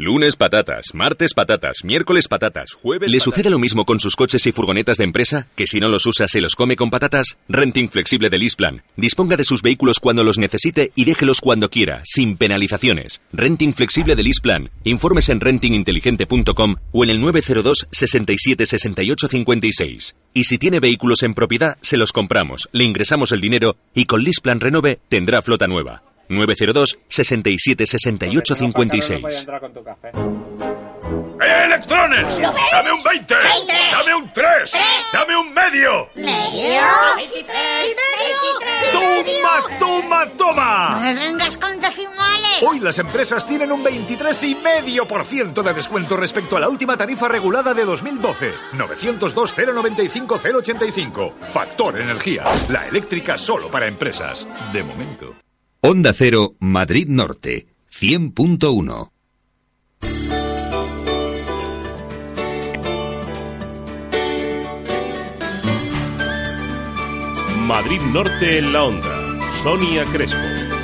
Lunes 0.00 0.34
patatas, 0.34 0.94
martes 0.94 1.34
patatas, 1.34 1.84
miércoles 1.84 2.26
patatas, 2.26 2.72
jueves. 2.72 3.12
¿Le 3.12 3.20
sucede 3.20 3.50
lo 3.50 3.58
mismo 3.58 3.84
con 3.84 4.00
sus 4.00 4.16
coches 4.16 4.46
y 4.46 4.50
furgonetas 4.50 4.96
de 4.96 5.04
empresa? 5.04 5.46
¿Que 5.54 5.66
si 5.66 5.78
no 5.78 5.90
los 5.90 6.06
usa 6.06 6.26
se 6.26 6.40
los 6.40 6.54
come 6.54 6.74
con 6.74 6.88
patatas? 6.88 7.36
Renting 7.50 7.90
flexible 7.90 8.30
de 8.30 8.38
Lisplan. 8.38 8.82
Disponga 8.96 9.36
de 9.36 9.44
sus 9.44 9.60
vehículos 9.60 10.00
cuando 10.00 10.24
los 10.24 10.38
necesite 10.38 10.90
y 10.94 11.04
déjelos 11.04 11.42
cuando 11.42 11.68
quiera, 11.68 12.00
sin 12.04 12.38
penalizaciones. 12.38 13.20
Renting 13.34 13.74
flexible 13.74 14.16
de 14.16 14.22
Lisplan. 14.22 14.70
Informes 14.84 15.28
en 15.28 15.38
rentinginteligente.com 15.38 16.76
o 16.92 17.04
en 17.04 17.10
el 17.10 17.20
902 17.20 17.88
67 17.92 18.64
68 18.64 19.28
56. 19.28 20.16
Y 20.32 20.44
si 20.44 20.56
tiene 20.56 20.80
vehículos 20.80 21.22
en 21.24 21.34
propiedad, 21.34 21.76
se 21.82 21.98
los 21.98 22.12
compramos, 22.12 22.70
le 22.72 22.84
ingresamos 22.84 23.32
el 23.32 23.42
dinero 23.42 23.76
y 23.94 24.06
con 24.06 24.24
Lisplan 24.24 24.60
Renove 24.60 24.98
tendrá 25.10 25.42
flota 25.42 25.68
nueva. 25.68 26.04
902 26.30 26.98
67 27.08 27.86
68 27.86 28.54
56. 28.54 29.46
¡Eh, 31.42 31.64
electrones! 31.64 32.38
¿Lo 32.38 32.52
ves? 32.52 32.62
¡Dame 32.70 32.92
un 32.92 33.02
20! 33.02 33.34
20. 33.34 33.72
¡Dame 33.90 34.14
un 34.14 34.32
3! 34.32 34.72
¡Dame 35.12 35.36
un 35.36 35.52
medio! 35.54 36.08
¿Medio? 36.14 36.82
23. 37.16 37.96
¡Toma, 38.92 39.78
toma, 39.78 40.24
No 40.26 40.30
toma! 40.32 41.00
me 41.00 41.14
vengas 41.14 41.56
con 41.56 41.80
decimales. 41.80 42.62
Hoy 42.62 42.78
las 42.80 42.98
empresas 42.98 43.46
tienen 43.46 43.72
un 43.72 43.82
23,5% 43.82 45.62
de 45.62 45.74
descuento 45.74 46.16
respecto 46.16 46.56
a 46.56 46.60
la 46.60 46.68
última 46.68 46.96
tarifa 46.96 47.26
regulada 47.26 47.72
de 47.74 47.84
2012. 47.84 48.52
902 48.74 49.54
095 49.56 50.40
085. 50.58 51.34
Factor 51.48 52.00
Energía. 52.00 52.44
La 52.68 52.86
eléctrica 52.86 53.36
solo 53.38 53.68
para 53.68 53.86
empresas. 53.86 54.46
De 54.72 54.82
momento. 54.84 55.34
Onda 55.82 56.12
Cero, 56.12 56.56
Madrid 56.60 57.08
Norte, 57.08 57.68
100.1. 57.90 59.10
Madrid 67.66 68.00
Norte 68.12 68.58
en 68.58 68.72
la 68.74 68.84
onda. 68.84 69.38
Sonia 69.62 70.04
Crespo. 70.12 70.79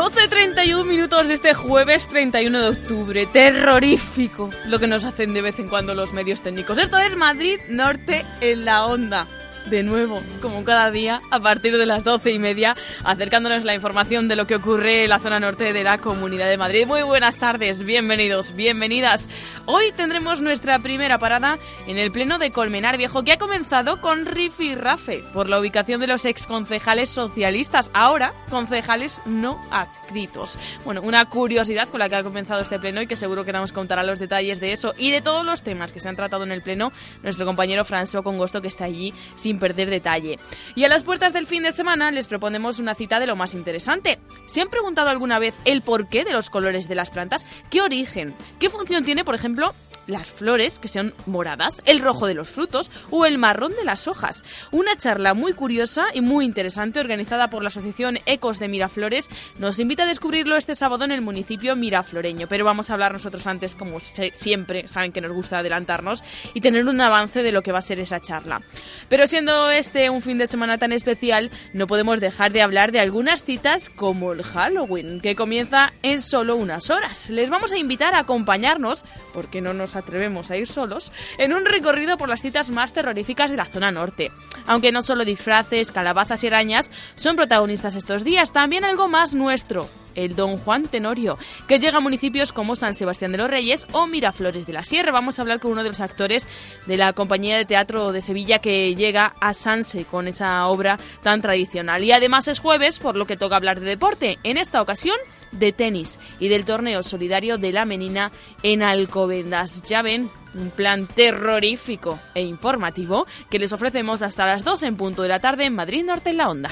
...12.31 0.00 0.86
minutos 0.86 1.28
de 1.28 1.34
este 1.34 1.52
jueves 1.52 2.08
31 2.08 2.58
de 2.58 2.68
octubre. 2.70 3.26
Terrorífico 3.26 4.48
lo 4.64 4.78
que 4.78 4.86
nos 4.86 5.04
hacen 5.04 5.34
de 5.34 5.42
vez 5.42 5.58
en 5.58 5.68
cuando 5.68 5.94
los 5.94 6.14
medios 6.14 6.40
técnicos. 6.40 6.78
Esto 6.78 6.96
es 6.96 7.14
Madrid 7.16 7.58
Norte 7.68 8.24
en 8.40 8.64
la 8.64 8.86
onda. 8.86 9.28
De 9.66 9.82
nuevo, 9.82 10.20
como 10.40 10.64
cada 10.64 10.90
día, 10.90 11.20
a 11.30 11.38
partir 11.38 11.76
de 11.76 11.86
las 11.86 12.02
doce 12.02 12.32
y 12.32 12.38
media, 12.38 12.76
acercándonos 13.04 13.64
la 13.64 13.74
información 13.74 14.26
de 14.26 14.34
lo 14.34 14.46
que 14.46 14.56
ocurre 14.56 15.04
en 15.04 15.10
la 15.10 15.18
zona 15.18 15.38
norte 15.38 15.72
de 15.72 15.84
la 15.84 15.98
Comunidad 15.98 16.48
de 16.48 16.56
Madrid. 16.56 16.86
Muy 16.86 17.02
buenas 17.02 17.38
tardes, 17.38 17.84
bienvenidos, 17.84 18.54
bienvenidas. 18.56 19.28
Hoy 19.66 19.92
tendremos 19.92 20.40
nuestra 20.40 20.78
primera 20.80 21.18
parada 21.18 21.58
en 21.86 21.98
el 21.98 22.10
Pleno 22.10 22.38
de 22.38 22.50
Colmenar 22.50 22.96
Viejo, 22.96 23.22
que 23.22 23.32
ha 23.32 23.38
comenzado 23.38 24.00
con 24.00 24.26
Rifi 24.26 24.74
Rafe, 24.74 25.22
por 25.32 25.48
la 25.48 25.60
ubicación 25.60 26.00
de 26.00 26.06
los 26.06 26.24
exconcejales 26.24 27.10
socialistas, 27.10 27.90
ahora 27.92 28.32
concejales 28.50 29.20
no 29.26 29.64
adscritos. 29.70 30.58
Bueno, 30.84 31.02
una 31.02 31.26
curiosidad 31.26 31.88
con 31.88 32.00
la 32.00 32.08
que 32.08 32.16
ha 32.16 32.22
comenzado 32.22 32.60
este 32.60 32.78
Pleno 32.80 33.02
y 33.02 33.06
que 33.06 33.14
seguro 33.14 33.44
que 33.44 33.52
nos 33.52 33.72
contará 33.72 34.02
los 34.02 34.18
detalles 34.18 34.58
de 34.58 34.72
eso 34.72 34.94
y 34.96 35.10
de 35.10 35.20
todos 35.20 35.44
los 35.44 35.62
temas 35.62 35.92
que 35.92 36.00
se 36.00 36.08
han 36.08 36.16
tratado 36.16 36.44
en 36.44 36.52
el 36.52 36.62
Pleno 36.62 36.92
nuestro 37.22 37.46
compañero 37.46 37.84
François 37.84 38.22
Congosto, 38.22 38.62
que 38.62 38.68
está 38.68 38.84
allí 38.84 39.14
sin 39.36 39.49
perder 39.58 39.90
detalle. 39.90 40.38
Y 40.74 40.84
a 40.84 40.88
las 40.88 41.04
puertas 41.04 41.32
del 41.32 41.46
fin 41.46 41.62
de 41.62 41.72
semana 41.72 42.10
les 42.10 42.26
proponemos 42.26 42.78
una 42.78 42.94
cita 42.94 43.20
de 43.20 43.26
lo 43.26 43.36
más 43.36 43.54
interesante. 43.54 44.18
¿Se 44.46 44.60
han 44.60 44.68
preguntado 44.68 45.10
alguna 45.10 45.38
vez 45.38 45.54
el 45.64 45.82
porqué 45.82 46.24
de 46.24 46.32
los 46.32 46.50
colores 46.50 46.88
de 46.88 46.94
las 46.94 47.10
plantas? 47.10 47.46
¿Qué 47.70 47.80
origen? 47.80 48.34
¿Qué 48.58 48.70
función 48.70 49.04
tiene, 49.04 49.24
por 49.24 49.34
ejemplo, 49.34 49.74
las 50.10 50.28
flores, 50.30 50.78
que 50.78 50.88
son 50.88 51.14
moradas, 51.26 51.82
el 51.86 52.00
rojo 52.00 52.26
de 52.26 52.34
los 52.34 52.48
frutos 52.48 52.90
o 53.10 53.26
el 53.26 53.38
marrón 53.38 53.72
de 53.76 53.84
las 53.84 54.08
hojas. 54.08 54.44
Una 54.70 54.96
charla 54.96 55.34
muy 55.34 55.52
curiosa 55.52 56.06
y 56.12 56.20
muy 56.20 56.44
interesante 56.44 57.00
organizada 57.00 57.50
por 57.50 57.62
la 57.62 57.68
Asociación 57.68 58.18
Ecos 58.26 58.58
de 58.58 58.68
Miraflores 58.68 59.28
nos 59.58 59.78
invita 59.78 60.02
a 60.02 60.06
descubrirlo 60.06 60.56
este 60.56 60.74
sábado 60.74 61.04
en 61.04 61.12
el 61.12 61.20
municipio 61.20 61.76
mirafloreño. 61.76 62.48
Pero 62.48 62.64
vamos 62.64 62.90
a 62.90 62.94
hablar 62.94 63.12
nosotros 63.12 63.46
antes, 63.46 63.74
como 63.74 63.98
siempre, 64.00 64.88
saben 64.88 65.12
que 65.12 65.20
nos 65.20 65.32
gusta 65.32 65.58
adelantarnos 65.58 66.22
y 66.54 66.60
tener 66.60 66.86
un 66.86 67.00
avance 67.00 67.42
de 67.42 67.52
lo 67.52 67.62
que 67.62 67.72
va 67.72 67.78
a 67.78 67.82
ser 67.82 68.00
esa 68.00 68.20
charla. 68.20 68.62
Pero 69.08 69.26
siendo 69.26 69.70
este 69.70 70.10
un 70.10 70.22
fin 70.22 70.38
de 70.38 70.46
semana 70.46 70.78
tan 70.78 70.92
especial, 70.92 71.50
no 71.72 71.86
podemos 71.86 72.20
dejar 72.20 72.52
de 72.52 72.62
hablar 72.62 72.92
de 72.92 73.00
algunas 73.00 73.44
citas 73.44 73.90
como 73.90 74.32
el 74.32 74.42
Halloween, 74.42 75.20
que 75.20 75.36
comienza 75.36 75.92
en 76.02 76.20
solo 76.20 76.56
unas 76.56 76.90
horas. 76.90 77.30
Les 77.30 77.50
vamos 77.50 77.72
a 77.72 77.78
invitar 77.78 78.14
a 78.14 78.20
acompañarnos, 78.20 79.04
porque 79.32 79.60
no 79.60 79.72
nos 79.72 79.96
atrevemos 80.00 80.50
a 80.50 80.56
ir 80.56 80.66
solos, 80.66 81.12
en 81.38 81.52
un 81.52 81.64
recorrido 81.64 82.16
por 82.16 82.28
las 82.28 82.42
citas 82.42 82.70
más 82.70 82.92
terroríficas 82.92 83.50
de 83.50 83.56
la 83.56 83.64
zona 83.64 83.90
norte. 83.90 84.30
Aunque 84.66 84.92
no 84.92 85.02
solo 85.02 85.24
disfraces, 85.24 85.92
calabazas 85.92 86.42
y 86.44 86.48
arañas 86.48 86.90
son 87.14 87.36
protagonistas 87.36 87.94
estos 87.94 88.24
días, 88.24 88.52
también 88.52 88.84
algo 88.84 89.08
más 89.08 89.34
nuestro, 89.34 89.88
el 90.14 90.36
Don 90.36 90.56
Juan 90.56 90.88
Tenorio, 90.88 91.38
que 91.66 91.78
llega 91.78 91.98
a 91.98 92.00
municipios 92.00 92.52
como 92.52 92.76
San 92.76 92.94
Sebastián 92.94 93.32
de 93.32 93.38
los 93.38 93.50
Reyes 93.50 93.86
o 93.92 94.06
Miraflores 94.06 94.66
de 94.66 94.72
la 94.72 94.84
Sierra. 94.84 95.12
Vamos 95.12 95.38
a 95.38 95.42
hablar 95.42 95.60
con 95.60 95.72
uno 95.72 95.82
de 95.82 95.88
los 95.88 96.00
actores 96.00 96.48
de 96.86 96.96
la 96.96 97.12
compañía 97.12 97.56
de 97.56 97.64
teatro 97.64 98.12
de 98.12 98.20
Sevilla 98.20 98.58
que 98.58 98.94
llega 98.94 99.34
a 99.40 99.54
Sanse 99.54 100.04
con 100.04 100.28
esa 100.28 100.66
obra 100.66 100.98
tan 101.22 101.40
tradicional. 101.40 102.04
Y 102.04 102.12
además 102.12 102.48
es 102.48 102.58
jueves, 102.58 102.98
por 102.98 103.16
lo 103.16 103.26
que 103.26 103.36
toca 103.36 103.56
hablar 103.56 103.80
de 103.80 103.86
deporte. 103.86 104.38
En 104.42 104.56
esta 104.56 104.82
ocasión 104.82 105.16
de 105.52 105.72
tenis 105.72 106.18
y 106.38 106.48
del 106.48 106.64
torneo 106.64 107.02
solidario 107.02 107.58
de 107.58 107.72
la 107.72 107.84
Menina 107.84 108.32
en 108.62 108.82
Alcobendas. 108.82 109.82
Ya 109.82 110.02
ven, 110.02 110.30
un 110.54 110.70
plan 110.70 111.06
terrorífico 111.06 112.18
e 112.34 112.42
informativo 112.42 113.26
que 113.50 113.58
les 113.58 113.72
ofrecemos 113.72 114.22
hasta 114.22 114.46
las 114.46 114.64
2 114.64 114.82
en 114.84 114.96
punto 114.96 115.22
de 115.22 115.28
la 115.28 115.40
tarde 115.40 115.64
en 115.64 115.74
Madrid 115.74 116.04
Norte 116.04 116.30
en 116.30 116.36
la 116.36 116.48
Onda. 116.48 116.70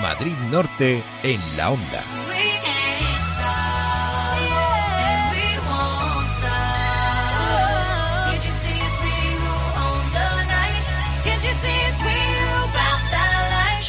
Madrid 0.00 0.34
Norte 0.50 1.02
en 1.22 1.40
la 1.56 1.70
onda. 1.70 2.02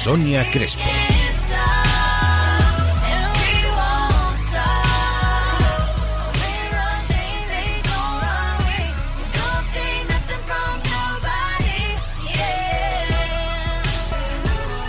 Sonia 0.05 0.45
Crespo. 0.51 1.04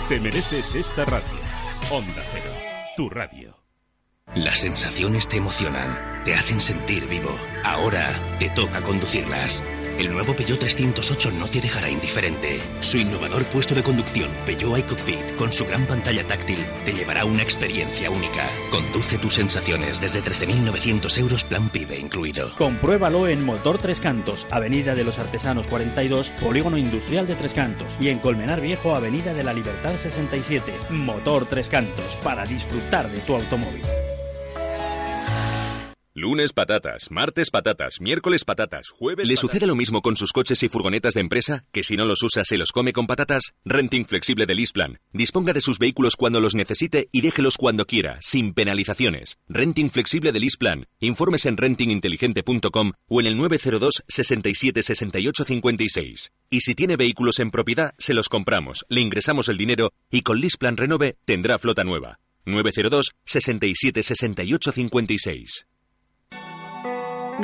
Te 0.09 0.21
mereces 0.21 0.73
esta 0.73 1.03
radio. 1.03 1.39
Onda 1.91 2.23
Cero, 2.31 2.49
tu 2.95 3.09
radio. 3.09 3.57
Las 4.35 4.61
sensaciones 4.61 5.27
te 5.27 5.35
emocionan, 5.35 6.23
te 6.23 6.33
hacen 6.33 6.61
sentir 6.61 7.07
vivo. 7.07 7.29
Ahora 7.65 8.15
te 8.39 8.49
toca 8.51 8.81
conducirlas. 8.81 9.61
El 9.97 10.11
nuevo 10.11 10.35
Peugeot 10.35 10.59
308 10.59 11.31
no 11.31 11.47
te 11.47 11.59
dejará 11.59 11.89
indiferente. 11.89 12.61
Su 12.81 12.99
innovador 12.99 13.43
puesto 13.45 13.73
de 13.73 13.81
conducción, 13.81 14.29
Peugeot 14.45 14.77
iCockpit, 14.77 15.35
con 15.37 15.51
su 15.51 15.65
gran 15.65 15.87
pantalla 15.87 16.23
táctil, 16.23 16.59
te 16.85 16.93
llevará 16.93 17.25
una 17.25 17.41
experiencia 17.41 18.11
única. 18.11 18.47
Conduce 18.69 19.17
tus 19.17 19.33
sensaciones 19.33 19.99
desde 19.99 20.21
13.900 20.21 21.17
euros 21.17 21.43
plan 21.43 21.69
PIBE 21.69 21.97
incluido. 21.97 22.53
Compruébalo 22.57 23.27
en 23.27 23.43
Motor 23.43 23.79
Tres 23.79 23.99
Cantos, 23.99 24.45
Avenida 24.51 24.93
de 24.93 25.03
los 25.03 25.17
Artesanos 25.17 25.65
42, 25.65 26.29
Polígono 26.41 26.77
Industrial 26.77 27.25
de 27.25 27.35
Tres 27.35 27.55
Cantos. 27.55 27.97
Y 27.99 28.09
en 28.09 28.19
Colmenar 28.19 28.61
Viejo, 28.61 28.93
Avenida 28.93 29.33
de 29.33 29.43
la 29.43 29.53
Libertad 29.53 29.97
67. 29.97 30.73
Motor 30.91 31.47
Tres 31.47 31.69
Cantos, 31.69 32.17
para 32.17 32.45
disfrutar 32.45 33.09
de 33.09 33.19
tu 33.21 33.33
automóvil. 33.33 33.81
Lunes 36.19 36.51
patatas, 36.51 37.11
martes 37.11 37.51
patatas, 37.51 38.01
miércoles 38.01 38.43
patatas, 38.43 38.89
jueves. 38.89 39.29
¿Le 39.29 39.37
sucede 39.37 39.67
lo 39.67 39.75
mismo 39.75 40.01
con 40.01 40.17
sus 40.17 40.31
coches 40.31 40.63
y 40.63 40.67
furgonetas 40.67 41.13
de 41.13 41.21
empresa? 41.21 41.63
¿Que 41.71 41.83
si 41.83 41.95
no 41.95 42.05
los 42.05 42.23
usa 42.23 42.43
se 42.43 42.57
los 42.57 42.71
come 42.71 42.91
con 42.91 43.05
patatas? 43.05 43.53
Renting 43.65 44.03
flexible 44.03 44.47
de 44.47 44.55
Lisplan. 44.55 44.97
Disponga 45.13 45.53
de 45.53 45.61
sus 45.61 45.77
vehículos 45.77 46.15
cuando 46.15 46.41
los 46.41 46.55
necesite 46.55 47.07
y 47.11 47.21
déjelos 47.21 47.57
cuando 47.57 47.85
quiera, 47.85 48.17
sin 48.19 48.55
penalizaciones. 48.55 49.37
Renting 49.47 49.91
flexible 49.91 50.31
de 50.31 50.39
Lisplan. 50.39 50.87
Informes 51.01 51.45
en 51.45 51.55
rentinginteligente.com 51.55 52.93
o 53.09 53.21
en 53.21 53.27
el 53.27 53.37
902 53.37 54.03
67 54.07 54.81
68 54.81 55.45
56. 55.45 56.31
Y 56.49 56.61
si 56.61 56.73
tiene 56.73 56.95
vehículos 56.95 57.37
en 57.37 57.51
propiedad, 57.51 57.93
se 57.99 58.15
los 58.15 58.27
compramos, 58.27 58.87
le 58.89 59.01
ingresamos 59.01 59.49
el 59.49 59.57
dinero 59.59 59.91
y 60.09 60.23
con 60.23 60.41
Lisplan 60.41 60.77
Renove 60.77 61.15
tendrá 61.25 61.59
flota 61.59 61.83
nueva. 61.83 62.17
902 62.45 63.11
67 63.23 64.01
68 64.01 64.71
56. 64.71 65.67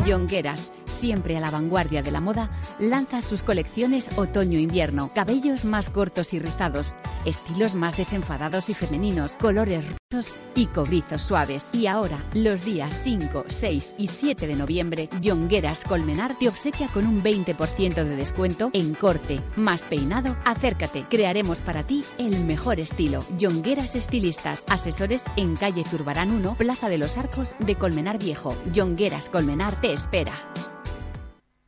Yongueras, 0.06 0.72
siempre 0.94 1.38
a 1.38 1.40
la 1.40 1.51
vanguardia 1.51 2.01
de 2.01 2.12
la 2.12 2.22
moda, 2.22 2.50
lanza 2.80 3.22
sus 3.22 3.44
colecciones 3.44 4.10
otoño-invierno. 4.18 5.12
Cabellos 5.13 5.66
más 5.66 5.90
cortos 5.90 6.34
y 6.34 6.40
rizados, 6.40 6.95
estilos 7.25 7.75
más 7.75 7.98
desenfadados 7.98 8.69
y 8.69 8.74
femeninos, 8.74 9.38
colores 9.38 9.84
rotos 9.86 10.34
y 10.56 10.68
cobrizos 10.68 11.22
suaves. 11.22 11.69
Y 11.74 11.88
ahora, 11.88 12.18
los 12.34 12.63
días 12.66 13.01
5, 13.04 13.45
6 13.48 13.95
y 13.98 14.07
7 14.07 14.48
de 14.48 14.56
noviembre, 14.56 15.10
Yongueras 15.22 15.84
Colmenar 15.84 16.38
te 16.38 16.48
obsequia 16.48 16.88
con 16.88 17.07
un 17.07 17.24
20% 17.24 17.96
de 17.96 18.16
descuento 18.16 18.69
en 18.74 18.94
corte, 18.94 19.39
más 19.56 19.84
peinado. 19.84 20.36
Acércate, 20.46 21.04
crearemos 21.10 21.62
para 21.62 21.84
ti 21.84 22.04
el 22.18 22.44
mejor 22.46 22.80
estilo. 22.80 23.19
Yongueras 23.38 23.96
Estilistas, 23.96 24.63
asesores 24.68 25.25
en 25.36 25.56
calle 25.56 25.84
Zurbarán 25.84 26.31
1, 26.31 26.56
Plaza 26.56 26.89
de 26.89 26.98
los 26.98 27.18
Arcos 27.18 27.56
de 27.60 27.75
Colmenar 27.75 28.19
Viejo. 28.19 28.56
Yongueras 28.72 29.30
Colmenar 29.30 29.80
te 29.81 29.94
espera. 29.94 30.34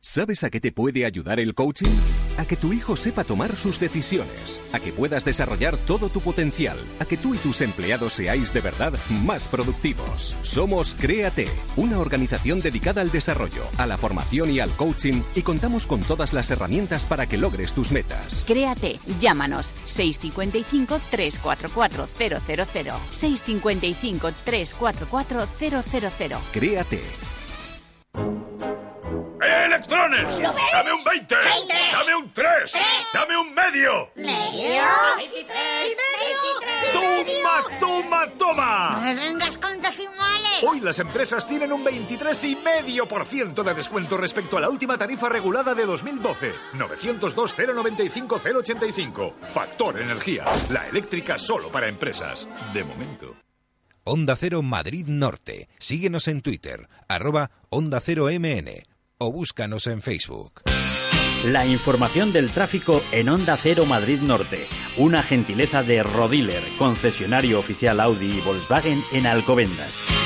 ¿Sabes 0.08 0.44
a 0.44 0.50
qué 0.50 0.60
te 0.60 0.70
puede 0.70 1.04
ayudar 1.04 1.40
el 1.40 1.52
coaching? 1.52 1.90
A 2.38 2.44
que 2.44 2.56
tu 2.56 2.72
hijo 2.72 2.96
sepa 2.96 3.24
tomar 3.24 3.56
sus 3.56 3.80
decisiones, 3.80 4.62
a 4.72 4.78
que 4.78 4.92
puedas 4.92 5.24
desarrollar 5.24 5.76
todo 5.76 6.10
tu 6.10 6.20
potencial, 6.20 6.78
a 7.00 7.04
que 7.04 7.16
tú 7.16 7.34
y 7.34 7.38
tus 7.38 7.60
empleados 7.60 8.12
seáis 8.12 8.52
de 8.52 8.60
verdad 8.60 8.92
más 9.10 9.48
productivos. 9.48 10.36
Somos 10.42 10.94
Créate, 10.94 11.48
una 11.74 11.98
organización 11.98 12.60
dedicada 12.60 13.00
al 13.00 13.10
desarrollo, 13.10 13.64
a 13.78 13.86
la 13.86 13.98
formación 13.98 14.52
y 14.52 14.60
al 14.60 14.70
coaching 14.76 15.22
y 15.34 15.42
contamos 15.42 15.88
con 15.88 16.02
todas 16.02 16.32
las 16.32 16.52
herramientas 16.52 17.04
para 17.04 17.26
que 17.26 17.36
logres 17.36 17.72
tus 17.72 17.90
metas. 17.90 18.44
Créate, 18.46 19.00
llámanos 19.18 19.74
655 19.86 21.00
344 21.10 22.08
000 22.16 22.40
655 23.10 24.32
344 24.44 25.46
000 25.58 26.40
Créate. 26.52 27.00
¡Electrones! 29.40 30.40
¡Dame 30.40 30.92
un 30.92 31.04
20! 31.04 31.34
¡Dame 31.92 32.16
un 32.16 32.32
3! 32.32 32.72
¡Dame 33.12 33.36
un 33.38 33.54
medio! 33.54 34.10
¿Medio? 34.16 34.82
23. 35.16 35.96
¡Toma, 36.92 37.78
toma, 37.78 38.26
No 38.26 38.32
toma! 38.32 39.00
me 39.02 39.14
vengas 39.14 39.58
con 39.58 39.80
decimales. 39.80 40.62
Hoy 40.62 40.80
las 40.80 40.98
empresas 40.98 41.46
tienen 41.46 41.72
un 41.72 41.84
23,5% 41.84 43.62
de 43.62 43.74
descuento 43.74 44.16
respecto 44.16 44.56
a 44.56 44.60
la 44.60 44.70
última 44.70 44.98
tarifa 44.98 45.28
regulada 45.28 45.74
de 45.74 45.86
2012. 45.86 46.52
902 46.74 47.54
095 47.58 48.40
085. 48.42 49.34
Factor 49.50 50.00
Energía. 50.00 50.44
La 50.70 50.86
eléctrica 50.88 51.38
solo 51.38 51.70
para 51.70 51.88
empresas. 51.88 52.48
De 52.72 52.82
momento. 52.82 53.36
Onda 54.04 54.36
Cero 54.36 54.62
Madrid 54.62 55.06
Norte. 55.06 55.68
Síguenos 55.78 56.28
en 56.28 56.40
Twitter, 56.40 56.88
arroba 57.08 57.50
Onda 57.70 58.00
Cero 58.00 58.28
MN 58.30 58.95
o 59.18 59.32
búscanos 59.32 59.86
en 59.86 60.02
Facebook. 60.02 60.62
La 61.44 61.66
información 61.66 62.32
del 62.32 62.50
tráfico 62.50 63.02
en 63.12 63.28
Onda 63.28 63.56
Cero 63.56 63.86
Madrid 63.86 64.20
Norte. 64.20 64.66
Una 64.96 65.22
gentileza 65.22 65.82
de 65.82 66.02
Rodiler, 66.02 66.62
concesionario 66.78 67.58
oficial 67.58 68.00
Audi 68.00 68.38
y 68.38 68.40
Volkswagen 68.40 69.02
en 69.12 69.26
Alcobendas. 69.26 70.25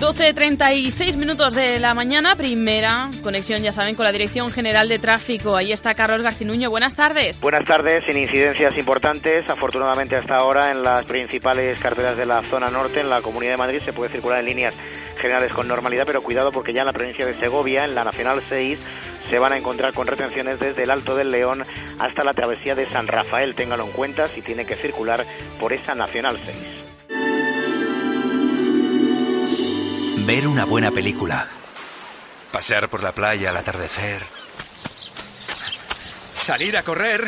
12.36 0.00 1.16
minutos 1.16 1.54
de 1.56 1.80
la 1.80 1.92
mañana, 1.92 2.36
primera 2.36 3.10
conexión, 3.24 3.62
ya 3.62 3.72
saben, 3.72 3.96
con 3.96 4.04
la 4.04 4.12
Dirección 4.12 4.48
General 4.48 4.88
de 4.88 5.00
Tráfico. 5.00 5.56
Ahí 5.56 5.72
está 5.72 5.94
Carlos 5.94 6.22
Garcinuño. 6.22 6.70
Buenas 6.70 6.94
tardes. 6.94 7.40
Buenas 7.40 7.64
tardes, 7.64 8.04
sin 8.04 8.16
incidencias 8.16 8.78
importantes. 8.78 9.50
Afortunadamente 9.50 10.14
hasta 10.14 10.36
ahora 10.36 10.70
en 10.70 10.84
las 10.84 11.04
principales 11.04 11.80
carreteras 11.80 12.16
de 12.16 12.26
la 12.26 12.42
zona 12.42 12.70
norte, 12.70 13.00
en 13.00 13.10
la 13.10 13.22
Comunidad 13.22 13.54
de 13.54 13.56
Madrid, 13.56 13.80
se 13.84 13.92
puede 13.92 14.12
circular 14.12 14.38
en 14.38 14.46
líneas 14.46 14.74
generales 15.16 15.52
con 15.52 15.66
normalidad, 15.66 16.06
pero 16.06 16.22
cuidado 16.22 16.52
porque 16.52 16.72
ya 16.72 16.82
en 16.82 16.86
la 16.86 16.92
provincia 16.92 17.26
de 17.26 17.34
Segovia, 17.34 17.84
en 17.84 17.96
la 17.96 18.04
Nacional 18.04 18.40
6, 18.48 18.78
se 19.28 19.38
van 19.40 19.52
a 19.52 19.56
encontrar 19.56 19.94
con 19.94 20.06
retenciones 20.06 20.60
desde 20.60 20.84
el 20.84 20.92
Alto 20.92 21.16
del 21.16 21.32
León 21.32 21.64
hasta 21.98 22.22
la 22.22 22.34
travesía 22.34 22.76
de 22.76 22.86
San 22.86 23.08
Rafael. 23.08 23.56
Téngalo 23.56 23.84
en 23.84 23.90
cuenta 23.90 24.28
si 24.28 24.42
tiene 24.42 24.64
que 24.64 24.76
circular 24.76 25.26
por 25.58 25.72
esa 25.72 25.96
Nacional 25.96 26.38
6. 26.40 26.87
Ver 30.28 30.46
una 30.46 30.66
buena 30.66 30.90
película. 30.90 31.48
Pasear 32.52 32.90
por 32.90 33.02
la 33.02 33.12
playa 33.12 33.48
al 33.48 33.56
atardecer. 33.56 34.20
Salir 36.34 36.76
a 36.76 36.82
correr. 36.82 37.22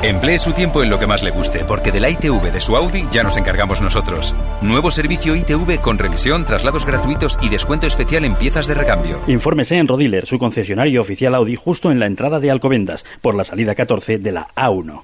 Emplee 0.00 0.38
su 0.38 0.52
tiempo 0.52 0.84
en 0.84 0.90
lo 0.90 1.00
que 1.00 1.08
más 1.08 1.24
le 1.24 1.32
guste, 1.32 1.64
porque 1.64 1.90
de 1.90 1.98
la 1.98 2.08
ITV 2.08 2.52
de 2.52 2.60
su 2.60 2.76
Audi 2.76 3.08
ya 3.10 3.24
nos 3.24 3.36
encargamos 3.36 3.82
nosotros. 3.82 4.32
Nuevo 4.62 4.92
servicio 4.92 5.34
ITV 5.34 5.80
con 5.80 5.98
revisión, 5.98 6.44
traslados 6.44 6.86
gratuitos 6.86 7.36
y 7.42 7.48
descuento 7.48 7.88
especial 7.88 8.24
en 8.24 8.36
piezas 8.36 8.68
de 8.68 8.74
recambio. 8.74 9.20
Infórmese 9.26 9.76
en 9.76 9.88
Rodiler, 9.88 10.24
su 10.24 10.38
concesionario 10.38 11.00
oficial 11.00 11.34
Audi, 11.34 11.56
justo 11.56 11.90
en 11.90 11.98
la 11.98 12.06
entrada 12.06 12.38
de 12.38 12.52
Alcobendas, 12.52 13.04
por 13.20 13.34
la 13.34 13.42
salida 13.42 13.74
14 13.74 14.18
de 14.18 14.30
la 14.30 14.46
A1. 14.54 15.02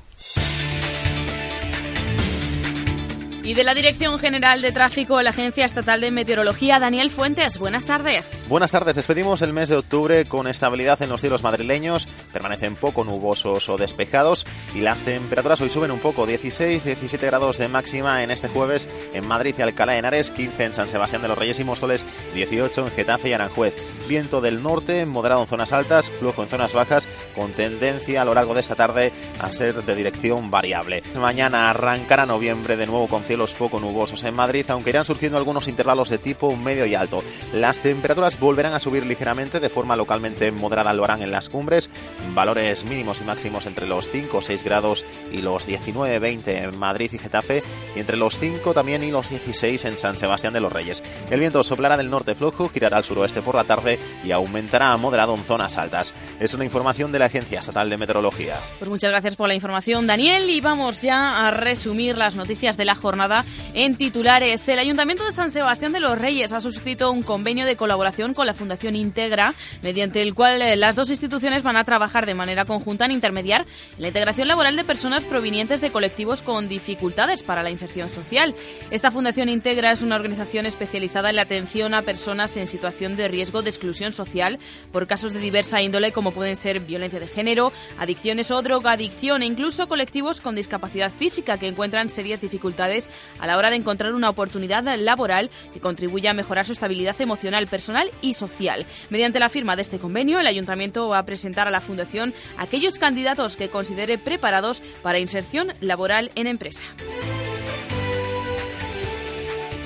Y 3.45 3.53
de 3.53 3.63
la 3.63 3.75
Dirección 3.75 4.19
General 4.19 4.63
de 4.63 4.73
Tráfico, 4.73 5.21
la 5.21 5.29
Agencia 5.29 5.67
Estatal 5.67 6.01
de 6.01 6.11
Meteorología, 6.11 6.79
Daniel 6.79 7.11
Fuentes. 7.11 7.59
Buenas 7.59 7.85
tardes. 7.85 8.43
Buenas 8.49 8.71
tardes, 8.71 8.97
despedimos 8.97 9.43
el 9.43 9.53
mes 9.53 9.69
de 9.69 9.77
octubre 9.77 10.25
con 10.25 10.47
estabilidad 10.47 11.03
en 11.03 11.11
los 11.11 11.21
cielos 11.21 11.43
madrileños, 11.43 12.07
permanecen 12.33 12.75
poco 12.75 13.05
nubosos 13.05 13.69
o 13.69 13.77
despejados 13.77 14.47
y 14.75 14.81
las 14.81 15.03
temperaturas 15.03 15.61
hoy 15.61 15.69
suben 15.69 15.91
un 15.91 15.99
poco, 15.99 16.27
16-17 16.27 17.19
grados 17.21 17.59
de 17.59 17.69
máxima 17.69 18.23
en 18.23 18.31
este 18.31 18.49
jueves 18.49 18.89
en 19.13 19.27
Madrid 19.27 19.55
y 19.59 19.61
Alcalá 19.61 19.93
de 19.93 19.99
Henares, 19.99 20.31
15 20.31 20.65
en 20.65 20.73
San 20.73 20.89
Sebastián 20.89 21.21
de 21.21 21.29
los 21.29 21.37
Reyes 21.37 21.61
y 21.61 21.65
Móstoles, 21.65 22.07
18 22.33 22.87
en 22.87 22.93
Getafe 22.93 23.29
y 23.29 23.33
Aranjuez. 23.35 23.77
Viento 24.09 24.41
del 24.41 24.63
norte, 24.63 25.07
moderado 25.07 25.43
en 25.43 25.49
zonas 25.49 25.73
altas, 25.73 26.11
flujo 26.11 26.43
en 26.43 26.49
zonas 26.49 26.75
bajas, 26.75 27.09
con 27.35 27.53
tendencia 27.53 28.21
a 28.21 28.25
lo 28.25 28.35
largo 28.35 28.53
de 28.53 28.61
esta 28.61 28.75
tarde 28.75 29.13
a 29.41 29.51
ser 29.51 29.83
de 29.83 29.95
dirección 29.95 30.51
variable. 30.51 31.03
Mañana 31.19 31.71
arrancará 31.71 32.27
noviembre 32.27 32.77
de 32.77 32.87
nuevo 32.87 33.09
con 33.09 33.25
cielos 33.25 33.55
poco 33.55 33.81
nubosos 33.81 34.23
en 34.25 34.35
Madrid, 34.35 34.67
aunque 34.69 34.91
irán 34.91 35.07
surgiendo 35.07 35.39
algunos 35.39 35.69
intervalos 35.69 36.11
de 36.11 36.19
tipo 36.19 36.55
medio 36.55 36.85
y 36.85 36.95
alto. 36.95 37.25
Las 37.53 37.81
temperaturas 37.81 38.39
volverán 38.39 38.75
a 38.75 38.81
subir 38.81 39.07
ligeramente 39.07 39.59
de 39.59 39.69
forma 39.69 39.97
localmente 39.97 40.53
moderada, 40.53 40.93
lo 40.93 41.05
harán 41.05 41.23
en 41.23 41.31
las 41.31 41.49
cumbres, 41.49 41.89
valores 42.35 42.85
mínimos 42.85 43.21
y 43.21 43.25
máximos 43.25 43.67
entre 43.67 43.87
los 43.87 44.09
5 44.09 44.39
o 44.39 44.43
6 44.43 44.65
grados 44.65 45.05
y 45.33 45.39
los 45.39 45.67
19-20 45.69 46.65
en 46.65 46.79
Madrid 46.79 47.11
y 47.13 47.19
Getafe, 47.19 47.63
y 47.97 48.01
entre 48.01 48.17
los 48.17 48.39
5 48.39 48.75
también 48.75 49.03
y 49.03 49.11
los 49.11 49.31
16 49.31 49.85
en 49.87 49.99
San 49.99 50.19
Sebastián 50.19 50.53
de 50.53 50.61
los 50.61 50.73
Reyes. 50.73 51.03
El 51.31 51.41
viento 51.41 51.63
soplará 51.65 51.97
del 51.97 52.11
norte 52.11 52.35
flojo, 52.35 52.69
girará 52.69 52.99
al 52.99 53.05
suroeste 53.05 53.41
por 53.41 53.55
la 53.55 53.65
tarde 53.65 53.94
y 54.25 54.33
aumentará 54.33 54.93
a 54.93 54.97
moderado 54.97 55.35
en 55.35 55.45
zonas 55.45 55.79
altas. 55.79 56.15
Es 56.41 56.55
una 56.55 56.65
información 56.65 57.13
de 57.13 57.19
la 57.19 57.27
Agencia 57.27 57.61
Estatal 57.61 57.91
de 57.91 57.97
Meteorología. 57.97 58.57
Pues 58.79 58.91
muchas 58.91 59.11
gracias 59.11 59.37
por 59.37 59.49
la 59.49 59.55
información, 59.55 60.07
Daniel. 60.07 60.49
Y 60.51 60.61
vamos 60.61 61.03
ya 61.03 61.47
a 61.47 61.51
resumir 61.51 62.17
las 62.17 62.35
noticias 62.35 62.77
de 62.77 62.85
la 62.85 62.95
jornada 62.95 63.45
en 63.75 63.97
titulares. 63.97 64.69
El 64.69 64.79
Ayuntamiento 64.79 65.25
de 65.25 65.33
San 65.33 65.51
Sebastián 65.51 65.93
de 65.93 66.01
los 66.01 66.19
Reyes 66.19 66.53
ha 66.53 66.61
suscrito 66.61 67.11
un 67.11 67.23
convenio 67.23 67.67
de 67.67 67.77
colaboración 67.77 68.35
con 68.35 68.47
la 68.47 68.55
Fundación 68.55 68.97
Integra, 68.97 69.55
mediante 69.83 70.23
el 70.23 70.35
cual 70.35 70.63
eh, 70.63 70.77
las 70.77 70.97
dos 70.97 71.11
instituciones 71.11 71.63
van 71.63 71.77
a 71.77 71.85
trabajar 71.85 72.27
de 72.27 72.35
manera 72.35 72.65
conjunta 72.65 73.05
en 73.05 73.13
intermediar 73.13 73.65
la 73.99 74.09
integración 74.09 74.49
laboral 74.49 74.77
de 74.77 74.85
personas 74.85 75.25
provenientes 75.25 75.81
de 75.81 75.91
colectivos 75.91 76.43
con 76.43 76.69
dificultades 76.69 77.43
para 77.43 77.63
la 77.63 77.71
inserción 77.71 78.09
social. 78.09 78.55
Esta 78.91 79.11
Fundación 79.11 79.49
Integra 79.49 79.93
es 79.93 80.03
una 80.03 80.17
organización 80.17 80.67
especializada 80.67 81.31
en 81.31 81.37
la 81.37 81.43
atención 81.43 81.95
a 81.95 82.03
personas 82.03 82.57
en 82.57 82.69
situación 82.69 83.17
de 83.17 83.29
riesgo 83.29 83.63
de 83.63 83.71
exclusión 83.71 83.84
social 83.93 84.59
por 84.93 85.07
casos 85.07 85.33
de 85.33 85.41
diversa 85.41 85.83
índole 85.83 86.13
como 86.13 86.33
pueden 86.33 86.57
ser 86.57 86.81
violencia 86.81 87.21
de 87.21 87.29
género, 87.29 87.73
adicciones 87.99 88.51
o 88.51 88.63
drogadicción 88.63 89.43
e 89.43 89.47
incluso 89.47 89.89
colectivos 89.89 90.41
con 90.41 90.55
discapacidad 90.55 91.13
física 91.13 91.59
que 91.59 91.69
encuentran 91.69 92.11
serias 92.11 92.41
dificultades 92.41 93.11
a 93.39 93.47
la 93.47 93.59
hora 93.59 93.71
de 93.71 93.77
encontrar 93.77 94.15
una 94.15 94.31
oportunidad 94.31 94.85
laboral 94.99 95.51
que 95.73 95.81
contribuya 95.81 96.31
a 96.31 96.35
mejorar 96.35 96.65
su 96.65 96.73
estabilidad 96.73 97.21
emocional, 97.21 97.67
personal 97.67 98.11
y 98.23 98.35
social. 98.35 98.87
Mediante 99.11 99.41
la 99.41 99.49
firma 99.49 99.77
de 99.77 99.83
este 99.83 99.99
convenio, 99.99 100.41
el 100.41 100.47
Ayuntamiento 100.47 101.09
va 101.09 101.19
a 101.19 101.27
presentar 101.27 101.69
a 101.69 101.71
la 101.71 101.81
Fundación 101.81 102.33
aquellos 102.57 102.99
candidatos 102.99 103.57
que 103.57 103.69
considere 103.69 104.19
preparados 104.19 104.83
para 105.03 105.19
inserción 105.19 105.73
laboral 105.81 106.31
en 106.35 106.47
empresa. 106.47 106.85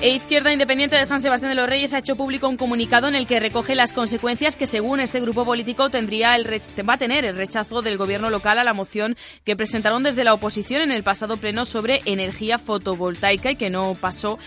E 0.01 0.11
Izquierda 0.11 0.53
Independiente 0.53 0.95
de 0.95 1.05
San 1.05 1.21
Sebastián 1.21 1.51
de 1.51 1.55
los 1.55 1.67
Reyes 1.67 1.93
ha 1.93 1.97
hecho 1.97 2.15
público 2.15 2.47
un 2.47 2.55
comunicado 2.55 3.09
en 3.09 3.15
el 3.15 3.27
que 3.27 3.41
recoge 3.41 3.75
las 3.75 3.91
consecuencias 3.91 4.55
que 4.55 4.65
según 4.65 5.01
este 5.01 5.19
grupo 5.19 5.43
político 5.43 5.89
tendría 5.89 6.37
el 6.37 6.47
va 6.87 6.93
a 6.93 6.97
tener 6.97 7.25
el 7.25 7.35
rechazo 7.35 7.81
del 7.81 7.97
gobierno 7.97 8.29
local 8.29 8.59
a 8.59 8.63
la 8.63 8.73
moción 8.73 9.17
que 9.43 9.57
presentaron 9.57 10.01
desde 10.01 10.23
la 10.23 10.33
oposición 10.33 10.83
en 10.83 10.91
el 10.91 11.03
pasado 11.03 11.35
pleno 11.35 11.65
sobre 11.65 11.99
energía 12.05 12.59
fotovoltaica 12.59 13.51
y 13.51 13.57
que 13.57 13.69
no 13.69 13.93
pasó 13.99 14.39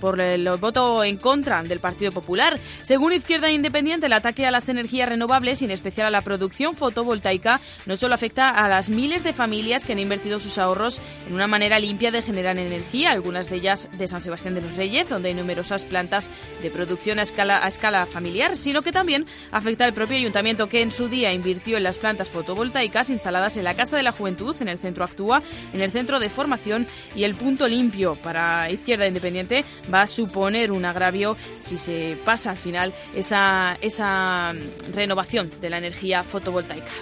por 0.00 0.20
el 0.20 0.48
voto 0.60 1.02
en 1.02 1.16
contra 1.16 1.64
del 1.64 1.80
Partido 1.80 2.12
Popular. 2.12 2.56
Según 2.84 3.12
Izquierda 3.12 3.50
Independiente, 3.50 4.06
el 4.06 4.12
ataque 4.12 4.46
a 4.46 4.52
las 4.52 4.68
energías 4.68 5.08
renovables 5.08 5.62
y 5.62 5.64
en 5.64 5.72
especial 5.72 6.06
a 6.06 6.10
la 6.10 6.22
producción 6.22 6.76
fotovoltaica 6.76 7.60
no 7.86 7.96
solo 7.96 8.14
afecta 8.14 8.50
a 8.50 8.68
las 8.68 8.88
miles 8.88 9.24
de 9.24 9.32
familias 9.32 9.84
que 9.84 9.94
han 9.94 9.98
invertido 9.98 10.38
sus 10.38 10.58
ahorros 10.58 11.00
en 11.26 11.34
una 11.34 11.48
manera 11.48 11.80
limpia 11.80 12.12
de 12.12 12.22
generar 12.22 12.56
energía, 12.56 13.10
algunas 13.10 13.50
de 13.50 13.56
ellas 13.56 13.88
de 13.98 14.06
San 14.06 14.20
Sebastián 14.20 14.54
de 14.54 14.62
los 14.62 14.75
Reyes, 14.76 15.08
donde 15.08 15.30
hay 15.30 15.34
numerosas 15.34 15.84
plantas 15.84 16.30
de 16.62 16.70
producción 16.70 17.18
a 17.18 17.22
escala, 17.22 18.06
familiar, 18.06 18.56
sino 18.56 18.82
que 18.82 18.92
también 18.92 19.26
afecta 19.50 19.84
al 19.84 19.92
propio 19.92 20.16
ayuntamiento 20.16 20.68
que 20.68 20.82
en 20.82 20.92
su 20.92 21.08
día 21.08 21.32
invirtió 21.32 21.76
en 21.76 21.82
las 21.82 21.98
plantas 21.98 22.30
fotovoltaicas 22.30 23.10
instaladas 23.10 23.56
en 23.56 23.64
la 23.64 23.74
Casa 23.74 23.96
de 23.96 24.02
la 24.02 24.12
Juventud, 24.12 24.54
en 24.60 24.68
el 24.68 24.78
Centro 24.78 25.04
Actúa, 25.04 25.42
en 25.72 25.80
el 25.80 25.90
Centro 25.90 26.20
de 26.20 26.28
Formación 26.28 26.86
y 27.14 27.24
el 27.24 27.34
Punto 27.34 27.68
Limpio. 27.68 28.14
Para 28.14 28.70
Izquierda 28.70 29.06
Independiente 29.06 29.64
va 29.92 30.02
a 30.02 30.06
suponer 30.06 30.72
un 30.72 30.84
agravio 30.84 31.36
si 31.58 31.78
se 31.78 32.18
pasa 32.24 32.50
al 32.50 32.56
final 32.56 32.94
esa, 33.14 33.76
esa 33.80 34.52
renovación 34.94 35.50
de 35.60 35.70
la 35.70 35.78
energía 35.78 36.22
fotovoltaica. 36.22 36.92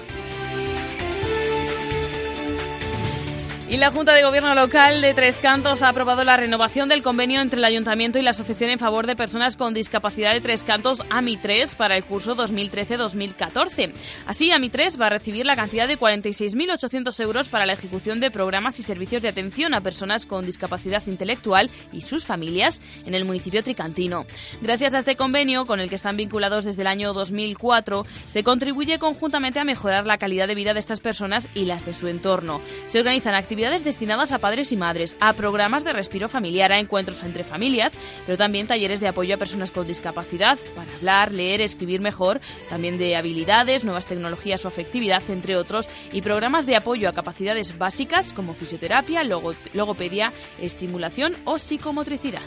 Y 3.66 3.78
la 3.78 3.90
Junta 3.90 4.12
de 4.12 4.22
Gobierno 4.22 4.54
Local 4.54 5.00
de 5.00 5.14
Tres 5.14 5.40
Cantos 5.40 5.82
ha 5.82 5.88
aprobado 5.88 6.22
la 6.22 6.36
renovación 6.36 6.90
del 6.90 7.02
convenio 7.02 7.40
entre 7.40 7.58
el 7.58 7.64
Ayuntamiento 7.64 8.18
y 8.18 8.22
la 8.22 8.30
Asociación 8.30 8.68
en 8.68 8.78
favor 8.78 9.06
de 9.06 9.16
personas 9.16 9.56
con 9.56 9.72
discapacidad 9.72 10.34
de 10.34 10.42
Tres 10.42 10.64
Cantos 10.64 11.02
AMI3 11.08 11.74
para 11.74 11.96
el 11.96 12.04
curso 12.04 12.36
2013-2014. 12.36 13.90
Así, 14.26 14.50
AMI3 14.50 15.00
va 15.00 15.06
a 15.06 15.10
recibir 15.10 15.46
la 15.46 15.56
cantidad 15.56 15.88
de 15.88 15.98
46.800 15.98 17.18
euros 17.20 17.48
para 17.48 17.64
la 17.64 17.72
ejecución 17.72 18.20
de 18.20 18.30
programas 18.30 18.78
y 18.78 18.82
servicios 18.82 19.22
de 19.22 19.28
atención 19.28 19.72
a 19.72 19.80
personas 19.80 20.26
con 20.26 20.44
discapacidad 20.44 21.02
intelectual 21.06 21.70
y 21.90 22.02
sus 22.02 22.26
familias 22.26 22.82
en 23.06 23.14
el 23.14 23.24
municipio 23.24 23.64
tricantino. 23.64 24.26
Gracias 24.60 24.92
a 24.92 24.98
este 24.98 25.16
convenio, 25.16 25.64
con 25.64 25.80
el 25.80 25.88
que 25.88 25.96
están 25.96 26.18
vinculados 26.18 26.66
desde 26.66 26.82
el 26.82 26.88
año 26.88 27.14
2004, 27.14 28.04
se 28.26 28.44
contribuye 28.44 28.98
conjuntamente 28.98 29.58
a 29.58 29.64
mejorar 29.64 30.06
la 30.06 30.18
calidad 30.18 30.48
de 30.48 30.54
vida 30.54 30.74
de 30.74 30.80
estas 30.80 31.00
personas 31.00 31.48
y 31.54 31.64
las 31.64 31.86
de 31.86 31.94
su 31.94 32.08
entorno. 32.08 32.60
Se 32.88 32.98
organizan 32.98 33.34
actividades 33.34 33.53
destinadas 33.54 34.32
a 34.32 34.38
padres 34.38 34.72
y 34.72 34.76
madres, 34.76 35.16
a 35.20 35.32
programas 35.32 35.84
de 35.84 35.92
respiro 35.92 36.28
familiar, 36.28 36.72
a 36.72 36.80
encuentros 36.80 37.22
entre 37.22 37.44
familias, 37.44 37.96
pero 38.26 38.36
también 38.36 38.66
talleres 38.66 39.00
de 39.00 39.08
apoyo 39.08 39.34
a 39.34 39.38
personas 39.38 39.70
con 39.70 39.86
discapacidad 39.86 40.58
para 40.74 40.92
hablar, 40.96 41.32
leer, 41.32 41.60
escribir 41.60 42.00
mejor, 42.00 42.40
también 42.68 42.98
de 42.98 43.16
habilidades, 43.16 43.84
nuevas 43.84 44.06
tecnologías 44.06 44.64
o 44.64 44.68
afectividad, 44.68 45.22
entre 45.28 45.56
otros, 45.56 45.88
y 46.12 46.22
programas 46.22 46.66
de 46.66 46.76
apoyo 46.76 47.08
a 47.08 47.12
capacidades 47.12 47.78
básicas 47.78 48.32
como 48.32 48.54
fisioterapia, 48.54 49.22
logopedia, 49.22 50.32
estimulación 50.60 51.36
o 51.44 51.58
psicomotricidad. 51.58 52.42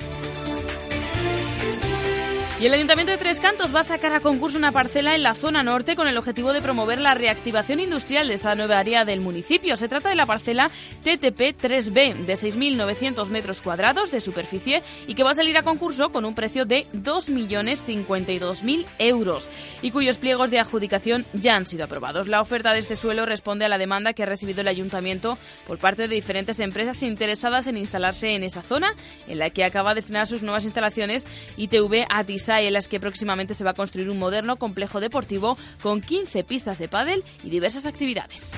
Y 2.60 2.66
el 2.66 2.74
Ayuntamiento 2.74 3.12
de 3.12 3.20
Tres 3.20 3.40
Cantos 3.40 3.76
va 3.76 3.82
a 3.82 3.84
sacar 3.84 4.14
a 4.14 4.20
concurso 4.20 4.58
una 4.58 4.72
parcela 4.72 5.14
en 5.14 5.22
la 5.22 5.36
zona 5.36 5.62
norte 5.62 5.96
con 5.96 6.08
el 6.08 6.18
objetivo 6.18 6.54
de 6.54 6.62
promover 6.62 7.00
la 7.00 7.14
reactivación 7.14 7.80
industrial 7.80 8.28
de 8.28 8.34
esta 8.34 8.56
nueva 8.56 8.80
área 8.80 9.06
del 9.06 9.22
municipio. 9.22 9.78
Se 9.78 9.88
trata 9.88 10.10
de 10.10 10.16
la 10.16 10.26
parcela 10.26 10.72
TTP 11.04 11.56
3B 11.56 12.26
de 12.26 12.34
6.900 12.34 13.30
metros 13.30 13.62
cuadrados 13.62 14.10
de 14.10 14.22
superficie 14.22 14.82
y 15.06 15.14
que 15.14 15.22
va 15.22 15.32
a 15.32 15.36
salir 15.36 15.56
a 15.56 15.62
concurso 15.62 16.12
con 16.12 16.26
un 16.26 16.34
precio 16.34 16.66
de 16.66 16.88
2.052.000 16.96 18.86
euros 18.98 19.52
y 19.84 19.92
cuyos 19.92 20.18
pliegos 20.18 20.50
de 20.50 20.58
adjudicación 20.58 21.28
ya 21.34 21.56
han 21.56 21.68
sido 21.68 21.84
aprobados. 21.84 22.28
La 22.28 22.42
oferta 22.42 22.74
de 22.74 22.80
este 22.80 22.96
suelo 22.96 23.28
responde 23.28 23.66
a 23.66 23.70
la 23.70 23.78
demanda 23.78 24.14
que 24.14 24.24
ha 24.24 24.28
recibido 24.28 24.62
el 24.62 24.68
Ayuntamiento 24.68 25.38
por 25.68 25.78
parte 25.78 26.08
de 26.08 26.16
diferentes 26.16 26.60
empresas 26.60 27.04
interesadas 27.04 27.68
en 27.68 27.78
instalarse 27.78 28.34
en 28.34 28.42
esa 28.42 28.64
zona 28.64 28.92
en 29.28 29.38
la 29.38 29.52
que 29.52 29.64
acaba 29.64 29.92
de 29.92 29.98
destinar 29.98 30.26
sus 30.26 30.42
nuevas 30.42 30.66
instalaciones 30.66 31.28
ITV 31.58 32.08
Atis 32.10 32.47
en 32.50 32.74
las 32.74 32.88
que 32.88 33.00
próximamente 33.00 33.54
se 33.54 33.64
va 33.64 33.72
a 33.72 33.74
construir 33.74 34.10
un 34.10 34.20
moderno 34.20 34.56
complejo 34.56 35.00
deportivo 35.00 35.58
con 35.82 36.02
15 36.02 36.44
pistas 36.44 36.80
de 36.80 36.88
pádel 36.88 37.24
y 37.44 37.50
diversas 37.50 37.86
actividades. 37.86 38.54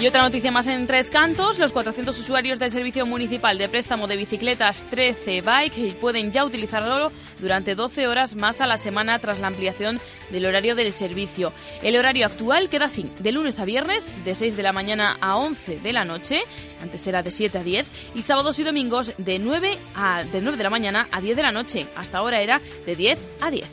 Y 0.00 0.06
otra 0.06 0.22
noticia 0.22 0.50
más 0.50 0.66
en 0.66 0.86
tres 0.86 1.10
cantos, 1.10 1.58
los 1.58 1.72
400 1.72 2.18
usuarios 2.18 2.58
del 2.58 2.70
Servicio 2.70 3.04
Municipal 3.04 3.58
de 3.58 3.68
Préstamo 3.68 4.06
de 4.06 4.16
Bicicletas 4.16 4.86
13 4.88 5.42
Bike 5.42 5.94
pueden 5.96 6.32
ya 6.32 6.46
utilizarlo 6.46 7.12
durante 7.38 7.74
12 7.74 8.08
horas 8.08 8.34
más 8.34 8.62
a 8.62 8.66
la 8.66 8.78
semana 8.78 9.18
tras 9.18 9.40
la 9.40 9.48
ampliación 9.48 10.00
del 10.30 10.46
horario 10.46 10.74
del 10.74 10.90
servicio. 10.90 11.52
El 11.82 11.96
horario 11.96 12.24
actual 12.24 12.70
queda 12.70 12.86
así, 12.86 13.10
de 13.18 13.32
lunes 13.32 13.60
a 13.60 13.66
viernes, 13.66 14.24
de 14.24 14.34
6 14.34 14.56
de 14.56 14.62
la 14.62 14.72
mañana 14.72 15.18
a 15.20 15.36
11 15.36 15.80
de 15.80 15.92
la 15.92 16.06
noche, 16.06 16.44
antes 16.82 17.06
era 17.06 17.22
de 17.22 17.30
7 17.30 17.58
a 17.58 17.62
10, 17.62 17.86
y 18.14 18.22
sábados 18.22 18.58
y 18.58 18.62
domingos 18.62 19.12
de 19.18 19.38
9, 19.38 19.76
a, 19.96 20.24
de 20.24 20.40
9 20.40 20.56
de 20.56 20.64
la 20.64 20.70
mañana 20.70 21.08
a 21.12 21.20
10 21.20 21.36
de 21.36 21.42
la 21.42 21.52
noche. 21.52 21.86
Hasta 21.94 22.16
ahora 22.16 22.40
era 22.40 22.62
de 22.86 22.96
10 22.96 23.18
a 23.42 23.50
10. 23.50 23.68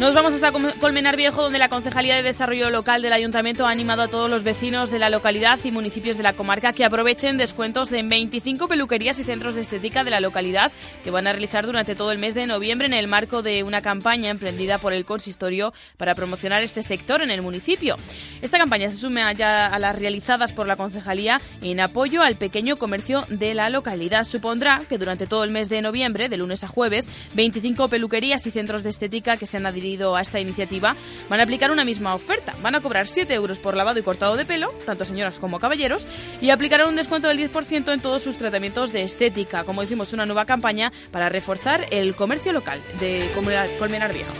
Nos 0.00 0.12
vamos 0.12 0.34
hasta 0.34 0.50
Colmenar 0.50 1.16
Viejo, 1.16 1.42
donde 1.42 1.60
la 1.60 1.68
Concejalía 1.68 2.16
de 2.16 2.24
Desarrollo 2.24 2.68
Local 2.68 3.00
del 3.00 3.12
Ayuntamiento 3.12 3.64
ha 3.64 3.70
animado 3.70 4.02
a 4.02 4.08
todos 4.08 4.28
los 4.28 4.42
vecinos 4.42 4.90
de 4.90 4.98
la 4.98 5.08
localidad 5.08 5.60
y 5.62 5.70
municipios 5.70 6.16
de 6.16 6.24
la 6.24 6.32
comarca 6.32 6.72
que 6.72 6.84
aprovechen 6.84 7.36
descuentos 7.36 7.92
en 7.92 8.08
25 8.08 8.66
peluquerías 8.66 9.20
y 9.20 9.24
centros 9.24 9.54
de 9.54 9.60
estética 9.60 10.02
de 10.02 10.10
la 10.10 10.18
localidad 10.18 10.72
que 11.04 11.12
van 11.12 11.28
a 11.28 11.32
realizar 11.32 11.64
durante 11.64 11.94
todo 11.94 12.10
el 12.10 12.18
mes 12.18 12.34
de 12.34 12.48
noviembre 12.48 12.88
en 12.88 12.92
el 12.92 13.06
marco 13.06 13.40
de 13.40 13.62
una 13.62 13.82
campaña 13.82 14.30
emprendida 14.30 14.78
por 14.78 14.92
el 14.92 15.04
consistorio 15.04 15.72
para 15.96 16.16
promocionar 16.16 16.64
este 16.64 16.82
sector 16.82 17.22
en 17.22 17.30
el 17.30 17.40
municipio. 17.40 17.94
Esta 18.42 18.58
campaña 18.58 18.90
se 18.90 18.96
suma 18.96 19.32
ya 19.32 19.66
a 19.66 19.78
las 19.78 19.96
realizadas 19.96 20.52
por 20.52 20.66
la 20.66 20.74
Concejalía 20.74 21.40
en 21.62 21.78
apoyo 21.78 22.20
al 22.22 22.34
pequeño 22.34 22.76
comercio 22.76 23.24
de 23.28 23.54
la 23.54 23.70
localidad. 23.70 24.24
Supondrá 24.24 24.82
que 24.88 24.98
durante 24.98 25.28
todo 25.28 25.44
el 25.44 25.50
mes 25.50 25.68
de 25.68 25.82
noviembre, 25.82 26.28
de 26.28 26.36
lunes 26.36 26.64
a 26.64 26.68
jueves, 26.68 27.08
25 27.34 27.86
peluquerías 27.86 28.44
y 28.48 28.50
centros 28.50 28.82
de 28.82 28.90
estética 28.90 29.36
que 29.36 29.46
se 29.46 29.56
han 29.56 29.66
adherido 29.66 29.83
a 29.84 30.20
esta 30.20 30.40
iniciativa 30.40 30.96
van 31.28 31.40
a 31.40 31.42
aplicar 31.42 31.70
una 31.70 31.84
misma 31.84 32.14
oferta. 32.14 32.54
Van 32.62 32.74
a 32.74 32.80
cobrar 32.80 33.06
7 33.06 33.32
euros 33.34 33.58
por 33.58 33.76
lavado 33.76 33.98
y 33.98 34.02
cortado 34.02 34.36
de 34.36 34.46
pelo, 34.46 34.72
tanto 34.86 35.04
señoras 35.04 35.38
como 35.38 35.60
caballeros, 35.60 36.06
y 36.40 36.50
aplicarán 36.50 36.88
un 36.88 36.96
descuento 36.96 37.28
del 37.28 37.38
10% 37.38 37.92
en 37.92 38.00
todos 38.00 38.22
sus 38.22 38.38
tratamientos 38.38 38.92
de 38.92 39.02
estética. 39.02 39.64
Como 39.64 39.82
decimos, 39.82 40.12
una 40.12 40.26
nueva 40.26 40.46
campaña 40.46 40.90
para 41.10 41.28
reforzar 41.28 41.86
el 41.90 42.14
comercio 42.14 42.52
local 42.52 42.80
de 42.98 43.30
Colmenar 43.78 44.12
Viejo. 44.12 44.32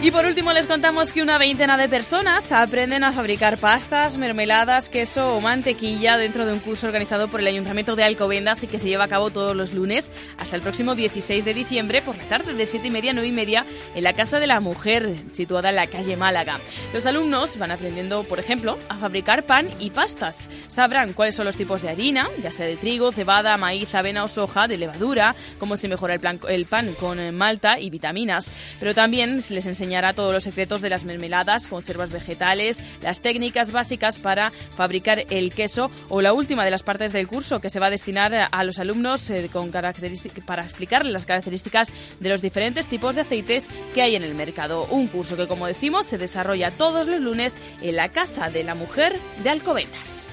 Y 0.00 0.12
por 0.12 0.26
último 0.26 0.52
les 0.52 0.68
contamos 0.68 1.12
que 1.12 1.22
una 1.22 1.38
veintena 1.38 1.76
de 1.76 1.88
personas 1.88 2.52
aprenden 2.52 3.02
a 3.02 3.12
fabricar 3.12 3.58
pastas, 3.58 4.16
mermeladas, 4.16 4.88
queso 4.88 5.34
o 5.34 5.40
mantequilla 5.40 6.16
dentro 6.16 6.46
de 6.46 6.52
un 6.52 6.60
curso 6.60 6.86
organizado 6.86 7.26
por 7.26 7.40
el 7.40 7.48
Ayuntamiento 7.48 7.96
de 7.96 8.04
Alcobendas 8.04 8.62
y 8.62 8.68
que 8.68 8.78
se 8.78 8.88
lleva 8.88 9.04
a 9.04 9.08
cabo 9.08 9.30
todos 9.30 9.56
los 9.56 9.74
lunes 9.74 10.12
hasta 10.38 10.54
el 10.54 10.62
próximo 10.62 10.94
16 10.94 11.44
de 11.44 11.52
diciembre 11.52 12.00
por 12.00 12.16
la 12.16 12.22
tarde 12.28 12.54
de 12.54 12.64
7 12.64 12.86
y 12.86 12.90
media 12.92 13.10
a 13.10 13.14
9 13.14 13.26
y 13.26 13.32
media 13.32 13.66
en 13.96 14.04
la 14.04 14.12
Casa 14.12 14.38
de 14.38 14.46
la 14.46 14.60
Mujer, 14.60 15.16
situada 15.32 15.70
en 15.70 15.76
la 15.76 15.88
calle 15.88 16.16
Málaga. 16.16 16.60
Los 16.94 17.04
alumnos 17.04 17.58
van 17.58 17.72
aprendiendo, 17.72 18.22
por 18.22 18.38
ejemplo, 18.38 18.78
a 18.88 18.98
fabricar 18.98 19.46
pan 19.46 19.68
y 19.80 19.90
pastas. 19.90 20.48
Sabrán 20.68 21.12
cuáles 21.12 21.34
son 21.34 21.44
los 21.44 21.56
tipos 21.56 21.82
de 21.82 21.88
harina, 21.88 22.28
ya 22.40 22.52
sea 22.52 22.66
de 22.66 22.76
trigo, 22.76 23.10
cebada, 23.10 23.56
maíz, 23.56 23.92
avena 23.96 24.22
o 24.22 24.28
soja, 24.28 24.68
de 24.68 24.76
levadura, 24.76 25.34
cómo 25.58 25.76
se 25.76 25.88
mejora 25.88 26.14
el, 26.14 26.20
el 26.48 26.66
pan 26.66 26.94
con 27.00 27.34
malta 27.34 27.80
y 27.80 27.90
vitaminas. 27.90 28.52
Pero 28.78 28.94
también 28.94 29.42
se 29.42 29.54
les 29.54 29.66
enseña 29.66 29.87
enseñará 29.88 30.12
todos 30.12 30.34
los 30.34 30.42
secretos 30.42 30.82
de 30.82 30.90
las 30.90 31.04
mermeladas, 31.06 31.66
conservas 31.66 32.10
vegetales, 32.10 32.82
las 33.00 33.22
técnicas 33.22 33.72
básicas 33.72 34.18
para 34.18 34.50
fabricar 34.50 35.24
el 35.30 35.50
queso 35.50 35.90
o 36.10 36.20
la 36.20 36.34
última 36.34 36.62
de 36.62 36.70
las 36.70 36.82
partes 36.82 37.14
del 37.14 37.26
curso 37.26 37.62
que 37.62 37.70
se 37.70 37.80
va 37.80 37.86
a 37.86 37.90
destinar 37.90 38.48
a 38.52 38.64
los 38.64 38.78
alumnos 38.78 39.30
eh, 39.30 39.48
con 39.50 39.70
para 39.70 40.64
explicarles 40.64 41.10
las 41.10 41.24
características 41.24 41.90
de 42.20 42.28
los 42.28 42.42
diferentes 42.42 42.86
tipos 42.86 43.14
de 43.14 43.22
aceites 43.22 43.68
que 43.94 44.02
hay 44.02 44.14
en 44.14 44.24
el 44.24 44.34
mercado. 44.34 44.84
Un 44.90 45.06
curso 45.06 45.38
que, 45.38 45.48
como 45.48 45.66
decimos, 45.66 46.04
se 46.04 46.18
desarrolla 46.18 46.70
todos 46.70 47.06
los 47.06 47.22
lunes 47.22 47.56
en 47.80 47.96
la 47.96 48.10
Casa 48.10 48.50
de 48.50 48.64
la 48.64 48.74
Mujer 48.74 49.18
de 49.42 49.48
Alcobendas. 49.48 50.28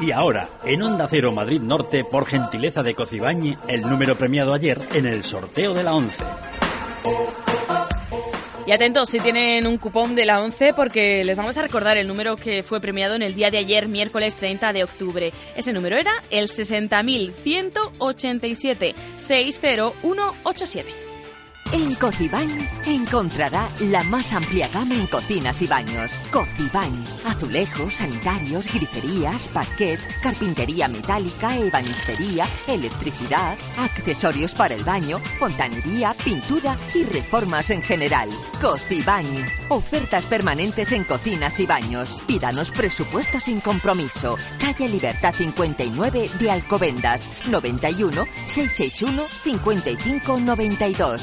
Y 0.00 0.12
ahora, 0.12 0.48
en 0.64 0.82
Onda 0.82 1.08
Cero 1.10 1.30
Madrid 1.30 1.60
Norte, 1.60 2.04
por 2.04 2.24
gentileza 2.24 2.82
de 2.82 2.94
Cocibañi, 2.94 3.58
el 3.68 3.82
número 3.82 4.14
premiado 4.14 4.54
ayer 4.54 4.80
en 4.94 5.04
el 5.04 5.24
sorteo 5.24 5.74
de 5.74 5.84
la 5.84 5.94
11. 5.94 6.24
Y 8.66 8.72
atentos 8.72 9.10
si 9.10 9.20
tienen 9.20 9.68
un 9.68 9.78
cupón 9.78 10.16
de 10.16 10.26
la 10.26 10.40
11 10.40 10.74
porque 10.74 11.24
les 11.24 11.36
vamos 11.36 11.56
a 11.56 11.62
recordar 11.62 11.96
el 11.96 12.08
número 12.08 12.36
que 12.36 12.64
fue 12.64 12.80
premiado 12.80 13.14
en 13.14 13.22
el 13.22 13.36
día 13.36 13.52
de 13.52 13.58
ayer, 13.58 13.86
miércoles 13.86 14.34
30 14.34 14.72
de 14.72 14.82
octubre. 14.82 15.32
Ese 15.54 15.72
número 15.72 15.96
era 15.96 16.10
el 16.30 16.48
60.187 16.48 18.94
60187. 19.16 21.05
En 21.72 21.94
Cocibañ 21.96 22.48
encontrará 22.86 23.68
la 23.80 24.04
más 24.04 24.32
amplia 24.32 24.68
gama 24.68 24.94
en 24.94 25.06
cocinas 25.08 25.60
y 25.62 25.66
baños. 25.66 26.12
Cocibañ, 26.30 26.92
azulejos, 27.26 27.94
sanitarios, 27.94 28.72
griferías, 28.72 29.48
parquet, 29.48 30.00
carpintería 30.22 30.86
metálica, 30.86 31.56
ebanistería, 31.56 32.46
electricidad, 32.68 33.58
accesorios 33.78 34.54
para 34.54 34.74
el 34.74 34.84
baño, 34.84 35.18
fontanería, 35.38 36.14
pintura 36.24 36.76
y 36.94 37.02
reformas 37.02 37.70
en 37.70 37.82
general. 37.82 38.30
Cocibañ, 38.60 39.26
ofertas 39.68 40.24
permanentes 40.26 40.92
en 40.92 41.02
cocinas 41.04 41.58
y 41.58 41.66
baños. 41.66 42.22
Pídanos 42.26 42.70
presupuesto 42.70 43.40
sin 43.40 43.60
compromiso. 43.60 44.36
Calle 44.60 44.88
Libertad 44.88 45.34
59 45.36 46.30
de 46.38 46.50
Alcobendas, 46.50 47.22
91 47.48 48.24
661 48.46 49.26
5592. 49.42 51.22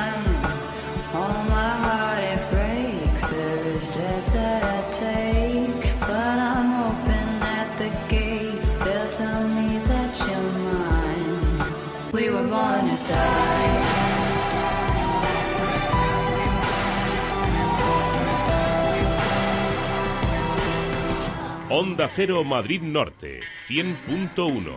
Onda 21.73 22.09
Cero 22.13 22.43
Madrid 22.43 22.81
Norte, 22.81 23.39
100.1. 23.69 24.75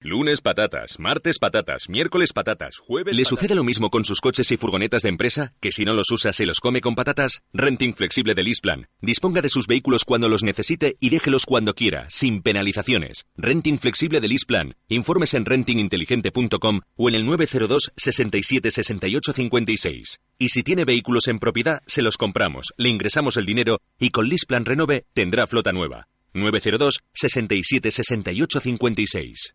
Lunes 0.00 0.40
patatas, 0.40 0.98
martes 0.98 1.38
patatas, 1.38 1.88
miércoles 1.88 2.32
patatas, 2.32 2.78
jueves. 2.78 3.16
¿Le 3.16 3.24
sucede 3.24 3.54
lo 3.54 3.62
mismo 3.62 3.88
con 3.88 4.04
sus 4.04 4.20
coches 4.20 4.50
y 4.50 4.56
furgonetas 4.56 5.02
de 5.02 5.10
empresa? 5.10 5.54
¿Que 5.60 5.70
si 5.70 5.84
no 5.84 5.94
los 5.94 6.10
usa 6.10 6.32
se 6.32 6.44
los 6.44 6.58
come 6.58 6.80
con 6.80 6.96
patatas? 6.96 7.42
Renting 7.52 7.94
flexible 7.94 8.34
de 8.34 8.42
Lisplan. 8.42 8.88
Disponga 9.00 9.42
de 9.42 9.48
sus 9.48 9.68
vehículos 9.68 10.04
cuando 10.04 10.28
los 10.28 10.42
necesite 10.42 10.96
y 10.98 11.10
déjelos 11.10 11.46
cuando 11.46 11.72
quiera, 11.72 12.10
sin 12.10 12.42
penalizaciones. 12.42 13.26
Renting 13.36 13.78
flexible 13.78 14.20
de 14.20 14.26
Lisplan. 14.26 14.74
Informes 14.88 15.34
en 15.34 15.44
rentinginteligente.com 15.44 16.80
o 16.96 17.08
en 17.08 17.14
el 17.14 17.26
902 17.26 17.92
67 17.94 18.72
68 18.72 19.32
56. 19.34 20.18
Y 20.40 20.48
si 20.48 20.64
tiene 20.64 20.84
vehículos 20.84 21.28
en 21.28 21.38
propiedad, 21.38 21.80
se 21.86 22.02
los 22.02 22.16
compramos, 22.16 22.74
le 22.76 22.88
ingresamos 22.88 23.36
el 23.36 23.46
dinero 23.46 23.78
y 24.00 24.10
con 24.10 24.28
Lisplan 24.28 24.64
Renove 24.64 25.06
tendrá 25.14 25.46
flota 25.46 25.72
nueva. 25.72 26.08
902 26.34 27.04
67 27.12 27.90
68 27.90 28.60
56. 28.60 29.54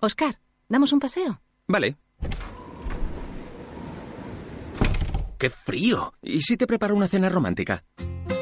Oscar, 0.00 0.38
¿damos 0.68 0.92
un 0.92 1.00
paseo? 1.00 1.40
Vale. 1.66 1.96
¡Qué 5.38 5.50
frío! 5.50 6.14
¿Y 6.22 6.40
si 6.42 6.56
te 6.56 6.66
preparo 6.66 6.94
una 6.94 7.08
cena 7.08 7.28
romántica? 7.28 7.82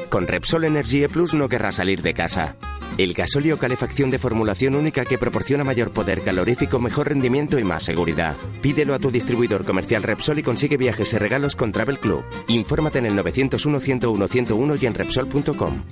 Con 0.09 0.27
Repsol 0.27 0.65
Energy 0.65 1.07
Plus 1.07 1.33
no 1.33 1.49
querrás 1.49 1.75
salir 1.75 2.01
de 2.01 2.13
casa. 2.13 2.57
El 2.97 3.13
gasóleo 3.13 3.57
calefacción 3.57 4.11
de 4.11 4.19
formulación 4.19 4.75
única 4.75 5.05
que 5.05 5.17
proporciona 5.17 5.63
mayor 5.63 5.93
poder 5.93 6.21
calorífico, 6.21 6.79
mejor 6.79 7.07
rendimiento 7.07 7.57
y 7.57 7.63
más 7.63 7.85
seguridad. 7.85 8.35
Pídelo 8.61 8.93
a 8.93 8.99
tu 8.99 9.09
distribuidor 9.09 9.65
comercial 9.65 10.03
Repsol 10.03 10.39
y 10.39 10.43
consigue 10.43 10.77
viajes 10.77 11.13
y 11.13 11.17
regalos 11.17 11.55
con 11.55 11.71
Travel 11.71 11.99
Club. 11.99 12.23
Infórmate 12.47 12.99
en 12.99 13.05
el 13.05 13.15
901 13.15 13.79
101 13.79 14.27
101 14.27 14.75
y 14.75 14.85
en 14.85 14.93
Repsol.com. 14.93 15.83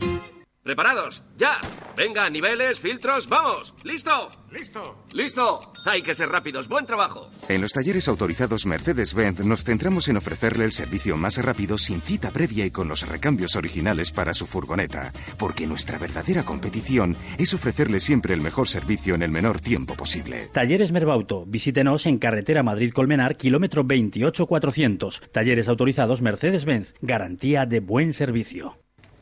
¿Preparados? 0.70 1.24
¡Ya! 1.36 1.60
Venga, 1.98 2.30
niveles, 2.30 2.80
filtros, 2.80 3.28
¡vamos! 3.28 3.74
¿Listo? 3.84 4.30
¡Listo! 4.52 5.04
¡Listo! 5.14 5.62
Hay 5.88 6.04
que 6.04 6.14
ser 6.14 6.30
rápidos. 6.30 6.68
¡Buen 6.68 6.86
trabajo! 6.86 7.32
En 7.48 7.62
los 7.62 7.72
talleres 7.72 8.08
autorizados 8.08 8.68
Mercedes-Benz 8.68 9.40
nos 9.40 9.64
centramos 9.64 10.08
en 10.10 10.18
ofrecerle 10.18 10.66
el 10.66 10.72
servicio 10.72 11.18
más 11.18 11.44
rápido 11.44 11.80
sin 11.80 12.02
cita 12.02 12.30
previa 12.30 12.68
y 12.68 12.70
con 12.70 12.88
los 12.88 13.08
recambios 13.08 13.56
originales 13.56 14.12
para 14.12 14.36
su 14.36 14.46
furgoneta, 14.46 15.12
porque 15.40 15.66
nuestra 15.66 15.98
verdadera 15.98 16.44
competición 16.44 17.16
es 17.40 17.56
ofrecerle 17.56 18.00
siempre 18.00 18.36
el 18.36 18.42
mejor 18.42 18.68
servicio 18.68 19.16
en 19.16 19.24
el 19.24 19.32
menor 19.32 19.62
tiempo 19.62 19.96
posible. 19.96 20.52
Talleres 20.54 20.92
Merbauto. 20.92 21.46
Visítenos 21.48 22.06
en 22.06 22.20
carretera 22.20 22.62
Madrid-Colmenar, 22.62 23.38
kilómetro 23.38 23.82
28400. 23.82 25.24
Talleres 25.32 25.68
autorizados 25.68 26.22
Mercedes-Benz. 26.22 26.94
Garantía 27.02 27.66
de 27.66 27.80
buen 27.80 28.14
servicio. 28.14 28.78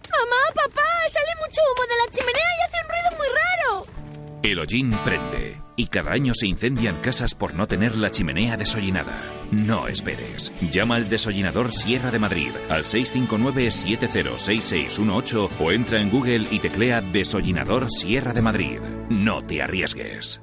Mamá, 0.10 0.44
papá, 0.56 0.88
sale 1.10 1.34
mucho 1.44 1.62
humo 1.68 1.84
de 1.84 1.96
la 1.96 1.97
chimenea 2.10 2.50
y 2.58 2.62
hace 2.66 2.78
un 2.84 2.90
ruido 2.90 3.10
muy 3.18 3.28
raro. 3.28 3.86
El 4.44 4.60
hollín 4.60 4.92
prende 5.04 5.58
y 5.76 5.88
cada 5.88 6.12
año 6.12 6.34
se 6.34 6.48
incendian 6.48 7.02
casas 7.02 7.36
por 7.36 7.54
no 7.54 7.68
tener 7.68 7.96
la 7.96 8.10
chimenea 8.12 8.58
desollinada. 8.58 9.22
No 9.52 9.88
esperes. 9.88 10.52
Llama 10.72 10.96
al 10.96 11.08
desollinador 11.08 11.72
Sierra 11.72 12.10
de 12.12 12.18
Madrid 12.20 12.52
al 12.70 12.84
659-706618 12.84 15.50
o 15.60 15.72
entra 15.72 16.02
en 16.02 16.10
Google 16.10 16.48
y 16.50 16.60
teclea 16.60 17.02
desollinador 17.02 17.92
Sierra 17.92 18.34
de 18.34 18.42
Madrid. 18.42 18.80
No 19.10 19.44
te 19.44 19.62
arriesgues. 19.62 20.42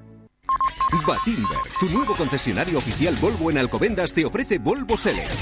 Batimber, 1.06 1.58
tu 1.80 1.88
nuevo 1.90 2.14
concesionario 2.14 2.78
oficial 2.78 3.16
Volvo 3.20 3.50
en 3.50 3.58
Alcobendas 3.58 4.12
te 4.12 4.24
ofrece 4.24 4.58
Volvo 4.58 4.96
Select. 4.96 5.32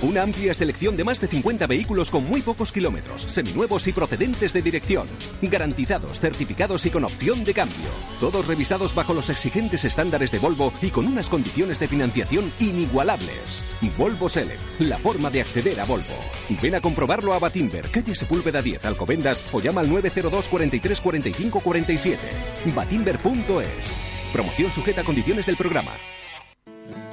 Una 0.00 0.22
amplia 0.22 0.54
selección 0.54 0.96
de 0.96 1.02
más 1.02 1.20
de 1.20 1.26
50 1.26 1.66
vehículos 1.66 2.10
con 2.10 2.24
muy 2.24 2.40
pocos 2.40 2.70
kilómetros, 2.70 3.22
seminuevos 3.22 3.88
y 3.88 3.92
procedentes 3.92 4.52
de 4.52 4.62
dirección. 4.62 5.08
Garantizados, 5.42 6.20
certificados 6.20 6.86
y 6.86 6.90
con 6.90 7.04
opción 7.04 7.42
de 7.42 7.52
cambio. 7.52 7.90
Todos 8.20 8.46
revisados 8.46 8.94
bajo 8.94 9.12
los 9.12 9.28
exigentes 9.28 9.84
estándares 9.84 10.30
de 10.30 10.38
Volvo 10.38 10.72
y 10.80 10.90
con 10.90 11.08
unas 11.08 11.28
condiciones 11.28 11.80
de 11.80 11.88
financiación 11.88 12.52
inigualables. 12.60 13.64
Volvo 13.96 14.28
Select, 14.28 14.80
la 14.80 14.98
forma 14.98 15.30
de 15.30 15.40
acceder 15.40 15.80
a 15.80 15.84
Volvo. 15.84 16.14
Ven 16.62 16.76
a 16.76 16.80
comprobarlo 16.80 17.34
a 17.34 17.40
Batimber, 17.40 17.90
calle 17.90 18.14
Sepúlveda 18.14 18.62
10, 18.62 18.84
Alcobendas 18.84 19.44
o 19.50 19.60
llama 19.60 19.80
al 19.80 19.90
902 19.90 20.48
43 20.48 21.00
45 21.00 21.60
47. 21.60 22.28
Batimber.es. 22.72 24.32
Promoción 24.32 24.72
sujeta 24.72 25.00
a 25.00 25.04
condiciones 25.04 25.46
del 25.46 25.56
programa. 25.56 25.90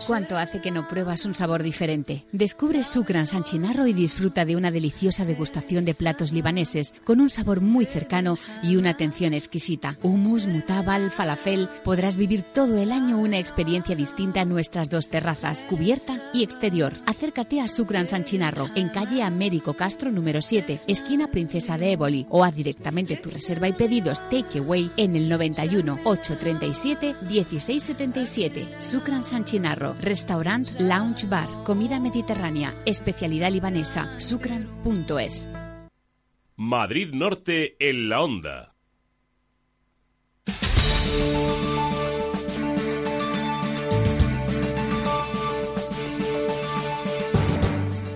¿Cuánto 0.07 0.37
hace 0.37 0.61
que 0.61 0.71
no 0.71 0.87
pruebas 0.87 1.25
un 1.25 1.33
sabor 1.33 1.63
diferente? 1.63 2.25
Descubre 2.31 2.83
Sucran 2.83 3.25
San 3.25 3.43
Chinarro 3.43 3.87
y 3.87 3.93
disfruta 3.93 4.45
de 4.45 4.55
una 4.55 4.71
deliciosa 4.71 5.25
degustación 5.25 5.83
de 5.83 5.93
platos 5.93 6.31
libaneses 6.31 6.93
con 7.03 7.19
un 7.19 7.29
sabor 7.29 7.61
muy 7.61 7.85
cercano 7.85 8.37
y 8.61 8.75
una 8.75 8.91
atención 8.91 9.33
exquisita. 9.33 9.97
Hummus, 10.03 10.47
mutabal, 10.47 11.11
falafel. 11.11 11.69
Podrás 11.83 12.17
vivir 12.17 12.43
todo 12.43 12.77
el 12.77 12.91
año 12.91 13.17
una 13.17 13.39
experiencia 13.39 13.95
distinta 13.95 14.41
en 14.41 14.49
nuestras 14.49 14.89
dos 14.89 15.09
terrazas, 15.09 15.63
cubierta 15.63 16.21
y 16.33 16.43
exterior. 16.43 16.93
Acércate 17.05 17.61
a 17.61 17.67
Sucran 17.67 18.07
San 18.07 18.23
Chinarro 18.23 18.69
en 18.75 18.89
calle 18.89 19.23
Américo 19.23 19.73
Castro 19.73 20.11
número 20.11 20.41
7, 20.41 20.81
esquina 20.87 21.27
Princesa 21.27 21.77
de 21.77 21.93
Éboli 21.93 22.27
o 22.29 22.43
haz 22.43 22.55
directamente 22.55 23.17
tu 23.17 23.29
reserva 23.29 23.67
y 23.67 23.73
pedidos 23.73 24.21
takeaway 24.29 24.91
en 24.97 25.15
el 25.15 25.29
91 25.29 25.99
837 26.03 27.15
1677. 27.27 28.75
Sucran 28.79 29.23
San 29.23 29.45
Chinarro. 29.45 29.64
Restaurant 29.73 30.67
Lounge 30.79 31.27
Bar, 31.27 31.63
comida 31.63 31.99
mediterránea, 31.99 32.75
especialidad 32.85 33.51
libanesa, 33.51 34.19
sucran.es. 34.19 35.49
Madrid 36.57 37.13
Norte 37.13 37.75
en 37.79 38.09
la 38.09 38.21
Onda. 38.21 38.75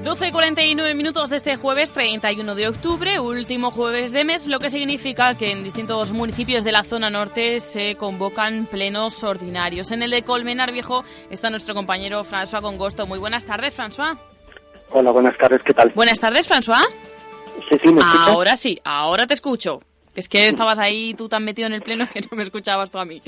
12.49 0.10 0.96
minutos 0.96 1.30
de 1.30 1.36
este 1.36 1.56
jueves 1.56 1.92
31 1.92 2.56
de 2.56 2.68
octubre, 2.68 3.20
último 3.20 3.70
jueves 3.70 4.12
de 4.12 4.26
mes, 4.26 4.48
lo 4.48 4.58
que 4.58 4.72
significa 4.72 5.38
que 5.38 5.52
en 5.52 5.64
distintos 5.64 6.14
municipios 6.14 6.64
de 6.64 6.72
la 6.72 6.84
zona 6.84 7.12
norte 7.12 7.60
se 7.60 7.94
convocan 7.94 8.66
plenos 8.66 9.24
ordinarios. 9.24 9.92
En 9.92 10.02
el 10.02 10.10
de 10.10 10.24
Colmenar 10.24 10.72
Viejo 10.72 11.04
está 11.30 11.52
nuestro 11.52 11.76
compañero 11.76 12.24
François 12.24 12.60
Congosto. 12.60 13.06
Muy 13.06 13.20
buenas 13.20 13.46
tardes, 13.46 13.78
François. 13.78 14.18
Hola, 14.90 15.12
buenas 15.12 15.38
tardes, 15.38 15.62
¿qué 15.64 15.76
tal? 15.76 15.92
Buenas 15.94 16.20
tardes, 16.20 16.50
François. 16.50 16.82
Sí, 17.70 17.80
sí, 17.84 17.94
¿me 17.94 18.02
escuchas? 18.02 18.30
Ahora 18.30 18.56
sí, 18.56 18.80
ahora 18.84 19.28
te 19.28 19.36
escucho. 19.36 19.80
Es 20.16 20.28
que 20.28 20.48
estabas 20.48 20.80
ahí 20.80 21.14
tú 21.14 21.30
tan 21.30 21.46
metido 21.46 21.68
en 21.68 21.74
el 21.74 21.82
pleno 21.82 22.06
que 22.12 22.22
no 22.22 22.36
me 22.36 22.44
escuchabas 22.44 22.92
tú 22.92 22.98
a 22.98 23.06
mí. 23.06 23.22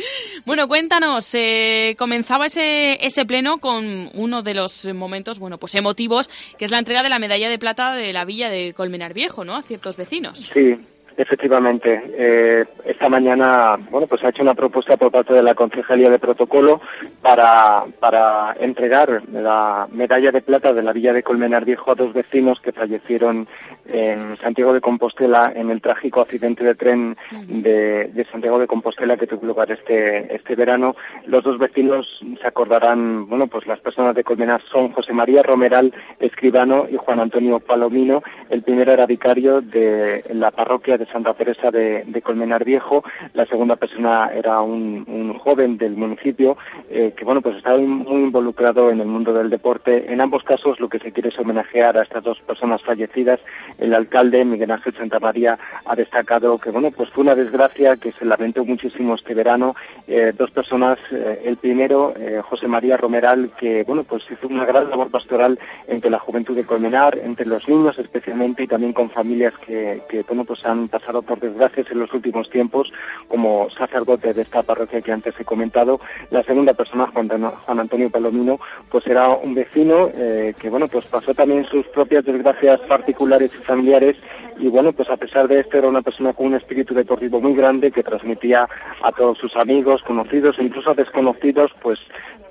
Bueno, 0.46 0.68
cuéntanos, 0.68 1.30
eh, 1.34 1.96
comenzaba 1.98 2.48
ese, 2.48 3.06
ese 3.06 3.26
pleno 3.26 3.60
con 3.60 4.10
uno 4.14 4.42
de 4.42 4.54
los 4.54 4.86
momentos, 4.94 5.40
bueno, 5.40 5.58
pues 5.58 5.76
emotivos, 5.76 6.30
que 6.58 6.66
es 6.66 6.72
la 6.72 6.80
entrega 6.80 7.04
de 7.04 7.10
la 7.10 7.20
medalla 7.20 7.50
de 7.50 7.60
plata 7.60 7.94
de 7.94 8.14
la 8.14 8.26
villa 8.26 8.50
de 8.50 8.74
Colmenar 8.74 9.14
Viejo, 9.14 9.46
¿no? 9.46 9.56
A 9.56 9.62
ciertos 9.62 9.98
vecinos. 9.98 10.52
Sí, 10.54 10.76
efectivamente. 11.22 12.02
Eh, 12.18 12.66
esta 12.86 13.10
mañana, 13.10 13.78
bueno, 13.90 14.08
pues 14.08 14.24
ha 14.24 14.30
hecho 14.30 14.42
una 14.42 14.56
propuesta 14.56 14.98
por 14.98 15.12
parte 15.12 15.34
de 15.34 15.44
la 15.44 15.54
Concejalía 15.54 16.10
de 16.10 16.20
Protocolo 16.20 16.82
para, 17.22 17.86
para 18.00 18.56
entregar 18.60 19.22
la 19.32 19.88
medalla 19.92 20.32
de 20.32 20.42
plata 20.42 20.74
de 20.74 20.82
la 20.82 20.94
villa 20.94 21.14
de 21.14 21.24
Colmenar 21.24 21.64
Viejo 21.64 21.92
a 21.92 21.96
dos 21.96 22.14
vecinos 22.14 22.60
que 22.60 22.72
fallecieron 22.72 23.48
en 23.88 24.38
Santiago 24.38 24.74
de 24.74 24.82
Compostela 24.82 25.52
en 25.56 25.70
el 25.70 25.82
trágico 25.82 26.22
accidente 26.22 26.64
de 26.64 26.76
tren 26.76 27.18
de, 27.48 28.06
de 28.08 28.26
Santiago 28.26 28.58
de 28.60 28.68
Compostela 28.68 29.18
que 29.18 29.28
tuvo 29.28 29.46
lugar 29.46 29.72
este, 29.72 30.36
este 30.36 30.56
verano. 30.56 30.96
Los 31.28 31.44
dos 31.44 31.60
vecinos 31.60 32.22
se 32.42 32.48
acordarán, 32.48 33.28
bueno, 33.28 33.48
pues 33.48 33.68
las 33.68 33.80
personas 33.80 34.16
de 34.16 34.24
Colmenar 34.24 34.62
son 34.72 34.92
José 34.92 35.14
María 35.14 35.44
Romeral 35.44 35.94
Escribano 36.20 36.88
y 36.90 36.98
Juan 36.98 37.20
Antonio 37.20 37.60
Palomino. 37.60 38.24
El 38.50 38.64
primero 38.64 38.92
era 38.92 39.06
vicario 39.06 39.62
de 39.62 40.24
la 40.34 40.52
parroquia 40.52 40.98
de 40.98 41.06
Santa 41.12 41.34
Teresa 41.34 41.72
de, 41.72 42.22
Colmenar 42.24 42.64
Viejo. 42.64 43.04
La 43.34 43.46
segunda 43.46 43.76
persona 43.76 44.30
era 44.34 44.62
un, 44.62 45.38
joven 45.40 45.78
del 45.78 45.96
municipio 45.96 46.58
eh, 46.90 47.14
que, 47.16 47.26
bueno, 47.26 47.42
pues 47.42 47.58
estaba 47.58 47.78
muy 47.78 48.22
involucrado 48.22 48.92
en 48.92 49.02
el 49.02 49.08
mundo 49.08 49.34
del 49.34 49.50
deporte. 49.50 50.12
En 50.12 50.22
ambos 50.22 50.44
casos 50.44 50.80
lo 50.80 50.90
que 50.90 51.00
se 51.00 51.12
quiere 51.12 51.30
es 51.30 51.40
homenajear 51.40 51.98
a 51.98 52.04
estas 52.04 52.24
dos 52.24 52.40
personas 52.42 52.82
fallecidas. 52.84 53.40
El 53.78 53.94
alcalde, 53.94 54.46
Miguel 54.46 54.72
Ángel 54.72 54.96
Santamaría, 54.96 55.58
ha 55.86 55.96
destacado 55.96 56.58
que, 56.58 56.70
bueno, 56.70 56.92
pues 56.92 57.10
fue 57.10 57.24
una 57.24 57.36
desgracia 57.36 57.98
que 57.98 58.12
se 58.12 58.26
lamentó 58.26 58.64
muchísimo 58.66 59.16
este 59.16 59.34
verano. 59.34 59.76
Eh, 60.08 60.34
dos 60.38 60.52
personas, 60.52 61.00
eh, 61.12 61.42
el 61.46 61.58
primero, 61.58 62.14
José 62.44 62.68
María 62.68 62.98
Romeral, 62.98 63.52
que, 63.58 63.84
bueno, 63.84 64.04
pues 64.04 64.24
hizo 64.30 64.48
una 64.48 64.66
gran 64.66 64.90
labor 64.90 65.10
pastoral 65.10 65.58
entre 65.88 66.10
la 66.10 66.20
juventud 66.20 66.56
de 66.56 66.66
Colmenar, 66.66 67.18
entre 67.24 67.46
los 67.46 67.68
niños 67.68 67.98
especialmente 67.98 68.64
y 68.64 68.68
también 68.68 68.94
con 68.94 69.10
familias 69.10 69.54
que, 69.66 70.02
que 70.10 70.24
bueno, 70.24 70.46
pues 70.46 70.66
han 70.66 70.88
pasado 70.92 71.24
por 71.24 71.40
desgracias 71.40 71.90
en 71.90 72.00
los 72.00 72.14
últimos 72.14 72.50
tiempos 72.50 72.92
como 73.28 73.70
sacerdote 73.72 74.34
de 74.34 74.44
esta 74.44 74.62
parroquia 74.62 75.02
que 75.02 75.12
antes 75.12 75.40
he 75.40 75.46
comentado. 75.46 76.00
La 76.30 76.44
segunda 76.44 76.74
persona, 76.74 77.08
Juan, 77.08 77.80
Antonio 77.80 78.10
Palomino, 78.10 78.60
pues 78.90 79.08
era 79.08 79.30
un 79.30 79.56
vecino 79.56 80.10
eh, 80.14 80.54
que, 80.60 80.70
bueno, 80.70 80.88
pues 80.88 81.06
pasó 81.06 81.34
también 81.34 81.66
sus 81.66 81.88
propias 81.88 82.26
desgracias 82.26 82.80
particulares 82.82 83.52
y 83.56 83.64
familiares 83.64 84.18
y 84.62 84.68
bueno, 84.68 84.94
pues 84.94 85.10
a 85.10 85.18
pesar 85.18 85.48
de 85.48 85.60
esto 85.60 85.80
era 85.80 85.88
una 85.88 86.04
persona 86.04 86.34
con 86.34 86.48
un 86.48 86.54
espíritu 86.54 86.94
deportivo 86.94 87.42
muy 87.42 87.56
grande 87.56 87.92
que 87.92 88.04
transmitía 88.04 88.70
a 89.02 89.12
todos 89.12 89.40
sus 89.40 89.56
amigos, 89.56 90.04
conocidos 90.04 90.60
e 90.60 90.64
incluso 90.64 90.92
a 90.92 90.94
desconocidos, 90.94 91.72
pues 91.82 92.00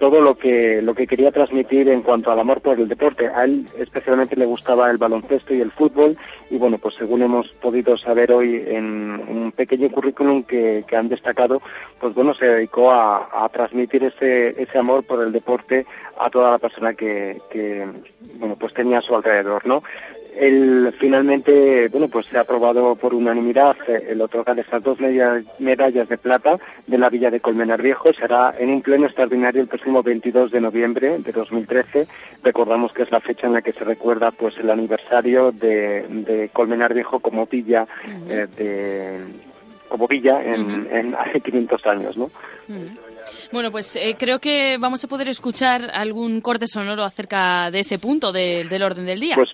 todo 0.00 0.20
lo 0.20 0.34
que 0.34 0.82
lo 0.82 0.94
que 0.94 1.06
quería 1.06 1.30
transmitir 1.30 1.88
en 1.88 2.02
cuanto 2.02 2.32
al 2.32 2.40
amor 2.40 2.60
por 2.62 2.80
el 2.80 2.88
deporte. 2.88 3.28
A 3.28 3.44
él 3.44 3.66
especialmente 3.78 4.34
le 4.34 4.46
gustaba 4.46 4.90
el 4.90 4.96
baloncesto 4.96 5.54
y 5.54 5.60
el 5.60 5.70
fútbol 5.70 6.16
y 6.50 6.56
bueno, 6.56 6.78
pues 6.78 6.96
según 6.96 7.22
hemos 7.22 7.46
podido 7.60 7.96
saber 7.96 8.32
hoy 8.32 8.64
en 8.66 8.84
un 9.28 9.52
pequeño 9.52 9.88
currículum 9.90 10.42
que, 10.42 10.82
que 10.88 10.96
han 10.96 11.08
destacado, 11.08 11.62
pues 12.00 12.12
bueno, 12.14 12.34
se 12.34 12.46
dedicó 12.46 12.90
a, 12.90 13.28
a 13.44 13.48
transmitir 13.50 14.02
ese, 14.02 14.60
ese 14.60 14.78
amor 14.78 15.04
por 15.04 15.22
el 15.22 15.30
deporte 15.30 15.86
a 16.18 16.28
toda 16.28 16.50
la 16.50 16.58
persona 16.58 16.94
que, 16.94 17.40
que 17.50 17.86
bueno, 18.34 18.56
pues 18.58 18.74
tenía 18.74 18.98
a 18.98 19.02
su 19.02 19.14
alrededor, 19.14 19.64
¿no? 19.64 19.82
Él 20.36 20.94
finalmente, 20.98 21.88
bueno, 21.88 22.08
pues 22.08 22.26
se 22.26 22.38
ha 22.38 22.42
aprobado 22.42 22.94
por 22.96 23.14
unanimidad 23.14 23.76
eh, 23.88 24.06
el 24.10 24.20
otorgar 24.20 24.58
estas 24.58 24.82
dos 24.82 24.98
medallas 25.00 26.08
de 26.08 26.18
plata 26.18 26.58
de 26.86 26.98
la 26.98 27.08
Villa 27.08 27.30
de 27.30 27.40
Colmenar 27.40 27.82
Viejo. 27.82 28.12
Será 28.12 28.54
en 28.58 28.70
un 28.70 28.82
pleno 28.82 29.06
extraordinario 29.06 29.60
el 29.62 29.68
próximo 29.68 30.02
22 30.02 30.50
de 30.50 30.60
noviembre 30.60 31.18
de 31.18 31.32
2013. 31.32 32.06
Recordamos 32.42 32.92
que 32.92 33.02
es 33.02 33.10
la 33.10 33.20
fecha 33.20 33.46
en 33.46 33.52
la 33.54 33.62
que 33.62 33.72
se 33.72 33.84
recuerda 33.84 34.30
pues 34.30 34.56
el 34.58 34.70
aniversario 34.70 35.52
de, 35.52 36.04
de 36.08 36.50
Colmenar 36.52 36.94
Viejo 36.94 37.20
como 37.20 37.46
villa 37.46 37.86
eh, 38.28 38.46
de 38.56 39.18
como 39.88 40.06
villa 40.06 40.40
en, 40.42 40.86
en 40.92 41.14
hace 41.16 41.40
500 41.40 41.86
años, 41.86 42.16
¿no? 42.16 42.30
Bueno, 43.52 43.72
pues 43.72 43.96
eh, 43.96 44.14
creo 44.18 44.38
que 44.38 44.76
vamos 44.78 45.02
a 45.02 45.08
poder 45.08 45.28
escuchar 45.28 45.90
algún 45.92 46.40
corte 46.40 46.66
sonoro 46.68 47.02
acerca 47.02 47.70
de 47.72 47.80
ese 47.80 47.98
punto 47.98 48.30
de- 48.30 48.64
del 48.70 48.82
orden 48.84 49.06
del 49.06 49.18
día. 49.18 49.34
Pues 49.34 49.50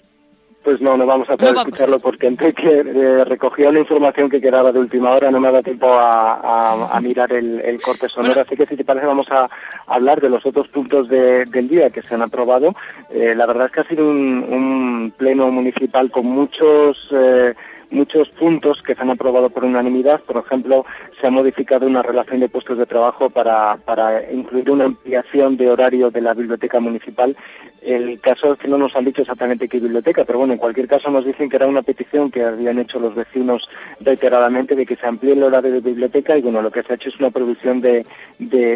Pues 0.67 0.81
no, 0.81 0.97
no 0.97 1.07
vamos 1.07 1.31
a 1.31 1.37
poder 1.37 1.53
No 1.53 1.59
vamos. 1.61 1.69
escucharlo 1.75 2.01
porque 2.01 2.27
entre 2.27 2.53
que 2.53 2.81
eh, 2.81 3.25
recogía 3.25 3.71
la 3.71 3.79
información 3.79 4.29
que 4.29 4.41
quedaba 4.41 4.73
de 4.73 4.81
última 4.81 5.13
hora 5.13 5.31
no 5.31 5.39
me 5.39 5.47
ha 5.47 5.53
dado 5.53 5.63
tiempo 5.63 5.87
a, 5.93 6.35
a- 6.35 6.89
a 6.97 7.01
mirar 7.01 7.33
el, 7.33 7.61
el 7.61 7.81
corte 7.81 8.09
sonoro. 8.09 8.41
Así 8.41 8.57
que 8.57 8.67
si 8.67 8.75
te 8.77 8.85
parece 8.85 9.07
vamos 9.07 9.29
a 9.31 9.49
hablar 9.87 10.21
de 10.21 10.29
los 10.29 10.45
otros 10.45 10.67
puntos 10.67 11.09
de- 11.09 11.45
del 11.45 11.69
día 11.69 11.89
que 11.91 12.03
se 12.03 12.17
han 12.17 12.23
aprobado. 12.23 12.75
Eh, 13.11 13.33
la 13.37 13.47
verdad 13.47 13.67
es 13.67 13.73
que 13.75 13.81
ha 13.83 13.85
sido 13.89 14.09
un, 14.09 14.45
un 14.49 15.13
pleno 15.17 15.53
municipal 15.53 16.11
con 16.11 16.27
muchos... 16.27 16.99
eh, 17.13 17.55
muchos 17.91 18.29
puntos 18.31 18.83
que 18.83 18.95
se 18.95 19.03
han 19.03 19.11
aprobado 19.11 19.51
por 19.51 19.65
unanimidad. 19.65 20.21
Por 20.21 20.37
ejemplo, 20.37 20.85
se 21.21 21.27
ha 21.27 21.31
modificado 21.31 21.87
una 21.87 22.03
relación 22.03 22.41
de 22.41 22.49
puestos 22.49 22.79
de 22.79 22.87
trabajo 22.87 23.31
para, 23.31 23.77
para 23.77 24.31
incluir 24.33 24.71
una 24.71 24.85
ampliación 24.85 25.57
de 25.57 25.71
horario 25.71 26.11
de 26.11 26.21
la 26.21 26.35
biblioteca 26.35 26.81
municipal. 26.81 27.37
El 27.83 28.21
caso 28.21 28.53
es 28.53 28.59
que 28.59 28.67
no 28.67 28.79
nos 28.79 28.97
han 28.97 29.05
dicho 29.05 29.23
exactamente 29.23 29.69
qué 29.69 29.79
biblioteca, 29.79 30.25
pero 30.25 30.41
bueno, 30.41 30.55
en 30.55 30.59
cualquier 30.59 30.89
caso 30.89 31.09
nos 31.09 31.25
dicen 31.25 31.49
que 31.49 31.57
era 31.57 31.69
una 31.69 31.83
petición 31.83 32.33
que 32.33 32.43
habían 32.43 32.81
hecho 32.81 32.99
los 32.99 33.15
vecinos 33.15 33.69
reiteradamente 34.01 34.75
de 34.75 34.85
que 34.85 34.97
se 34.97 35.07
amplíe 35.07 35.35
el 35.35 35.45
horario 35.45 35.71
de 35.71 35.81
biblioteca 35.81 36.37
y 36.37 36.43
bueno, 36.43 36.63
lo 36.63 36.73
que 36.73 36.83
se 36.83 36.93
ha 36.93 36.97
hecho 36.97 37.11
es 37.11 37.21
una 37.21 37.31
provisión 37.31 37.81
de, 37.81 38.05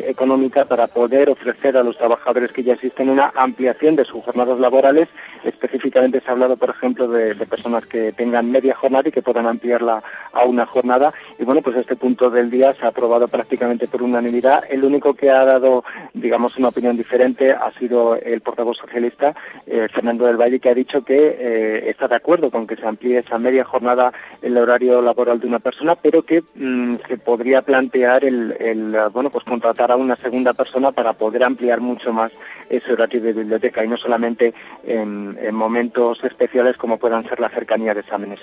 económica 0.08 0.64
para 0.64 0.86
poder 0.86 1.28
ofrecer 1.28 1.76
a 1.76 1.82
los 1.82 1.98
trabajadores 1.98 2.52
que 2.52 2.62
ya 2.62 2.74
existen 2.74 3.08
una 3.08 3.32
ampliación 3.34 3.96
de 3.96 4.04
sus 4.04 4.22
jornadas 4.24 4.60
laborales. 4.60 5.08
Específicamente 5.42 6.20
se 6.20 6.28
ha 6.28 6.32
hablado, 6.32 6.56
por 6.56 6.70
ejemplo, 6.70 7.08
de 7.08 7.34
personas 7.46 7.86
que 7.86 8.12
tengan 8.12 8.50
media 8.50 8.74
jornada 8.74 8.99
y 9.06 9.12
que 9.12 9.22
puedan 9.22 9.46
ampliarla 9.46 10.02
a 10.32 10.44
una 10.44 10.66
jornada. 10.66 11.12
Y 11.38 11.44
bueno, 11.44 11.62
pues 11.62 11.76
este 11.76 11.96
punto 11.96 12.30
del 12.30 12.50
día 12.50 12.74
se 12.74 12.84
ha 12.84 12.88
aprobado 12.88 13.28
prácticamente 13.28 13.86
por 13.86 14.02
unanimidad. 14.02 14.64
El 14.68 14.84
único 14.84 15.14
que 15.14 15.30
ha 15.30 15.44
dado, 15.44 15.84
digamos, 16.14 16.56
una 16.56 16.68
opinión 16.68 16.96
diferente 16.96 17.52
ha 17.52 17.70
sido 17.78 18.16
el 18.16 18.40
portavoz 18.40 18.78
socialista, 18.78 19.34
eh, 19.66 19.88
Fernando 19.92 20.26
del 20.26 20.36
Valle, 20.36 20.60
que 20.60 20.70
ha 20.70 20.74
dicho 20.74 21.02
que 21.04 21.36
eh, 21.38 21.90
está 21.90 22.08
de 22.08 22.16
acuerdo 22.16 22.50
con 22.50 22.66
que 22.66 22.76
se 22.76 22.86
amplíe 22.86 23.18
esa 23.18 23.38
media 23.38 23.64
jornada 23.64 24.12
el 24.42 24.56
horario 24.56 25.02
laboral 25.02 25.40
de 25.40 25.46
una 25.46 25.58
persona, 25.58 25.94
pero 25.96 26.22
que 26.22 26.42
mm, 26.54 26.96
se 27.08 27.18
podría 27.18 27.62
plantear 27.62 28.24
el, 28.24 28.96
bueno, 29.12 29.30
pues 29.30 29.44
contratar 29.44 29.90
a 29.90 29.96
una 29.96 30.16
segunda 30.16 30.52
persona 30.52 30.92
para 30.92 31.12
poder 31.12 31.44
ampliar 31.44 31.80
mucho 31.80 32.12
más 32.12 32.32
ese 32.68 32.92
horario 32.92 33.20
de 33.20 33.32
biblioteca 33.32 33.84
y 33.84 33.88
no 33.88 33.96
solamente 33.96 34.54
en, 34.84 35.36
en 35.40 35.54
momentos 35.54 36.22
especiales 36.24 36.76
como 36.76 36.98
puedan 36.98 37.28
ser 37.28 37.40
la 37.40 37.48
cercanía 37.48 37.94
de 37.94 38.00
exámenes. 38.00 38.40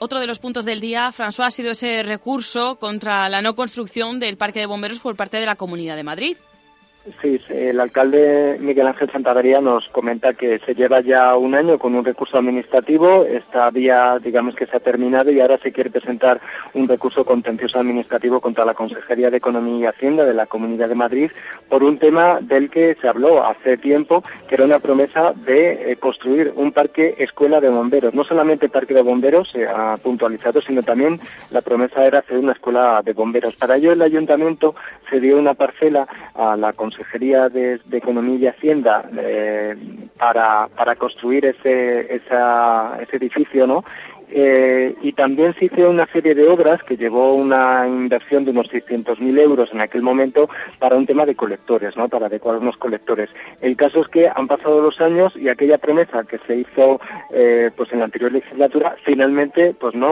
Otro 0.00 0.20
de 0.20 0.26
los 0.26 0.38
puntos 0.38 0.66
del 0.66 0.80
día, 0.80 1.10
François, 1.12 1.46
ha 1.46 1.50
sido 1.50 1.70
ese 1.70 2.02
recurso 2.02 2.78
contra 2.78 3.30
la 3.30 3.40
no 3.40 3.56
construcción 3.56 4.20
del 4.20 4.36
Parque 4.36 4.60
de 4.60 4.66
Bomberos 4.66 5.00
por 5.00 5.16
parte 5.16 5.38
de 5.38 5.46
la 5.46 5.56
Comunidad 5.56 5.96
de 5.96 6.02
Madrid. 6.02 6.36
Sí, 7.20 7.36
el 7.48 7.80
alcalde 7.80 8.58
Miguel 8.60 8.86
Ángel 8.86 9.10
Santagaría 9.10 9.60
nos 9.60 9.88
comenta 9.88 10.34
que 10.34 10.60
se 10.60 10.72
lleva 10.72 11.00
ya 11.00 11.34
un 11.34 11.56
año 11.56 11.76
con 11.76 11.96
un 11.96 12.04
recurso 12.04 12.38
administrativo, 12.38 13.24
esta 13.24 13.68
vía 13.70 14.20
digamos 14.22 14.54
que 14.54 14.66
se 14.66 14.76
ha 14.76 14.80
terminado 14.80 15.32
y 15.32 15.40
ahora 15.40 15.58
se 15.58 15.72
quiere 15.72 15.90
presentar 15.90 16.40
un 16.74 16.86
recurso 16.86 17.24
contencioso 17.24 17.80
administrativo 17.80 18.40
contra 18.40 18.64
la 18.64 18.74
Consejería 18.74 19.30
de 19.30 19.38
Economía 19.38 19.78
y 19.78 19.86
Hacienda 19.86 20.24
de 20.24 20.32
la 20.32 20.46
Comunidad 20.46 20.88
de 20.88 20.94
Madrid 20.94 21.32
por 21.68 21.82
un 21.82 21.98
tema 21.98 22.38
del 22.40 22.70
que 22.70 22.96
se 23.00 23.08
habló 23.08 23.44
hace 23.44 23.76
tiempo, 23.78 24.22
que 24.46 24.54
era 24.54 24.64
una 24.64 24.78
promesa 24.78 25.32
de 25.32 25.90
eh, 25.90 25.96
construir 25.96 26.52
un 26.54 26.70
parque 26.70 27.16
escuela 27.18 27.60
de 27.60 27.68
bomberos. 27.68 28.14
No 28.14 28.22
solamente 28.22 28.68
parque 28.68 28.94
de 28.94 29.02
bomberos 29.02 29.50
se 29.50 29.66
ha 29.66 29.96
puntualizado, 29.96 30.60
sino 30.60 30.84
también 30.84 31.18
la 31.50 31.62
promesa 31.62 32.04
era 32.04 32.20
hacer 32.20 32.38
una 32.38 32.52
escuela 32.52 33.02
de 33.04 33.12
bomberos. 33.12 33.56
Para 33.56 33.76
ello 33.76 33.90
el 33.90 34.02
ayuntamiento 34.02 34.76
se 35.10 35.18
dio 35.18 35.36
una 35.36 35.54
parcela 35.54 36.06
a 36.34 36.56
la 36.56 36.72
Consejería 36.72 36.91
de, 37.48 37.78
de 37.84 37.98
Economía 37.98 38.38
y 38.38 38.46
Hacienda 38.46 39.08
eh, 39.18 39.76
para, 40.18 40.68
para 40.68 40.96
construir 40.96 41.46
ese, 41.46 42.14
ese 42.14 43.16
edificio, 43.16 43.66
¿no? 43.66 43.84
Eh, 44.34 44.94
y 45.02 45.12
también 45.12 45.54
se 45.58 45.66
hizo 45.66 45.90
una 45.90 46.06
serie 46.06 46.34
de 46.34 46.48
obras 46.48 46.82
que 46.82 46.96
llevó 46.96 47.34
una 47.34 47.86
inversión 47.86 48.44
de 48.44 48.50
unos 48.52 48.68
600.000 48.70 49.38
euros 49.40 49.68
en 49.72 49.82
aquel 49.82 50.00
momento 50.02 50.48
para 50.78 50.96
un 50.96 51.04
tema 51.06 51.26
de 51.26 51.34
colectores, 51.34 51.96
¿no? 51.96 52.08
para 52.08 52.26
adecuar 52.26 52.56
unos 52.56 52.76
colectores. 52.78 53.28
El 53.60 53.76
caso 53.76 54.00
es 54.00 54.08
que 54.08 54.28
han 54.34 54.46
pasado 54.48 54.80
los 54.80 55.00
años 55.00 55.34
y 55.36 55.48
aquella 55.48 55.76
promesa 55.78 56.24
que 56.24 56.38
se 56.38 56.56
hizo 56.56 57.00
eh, 57.32 57.70
pues 57.76 57.92
en 57.92 57.98
la 57.98 58.06
anterior 58.06 58.32
legislatura 58.32 58.96
finalmente 59.04 59.74
pues 59.78 59.94
no 59.94 60.10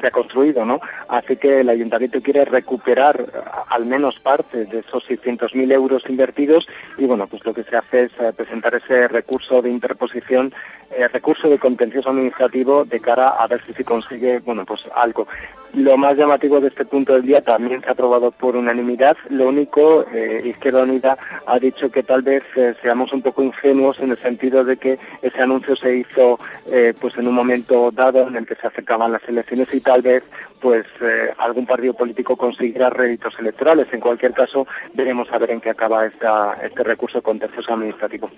se 0.00 0.06
ha 0.06 0.10
construido. 0.10 0.64
¿no? 0.64 0.80
Así 1.08 1.36
que 1.36 1.60
el 1.60 1.68
ayuntamiento 1.68 2.20
quiere 2.22 2.44
recuperar 2.44 3.24
a- 3.44 3.74
al 3.74 3.86
menos 3.86 4.18
parte 4.20 4.66
de 4.66 4.78
esos 4.80 5.04
600.000 5.08 5.72
euros 5.72 6.02
invertidos 6.08 6.66
y 6.96 7.06
bueno, 7.06 7.26
pues 7.26 7.44
lo 7.44 7.52
que 7.54 7.64
se 7.64 7.76
hace 7.76 8.04
es 8.04 8.12
eh, 8.20 8.32
presentar 8.36 8.74
ese 8.74 9.08
recurso 9.08 9.62
de 9.62 9.70
interposición, 9.70 10.52
eh, 10.96 11.08
recurso 11.08 11.48
de 11.48 11.58
contencioso 11.58 12.10
administrativo 12.10 12.84
de 12.84 13.00
cara 13.00 13.31
a 13.38 13.46
ver 13.46 13.64
si 13.64 13.72
se 13.72 13.84
consigue, 13.84 14.38
bueno, 14.40 14.64
pues 14.64 14.82
algo. 14.94 15.26
Lo 15.74 15.96
más 15.96 16.18
llamativo 16.18 16.60
de 16.60 16.68
este 16.68 16.84
punto 16.84 17.14
del 17.14 17.22
día 17.22 17.40
también 17.40 17.80
se 17.80 17.88
ha 17.88 17.92
aprobado 17.92 18.30
por 18.30 18.56
unanimidad. 18.56 19.16
Lo 19.30 19.48
único, 19.48 20.04
eh, 20.12 20.42
Izquierda 20.44 20.82
Unida 20.82 21.16
ha 21.46 21.58
dicho 21.58 21.90
que 21.90 22.02
tal 22.02 22.20
vez 22.20 22.42
eh, 22.56 22.74
seamos 22.82 23.10
un 23.14 23.22
poco 23.22 23.42
ingenuos 23.42 23.98
en 24.00 24.10
el 24.10 24.18
sentido 24.18 24.64
de 24.64 24.76
que 24.76 24.98
ese 25.22 25.40
anuncio 25.40 25.74
se 25.74 25.96
hizo 25.96 26.38
eh, 26.70 26.92
pues 27.00 27.16
en 27.16 27.26
un 27.26 27.34
momento 27.34 27.90
dado 27.90 28.28
en 28.28 28.36
el 28.36 28.46
que 28.46 28.54
se 28.54 28.66
acercaban 28.66 29.12
las 29.12 29.26
elecciones 29.26 29.72
y 29.72 29.80
tal 29.80 30.02
vez 30.02 30.22
pues 30.62 30.86
eh, 31.00 31.34
algún 31.38 31.66
partido 31.66 31.92
político 31.92 32.36
consiguiera 32.36 32.88
réditos 32.88 33.34
electorales. 33.38 33.88
En 33.92 34.00
cualquier 34.00 34.32
caso, 34.32 34.66
veremos 34.94 35.28
a 35.32 35.38
ver 35.38 35.50
en 35.50 35.60
qué 35.60 35.70
acaba 35.70 36.06
esta, 36.06 36.54
este 36.62 36.84
recurso 36.84 37.20
contencioso 37.20 37.74
administrativo. 37.74 38.30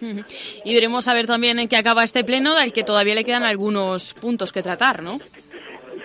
Y 0.65 0.75
veremos 0.75 1.07
a 1.07 1.15
ver 1.15 1.27
también 1.27 1.59
en 1.59 1.69
qué 1.69 1.77
acaba 1.77 2.03
este 2.03 2.25
pleno, 2.25 2.57
al 2.57 2.73
que 2.73 2.83
todavía 2.83 3.15
le 3.15 3.25
quedan 3.25 3.43
algunos 3.43 4.15
puntos 4.15 4.51
que 4.53 4.63
tratar, 4.63 5.03
¿no? 5.03 5.21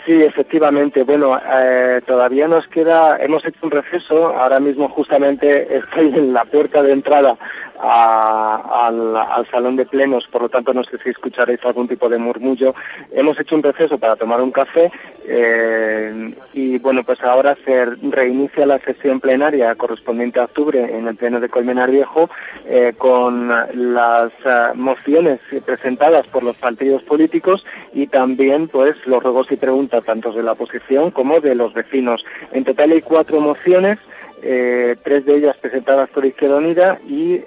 Sí, 0.05 0.13
efectivamente. 0.13 1.03
Bueno, 1.03 1.39
eh, 1.39 2.01
todavía 2.05 2.47
nos 2.47 2.67
queda, 2.67 3.17
hemos 3.21 3.45
hecho 3.45 3.59
un 3.63 3.71
receso. 3.71 4.27
Ahora 4.27 4.59
mismo 4.59 4.89
justamente 4.89 5.67
estoy 5.77 6.07
en 6.07 6.33
la 6.33 6.45
puerta 6.45 6.81
de 6.81 6.91
entrada 6.91 7.37
al, 7.79 9.15
al 9.15 9.47
salón 9.49 9.75
de 9.75 9.85
plenos, 9.85 10.27
por 10.27 10.43
lo 10.43 10.49
tanto 10.49 10.73
no 10.73 10.83
sé 10.83 10.97
si 10.97 11.09
escucharéis 11.09 11.63
algún 11.63 11.87
tipo 11.87 12.09
de 12.09 12.17
murmullo. 12.17 12.75
Hemos 13.11 13.39
hecho 13.39 13.55
un 13.55 13.63
receso 13.63 13.97
para 13.97 14.15
tomar 14.15 14.41
un 14.41 14.51
café 14.51 14.91
eh, 15.25 16.33
y 16.53 16.77
bueno, 16.79 17.03
pues 17.03 17.21
ahora 17.23 17.57
se 17.63 17.85
reinicia 17.85 18.65
la 18.65 18.79
sesión 18.79 19.19
plenaria 19.19 19.75
correspondiente 19.75 20.39
a 20.39 20.45
octubre 20.45 20.97
en 20.97 21.07
el 21.07 21.15
pleno 21.15 21.39
de 21.39 21.49
Colmenar 21.49 21.91
Viejo 21.91 22.29
eh, 22.65 22.93
con 22.97 23.47
las 23.47 24.31
eh, 24.45 24.73
mociones 24.75 25.39
presentadas 25.65 26.27
por 26.27 26.43
los 26.43 26.57
partidos 26.57 27.03
políticos 27.03 27.65
y 27.93 28.07
también 28.07 28.67
pues 28.67 28.95
los 29.05 29.23
ruegos 29.23 29.51
y 29.51 29.55
preguntas 29.55 30.03
tanto 30.03 30.31
de 30.31 30.43
la 30.43 30.53
oposición 30.53 31.11
como 31.11 31.39
de 31.39 31.55
los 31.55 31.73
vecinos. 31.73 32.25
En 32.51 32.63
total 32.63 32.91
hay 32.91 33.01
cuatro 33.01 33.39
mociones, 33.39 33.99
eh, 34.41 34.95
tres 35.03 35.25
de 35.25 35.37
ellas 35.37 35.57
presentadas 35.57 36.09
por 36.09 36.25
Izquierda 36.25 36.57
Unida 36.57 36.99
y 37.07 37.39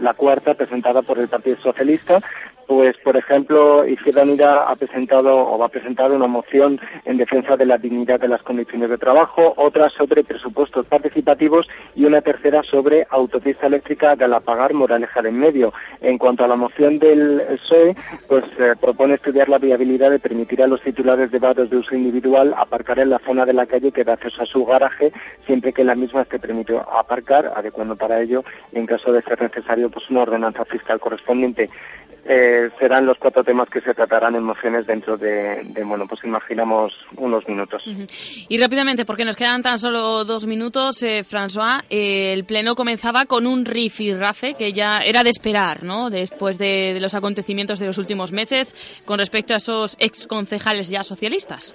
la 0.00 0.14
cuarta 0.14 0.54
presentada 0.54 1.02
por 1.02 1.18
el 1.18 1.28
Partido 1.28 1.56
Socialista. 1.56 2.20
Pues, 2.66 2.96
por 2.98 3.16
ejemplo, 3.16 3.86
Izquierda 3.86 4.22
Unida 4.22 4.70
ha 4.70 4.76
presentado 4.76 5.36
o 5.36 5.58
va 5.58 5.66
a 5.66 5.68
presentar 5.68 6.10
una 6.12 6.26
moción 6.26 6.80
en 7.04 7.18
defensa 7.18 7.56
de 7.56 7.66
la 7.66 7.76
dignidad 7.76 8.20
de 8.20 8.28
las 8.28 8.42
condiciones 8.42 8.88
de 8.88 8.98
trabajo, 8.98 9.52
otra 9.56 9.90
sobre 9.90 10.24
presupuestos 10.24 10.86
participativos 10.86 11.68
y 11.94 12.04
una 12.06 12.22
tercera 12.22 12.62
sobre 12.62 13.06
autopista 13.10 13.66
eléctrica 13.66 14.14
Galapagar 14.14 14.72
Moraleja 14.72 15.20
de 15.20 15.28
en 15.28 15.38
medio. 15.38 15.72
En 16.00 16.18
cuanto 16.18 16.44
a 16.44 16.48
la 16.48 16.56
moción 16.56 16.98
del 16.98 17.42
PSOE, 17.48 17.94
pues 18.28 18.44
eh, 18.58 18.74
propone 18.80 19.14
estudiar 19.14 19.48
la 19.48 19.58
viabilidad 19.58 20.10
de 20.10 20.18
permitir 20.18 20.62
a 20.62 20.66
los 20.66 20.80
titulares 20.80 21.30
de 21.30 21.38
vados 21.38 21.70
de 21.70 21.76
uso 21.76 21.94
individual 21.94 22.54
aparcar 22.56 22.98
en 22.98 23.10
la 23.10 23.18
zona 23.18 23.44
de 23.44 23.52
la 23.52 23.66
calle 23.66 23.92
que 23.92 24.04
da 24.04 24.14
acceso 24.14 24.42
a 24.42 24.46
su 24.46 24.64
garaje, 24.64 25.12
siempre 25.46 25.72
que 25.72 25.84
la 25.84 25.94
misma 25.94 26.22
esté 26.22 26.38
permitido 26.38 26.80
aparcar, 26.80 27.52
adecuando 27.54 27.96
para 27.96 28.20
ello, 28.20 28.44
en 28.72 28.86
caso 28.86 29.12
de 29.12 29.22
ser 29.22 29.40
necesario, 29.40 29.90
pues 29.90 30.08
una 30.10 30.22
ordenanza 30.22 30.64
fiscal 30.64 31.00
correspondiente. 31.00 31.68
Eh, 32.26 32.70
serán 32.78 33.04
los 33.04 33.18
cuatro 33.18 33.44
temas 33.44 33.68
que 33.68 33.82
se 33.82 33.92
tratarán 33.92 34.34
en 34.34 34.42
mociones 34.42 34.86
dentro 34.86 35.18
de, 35.18 35.62
de, 35.62 35.84
bueno, 35.84 36.06
pues 36.06 36.24
imaginamos 36.24 36.94
unos 37.16 37.46
minutos. 37.46 37.82
Y 38.48 38.58
rápidamente, 38.58 39.04
porque 39.04 39.26
nos 39.26 39.36
quedan 39.36 39.62
tan 39.62 39.78
solo 39.78 40.24
dos 40.24 40.46
minutos, 40.46 41.02
eh, 41.02 41.22
François, 41.22 41.82
eh, 41.90 42.32
el 42.32 42.44
pleno 42.44 42.74
comenzaba 42.74 43.26
con 43.26 43.46
un 43.46 43.66
rifirrafe 43.66 44.54
que 44.54 44.72
ya 44.72 45.00
era 45.00 45.22
de 45.22 45.30
esperar, 45.30 45.82
¿no? 45.82 46.08
Después 46.08 46.56
de, 46.56 46.92
de 46.94 47.00
los 47.00 47.14
acontecimientos 47.14 47.78
de 47.78 47.86
los 47.86 47.98
últimos 47.98 48.32
meses 48.32 48.74
con 49.04 49.18
respecto 49.18 49.52
a 49.52 49.58
esos 49.58 49.96
ex 49.98 50.26
concejales 50.26 50.88
ya 50.88 51.02
socialistas. 51.02 51.74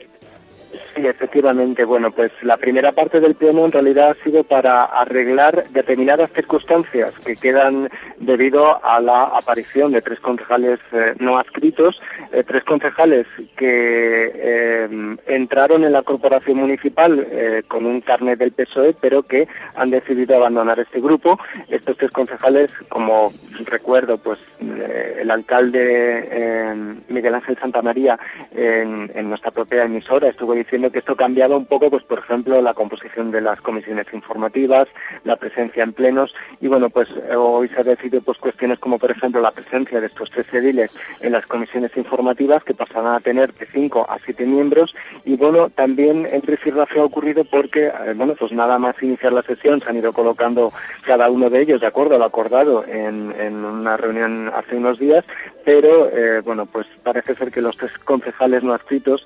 Sí, 1.00 1.08
efectivamente. 1.08 1.86
Bueno, 1.86 2.12
pues 2.12 2.30
la 2.42 2.58
primera 2.58 2.92
parte 2.92 3.22
del 3.22 3.36
pleno 3.36 3.64
en 3.64 3.72
realidad 3.72 4.10
ha 4.10 4.24
sido 4.24 4.44
para 4.44 4.84
arreglar 4.84 5.64
determinadas 5.70 6.30
circunstancias 6.34 7.14
que 7.26 7.38
quedan 7.38 7.90
debido 8.18 8.84
a 8.84 9.00
la 9.00 9.24
aparición 9.24 9.94
de 9.94 10.02
tres 10.02 10.20
concejales 10.20 10.78
eh, 10.92 11.14
no 11.20 11.38
adscritos, 11.38 12.02
eh, 12.34 12.44
tres 12.46 12.66
concejales 12.66 13.28
que 13.56 14.32
eh, 14.36 15.18
entraron 15.28 15.86
en 15.86 15.94
la 15.94 16.02
corporación 16.02 16.58
municipal 16.58 17.26
con 17.70 17.86
un 17.86 18.02
carnet 18.02 18.38
del 18.38 18.52
PSOE, 18.52 18.94
pero 19.00 19.24
que 19.24 19.48
han 19.76 19.92
decidido 19.92 20.36
abandonar 20.36 20.80
este 20.80 21.00
grupo. 21.00 21.40
Estos 21.70 21.96
tres 21.96 22.12
concejales, 22.12 22.74
como 22.90 23.32
recuerdo, 23.66 24.18
pues 24.18 24.40
el 24.60 25.32
alcalde 25.32 26.76
Miguel 27.08 27.36
Ángel 27.36 27.58
Santamaría 27.58 28.20
en, 28.52 29.10
en 29.14 29.30
nuestra 29.30 29.52
propia 29.52 29.84
emisora 29.84 30.28
estuvo 30.28 30.54
diciendo 30.54 30.89
que 30.92 31.00
esto 31.00 31.16
cambiaba 31.16 31.58
un 31.58 31.66
poco, 31.66 31.90
pues 31.90 32.04
por 32.04 32.20
ejemplo, 32.20 32.62
la 32.62 32.74
composición 32.74 33.32
de 33.32 33.42
las 33.42 33.62
comisiones 33.62 34.08
informativas, 34.14 34.88
la 35.24 35.36
presencia 35.36 35.84
en 35.84 35.94
plenos 35.94 36.34
y 36.62 36.68
bueno, 36.68 36.90
pues 36.90 37.08
eh, 37.10 37.36
hoy 37.36 37.68
se 37.70 37.80
ha 37.80 37.84
decidido 37.84 38.22
pues 38.22 38.38
cuestiones 38.38 38.80
como 38.80 38.98
por 38.98 39.12
ejemplo 39.12 39.42
la 39.42 39.52
presencia 39.52 40.00
de 40.00 40.08
estos 40.08 40.30
tres 40.30 40.52
ediles 40.54 40.92
en 41.22 41.32
las 41.32 41.46
comisiones 41.46 41.96
informativas 41.98 42.64
que 42.64 42.74
pasarán 42.74 43.16
a 43.16 43.20
tener 43.20 43.54
de 43.54 43.66
cinco 43.68 44.06
a 44.10 44.18
siete 44.20 44.46
miembros 44.46 44.94
y 45.26 45.36
bueno, 45.36 45.70
también 45.70 46.26
el 46.26 46.42
rifirrafe 46.42 47.00
ha 47.00 47.04
ocurrido 47.04 47.44
porque 47.46 47.88
eh, 47.88 48.14
bueno, 48.16 48.36
pues 48.36 48.52
nada 48.52 48.78
más 48.80 49.02
iniciar 49.02 49.34
la 49.34 49.44
sesión 49.44 49.80
se 49.80 49.90
han 49.90 49.98
ido 49.98 50.14
colocando 50.14 50.72
cada 51.06 51.30
uno 51.30 51.50
de 51.50 51.62
ellos 51.62 51.82
de 51.82 51.88
acuerdo 51.88 52.16
a 52.16 52.20
lo 52.20 52.26
acordado 52.26 52.86
en, 52.88 53.30
una 53.60 53.98
reunión 53.98 54.52
hace 54.54 54.76
unos 54.76 55.00
días, 55.00 55.26
pero 55.66 56.10
eh, 56.10 56.42
bueno, 56.44 56.66
pues 56.66 56.88
parece 57.04 57.36
ser 57.36 57.52
que 57.52 57.62
los 57.62 57.76
tres 57.78 57.92
concejales 58.00 58.64
no 58.64 58.74
adscritos 58.74 59.26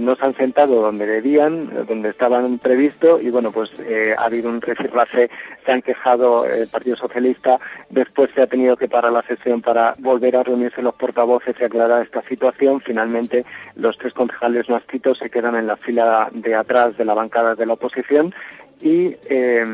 no 0.00 0.16
se 0.16 0.24
han 0.24 0.34
sentado 0.34 0.71
donde 0.80 1.06
debían, 1.06 1.70
eh, 1.72 1.84
donde 1.86 2.10
estaban 2.10 2.58
previstos 2.58 3.22
y 3.22 3.30
bueno, 3.30 3.52
pues 3.52 3.70
eh, 3.80 4.14
ha 4.16 4.24
habido 4.24 4.48
un 4.48 4.60
rifirrafe, 4.60 5.30
se 5.64 5.72
han 5.72 5.82
quejado 5.82 6.46
el 6.46 6.68
Partido 6.68 6.96
Socialista, 6.96 7.58
después 7.90 8.30
se 8.34 8.42
ha 8.42 8.46
tenido 8.46 8.76
que 8.76 8.88
parar 8.88 9.12
la 9.12 9.22
sesión 9.22 9.60
para 9.60 9.94
volver 9.98 10.36
a 10.36 10.42
reunirse 10.42 10.82
los 10.82 10.94
portavoces 10.94 11.56
y 11.60 11.64
aclarar 11.64 12.02
esta 12.02 12.22
situación. 12.22 12.80
Finalmente, 12.80 13.44
los 13.76 13.98
tres 13.98 14.14
concejales 14.14 14.68
no 14.68 14.76
adscritos 14.76 15.18
se 15.18 15.30
quedan 15.30 15.56
en 15.56 15.66
la 15.66 15.76
fila 15.76 16.28
de 16.32 16.54
atrás 16.54 16.96
de 16.96 17.04
la 17.04 17.14
bancada 17.14 17.54
de 17.54 17.66
la 17.66 17.74
oposición 17.74 18.34
y 18.80 19.16
eh, 19.28 19.64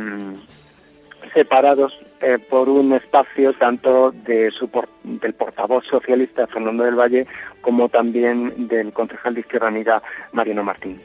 separados 1.32 1.98
eh, 2.20 2.38
por 2.38 2.68
un 2.68 2.92
espacio 2.92 3.52
tanto 3.54 4.10
de 4.12 4.50
su 4.50 4.68
por- 4.68 4.88
del 5.02 5.34
portavoz 5.34 5.84
socialista 5.86 6.46
Fernando 6.46 6.84
del 6.84 6.94
Valle 6.98 7.26
como 7.60 7.88
también 7.88 8.68
del 8.68 8.92
concejal 8.92 9.34
de 9.34 9.40
Izquierda 9.40 9.68
Unida 9.68 10.02
Mariano 10.32 10.62
Martín. 10.62 11.00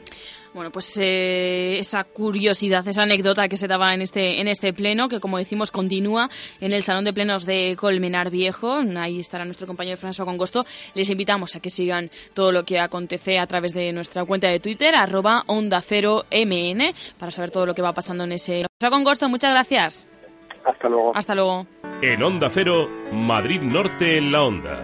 Bueno, 0.54 0.70
pues 0.70 0.96
eh, 1.00 1.78
esa 1.80 2.04
curiosidad, 2.04 2.86
esa 2.86 3.02
anécdota 3.02 3.48
que 3.48 3.56
se 3.56 3.66
daba 3.66 3.92
en 3.92 4.02
este 4.02 4.40
en 4.40 4.46
este 4.46 4.72
pleno, 4.72 5.08
que 5.08 5.18
como 5.18 5.38
decimos 5.38 5.72
continúa 5.72 6.30
en 6.60 6.72
el 6.72 6.84
Salón 6.84 7.04
de 7.04 7.12
Plenos 7.12 7.44
de 7.44 7.74
Colmenar 7.76 8.30
Viejo. 8.30 8.80
Ahí 8.96 9.18
estará 9.18 9.44
nuestro 9.44 9.66
compañero 9.66 9.98
François 10.00 10.24
Congosto. 10.24 10.64
Les 10.94 11.10
invitamos 11.10 11.56
a 11.56 11.60
que 11.60 11.70
sigan 11.70 12.08
todo 12.34 12.52
lo 12.52 12.64
que 12.64 12.78
acontece 12.78 13.40
a 13.40 13.48
través 13.48 13.74
de 13.74 13.92
nuestra 13.92 14.24
cuenta 14.24 14.46
de 14.46 14.60
Twitter, 14.60 14.94
arroba 14.94 15.42
onda 15.48 15.80
cero 15.80 16.24
mn, 16.30 16.94
para 17.18 17.32
saber 17.32 17.50
todo 17.50 17.66
lo 17.66 17.74
que 17.74 17.82
va 17.82 17.92
pasando 17.92 18.22
en 18.22 18.30
ese... 18.30 18.64
François 18.78 18.90
Congosto, 18.92 19.28
muchas 19.28 19.50
gracias. 19.50 20.06
Hasta 20.64 20.88
luego. 20.88 21.12
Hasta 21.14 21.34
luego. 21.34 21.66
En 22.02 22.22
Onda 22.22 22.48
Cero, 22.50 22.88
Madrid 23.12 23.62
Norte 23.62 24.18
en 24.18 24.32
la 24.32 24.42
Onda. 24.42 24.82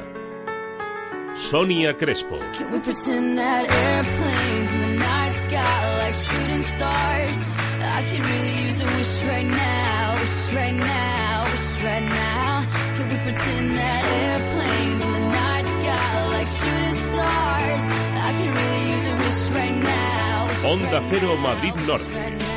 Sonia 1.35 1.97
Crespo. 1.97 2.38
Can 2.57 2.73
we 2.73 2.81
pretend 2.81 3.38
that 3.38 3.64
airplanes 3.71 4.71
in 4.73 4.81
the 4.81 4.99
night 4.99 5.33
sky 5.45 5.99
like 5.99 6.14
shooting 6.14 6.62
stars? 6.62 7.37
I 7.81 8.03
could 8.11 8.21
really 8.21 8.66
use 8.66 8.81
a 8.81 8.87
wish 8.97 9.25
right 9.25 9.47
now, 9.47 10.21
wish 10.21 10.53
right 10.55 10.75
now, 10.75 11.45
wish 11.51 11.83
right 11.83 12.03
now. 12.03 12.62
Can 12.97 13.09
we 13.09 13.16
pretend 13.19 13.77
that 13.79 14.05
airplanes 14.05 15.03
in 15.03 15.12
the 15.12 15.21
night 15.21 15.66
sky 15.81 16.29
like 16.35 16.47
shooting 16.47 16.95
stars? 17.09 17.83
I 18.21 18.33
could 18.38 18.53
really 18.55 18.90
use 18.93 19.09
a 19.09 19.16
wish 19.16 19.51
right 19.55 19.77
now. 19.83 20.49
wish 20.49 20.64
Onda 20.64 21.01
Cero 21.09 21.37
Madrid 21.37 21.77
Norte, 21.87 22.07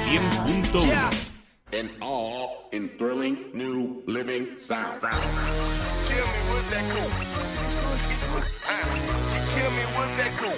100.1. 0.08 1.33
and 1.74 1.90
all 2.02 2.70
in 2.72 2.88
thrilling 3.00 3.50
new 3.54 4.04
living 4.06 4.60
sound. 4.60 5.02
Kill 5.02 5.10
me 5.10 6.42
with 6.54 6.70
that 6.70 6.86
cool. 6.94 7.10
She 9.30 9.40
kill 9.58 9.72
me 9.72 9.86
with 9.98 10.14
that 10.20 10.32
cool. 10.38 10.58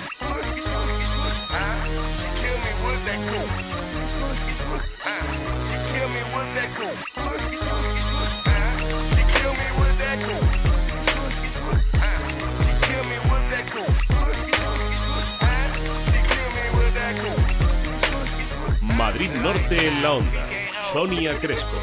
She 2.20 2.28
kill 2.42 2.58
me 2.66 2.72
with 2.84 3.02
that 3.08 3.20
cool. 3.32 3.48
She 5.68 5.78
kill 5.94 6.10
me 6.12 6.22
with 6.36 6.50
that 6.58 6.70
cool. 6.76 6.96
She 7.08 7.24
kill 7.24 7.40
me 8.36 8.44
with 8.44 8.60
that 8.60 8.60
cool. 8.60 8.96
She 9.16 9.24
kill 9.36 9.54
me 9.56 9.68
with 9.80 9.96
that 10.04 10.18
cool. 10.26 10.44
She 12.66 12.72
kill 12.88 13.04
me 13.06 13.18
with 13.30 13.48
that 13.52 13.66
cool. 13.70 13.94
Madrid 18.98 19.34
Norte 19.42 19.88
en 19.88 20.02
la 20.02 20.12
Onda. 20.14 20.65
Sonia 20.96 21.38
Crespo. 21.42 21.76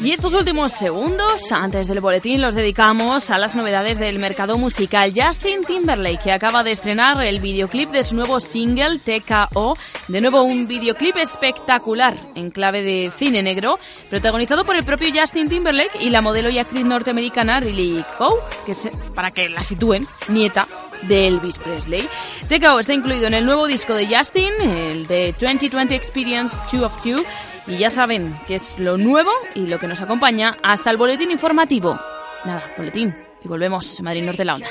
Y 0.00 0.12
estos 0.12 0.32
últimos 0.34 0.70
segundos, 0.70 1.50
antes 1.50 1.88
del 1.88 1.98
boletín, 1.98 2.40
los 2.40 2.54
dedicamos 2.54 3.32
a 3.32 3.38
las 3.38 3.56
novedades 3.56 3.98
del 3.98 4.20
mercado 4.20 4.58
musical. 4.58 5.12
Justin 5.12 5.64
Timberlake, 5.64 6.22
que 6.22 6.30
acaba 6.30 6.62
de 6.62 6.70
estrenar 6.70 7.24
el 7.24 7.40
videoclip 7.40 7.90
de 7.90 8.04
su 8.04 8.14
nuevo 8.14 8.38
single, 8.38 9.00
TKO. 9.00 9.76
De 10.06 10.20
nuevo, 10.20 10.44
un 10.44 10.68
videoclip 10.68 11.16
espectacular, 11.16 12.14
en 12.36 12.52
clave 12.52 12.82
de 12.82 13.10
cine 13.10 13.42
negro, 13.42 13.80
protagonizado 14.08 14.64
por 14.64 14.76
el 14.76 14.84
propio 14.84 15.08
Justin 15.12 15.48
Timberlake 15.48 16.00
y 16.00 16.10
la 16.10 16.20
modelo 16.20 16.48
y 16.50 16.60
actriz 16.60 16.84
norteamericana 16.84 17.58
Riley 17.58 18.04
Coe, 18.18 18.38
que 18.64 18.74
se, 18.74 18.92
para 19.16 19.32
que 19.32 19.48
la 19.48 19.64
sitúen, 19.64 20.06
nieta 20.28 20.68
de 21.02 21.26
Elvis 21.26 21.58
Presley. 21.58 22.08
TKO 22.48 22.80
está 22.80 22.94
incluido 22.94 23.26
en 23.26 23.34
el 23.34 23.46
nuevo 23.46 23.66
disco 23.66 23.94
de 23.94 24.06
Justin, 24.06 24.52
el 24.60 25.06
de 25.06 25.34
2020 25.38 25.94
Experience 25.94 26.64
2 26.72 26.82
of 26.82 27.04
2, 27.04 27.22
y 27.66 27.78
ya 27.78 27.90
saben 27.90 28.38
que 28.46 28.56
es 28.56 28.78
lo 28.78 28.96
nuevo 28.96 29.30
y 29.54 29.66
lo 29.66 29.78
que 29.78 29.86
nos 29.86 30.00
acompaña 30.00 30.56
hasta 30.62 30.90
el 30.90 30.96
boletín 30.96 31.30
informativo. 31.30 31.98
Nada, 32.44 32.62
boletín. 32.76 33.14
Y 33.42 33.48
volvemos, 33.48 34.00
Madrid 34.02 34.22
Norte 34.22 34.44
la 34.44 34.54
Onda. 34.56 34.68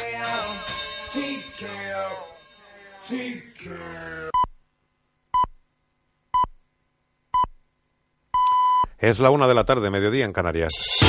Es 8.99 9.19
la 9.19 9.29
una 9.29 9.47
de 9.47 9.53
la 9.53 9.65
tarde, 9.65 9.89
mediodía 9.89 10.25
en 10.25 10.33
Canarias. 10.33 11.08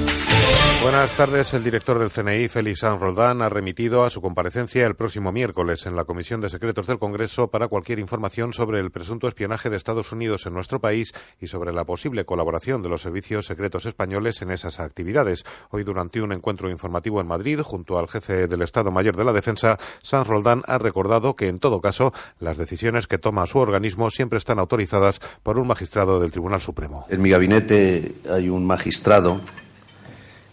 Buenas 0.91 1.15
tardes. 1.15 1.53
El 1.53 1.63
director 1.63 1.97
del 1.97 2.11
CNI, 2.11 2.49
Félix 2.49 2.79
San 2.79 2.99
Roldán, 2.99 3.41
ha 3.41 3.47
remitido 3.47 4.03
a 4.03 4.09
su 4.09 4.19
comparecencia 4.19 4.85
el 4.85 4.95
próximo 4.95 5.31
miércoles 5.31 5.85
en 5.85 5.95
la 5.95 6.03
Comisión 6.03 6.41
de 6.41 6.49
Secretos 6.49 6.85
del 6.85 6.99
Congreso 6.99 7.47
para 7.47 7.69
cualquier 7.69 7.99
información 7.99 8.51
sobre 8.51 8.81
el 8.81 8.91
presunto 8.91 9.29
espionaje 9.29 9.69
de 9.69 9.77
Estados 9.77 10.11
Unidos 10.11 10.45
en 10.45 10.53
nuestro 10.53 10.81
país 10.81 11.13
y 11.39 11.47
sobre 11.47 11.71
la 11.71 11.85
posible 11.85 12.25
colaboración 12.25 12.83
de 12.83 12.89
los 12.89 13.03
servicios 13.03 13.45
secretos 13.45 13.85
españoles 13.85 14.41
en 14.41 14.51
esas 14.51 14.81
actividades. 14.81 15.45
Hoy, 15.69 15.85
durante 15.85 16.21
un 16.21 16.33
encuentro 16.33 16.69
informativo 16.69 17.21
en 17.21 17.27
Madrid, 17.27 17.61
junto 17.61 17.97
al 17.97 18.09
jefe 18.09 18.49
del 18.49 18.61
Estado 18.61 18.91
Mayor 18.91 19.15
de 19.15 19.23
la 19.23 19.31
Defensa, 19.31 19.79
San 20.01 20.25
Roldán 20.25 20.61
ha 20.67 20.77
recordado 20.77 21.37
que, 21.37 21.47
en 21.47 21.59
todo 21.59 21.79
caso, 21.79 22.11
las 22.41 22.57
decisiones 22.57 23.07
que 23.07 23.17
toma 23.17 23.47
su 23.47 23.59
organismo 23.59 24.09
siempre 24.09 24.39
están 24.39 24.59
autorizadas 24.59 25.21
por 25.41 25.57
un 25.57 25.67
magistrado 25.67 26.19
del 26.19 26.33
Tribunal 26.33 26.59
Supremo. 26.59 27.05
En 27.07 27.21
mi 27.21 27.29
gabinete 27.29 28.13
hay 28.29 28.49
un 28.49 28.65
magistrado 28.65 29.39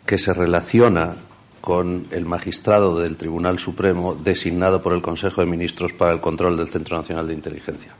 que 0.09 0.17
se 0.17 0.33
relaciona 0.33 1.17
con 1.61 2.07
el 2.13 2.25
magistrado 2.25 2.99
del 2.99 3.19
Tribunal 3.19 3.59
Supremo 3.59 4.15
designado 4.15 4.83
por 4.83 4.95
el 4.95 5.03
Consejo 5.03 5.43
de 5.43 5.47
Ministros 5.47 5.93
para 5.93 6.15
el 6.15 6.21
control 6.23 6.57
del 6.57 6.71
Centro 6.71 6.97
Nacional 6.97 7.27
de 7.27 7.35
Inteligencia. 7.35 7.93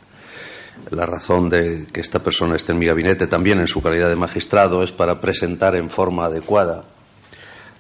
La 0.91 1.05
razón 1.05 1.51
de 1.51 1.87
que 1.93 2.01
esta 2.01 2.21
persona 2.21 2.57
esté 2.57 2.73
en 2.73 2.79
mi 2.79 2.87
gabinete 2.87 3.27
también 3.27 3.61
en 3.61 3.69
su 3.69 3.83
calidad 3.83 4.09
de 4.09 4.17
magistrado 4.17 4.83
es 4.83 4.91
para 4.91 5.21
presentar 5.21 5.75
en 5.75 5.91
forma 5.91 6.25
adecuada 6.25 6.85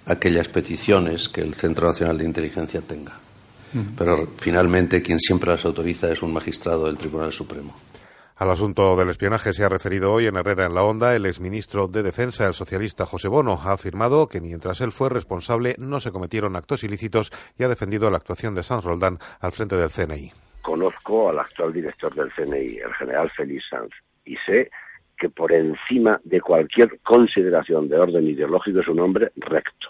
aquellas 0.05 0.49
peticiones 0.49 1.31
que 1.31 1.41
el 1.41 1.55
Centro 1.55 1.89
Nacional 1.89 2.19
de 2.19 2.27
Inteligencia 2.27 2.83
tenga. 2.83 3.15
Pero 3.97 4.29
finalmente 4.37 5.01
quien 5.01 5.21
siempre 5.21 5.53
las 5.53 5.65
autoriza 5.65 6.13
es 6.13 6.21
un 6.21 6.35
magistrado 6.35 6.85
del 6.85 6.99
Tribunal 6.99 7.33
Supremo. 7.33 7.75
Al 8.39 8.53
asunto 8.53 8.95
del 8.95 9.09
espionaje 9.09 9.53
se 9.53 9.65
ha 9.65 9.69
referido 9.69 10.13
hoy 10.13 10.29
en 10.29 10.37
Herrera 10.37 10.67
en 10.67 10.75
la 10.77 10.85
Onda 10.85 11.17
el 11.17 11.27
exministro 11.27 11.89
de 11.89 12.05
Defensa, 12.05 12.47
el 12.47 12.55
socialista 12.55 13.05
José 13.05 13.27
Bono. 13.27 13.59
Ha 13.61 13.73
afirmado 13.73 14.29
que 14.29 14.41
mientras 14.41 14.81
él 14.81 14.93
fue 14.93 15.09
responsable 15.09 15.75
no 15.77 15.99
se 15.99 16.13
cometieron 16.13 16.55
actos 16.55 16.85
ilícitos 16.85 17.33
y 17.59 17.65
ha 17.65 17.69
defendido 17.69 18.09
la 18.13 18.19
actuación 18.19 18.55
de 18.55 18.63
Sanz 18.63 18.85
Roldán 18.85 19.19
al 19.41 19.51
frente 19.51 19.75
del 19.75 19.91
CNI. 19.91 20.31
Conozco 20.63 21.31
al 21.31 21.41
actual 21.41 21.73
director 21.73 22.15
del 22.15 22.31
CNI, 22.31 22.79
el 22.79 22.95
general 22.95 23.29
Félix 23.31 23.65
Sanz, 23.71 23.91
y 24.25 24.37
sé 24.47 24.71
que 25.19 25.29
por 25.29 25.51
encima 25.51 26.21
de 26.23 26.41
cualquier 26.41 27.01
consideración 27.01 27.89
de 27.89 27.99
orden 27.99 28.25
ideológico 28.25 28.79
es 28.79 28.89
un 28.89 29.01
hombre 29.01 29.33
recto. 29.35 29.89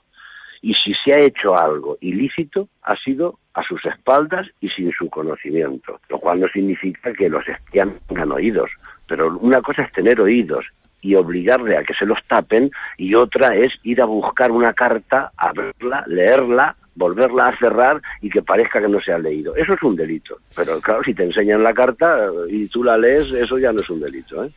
Y 0.63 0.75
si 0.75 0.93
se 1.05 1.15
ha 1.15 1.19
hecho 1.19 1.57
algo 1.57 1.99
ilícito, 2.01 2.69
ha 2.83 2.97
sido 2.97 3.39
a 3.55 3.63
sus 3.63 3.85
espaldas 3.87 4.47
y 4.61 4.69
sin 4.71 4.93
su 4.93 5.09
conocimiento, 5.09 6.01
lo 6.09 6.19
cual 6.19 6.41
no 6.41 6.49
significa 6.49 7.13
que 7.13 7.29
los 7.29 7.47
espías 7.49 7.89
tengan 8.07 8.33
oídos, 8.33 8.71
pero 9.07 9.37
una 9.39 9.61
cosa 9.63 9.83
es 9.83 9.93
tener 9.93 10.21
oídos 10.21 10.67
y 11.01 11.15
obligarle 11.15 11.77
a 11.77 11.85
que 11.85 11.95
se 11.95 12.07
los 12.07 12.19
tapen 12.27 12.71
y 12.97 13.15
otra 13.15 13.55
es 13.55 13.73
ir 13.83 14.01
a 14.01 14.05
buscar 14.05 14.51
una 14.51 14.73
carta, 14.73 15.33
abrirla, 15.37 16.05
leerla, 16.07 16.77
volverla 16.95 17.49
a 17.49 17.59
cerrar 17.59 18.03
y 18.21 18.29
que 18.29 18.43
parezca 18.43 18.81
que 18.81 18.89
no 18.89 19.01
se 19.01 19.13
ha 19.13 19.19
leído. 19.19 19.55
Eso 19.57 19.75
es 19.75 19.83
un 19.83 19.97
delito, 19.97 20.39
pero 20.57 20.81
claro, 20.81 21.03
si 21.05 21.15
te 21.15 21.25
enseñan 21.25 21.63
la 21.63 21.73
carta 21.73 22.19
y 22.49 22.67
tú 22.67 22.83
la 22.83 22.99
lees, 22.99 23.33
eso 23.33 23.59
ya 23.59 23.73
no 23.73 23.81
es 23.81 23.91
un 23.91 24.01
delito, 24.01 24.45
¿eh? 24.45 24.51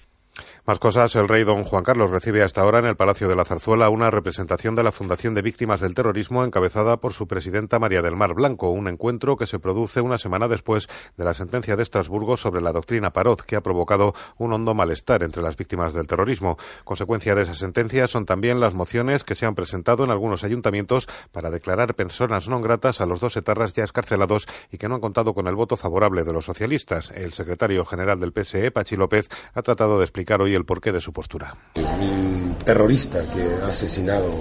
Más 0.63 0.78
cosas, 0.78 1.15
el 1.15 1.28
rey 1.28 1.43
don 1.43 1.63
Juan 1.63 1.84
Carlos 1.84 2.12
recibe 2.12 2.43
hasta 2.43 2.62
ahora 2.62 2.78
en 2.78 2.86
el 2.86 2.95
Palacio 2.95 3.28
de 3.28 3.36
la 3.36 3.45
Zarzuela 3.45 3.89
una 3.89 4.12
representación 4.12 4.76
de 4.76 4.84
la 4.84 4.91
Fundación 4.91 5.34
de 5.34 5.41
Víctimas 5.41 5.82
del 5.82 5.95
Terrorismo 5.95 6.43
encabezada 6.45 6.97
por 6.97 7.13
su 7.13 7.28
presidenta 7.28 7.80
María 7.80 8.04
del 8.04 8.15
Mar 8.15 8.36
Blanco, 8.36 8.69
un 8.69 8.88
encuentro 8.88 9.38
que 9.38 9.47
se 9.47 9.58
produce 9.58 10.02
una 10.02 10.19
semana 10.19 10.47
después 10.47 10.88
de 11.17 11.26
la 11.26 11.34
sentencia 11.34 11.76
de 11.76 11.82
Estrasburgo 11.82 12.38
sobre 12.38 12.62
la 12.62 12.74
doctrina 12.74 13.12
Parot, 13.12 13.41
que 13.41 13.56
ha 13.56 13.62
provocado 13.62 14.13
un 14.38 14.54
hondo 14.54 14.76
malestar 14.76 15.24
entre 15.24 15.41
las 15.41 15.58
víctimas 15.58 15.95
del 15.95 16.06
terrorismo. 16.06 16.60
Consecuencia 16.84 17.34
de 17.34 17.41
esa 17.41 17.56
sentencia 17.56 18.08
son 18.08 18.28
también 18.28 18.60
las 18.60 18.76
mociones 18.76 19.24
que 19.24 19.34
se 19.34 19.47
han 19.47 19.56
presentado 19.56 20.04
en 20.04 20.12
algunos 20.12 20.43
ayuntamientos 20.43 21.08
para 21.32 21.50
declarar 21.50 21.95
personas 21.95 22.47
no 22.47 22.62
gratas 22.62 23.02
a 23.02 23.08
los 23.08 23.19
dos 23.19 23.36
etarras 23.36 23.74
ya 23.74 23.84
escarcelados 23.84 24.47
y 24.71 24.78
que 24.78 24.88
no 24.88 24.93
han 24.93 25.02
contado 25.02 25.34
con 25.34 25.47
el 25.47 25.56
voto 25.56 25.76
favorable 25.76 26.24
de 26.24 26.34
los 26.34 26.45
socialistas. 26.45 27.10
El 27.15 27.34
secretario 27.34 27.84
general 27.84 28.19
del 28.19 28.32
PSE, 28.32 28.69
Pachi 28.69 28.95
López, 28.95 29.28
ha 29.56 29.63
tratado 29.63 29.97
de 29.97 30.04
explicar 30.04 30.39
hoy 30.39 30.51
el 30.56 30.66
porqué 30.66 30.92
de 30.92 31.02
su 31.02 31.12
postura. 31.12 31.56
Un 31.76 32.56
terrorista 32.64 33.20
que 33.34 33.64
ha 33.64 33.68
asesinado 33.68 34.32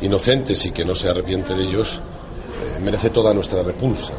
inocentes 0.00 0.64
y 0.66 0.72
que 0.72 0.84
no 0.84 0.94
se 0.94 1.08
arrepiente 1.08 1.54
de 1.54 1.62
ellos 1.62 2.00
eh, 2.00 2.80
merece 2.80 3.10
toda 3.10 3.32
nuestra 3.32 3.62
repulsa. 3.62 4.12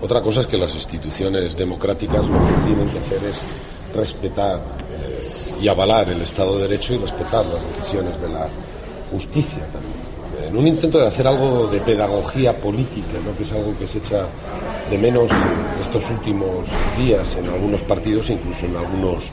Otra 0.00 0.20
cosa 0.20 0.40
es 0.40 0.46
que 0.46 0.58
las 0.58 0.74
instituciones 0.74 1.56
democráticas 1.56 2.26
lo 2.26 2.38
que 2.38 2.66
tienen 2.66 2.88
que 2.88 2.98
hacer 2.98 3.24
es 3.24 3.40
respetar 3.94 4.60
eh, 4.90 5.18
y 5.62 5.68
avalar 5.68 6.08
el 6.10 6.20
Estado 6.20 6.56
de 6.56 6.62
Derecho 6.62 6.94
y 6.94 6.98
respetar 6.98 7.44
las 7.46 7.76
decisiones 7.76 8.20
de 8.20 8.28
la 8.28 8.46
justicia 9.10 9.66
también. 9.68 10.14
En 10.48 10.56
un 10.56 10.66
intento 10.66 10.98
de 10.98 11.06
hacer 11.06 11.26
algo 11.26 11.66
de 11.68 11.80
pedagogía 11.80 12.60
política, 12.60 13.18
¿no? 13.24 13.36
que 13.36 13.44
es 13.44 13.52
algo 13.52 13.76
que 13.78 13.86
se 13.86 13.98
echa 13.98 14.26
de 14.90 14.98
menos 14.98 15.30
estos 15.80 16.10
últimos 16.10 16.66
días 16.98 17.36
en 17.36 17.48
algunos 17.48 17.80
partidos, 17.82 18.28
incluso 18.30 18.66
en 18.66 18.76
algunos 18.76 19.30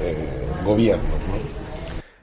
eh. 0.00 1.59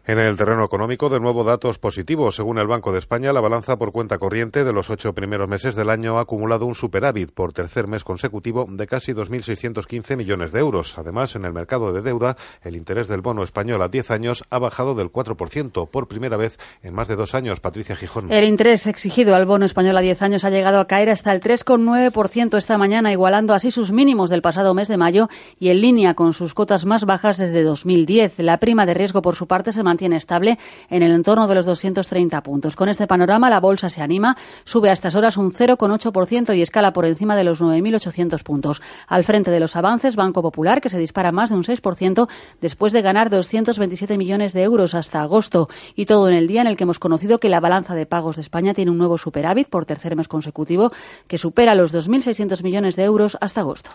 En 0.07 0.19
el 0.19 0.37
terreno 0.37 0.63
económico, 0.63 1.09
de 1.09 1.19
nuevo 1.19 1.43
datos 1.43 1.79
positivos. 1.79 2.37
Según 2.37 2.59
el 2.59 2.67
Banco 2.67 2.93
de 2.93 2.99
España, 2.99 3.33
la 3.33 3.41
balanza 3.41 3.77
por 3.77 3.91
cuenta 3.91 4.17
corriente 4.17 4.63
de 4.63 4.71
los 4.71 4.89
ocho 4.89 5.11
primeros 5.11 5.49
meses 5.49 5.75
del 5.75 5.89
año 5.89 6.17
ha 6.17 6.21
acumulado 6.21 6.65
un 6.65 6.75
superávit 6.75 7.33
por 7.33 7.51
tercer 7.51 7.87
mes 7.87 8.05
consecutivo 8.05 8.65
de 8.69 8.87
casi 8.87 9.11
2.615 9.11 10.15
millones 10.15 10.53
de 10.53 10.61
euros. 10.61 10.97
Además, 10.97 11.35
en 11.35 11.43
el 11.43 11.51
mercado 11.51 11.91
de 11.91 12.01
deuda, 12.01 12.37
el 12.63 12.77
interés 12.77 13.09
del 13.09 13.19
bono 13.19 13.43
español 13.43 13.81
a 13.81 13.89
10 13.89 14.11
años 14.11 14.45
ha 14.49 14.59
bajado 14.59 14.95
del 14.95 15.11
4% 15.11 15.89
por 15.89 16.07
primera 16.07 16.37
vez 16.37 16.57
en 16.83 16.95
más 16.95 17.09
de 17.09 17.17
dos 17.17 17.35
años. 17.35 17.59
Patricia 17.59 17.97
Gijón. 17.97 18.31
El 18.31 18.45
interés 18.45 18.87
exigido 18.87 19.35
al 19.35 19.45
bono 19.45 19.65
español 19.65 19.97
a 19.97 19.99
10 19.99 20.21
años 20.21 20.45
ha 20.45 20.49
llegado 20.49 20.79
a 20.79 20.87
caer 20.87 21.09
hasta 21.09 21.33
el 21.33 21.41
3,9% 21.41 22.57
esta 22.57 22.77
mañana, 22.77 23.11
igualando 23.11 23.53
así 23.53 23.71
sus 23.71 23.91
mínimos 23.91 24.29
del 24.29 24.41
pasado 24.41 24.73
mes 24.73 24.87
de 24.87 24.95
mayo 24.95 25.27
y 25.59 25.67
en 25.67 25.81
línea 25.81 26.13
con 26.13 26.31
sus 26.31 26.53
cotas 26.53 26.85
más 26.85 27.03
bajas 27.03 27.37
desde 27.37 27.61
2010. 27.63 28.39
La 28.39 28.57
prima 28.59 28.85
de 28.85 28.93
riesgo, 28.93 29.21
por 29.21 29.35
su 29.35 29.47
parte, 29.47 29.73
se 29.73 29.83
mantiene 29.83 29.96
estable 30.05 30.57
en 30.89 31.03
el 31.03 31.11
entorno 31.11 31.47
de 31.47 31.55
los 31.55 31.65
230 31.65 32.41
puntos. 32.41 32.75
Con 32.75 32.89
este 32.89 33.07
panorama, 33.07 33.49
la 33.49 33.59
bolsa 33.59 33.89
se 33.89 34.01
anima, 34.01 34.37
sube 34.63 34.89
a 34.89 34.93
estas 34.93 35.15
horas 35.15 35.37
un 35.37 35.51
0,8% 35.51 36.55
y 36.55 36.61
escala 36.61 36.93
por 36.93 37.05
encima 37.05 37.35
de 37.35 37.43
los 37.43 37.61
9.800 37.61 38.43
puntos. 38.43 38.81
Al 39.07 39.23
frente 39.23 39.51
de 39.51 39.59
los 39.59 39.75
avances, 39.75 40.15
Banco 40.15 40.41
Popular, 40.41 40.81
que 40.81 40.89
se 40.89 40.97
dispara 40.97 41.31
más 41.31 41.49
de 41.49 41.55
un 41.55 41.63
6% 41.63 42.29
después 42.61 42.93
de 42.93 43.01
ganar 43.01 43.29
227 43.29 44.17
millones 44.17 44.53
de 44.53 44.63
euros 44.63 44.93
hasta 44.93 45.21
agosto. 45.21 45.69
Y 45.95 46.05
todo 46.05 46.29
en 46.29 46.35
el 46.35 46.47
día 46.47 46.61
en 46.61 46.67
el 46.67 46.77
que 46.77 46.83
hemos 46.83 46.99
conocido 46.99 47.39
que 47.39 47.49
la 47.49 47.59
balanza 47.59 47.95
de 47.95 48.05
pagos 48.05 48.35
de 48.35 48.41
España 48.41 48.73
tiene 48.73 48.91
un 48.91 48.97
nuevo 48.97 49.17
superávit 49.17 49.67
por 49.67 49.85
tercer 49.85 50.15
mes 50.15 50.27
consecutivo 50.27 50.91
que 51.27 51.37
supera 51.37 51.75
los 51.75 51.93
2.600 51.93 52.63
millones 52.63 52.95
de 52.95 53.03
euros 53.03 53.37
hasta 53.41 53.61
agosto. 53.61 53.89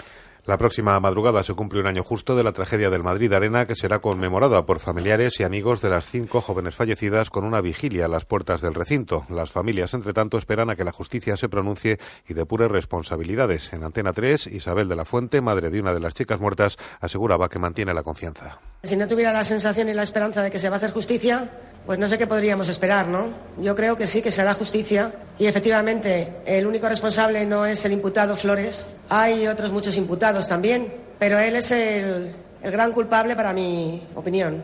La 0.45 0.59
próxima 0.59 0.99
madrugada 0.99 1.45
se 1.45 1.55
cumple 1.55 1.79
un 1.79 1.87
año 1.87 2.03
justo 2.03 2.35
de 2.35 2.43
la 2.43 2.51
tragedia 2.51 2.91
del 2.91 3.05
Madrid 3.05 3.33
Arena, 3.33 3.65
que 3.65 3.77
será 3.77 4.01
conmemorada 4.01 4.67
por 4.67 4.81
familiares 4.81 5.39
y 5.39 5.45
amigos 5.45 5.81
de 5.81 5.89
las 5.89 6.07
cinco 6.07 6.41
jóvenes 6.41 6.75
fallecidas 6.75 7.31
con 7.31 7.45
una 7.45 7.61
vigilia 7.61 8.07
a 8.07 8.09
las 8.09 8.25
puertas 8.25 8.61
del 8.61 8.75
recinto. 8.75 9.25
Las 9.29 9.53
familias, 9.53 9.95
entre 9.95 10.13
tanto, 10.13 10.39
esperan 10.39 10.69
a 10.69 10.75
que 10.75 10.83
la 10.83 10.91
justicia 10.91 11.37
se 11.37 11.49
pronuncie 11.49 12.01
y 12.29 12.35
depure 12.35 12.67
responsabilidades. 12.67 13.73
En 13.73 13.85
Antena 13.85 14.13
3, 14.13 14.49
Isabel 14.49 14.89
de 14.89 14.97
la 14.97 15.05
Fuente, 15.05 15.41
madre 15.41 15.71
de 15.71 15.81
una 15.81 15.95
de 15.95 16.01
las 16.01 16.15
chicas 16.15 16.41
muertas, 16.41 16.77
aseguraba 17.01 17.49
que 17.49 17.61
mantiene 17.61 17.95
la 17.95 18.03
confianza. 18.03 18.59
Si 18.83 18.97
no 18.97 19.07
tuviera 19.07 19.33
la 19.33 19.45
sensación 19.45 19.91
y 19.91 19.95
la 19.95 20.03
esperanza 20.03 20.43
de 20.43 20.51
que 20.51 20.59
se 20.59 20.69
va 20.69 20.75
a 20.75 20.79
hacer 20.79 20.91
justicia, 20.91 21.49
pues 21.87 21.99
no 21.99 22.07
sé 22.07 22.17
qué 22.19 22.27
podríamos 22.27 22.69
esperar, 22.69 23.09
¿no? 23.09 23.29
Yo 23.61 23.75
creo 23.75 23.97
que 23.97 24.07
sí, 24.07 24.23
que 24.23 24.31
se 24.31 24.41
hará 24.41 24.55
justicia 24.55 25.13
y 25.39 25.47
efectivamente 25.47 26.33
el 26.47 26.67
único 26.67 26.89
responsable 26.89 27.45
no 27.45 27.67
es 27.67 27.85
el 27.85 27.93
imputado 27.93 28.37
Flores, 28.37 28.89
hay 29.09 29.47
otros 29.49 29.73
muchos 29.73 29.97
imputados 29.97 30.32
también, 30.41 30.93
pero 31.19 31.39
él 31.39 31.57
es 31.57 31.71
el, 31.71 32.33
gran 32.63 32.93
culpable 32.93 33.37
para 33.37 33.53
mi 33.53 34.03
opinión. 34.15 34.63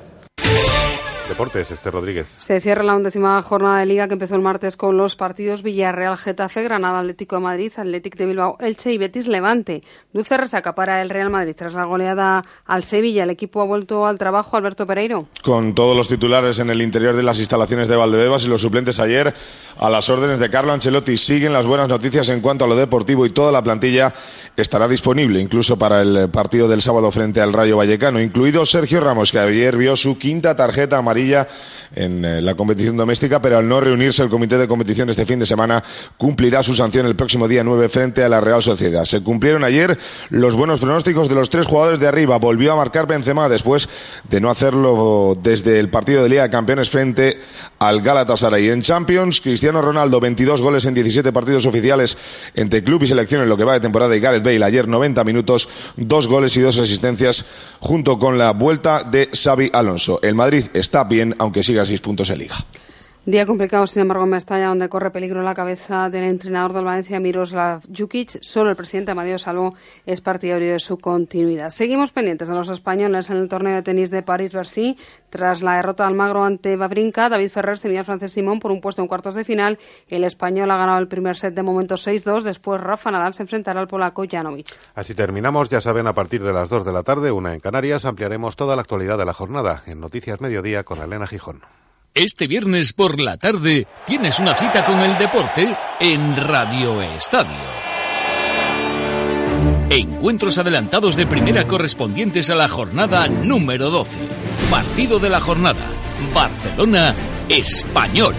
Deportes, 1.28 1.70
Este 1.70 1.90
Rodríguez. 1.90 2.26
Se 2.38 2.60
cierra 2.60 2.82
la 2.82 2.96
undécima 2.96 3.40
jornada 3.42 3.80
de 3.80 3.86
Liga 3.86 4.08
que 4.08 4.14
empezó 4.14 4.34
el 4.34 4.40
martes 4.40 4.76
con 4.78 4.96
los 4.96 5.14
partidos 5.14 5.62
Villarreal, 5.62 6.16
Getafe, 6.16 6.62
Granada, 6.62 7.00
Atlético 7.00 7.36
de 7.36 7.42
Madrid, 7.42 7.72
Atlético 7.76 8.16
de 8.18 8.26
Bilbao, 8.26 8.56
Elche 8.60 8.92
y 8.92 8.98
Betis 8.98 9.28
Levante. 9.28 9.82
Dulce 10.12 10.38
resaca 10.38 10.74
para 10.74 11.02
el 11.02 11.10
Real 11.10 11.28
Madrid 11.28 11.54
tras 11.54 11.74
la 11.74 11.84
goleada 11.84 12.44
al 12.64 12.82
Sevilla. 12.82 13.24
El 13.24 13.30
equipo 13.30 13.60
ha 13.60 13.66
vuelto 13.66 14.06
al 14.06 14.16
trabajo, 14.16 14.56
Alberto 14.56 14.86
Pereiro. 14.86 15.26
Con 15.42 15.74
todos 15.74 15.94
los 15.94 16.08
titulares 16.08 16.58
en 16.60 16.70
el 16.70 16.80
interior 16.80 17.14
de 17.14 17.22
las 17.22 17.38
instalaciones 17.38 17.88
de 17.88 17.96
Valdebebas 17.96 18.44
y 18.44 18.48
los 18.48 18.62
suplentes 18.62 18.98
ayer 18.98 19.34
a 19.76 19.90
las 19.90 20.08
órdenes 20.08 20.38
de 20.38 20.48
Carlo 20.48 20.72
Ancelotti. 20.72 21.18
Siguen 21.18 21.52
las 21.52 21.66
buenas 21.66 21.88
noticias 21.88 22.30
en 22.30 22.40
cuanto 22.40 22.64
a 22.64 22.68
lo 22.68 22.74
deportivo 22.74 23.26
y 23.26 23.30
toda 23.30 23.52
la 23.52 23.62
plantilla 23.62 24.14
estará 24.56 24.88
disponible 24.88 25.40
incluso 25.40 25.78
para 25.78 26.00
el 26.00 26.30
partido 26.30 26.68
del 26.68 26.80
sábado 26.80 27.10
frente 27.10 27.42
al 27.42 27.52
Rayo 27.52 27.76
Vallecano, 27.76 28.20
incluido 28.20 28.64
Sergio 28.64 29.00
Ramos, 29.00 29.30
que 29.30 29.38
ayer 29.38 29.76
vio 29.76 29.94
su 29.94 30.18
quinta 30.18 30.56
tarjeta 30.56 30.96
amarilla 30.96 31.17
en 31.94 32.24
eh, 32.24 32.40
la 32.40 32.54
competición 32.54 32.96
doméstica, 32.96 33.40
pero 33.40 33.58
al 33.58 33.68
no 33.68 33.80
reunirse 33.80 34.22
el 34.22 34.28
comité 34.28 34.58
de 34.58 34.68
competición 34.68 35.10
este 35.10 35.26
fin 35.26 35.38
de 35.38 35.46
semana 35.46 35.82
cumplirá 36.16 36.62
su 36.62 36.74
sanción 36.74 37.06
el 37.06 37.16
próximo 37.16 37.48
día 37.48 37.64
9 37.64 37.88
frente 37.88 38.22
a 38.22 38.28
la 38.28 38.40
Real 38.40 38.62
Sociedad. 38.62 39.04
Se 39.04 39.22
cumplieron 39.22 39.64
ayer 39.64 39.98
los 40.30 40.54
buenos 40.54 40.80
pronósticos 40.80 41.28
de 41.28 41.34
los 41.34 41.50
tres 41.50 41.66
jugadores 41.66 42.00
de 42.00 42.06
arriba. 42.06 42.38
Volvió 42.38 42.72
a 42.72 42.76
marcar 42.76 43.06
Benzema 43.06 43.48
después 43.48 43.88
de 44.28 44.40
no 44.40 44.50
hacerlo 44.50 45.36
desde 45.42 45.80
el 45.80 45.88
partido 45.88 46.22
de 46.22 46.28
Liga 46.28 46.42
de 46.42 46.50
Campeones 46.50 46.90
frente 46.90 47.40
al 47.78 48.00
Galatasaray. 48.02 48.70
En 48.70 48.82
Champions, 48.82 49.40
Cristiano 49.40 49.82
Ronaldo 49.82 50.20
22 50.20 50.60
goles 50.60 50.84
en 50.84 50.94
17 50.94 51.32
partidos 51.32 51.66
oficiales 51.66 52.16
entre 52.54 52.82
club 52.82 53.02
y 53.02 53.06
selección 53.06 53.42
en 53.42 53.48
lo 53.48 53.56
que 53.56 53.64
va 53.64 53.74
de 53.74 53.80
temporada 53.80 54.16
y 54.16 54.20
Gareth 54.20 54.42
Bale 54.42 54.64
ayer 54.64 54.88
90 54.88 55.24
minutos, 55.24 55.68
dos 55.96 56.26
goles 56.26 56.56
y 56.56 56.60
dos 56.60 56.78
asistencias 56.78 57.44
junto 57.80 58.18
con 58.18 58.38
la 58.38 58.52
vuelta 58.52 59.02
de 59.04 59.30
Xavi 59.32 59.70
Alonso. 59.72 60.20
El 60.22 60.34
Madrid 60.34 60.66
está 60.74 61.04
bien, 61.04 61.34
aunque 61.38 61.62
siga 61.62 61.82
a 61.82 61.86
seis 61.86 62.00
puntos 62.00 62.30
en 62.30 62.38
Liga. 62.38 62.56
Día 63.28 63.44
complicado, 63.44 63.86
sin 63.86 64.00
embargo, 64.00 64.24
en 64.24 64.30
Mestalla, 64.30 64.68
donde 64.68 64.88
corre 64.88 65.10
peligro 65.10 65.42
la 65.42 65.52
cabeza 65.52 66.08
del 66.08 66.24
entrenador 66.24 66.72
del 66.72 66.86
Valencia, 66.86 67.20
Miroslav 67.20 67.82
Jukic. 67.94 68.38
Solo 68.40 68.70
el 68.70 68.76
presidente 68.76 69.10
Amadeo 69.10 69.38
Salvo 69.38 69.74
es 70.06 70.22
partidario 70.22 70.72
de 70.72 70.80
su 70.80 70.96
continuidad. 70.96 71.68
Seguimos 71.68 72.10
pendientes 72.10 72.48
de 72.48 72.54
los 72.54 72.70
españoles 72.70 73.28
en 73.28 73.36
el 73.36 73.50
torneo 73.50 73.74
de 73.74 73.82
tenis 73.82 74.10
de 74.10 74.22
París-Bercy. 74.22 74.96
Tras 75.28 75.60
la 75.60 75.76
derrota 75.76 76.04
de 76.04 76.08
Almagro 76.08 76.42
ante 76.42 76.74
Babrinka, 76.76 77.28
David 77.28 77.50
Ferrer 77.50 77.76
se 77.76 77.88
mide 77.88 77.98
al 77.98 78.06
francés 78.06 78.32
Simón 78.32 78.60
por 78.60 78.70
un 78.70 78.80
puesto 78.80 79.02
en 79.02 79.08
cuartos 79.08 79.34
de 79.34 79.44
final. 79.44 79.78
El 80.08 80.24
español 80.24 80.70
ha 80.70 80.78
ganado 80.78 80.98
el 80.98 81.08
primer 81.08 81.36
set 81.36 81.52
de 81.52 81.62
momento 81.62 81.96
6-2. 81.96 82.40
Después 82.44 82.80
Rafa 82.80 83.10
Nadal 83.10 83.34
se 83.34 83.42
enfrentará 83.42 83.78
al 83.78 83.88
polaco 83.88 84.24
Janovic. 84.26 84.74
Así 84.94 85.14
terminamos. 85.14 85.68
Ya 85.68 85.82
saben, 85.82 86.06
a 86.06 86.14
partir 86.14 86.42
de 86.42 86.54
las 86.54 86.70
2 86.70 86.82
de 86.86 86.92
la 86.94 87.02
tarde, 87.02 87.30
una 87.30 87.52
en 87.52 87.60
Canarias, 87.60 88.06
ampliaremos 88.06 88.56
toda 88.56 88.74
la 88.74 88.80
actualidad 88.80 89.18
de 89.18 89.26
la 89.26 89.34
jornada 89.34 89.82
en 89.84 90.00
Noticias 90.00 90.40
Mediodía 90.40 90.84
con 90.84 91.02
Elena 91.02 91.26
Gijón. 91.26 91.60
Este 92.14 92.46
viernes 92.48 92.92
por 92.92 93.20
la 93.20 93.36
tarde 93.36 93.86
tienes 94.06 94.38
una 94.40 94.54
cita 94.54 94.84
con 94.84 94.98
el 95.00 95.16
deporte 95.18 95.76
en 96.00 96.36
Radio 96.36 97.00
Estadio. 97.00 97.50
Encuentros 99.90 100.58
adelantados 100.58 101.16
de 101.16 101.26
primera 101.26 101.66
correspondientes 101.66 102.50
a 102.50 102.54
la 102.54 102.68
jornada 102.68 103.28
número 103.28 103.90
12. 103.90 104.18
Partido 104.70 105.18
de 105.18 105.30
la 105.30 105.40
jornada. 105.40 105.80
Barcelona, 106.34 107.14
Español. 107.48 108.34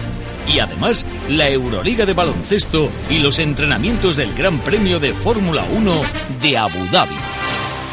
Y 0.46 0.58
además 0.58 1.06
la 1.28 1.48
Euroliga 1.48 2.04
de 2.06 2.12
baloncesto 2.12 2.88
y 3.08 3.18
los 3.18 3.38
entrenamientos 3.38 4.16
del 4.16 4.34
Gran 4.34 4.58
Premio 4.60 5.00
de 5.00 5.12
Fórmula 5.14 5.64
1 5.74 6.02
de 6.42 6.58
Abu 6.58 6.86
Dhabi. 6.92 7.16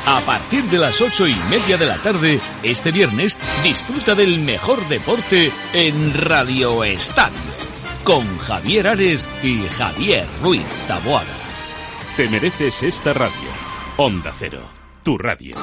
A 0.09 0.21
partir 0.21 0.63
de 0.63 0.77
las 0.77 1.01
ocho 1.01 1.27
y 1.27 1.35
media 1.49 1.75
de 1.75 1.85
la 1.85 1.97
tarde, 1.97 2.39
este 2.63 2.93
viernes, 2.93 3.37
disfruta 3.61 4.15
del 4.15 4.39
mejor 4.39 4.79
deporte 4.87 5.51
en 5.73 6.13
Radio 6.13 6.85
Estadio. 6.85 7.35
Con 8.05 8.37
Javier 8.37 8.87
Ares 8.87 9.27
y 9.43 9.63
Javier 9.77 10.25
Ruiz 10.41 10.73
Taboada. 10.87 11.27
Te 12.15 12.29
mereces 12.29 12.83
esta 12.83 13.11
radio. 13.11 13.49
Onda 13.97 14.31
Cero, 14.33 14.61
tu 15.03 15.17
radio. 15.17 15.57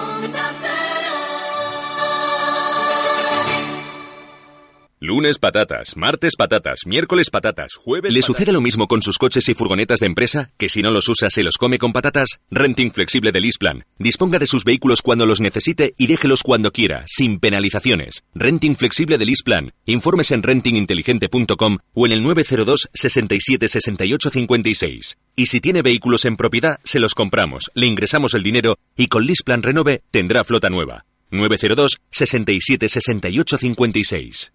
Lunes 5.07 5.37
patatas, 5.37 5.99
martes 5.99 6.35
patatas, 6.35 6.87
miércoles 6.87 7.29
patatas, 7.29 7.75
jueves. 7.75 8.15
¿Le 8.15 8.23
sucede 8.23 8.55
lo 8.55 8.63
mismo 8.63 8.89
con 8.89 9.03
sus 9.03 9.19
coches 9.19 9.47
y 9.51 9.55
furgonetas 9.55 10.01
de 10.01 10.07
empresa? 10.07 10.51
¿Que 10.57 10.71
si 10.71 10.81
no 10.81 10.91
los 10.91 11.11
usa 11.11 11.29
se 11.29 11.43
los 11.43 11.59
come 11.59 11.77
con 11.77 11.93
patatas? 11.93 12.41
Renting 12.51 12.91
flexible 12.91 13.31
de 13.31 13.43
Lisplan. 13.43 13.85
Disponga 13.99 14.39
de 14.39 14.47
sus 14.47 14.65
vehículos 14.65 15.03
cuando 15.03 15.27
los 15.27 15.43
necesite 15.43 15.93
y 15.99 16.07
déjelos 16.07 16.43
cuando 16.43 16.73
quiera, 16.73 17.05
sin 17.07 17.39
penalizaciones. 17.39 18.25
Renting 18.35 18.77
flexible 18.77 19.19
de 19.19 19.27
Lisplan. 19.27 19.73
Informes 19.85 20.31
en 20.31 20.43
rentinginteligente.com 20.43 21.81
o 21.93 22.07
en 22.07 22.13
el 22.13 22.23
902 22.23 22.89
67 22.95 23.69
68 23.69 24.31
56. 24.31 25.19
Y 25.37 25.47
si 25.47 25.61
tiene 25.61 25.83
vehículos 25.83 26.25
en 26.25 26.39
propiedad, 26.39 26.79
se 26.83 26.99
los 26.99 27.15
compramos, 27.15 27.71
le 27.75 27.85
ingresamos 27.85 28.33
el 28.33 28.43
dinero 28.43 28.79
y 28.97 29.09
con 29.09 29.27
Lisplan 29.27 29.63
Renove 29.63 30.01
tendrá 30.11 30.45
flota 30.45 30.71
nueva. 30.71 31.05
902 31.31 32.01
67 32.11 32.89
68 32.89 33.59
56. 33.59 34.54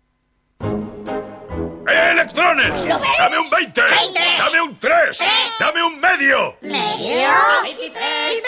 ¡Electrones! 1.89 2.85
¡Dame 3.17 3.39
un 3.39 3.49
20! 3.49 3.81
¡Dame 4.37 4.61
un 4.61 4.77
3! 4.77 5.19
¡Dame 5.59 5.83
un 5.83 5.99
medio! 5.99 6.57
¿Medio? 6.61 7.29
23, 7.63 8.43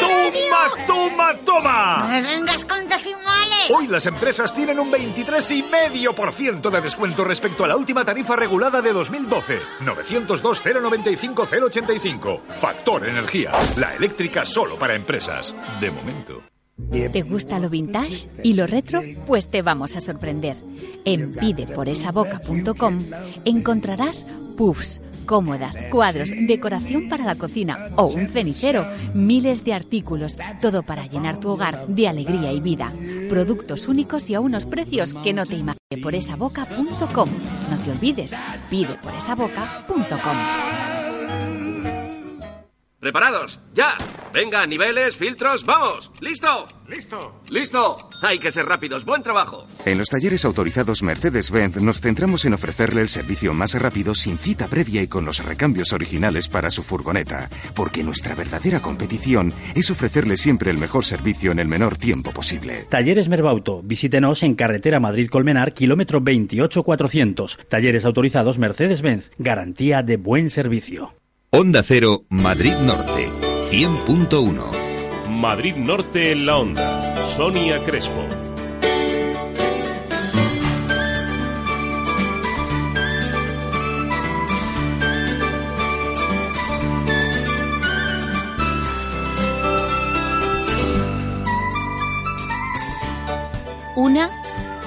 ¡Toma, 0.00 0.86
toma, 0.86 1.34
toma! 1.44 1.98
No 1.98 2.08
me 2.08 2.22
vengas 2.22 2.64
con 2.64 2.88
decimales. 2.88 3.70
Hoy 3.70 3.86
las 3.86 4.06
empresas 4.06 4.54
tienen 4.54 4.80
un 4.80 4.90
23,5% 4.90 6.70
de 6.70 6.80
descuento 6.80 7.22
respecto 7.24 7.64
a 7.64 7.68
la 7.68 7.76
última 7.76 8.04
tarifa 8.04 8.34
regulada 8.34 8.80
de 8.82 8.92
2012. 8.92 9.60
902 9.80 10.62
095 10.64 11.48
085. 11.66 12.42
Factor 12.56 13.06
Energía. 13.08 13.52
La 13.76 13.94
eléctrica 13.94 14.44
solo 14.44 14.76
para 14.76 14.94
empresas. 14.94 15.54
De 15.80 15.90
momento. 15.90 16.42
¿Te 16.90 17.22
gusta 17.22 17.58
lo 17.58 17.70
vintage 17.70 18.28
y 18.42 18.54
lo 18.54 18.66
retro? 18.66 19.02
Pues 19.26 19.48
te 19.48 19.62
vamos 19.62 19.96
a 19.96 20.00
sorprender. 20.00 20.56
En 21.04 21.32
pideporesaboca.com 21.32 22.98
encontrarás 23.44 24.26
puffs, 24.56 25.00
cómodas, 25.24 25.76
cuadros, 25.90 26.30
decoración 26.30 27.08
para 27.08 27.24
la 27.24 27.36
cocina 27.36 27.88
o 27.96 28.06
un 28.06 28.28
cenicero, 28.28 28.86
miles 29.14 29.64
de 29.64 29.74
artículos, 29.74 30.36
todo 30.60 30.82
para 30.82 31.06
llenar 31.06 31.38
tu 31.38 31.50
hogar 31.50 31.86
de 31.86 32.08
alegría 32.08 32.52
y 32.52 32.60
vida. 32.60 32.92
Productos 33.28 33.88
únicos 33.88 34.28
y 34.28 34.34
a 34.34 34.40
unos 34.40 34.64
precios 34.64 35.14
que 35.14 35.32
no 35.32 35.46
te 35.46 35.54
imaginas. 35.54 35.76
Pideporesaboca.com. 35.88 37.28
No 37.70 37.78
te 37.84 37.90
olvides, 37.92 38.34
pideporesaboca.com. 38.68 40.99
¿Preparados? 43.00 43.58
¡Ya! 43.72 43.96
Venga, 44.34 44.66
niveles, 44.66 45.16
filtros, 45.16 45.64
vamos. 45.64 46.10
¿Listo? 46.20 46.66
¡Listo! 46.86 47.40
¡Listo! 47.50 47.96
Hay 48.22 48.38
que 48.38 48.50
ser 48.50 48.66
rápidos. 48.66 49.06
¡Buen 49.06 49.22
trabajo! 49.22 49.66
En 49.86 49.96
los 49.96 50.10
talleres 50.10 50.44
autorizados 50.44 51.02
Mercedes-Benz 51.02 51.80
nos 51.80 52.02
centramos 52.02 52.44
en 52.44 52.52
ofrecerle 52.52 53.00
el 53.00 53.08
servicio 53.08 53.54
más 53.54 53.80
rápido 53.80 54.14
sin 54.14 54.36
cita 54.36 54.66
previa 54.66 55.00
y 55.00 55.08
con 55.08 55.24
los 55.24 55.42
recambios 55.42 55.94
originales 55.94 56.48
para 56.48 56.68
su 56.68 56.82
furgoneta, 56.82 57.48
porque 57.74 58.04
nuestra 58.04 58.34
verdadera 58.34 58.80
competición 58.80 59.50
es 59.74 59.90
ofrecerle 59.90 60.36
siempre 60.36 60.70
el 60.70 60.76
mejor 60.76 61.06
servicio 61.06 61.52
en 61.52 61.58
el 61.58 61.68
menor 61.68 61.96
tiempo 61.96 62.32
posible. 62.32 62.84
Talleres 62.90 63.30
Merbauto. 63.30 63.80
Visítenos 63.82 64.42
en 64.42 64.54
carretera 64.54 65.00
Madrid-Colmenar, 65.00 65.72
kilómetro 65.72 66.20
28400. 66.20 67.60
Talleres 67.66 68.04
autorizados 68.04 68.58
Mercedes-Benz. 68.58 69.32
Garantía 69.38 70.02
de 70.02 70.18
buen 70.18 70.50
servicio. 70.50 71.14
Onda 71.52 71.82
Cero, 71.82 72.26
Madrid 72.28 72.74
Norte, 72.74 73.28
100.1. 73.72 75.28
Madrid 75.30 75.74
Norte 75.74 76.30
en 76.30 76.46
la 76.46 76.58
onda. 76.58 77.26
Sonia 77.34 77.84
Crespo. 77.84 78.24
Una 93.96 94.30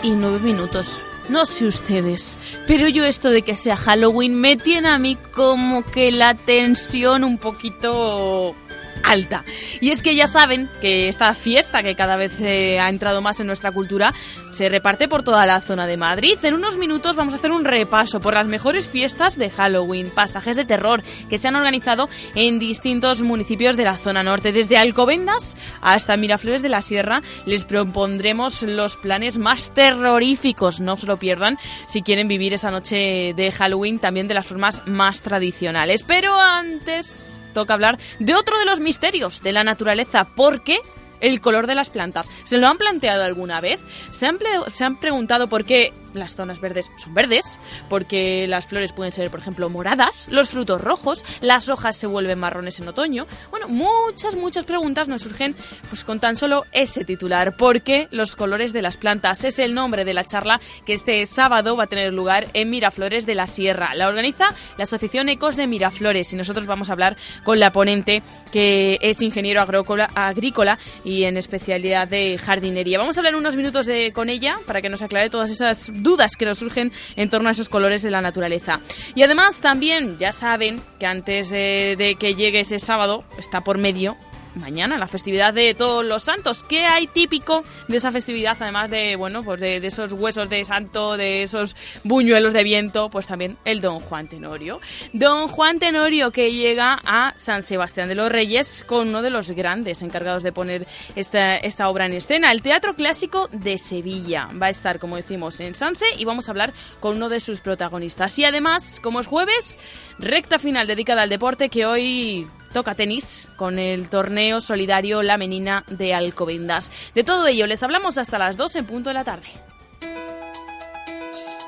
y 0.02 0.12
nueve 0.12 0.40
minutos. 0.40 1.02
No 1.30 1.46
sé 1.46 1.66
ustedes, 1.66 2.38
pero 2.68 2.88
yo 2.88 3.06
esto 3.06 3.30
de 3.30 3.44
que 3.44 3.56
sea 3.56 3.78
Halloween 3.78 4.36
me 4.36 4.58
tiene 4.58 4.90
a 4.90 4.98
mí 4.98 5.18
como 5.34 5.84
que 5.84 6.12
la 6.12 6.36
tensión 6.36 7.24
un 7.24 7.38
poquito 7.38 8.56
alta. 9.04 9.44
Y 9.82 9.92
es 9.92 10.02
que 10.02 10.16
ya 10.16 10.28
saben 10.28 10.70
que 10.82 11.08
esta 11.08 11.34
fiesta 11.36 11.84
que 11.84 11.96
cada 11.96 12.16
vez 12.16 12.40
eh, 12.40 12.80
ha 12.80 12.90
entrado 12.90 13.22
más 13.22 13.40
en 13.40 13.48
nuestra 13.48 13.72
cultura 13.72 14.14
se 14.52 14.70
reparte 14.70 15.08
por 15.08 15.24
toda 15.24 15.46
la 15.46 15.62
zona 15.62 15.88
de 15.88 15.98
Madrid. 15.98 16.38
En 16.44 16.54
unos 16.54 16.78
minutos 16.78 17.16
vamos 17.16 17.34
a 17.34 17.38
hacer 17.38 17.52
un 17.52 17.66
repaso 17.66 18.22
por 18.22 18.34
las 18.34 18.48
mejores 18.48 18.88
fiestas 18.88 19.38
de 19.38 19.50
Halloween, 19.50 20.10
pasajes 20.10 20.56
de 20.56 20.66
terror 20.66 21.04
que 21.30 21.38
se 21.38 21.48
han 21.48 21.56
organizado 21.56 22.10
en 22.36 22.60
distintos 22.60 23.22
municipios 23.22 23.76
de 23.76 23.84
la 23.84 23.98
zona 23.98 24.24
norte. 24.24 24.52
Desde 24.52 24.78
Alcobendas 24.78 25.58
hasta 25.82 26.18
Miraflores 26.18 26.62
de 26.62 26.70
la 26.70 26.82
Sierra 26.82 27.22
les 27.46 27.66
propondremos 27.66 28.64
los 28.64 28.98
planes 28.98 29.38
más 29.38 29.74
terroríficos. 29.74 30.80
No 30.80 30.98
se 30.98 31.08
lo 31.08 31.18
pierdan 31.18 31.58
si 31.88 32.02
quieren 32.02 32.28
vivir 32.28 32.54
esa 32.54 32.72
noche 32.72 33.34
de 33.36 33.52
Halloween 33.52 34.00
también 34.00 34.28
de 34.28 34.34
las 34.34 34.48
formas 34.48 34.84
más 34.86 35.22
tradicionales. 35.22 36.04
Pero 36.04 36.40
antes 36.40 37.43
toca 37.54 37.74
hablar 37.74 37.98
de 38.20 38.36
otro 38.36 38.58
de 38.60 38.66
los 38.66 38.80
misterios 38.80 39.42
de 39.42 39.52
la 39.52 39.64
naturaleza. 39.64 40.26
¿Por 40.26 40.62
qué? 40.64 40.80
El 41.22 41.40
color 41.40 41.68
de 41.68 41.76
las 41.76 41.90
plantas. 41.90 42.30
¿Se 42.44 42.58
lo 42.58 42.68
han 42.68 42.78
planteado 42.78 43.24
alguna 43.24 43.62
vez? 43.62 43.80
¿Se 44.10 44.26
han, 44.26 44.40
se 44.74 44.84
han 44.84 44.98
preguntado 44.98 45.48
por 45.48 45.64
qué 45.64 45.94
las 46.14 46.36
zonas 46.36 46.60
verdes 46.60 46.92
son 46.98 47.14
verdes, 47.14 47.60
porque 47.90 48.46
las 48.48 48.68
flores 48.68 48.94
pueden 48.94 49.12
ser, 49.12 49.30
por 49.32 49.40
ejemplo, 49.40 49.70
moradas, 49.70 50.28
los 50.30 50.50
frutos 50.50 50.82
rojos, 50.82 51.24
las 51.42 51.70
hojas 51.70 51.96
se 51.96 52.08
vuelven 52.08 52.40
marrones 52.40 52.80
en 52.80 52.88
otoño. 52.88 53.26
Bueno, 53.52 53.68
muchas, 53.68 54.36
muchas 54.36 54.66
preguntas 54.66 55.08
nos 55.08 55.22
surgen 55.22 55.56
pues 55.90 56.04
con 56.04 56.20
tan 56.20 56.36
solo 56.36 56.66
ese 56.72 57.06
titular, 57.06 57.56
porque 57.58 58.08
los 58.12 58.36
colores 58.36 58.74
de 58.74 58.82
las 58.82 58.98
plantas 58.98 59.44
es 59.44 59.60
el 59.60 59.74
nombre 59.74 60.06
de 60.06 60.14
la 60.14 60.26
charla 60.26 60.60
que 60.86 60.94
este 60.94 61.26
sábado 61.26 61.76
va 61.76 61.86
a 61.86 61.88
tener 61.88 62.14
lugar 62.14 62.48
en 62.54 62.70
Miraflores 62.70 63.26
de 63.26 63.36
la 63.36 63.48
Sierra. 63.48 63.96
La 63.96 64.08
organiza 64.08 64.54
la 64.78 64.84
Asociación 64.84 65.30
Ecos 65.30 65.56
de 65.56 65.68
Miraflores 65.68 66.32
y 66.34 66.36
nosotros 66.36 66.66
vamos 66.66 66.90
a 66.90 66.94
hablar 66.94 67.18
con 67.44 67.60
la 67.60 67.72
ponente 67.72 68.24
que 68.52 69.00
es 69.02 69.22
ingeniero 69.22 69.62
agrícola, 69.62 70.10
agrícola 70.16 70.78
y 71.04 71.24
en 71.24 71.38
especialidad 71.38 72.08
de 72.08 72.38
jardinería. 72.38 72.98
Vamos 72.98 73.18
a 73.18 73.20
hablar 73.22 73.36
unos 73.36 73.56
minutos 73.56 73.86
de, 73.86 74.12
con 74.14 74.30
ella 74.30 74.56
para 74.66 74.82
que 74.82 74.90
nos 74.90 75.02
aclare 75.02 75.30
todas 75.30 75.50
esas 75.50 75.90
dudas 76.04 76.36
que 76.38 76.46
nos 76.46 76.60
surgen 76.60 76.92
en 77.16 77.30
torno 77.30 77.50
a 77.50 77.54
esos 77.54 77.70
colores 77.70 78.04
de 78.04 78.12
la 78.12 78.22
naturaleza. 78.22 78.80
Y 79.16 79.24
además 79.24 79.60
también 79.60 80.18
ya 80.18 80.32
saben 80.32 80.82
que 81.00 81.06
antes 81.06 81.50
de, 81.50 81.96
de 81.98 82.16
que 82.16 82.36
llegue 82.36 82.60
ese 82.60 82.80
sábado 82.80 83.24
está 83.38 83.64
por 83.64 83.78
medio 83.78 84.16
mañana, 84.56 84.98
la 84.98 85.08
festividad 85.08 85.54
de 85.54 85.74
todos 85.74 86.06
los 86.06 86.24
santos. 86.24 86.64
¿Qué 86.64 86.86
hay 86.86 87.08
típico 87.08 87.64
de 87.88 87.98
esa 87.98 88.12
festividad? 88.12 88.58
Además 88.60 88.90
de, 88.90 89.16
bueno, 89.16 89.44
pues 89.44 89.60
de, 89.62 89.78
esos 89.78 90.14
huesos 90.14 90.50
de 90.50 90.64
santo, 90.66 91.18
de 91.18 91.44
esos 91.44 91.76
buñuelos 92.04 92.54
de 92.54 92.64
viento, 92.64 93.10
pues 93.10 93.28
también 93.28 93.58
el 93.66 93.82
Don 93.82 94.00
Juan 94.00 94.28
Tenorio. 94.28 94.80
Don 95.12 95.48
Juan 95.48 95.80
Tenorio 95.80 96.32
que 96.32 96.52
llega 96.52 97.00
a 97.06 97.34
San 97.36 97.64
Sebastián 97.64 98.08
de 98.08 98.16
los 98.16 98.32
Reyes 98.32 98.84
con 98.88 99.10
uno 99.10 99.22
de 99.22 99.30
los 99.30 99.52
grandes 99.52 100.02
encargados 100.02 100.44
de 100.44 100.52
poner 100.52 100.88
esta, 101.16 101.58
esta 101.58 101.90
obra 101.90 102.06
en 102.06 102.14
escena. 102.14 102.52
El 102.52 102.62
Teatro 102.62 102.96
Clásico 102.96 103.50
de 103.52 103.78
Sevilla 103.78 104.50
va 104.62 104.68
a 104.68 104.72
estar, 104.72 105.00
como 105.00 105.16
decimos, 105.16 105.60
en 105.60 105.76
Sanse 105.76 106.06
y 106.18 106.26
vamos 106.26 106.48
a 106.48 106.52
hablar 106.52 106.74
con 107.00 107.18
uno 107.18 107.30
de 107.30 107.40
sus 107.40 107.62
protagonistas. 107.62 108.38
Y 108.40 108.46
además, 108.46 109.00
como 109.02 109.20
es 109.20 109.28
jueves, 109.28 109.80
recta 110.20 110.60
final 110.60 110.88
dedicada 110.88 111.24
al 111.24 111.30
deporte 111.30 111.70
que 111.70 111.86
hoy 111.86 112.48
toca 112.74 112.96
tenis 112.96 113.50
con 113.56 113.80
el 113.80 114.10
torneo 114.10 114.60
solidario 114.60 115.24
La 115.24 115.38
Menina 115.38 115.86
de 115.88 116.14
Alcobendas. 116.14 116.92
De 117.16 117.24
todo 117.24 117.48
ello 117.48 117.68
les 117.68 117.84
hablamos 117.84 118.18
hasta 118.18 118.38
las 118.38 118.58
2 118.58 118.76
en 118.76 118.86
punto 118.86 119.10
de 119.10 119.14
la 119.14 119.24
tarde. 119.24 119.48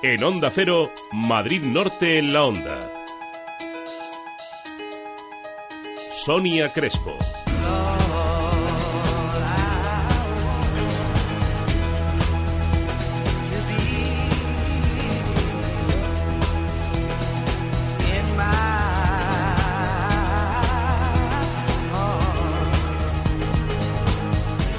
En 0.01 0.23
Onda 0.23 0.51
Cero, 0.53 0.91
Madrid 1.11 1.61
Norte 1.61 2.19
en 2.19 2.33
la 2.33 2.43
Onda. 2.43 2.91
Sonia 6.25 6.69
Crespo. 6.73 7.15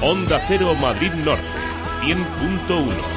Onda 0.01 0.39
Cero 0.47 0.75
Madrid 0.75 1.11
Norte, 1.25 1.41
100.1. 2.03 3.16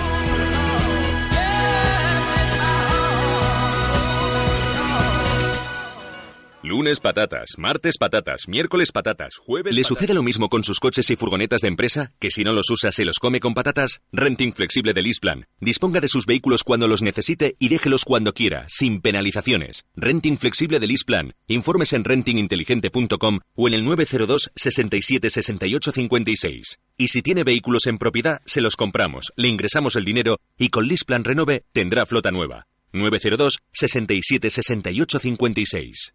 Lunes 6.71 7.01
patatas, 7.01 7.59
martes 7.59 7.99
patatas, 7.99 8.47
miércoles 8.47 8.93
patatas, 8.93 9.39
jueves. 9.39 9.75
¿Le 9.75 9.83
sucede 9.83 10.15
lo 10.15 10.23
mismo 10.23 10.49
con 10.49 10.63
sus 10.63 10.79
coches 10.79 11.11
y 11.11 11.17
furgonetas 11.17 11.63
de 11.63 11.67
empresa? 11.67 12.13
¿Que 12.21 12.31
si 12.31 12.45
no 12.45 12.53
los 12.53 12.71
usa 12.71 12.93
se 12.93 13.05
los 13.05 13.19
come 13.19 13.41
con 13.41 13.55
patatas? 13.55 14.03
Renting 14.13 14.53
flexible 14.53 14.93
de 14.93 15.03
Lisplan. 15.03 15.49
Disponga 15.59 16.01
de 16.01 16.07
sus 16.07 16.27
vehículos 16.27 16.63
cuando 16.63 16.87
los 16.87 17.03
necesite 17.03 17.57
y 17.59 17.71
déjelos 17.71 18.05
cuando 18.05 18.33
quiera, 18.35 18.67
sin 18.69 19.01
penalizaciones. 19.01 19.85
Renting 19.97 20.39
flexible 20.39 20.79
de 20.79 20.87
Lisplan. 20.87 21.35
Informes 21.49 21.93
en 21.93 22.05
rentinginteligente.com 22.05 23.41
o 23.57 23.67
en 23.67 23.75
el 23.75 23.85
902 23.85 24.53
67 24.55 25.29
68 25.29 25.91
56. 25.91 26.79
Y 26.97 27.09
si 27.09 27.21
tiene 27.21 27.43
vehículos 27.43 27.89
en 27.89 27.99
propiedad, 27.99 28.43
se 28.45 28.61
los 28.61 28.77
compramos, 28.77 29.33
le 29.35 29.49
ingresamos 29.49 29.97
el 29.97 30.05
dinero 30.05 30.39
y 30.57 30.69
con 30.69 30.87
Lisplan 30.87 31.25
Renove 31.25 31.65
tendrá 31.73 32.07
flota 32.07 32.31
nueva. 32.31 32.69
902 32.93 33.59
67 33.73 34.51
68 34.51 35.19
56. 35.19 36.15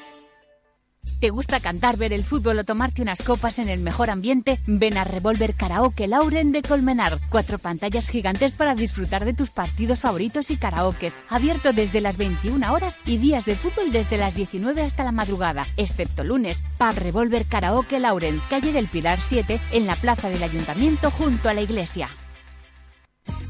¿Te 1.21 1.29
gusta 1.29 1.59
cantar, 1.59 1.97
ver 1.97 2.13
el 2.13 2.23
fútbol 2.23 2.57
o 2.57 2.63
tomarte 2.63 3.03
unas 3.03 3.21
copas 3.21 3.59
en 3.59 3.69
el 3.69 3.79
mejor 3.79 4.09
ambiente? 4.09 4.57
Ven 4.65 4.97
a 4.97 5.03
Revolver 5.03 5.53
Karaoke 5.53 6.07
Lauren 6.07 6.51
de 6.51 6.63
Colmenar. 6.63 7.19
Cuatro 7.29 7.59
pantallas 7.59 8.09
gigantes 8.09 8.53
para 8.53 8.73
disfrutar 8.73 9.23
de 9.23 9.35
tus 9.35 9.51
partidos 9.51 9.99
favoritos 9.99 10.49
y 10.49 10.57
karaokes. 10.57 11.19
Abierto 11.29 11.73
desde 11.73 12.01
las 12.01 12.17
21 12.17 12.73
horas 12.73 12.97
y 13.05 13.17
días 13.17 13.45
de 13.45 13.53
fútbol 13.53 13.91
desde 13.91 14.17
las 14.17 14.33
19 14.33 14.81
hasta 14.81 15.03
la 15.03 15.11
madrugada, 15.11 15.67
excepto 15.77 16.23
lunes. 16.23 16.63
Pub 16.79 16.97
Revolver 16.97 17.45
Karaoke 17.45 17.99
Lauren, 17.99 18.41
calle 18.49 18.73
del 18.73 18.87
Pilar 18.87 19.21
7, 19.21 19.59
en 19.73 19.85
la 19.85 19.95
plaza 19.97 20.27
del 20.27 20.41
Ayuntamiento 20.41 21.11
junto 21.11 21.49
a 21.49 21.53
la 21.53 21.61
iglesia. 21.61 22.09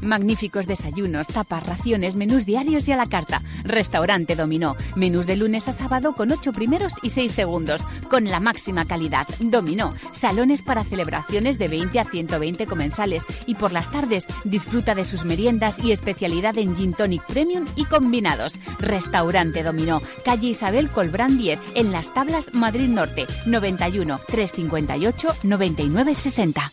Magníficos 0.02 0.66
desayunos, 0.66 1.28
tapas, 1.28 1.64
raciones, 1.64 2.16
menús 2.16 2.44
diarios 2.44 2.88
y 2.88 2.92
a 2.92 2.96
la 2.96 3.06
carta. 3.06 3.40
Restaurante 3.62 4.34
Dominó. 4.34 4.74
Menús 4.96 5.26
de 5.26 5.36
lunes 5.36 5.68
a 5.68 5.72
sábado 5.72 6.14
con 6.14 6.32
8 6.32 6.52
primeros 6.52 6.94
y 7.02 7.10
6 7.10 7.30
segundos. 7.30 7.82
Con 8.10 8.24
la 8.24 8.40
máxima 8.40 8.84
calidad. 8.84 9.28
Dominó. 9.38 9.94
Salones 10.12 10.62
para 10.62 10.82
celebraciones 10.82 11.56
de 11.58 11.68
20 11.68 12.00
a 12.00 12.04
120 12.04 12.66
comensales. 12.66 13.24
Y 13.46 13.54
por 13.54 13.72
las 13.72 13.90
tardes 13.92 14.26
disfruta 14.42 14.96
de 14.96 15.04
sus 15.04 15.24
meriendas 15.24 15.78
y 15.78 15.92
especialidad 15.92 16.58
en 16.58 16.74
Gin 16.74 16.94
Tonic 16.94 17.24
Premium 17.26 17.64
y 17.76 17.84
combinados. 17.84 18.58
Restaurante 18.80 19.62
Dominó. 19.62 20.02
Calle 20.24 20.48
Isabel 20.48 20.88
Colbrán 20.88 21.38
10. 21.38 21.60
En 21.76 21.92
Las 21.92 22.12
Tablas, 22.12 22.52
Madrid 22.52 22.88
Norte. 22.88 23.26
91 23.46 24.20
358 24.26 25.28
99 25.44 26.14
60. 26.14 26.72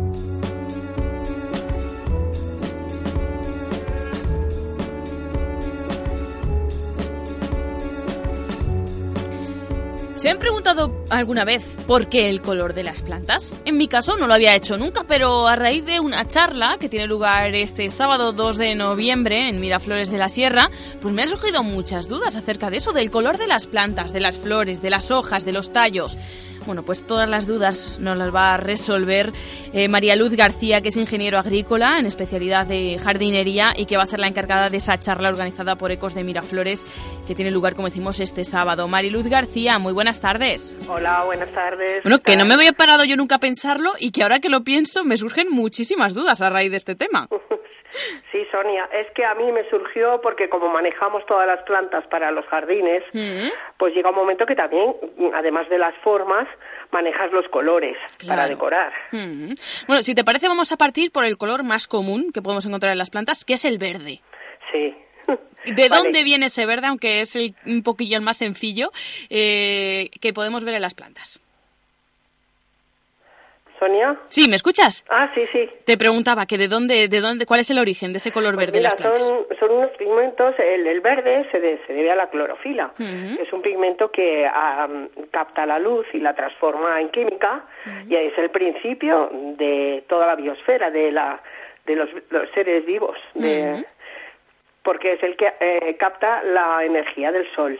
¿Se 10.21 10.29
han 10.29 10.37
preguntado 10.37 11.03
alguna 11.09 11.45
vez 11.45 11.77
por 11.87 12.07
qué 12.07 12.29
el 12.29 12.43
color 12.43 12.75
de 12.75 12.83
las 12.83 13.01
plantas? 13.01 13.55
En 13.65 13.75
mi 13.75 13.87
caso 13.87 14.17
no 14.17 14.27
lo 14.27 14.35
había 14.35 14.55
hecho 14.55 14.77
nunca, 14.77 15.03
pero 15.07 15.47
a 15.47 15.55
raíz 15.55 15.83
de 15.83 15.99
una 15.99 16.27
charla 16.27 16.77
que 16.79 16.89
tiene 16.89 17.07
lugar 17.07 17.55
este 17.55 17.89
sábado 17.89 18.31
2 18.31 18.57
de 18.57 18.75
noviembre 18.75 19.49
en 19.49 19.59
Miraflores 19.59 20.11
de 20.11 20.19
la 20.19 20.29
Sierra, 20.29 20.69
pues 21.01 21.11
me 21.11 21.23
han 21.23 21.27
surgido 21.27 21.63
muchas 21.63 22.07
dudas 22.07 22.35
acerca 22.35 22.69
de 22.69 22.77
eso, 22.77 22.93
del 22.93 23.09
color 23.09 23.39
de 23.39 23.47
las 23.47 23.65
plantas, 23.65 24.13
de 24.13 24.19
las 24.19 24.37
flores, 24.37 24.79
de 24.83 24.91
las 24.91 25.09
hojas, 25.09 25.43
de 25.43 25.53
los 25.53 25.73
tallos. 25.73 26.15
Bueno, 26.65 26.83
pues 26.83 27.05
todas 27.05 27.27
las 27.27 27.47
dudas 27.47 27.97
nos 27.99 28.17
las 28.17 28.33
va 28.33 28.53
a 28.53 28.57
resolver 28.57 29.31
eh, 29.73 29.87
María 29.87 30.15
Luz 30.15 30.35
García, 30.35 30.81
que 30.81 30.89
es 30.89 30.97
ingeniero 30.97 31.39
agrícola 31.39 31.99
en 31.99 32.05
especialidad 32.05 32.65
de 32.65 32.99
jardinería 33.03 33.73
y 33.75 33.85
que 33.85 33.97
va 33.97 34.03
a 34.03 34.07
ser 34.07 34.19
la 34.19 34.27
encargada 34.27 34.69
de 34.69 34.77
esa 34.77 34.99
charla 34.99 35.29
organizada 35.29 35.75
por 35.75 35.91
Ecos 35.91 36.13
de 36.13 36.23
Miraflores, 36.23 36.85
que 37.27 37.35
tiene 37.35 37.51
lugar, 37.51 37.75
como 37.75 37.87
decimos, 37.87 38.19
este 38.19 38.43
sábado. 38.43 38.87
Mariluz 38.87 39.27
García, 39.27 39.79
muy 39.79 39.93
buenas 39.93 40.19
tardes. 40.19 40.75
Hola, 40.87 41.23
buenas 41.25 41.51
tardes. 41.51 42.03
Bueno, 42.03 42.19
que 42.19 42.37
no 42.37 42.45
me 42.45 42.53
había 42.53 42.73
parado 42.73 43.03
yo 43.03 43.17
nunca 43.17 43.35
a 43.35 43.39
pensarlo 43.39 43.91
y 43.99 44.11
que 44.11 44.23
ahora 44.23 44.39
que 44.39 44.49
lo 44.49 44.63
pienso 44.63 45.03
me 45.03 45.17
surgen 45.17 45.47
muchísimas 45.49 46.13
dudas 46.13 46.41
a 46.41 46.49
raíz 46.49 46.71
de 46.71 46.77
este 46.77 46.95
tema. 46.95 47.27
Sí, 48.31 48.45
Sonia, 48.51 48.89
es 48.93 49.07
que 49.11 49.25
a 49.25 49.35
mí 49.35 49.51
me 49.51 49.69
surgió 49.69 50.21
porque 50.21 50.47
como 50.49 50.69
manejamos 50.69 51.25
todas 51.25 51.45
las 51.47 51.61
plantas 51.63 52.05
para 52.07 52.31
los 52.31 52.45
jardines, 52.45 53.03
pues 53.77 53.93
llega 53.93 54.09
un 54.09 54.15
momento 54.15 54.45
que 54.45 54.55
también, 54.55 54.95
además 55.33 55.67
de 55.69 55.77
las 55.77 55.93
formas, 56.03 56.47
manejas 56.91 57.31
los 57.31 57.47
colores 57.49 57.97
para 58.27 58.47
decorar. 58.47 58.93
Mm. 59.11 59.53
Bueno, 59.87 60.03
si 60.03 60.15
te 60.15 60.23
parece 60.23 60.47
vamos 60.47 60.71
a 60.71 60.77
partir 60.77 61.11
por 61.11 61.25
el 61.25 61.37
color 61.37 61.63
más 61.63 61.87
común 61.87 62.31
que 62.33 62.41
podemos 62.41 62.65
encontrar 62.65 62.91
en 62.93 62.97
las 62.97 63.09
plantas, 63.09 63.43
que 63.45 63.53
es 63.53 63.65
el 63.65 63.77
verde. 63.77 64.21
Sí. 64.71 64.95
¿De 65.65 65.73
Vale. 65.89 66.03
dónde 66.03 66.23
viene 66.23 66.47
ese 66.47 66.65
verde, 66.65 66.87
aunque 66.87 67.21
es 67.21 67.35
el- 67.35 67.55
un 67.65 67.83
poquillo 67.83 68.15
el 68.17 68.23
más 68.23 68.37
sencillo 68.37 68.91
eh, 69.29 70.09
que 70.21 70.33
podemos 70.33 70.63
ver 70.63 70.75
en 70.75 70.81
las 70.81 70.93
plantas? 70.93 71.39
¿Sonia? 73.81 74.15
Sí, 74.27 74.47
¿me 74.47 74.57
escuchas? 74.57 75.03
Ah, 75.09 75.31
sí, 75.33 75.41
sí. 75.51 75.67
Te 75.85 75.97
preguntaba 75.97 76.45
que 76.45 76.59
de 76.59 76.67
dónde, 76.67 77.07
de 77.07 77.19
dónde, 77.19 77.47
cuál 77.47 77.61
es 77.61 77.69
el 77.71 77.79
origen 77.79 78.11
de 78.13 78.17
ese 78.19 78.31
color 78.31 78.55
verde 78.55 78.77
en 78.77 78.83
Mira, 78.83 78.89
las 78.91 78.95
plantas. 78.95 79.25
son, 79.27 79.47
son 79.59 79.71
unos 79.71 79.89
pigmentos, 79.97 80.53
el, 80.59 80.85
el 80.85 81.01
verde 81.01 81.47
se, 81.51 81.59
de- 81.59 81.81
se 81.87 81.93
debe 81.93 82.11
a 82.11 82.15
la 82.15 82.29
clorofila. 82.29 82.91
Es 82.99 83.51
un 83.51 83.63
pigmento 83.63 84.11
que 84.11 84.47
capta 85.31 85.65
la 85.65 85.79
luz 85.79 86.05
y 86.13 86.19
la 86.19 86.35
transforma 86.35 87.01
en 87.01 87.09
química 87.09 87.63
y 88.07 88.15
es 88.15 88.37
el 88.37 88.51
principio 88.51 89.31
de 89.33 90.03
toda 90.07 90.27
la 90.27 90.35
biosfera, 90.35 90.91
de, 90.91 91.11
la, 91.11 91.41
de 91.87 91.95
los, 91.95 92.09
los 92.29 92.47
seres 92.51 92.85
vivos, 92.85 93.17
de- 93.33 93.83
porque 94.83 95.13
es 95.13 95.23
el 95.23 95.35
que 95.35 95.53
eh, 95.59 95.95
capta 95.99 96.43
la 96.43 96.83
energía 96.85 97.31
del 97.31 97.51
sol. 97.55 97.79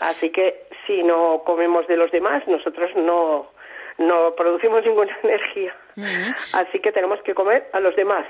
Así 0.00 0.30
que 0.30 0.62
si 0.86 1.02
no 1.02 1.42
comemos 1.44 1.86
de 1.86 1.98
los 1.98 2.10
demás, 2.10 2.42
nosotros 2.48 2.90
no, 2.96 3.50
no 4.00 4.34
producimos 4.34 4.84
ninguna 4.84 5.16
energía. 5.22 5.76
Así 6.52 6.80
que 6.80 6.90
tenemos 6.90 7.20
que 7.22 7.34
comer 7.34 7.68
a 7.72 7.80
los 7.80 7.94
demás. 7.94 8.26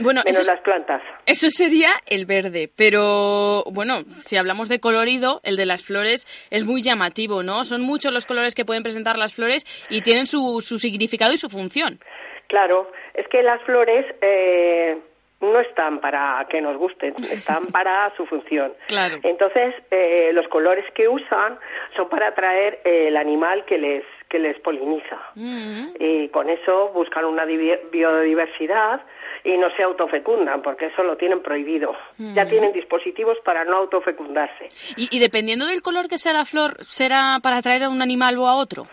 Bueno, 0.00 0.22
menos 0.24 0.40
eso 0.40 0.50
las 0.50 0.60
plantas. 0.60 1.00
Eso 1.24 1.48
sería 1.50 1.90
el 2.06 2.26
verde, 2.26 2.68
pero 2.74 3.62
bueno, 3.70 4.02
si 4.24 4.36
hablamos 4.36 4.68
de 4.68 4.80
colorido, 4.80 5.40
el 5.44 5.56
de 5.56 5.66
las 5.66 5.84
flores 5.84 6.26
es 6.50 6.64
muy 6.64 6.82
llamativo, 6.82 7.44
¿no? 7.44 7.62
Son 7.64 7.80
muchos 7.80 8.12
los 8.12 8.26
colores 8.26 8.56
que 8.56 8.64
pueden 8.64 8.82
presentar 8.82 9.16
las 9.16 9.34
flores 9.34 9.64
y 9.88 10.00
tienen 10.00 10.26
su, 10.26 10.60
su 10.60 10.80
significado 10.80 11.32
y 11.32 11.38
su 11.38 11.48
función. 11.48 12.00
Claro, 12.48 12.90
es 13.14 13.28
que 13.28 13.44
las 13.44 13.62
flores 13.62 14.04
eh, 14.20 14.98
no 15.40 15.60
están 15.60 16.00
para 16.00 16.44
que 16.50 16.60
nos 16.60 16.76
gusten, 16.76 17.14
están 17.30 17.66
para 17.68 18.12
su 18.16 18.26
función. 18.26 18.74
Claro. 18.88 19.20
Entonces, 19.22 19.74
eh, 19.92 20.30
los 20.34 20.48
colores 20.48 20.84
que 20.92 21.06
usan 21.06 21.58
son 21.94 22.08
para 22.08 22.28
atraer 22.28 22.80
eh, 22.84 23.06
el 23.08 23.16
animal 23.16 23.64
que 23.64 23.78
les 23.78 24.04
que 24.34 24.40
les 24.40 24.58
poliniza. 24.58 25.16
Y 25.36 26.28
con 26.30 26.50
eso 26.50 26.88
buscan 26.88 27.24
una 27.24 27.44
biodiversidad 27.44 29.00
y 29.44 29.56
no 29.58 29.70
se 29.76 29.84
autofecundan, 29.84 30.60
porque 30.60 30.86
eso 30.86 31.04
lo 31.04 31.16
tienen 31.16 31.40
prohibido. 31.40 31.94
Ya 32.18 32.44
Mm. 32.44 32.48
tienen 32.48 32.72
dispositivos 32.72 33.38
para 33.44 33.64
no 33.64 33.76
autofecundarse. 33.76 34.66
Y, 34.96 35.06
y 35.16 35.20
dependiendo 35.20 35.66
del 35.66 35.82
color 35.82 36.08
que 36.08 36.18
sea 36.18 36.32
la 36.32 36.44
flor, 36.44 36.82
será 36.82 37.38
para 37.44 37.58
atraer 37.58 37.84
a 37.84 37.88
un 37.88 38.02
animal 38.02 38.36
o 38.38 38.48
a 38.48 38.56
otro. 38.56 38.88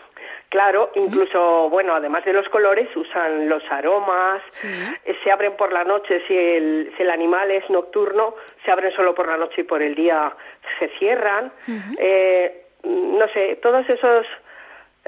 Claro, 0.48 0.92
incluso, 0.94 1.68
bueno, 1.70 1.92
además 1.94 2.24
de 2.24 2.34
los 2.34 2.48
colores, 2.48 2.86
usan 2.94 3.48
los 3.48 3.64
aromas, 3.68 4.42
eh, 4.62 5.16
se 5.24 5.32
abren 5.32 5.56
por 5.56 5.72
la 5.72 5.82
noche, 5.82 6.22
si 6.28 6.36
el, 6.38 6.92
si 6.96 7.02
el 7.02 7.10
animal 7.10 7.50
es 7.50 7.68
nocturno, 7.68 8.36
se 8.64 8.70
abren 8.70 8.92
solo 8.94 9.12
por 9.12 9.26
la 9.26 9.38
noche 9.38 9.62
y 9.62 9.64
por 9.64 9.82
el 9.82 9.96
día 9.96 10.32
se 10.78 10.86
cierran. 10.98 11.50
Eh, 11.98 12.58
no 12.84 13.26
sé, 13.28 13.56
todos 13.62 13.88
esos 13.88 14.26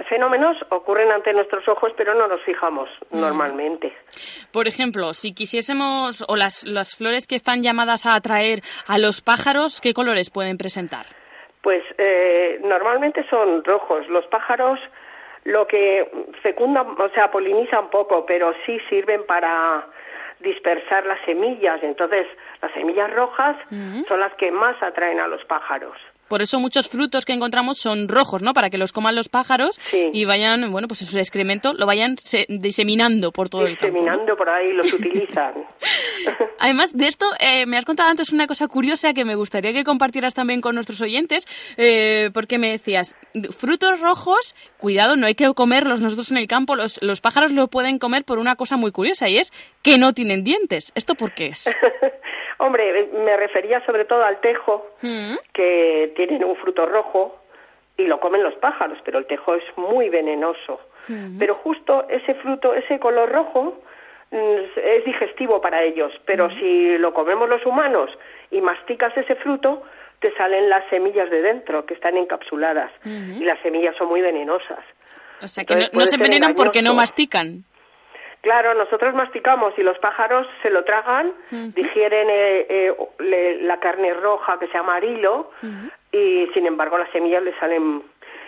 fenómenos 0.08 0.56
ocurren 0.70 1.10
ante 1.12 1.32
nuestros 1.32 1.66
ojos, 1.68 1.92
pero 1.96 2.14
no 2.14 2.26
nos 2.26 2.42
fijamos 2.42 2.88
normalmente. 3.10 3.96
Por 4.50 4.66
ejemplo, 4.68 5.14
si 5.14 5.32
quisiésemos, 5.32 6.24
o 6.28 6.36
las, 6.36 6.64
las 6.64 6.96
flores 6.96 7.26
que 7.26 7.34
están 7.34 7.62
llamadas 7.62 8.06
a 8.06 8.14
atraer 8.14 8.62
a 8.86 8.98
los 8.98 9.20
pájaros, 9.20 9.80
¿qué 9.80 9.94
colores 9.94 10.30
pueden 10.30 10.58
presentar? 10.58 11.06
Pues 11.62 11.82
eh, 11.98 12.60
normalmente 12.64 13.24
son 13.30 13.64
rojos. 13.64 14.06
Los 14.08 14.26
pájaros 14.26 14.78
lo 15.44 15.66
que 15.66 16.10
fecundan, 16.42 16.96
o 16.98 17.08
sea, 17.10 17.30
polinizan 17.30 17.90
poco, 17.90 18.26
pero 18.26 18.52
sí 18.64 18.80
sirven 18.88 19.24
para 19.26 19.86
dispersar 20.40 21.06
las 21.06 21.20
semillas. 21.24 21.82
Entonces, 21.82 22.26
las 22.60 22.72
semillas 22.72 23.12
rojas 23.12 23.56
son 24.08 24.20
las 24.20 24.34
que 24.34 24.50
más 24.50 24.82
atraen 24.82 25.20
a 25.20 25.28
los 25.28 25.44
pájaros. 25.44 25.96
Por 26.28 26.42
eso 26.42 26.58
muchos 26.58 26.88
frutos 26.88 27.24
que 27.24 27.32
encontramos 27.32 27.78
son 27.78 28.08
rojos, 28.08 28.42
¿no? 28.42 28.52
Para 28.54 28.70
que 28.70 28.78
los 28.78 28.92
coman 28.92 29.14
los 29.14 29.28
pájaros 29.28 29.78
y 30.12 30.24
vayan, 30.24 30.70
bueno, 30.72 30.88
pues 30.88 31.00
su 31.00 31.18
excremento 31.18 31.74
lo 31.74 31.86
vayan 31.86 32.16
se- 32.18 32.46
diseminando 32.48 33.30
por 33.32 33.48
todo 33.48 33.66
el 33.66 33.76
campo. 33.76 33.92
Diseminando 33.94 34.36
por 34.36 34.48
ahí 34.48 34.72
los 34.72 34.92
utilizan. 34.92 35.54
Además 36.58 36.96
de 36.96 37.08
esto, 37.08 37.26
eh, 37.40 37.66
me 37.66 37.76
has 37.76 37.84
contado 37.84 38.08
antes 38.10 38.32
una 38.32 38.46
cosa 38.46 38.68
curiosa 38.68 39.12
que 39.12 39.24
me 39.24 39.34
gustaría 39.34 39.72
que 39.72 39.84
compartieras 39.84 40.34
también 40.34 40.60
con 40.60 40.74
nuestros 40.74 41.00
oyentes, 41.00 41.46
eh, 41.76 42.30
porque 42.32 42.58
me 42.58 42.70
decías, 42.70 43.16
frutos 43.56 44.00
rojos, 44.00 44.54
cuidado, 44.78 45.16
no 45.16 45.26
hay 45.26 45.34
que 45.34 45.52
comerlos 45.54 46.00
nosotros 46.00 46.30
en 46.30 46.38
el 46.38 46.46
campo, 46.46 46.74
los, 46.76 47.02
los 47.02 47.20
pájaros 47.20 47.52
lo 47.52 47.68
pueden 47.68 47.98
comer 47.98 48.24
por 48.24 48.38
una 48.38 48.54
cosa 48.54 48.76
muy 48.76 48.92
curiosa 48.92 49.28
y 49.28 49.36
es 49.38 49.52
que 49.82 49.98
no 49.98 50.14
tienen 50.14 50.42
dientes. 50.44 50.92
¿Esto 50.94 51.14
por 51.14 51.34
qué 51.34 51.48
es? 51.48 51.64
Hombre, 52.58 53.00
eh, 53.00 53.10
me 53.24 53.36
refería 53.36 53.84
sobre 53.84 54.04
todo 54.04 54.24
al 54.24 54.40
tejo, 54.40 54.90
que 55.52 56.12
tienen 56.16 56.44
un 56.44 56.56
fruto 56.56 56.86
rojo 56.86 57.40
y 57.96 58.06
lo 58.06 58.20
comen 58.20 58.42
los 58.42 58.54
pájaros, 58.54 58.98
pero 59.04 59.18
el 59.18 59.26
tejo 59.26 59.54
es 59.54 59.64
muy 59.76 60.08
venenoso. 60.08 60.80
Pero 61.38 61.56
justo 61.56 62.06
ese 62.08 62.34
fruto, 62.34 62.74
ese 62.74 62.98
color 62.98 63.30
rojo, 63.30 63.82
mm, 64.30 64.56
es 64.82 65.04
digestivo 65.04 65.60
para 65.60 65.82
ellos, 65.82 66.12
pero 66.24 66.48
si 66.50 66.96
lo 66.96 67.12
comemos 67.12 67.46
los 67.48 67.64
humanos 67.66 68.10
y 68.50 68.62
masticas 68.62 69.14
ese 69.16 69.34
fruto, 69.34 69.82
te 70.20 70.34
salen 70.36 70.70
las 70.70 70.88
semillas 70.88 71.28
de 71.28 71.42
dentro, 71.42 71.84
que 71.84 71.92
están 71.92 72.16
encapsuladas, 72.16 72.90
y 73.04 73.44
las 73.44 73.60
semillas 73.60 73.94
son 73.96 74.08
muy 74.08 74.22
venenosas. 74.22 74.78
O 75.42 75.48
sea, 75.48 75.64
que 75.64 75.74
Entonces 75.74 75.92
no, 75.92 76.00
no 76.00 76.06
se 76.06 76.14
envenenan 76.16 76.54
porque 76.54 76.80
no 76.80 76.94
mastican. 76.94 77.64
Claro, 78.44 78.74
nosotros 78.74 79.14
masticamos 79.14 79.72
y 79.78 79.82
los 79.82 79.98
pájaros 80.00 80.46
se 80.62 80.68
lo 80.68 80.84
tragan, 80.84 81.32
digieren 81.50 82.28
eh, 82.30 82.66
eh, 82.68 82.94
le- 83.20 83.62
la 83.62 83.80
carne 83.80 84.12
roja 84.12 84.58
que 84.58 84.66
se 84.66 84.74
llama 84.74 84.96
arilo 84.96 85.50
y 86.12 86.46
sin 86.52 86.66
embargo 86.66 86.98
las 86.98 87.08
semillas 87.10 87.42
le 87.42 87.58
salen 87.58 88.02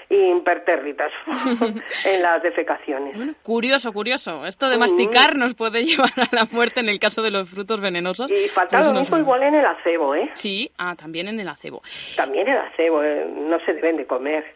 impertérritas 0.08 1.10
en 2.06 2.22
las 2.22 2.42
defecaciones. 2.42 3.16
Curioso, 3.42 3.92
curioso. 3.92 4.46
Esto 4.46 4.68
de 4.68 4.76
Mm. 4.76 4.80
masticar 4.80 5.36
nos 5.36 5.54
puede 5.54 5.84
llevar 5.86 6.12
a 6.16 6.28
la 6.34 6.44
muerte 6.50 6.80
en 6.80 6.88
el 6.88 6.98
caso 6.98 7.22
de 7.22 7.30
los 7.30 7.48
frutos 7.48 7.80
venenosos. 7.80 8.30
Y 8.30 8.48
falta 8.48 8.70
Por 8.76 8.80
eso 8.80 8.88
lo 8.90 8.94
no 8.94 9.00
mismo 9.00 9.16
son- 9.16 9.22
igual 9.22 9.42
en 9.42 9.54
el 9.54 9.64
acebo, 9.66 10.14
¿eh? 10.14 10.30
Sí, 10.34 10.70
ah, 10.78 10.94
también 10.96 11.28
en 11.28 11.40
el 11.40 11.48
acebo. 11.48 11.82
También 12.16 12.46
el 12.48 12.58
acebo, 12.58 13.02
eh, 13.02 13.26
no 13.48 13.58
se 13.64 13.72
deben 13.74 13.96
de 13.96 14.06
comer. 14.06 14.52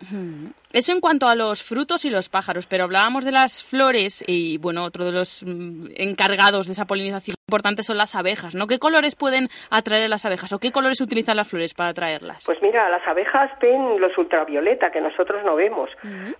Eso 0.72 0.92
en 0.92 1.00
cuanto 1.00 1.28
a 1.28 1.34
los 1.34 1.62
frutos 1.62 2.04
y 2.04 2.10
los 2.10 2.28
pájaros, 2.28 2.66
pero 2.66 2.84
hablábamos 2.84 3.24
de 3.24 3.32
las 3.32 3.64
flores 3.64 4.22
y, 4.26 4.58
bueno, 4.58 4.84
otro 4.84 5.04
de 5.04 5.12
los 5.12 5.42
mm, 5.44 5.86
encargados 5.96 6.66
de 6.66 6.72
esa 6.72 6.86
polinización 6.86 7.34
importante 7.50 7.82
son 7.82 7.98
las 7.98 8.14
abejas, 8.14 8.54
¿no? 8.54 8.68
¿Qué 8.68 8.78
colores 8.78 9.16
pueden 9.16 9.48
atraer 9.70 10.04
a 10.04 10.08
las 10.08 10.24
abejas 10.24 10.52
o 10.52 10.60
qué 10.60 10.70
colores 10.70 11.00
utilizan 11.00 11.36
las 11.36 11.48
flores 11.48 11.74
para 11.74 11.90
atraerlas? 11.90 12.44
Pues 12.46 12.62
mira, 12.62 12.88
las 12.88 13.04
abejas 13.08 13.50
ven 13.60 14.00
los 14.00 14.16
ultravioleta 14.16 14.92
que 14.92 15.00
nosotros 15.00 15.42
no 15.44 15.56
vemos, 15.56 15.90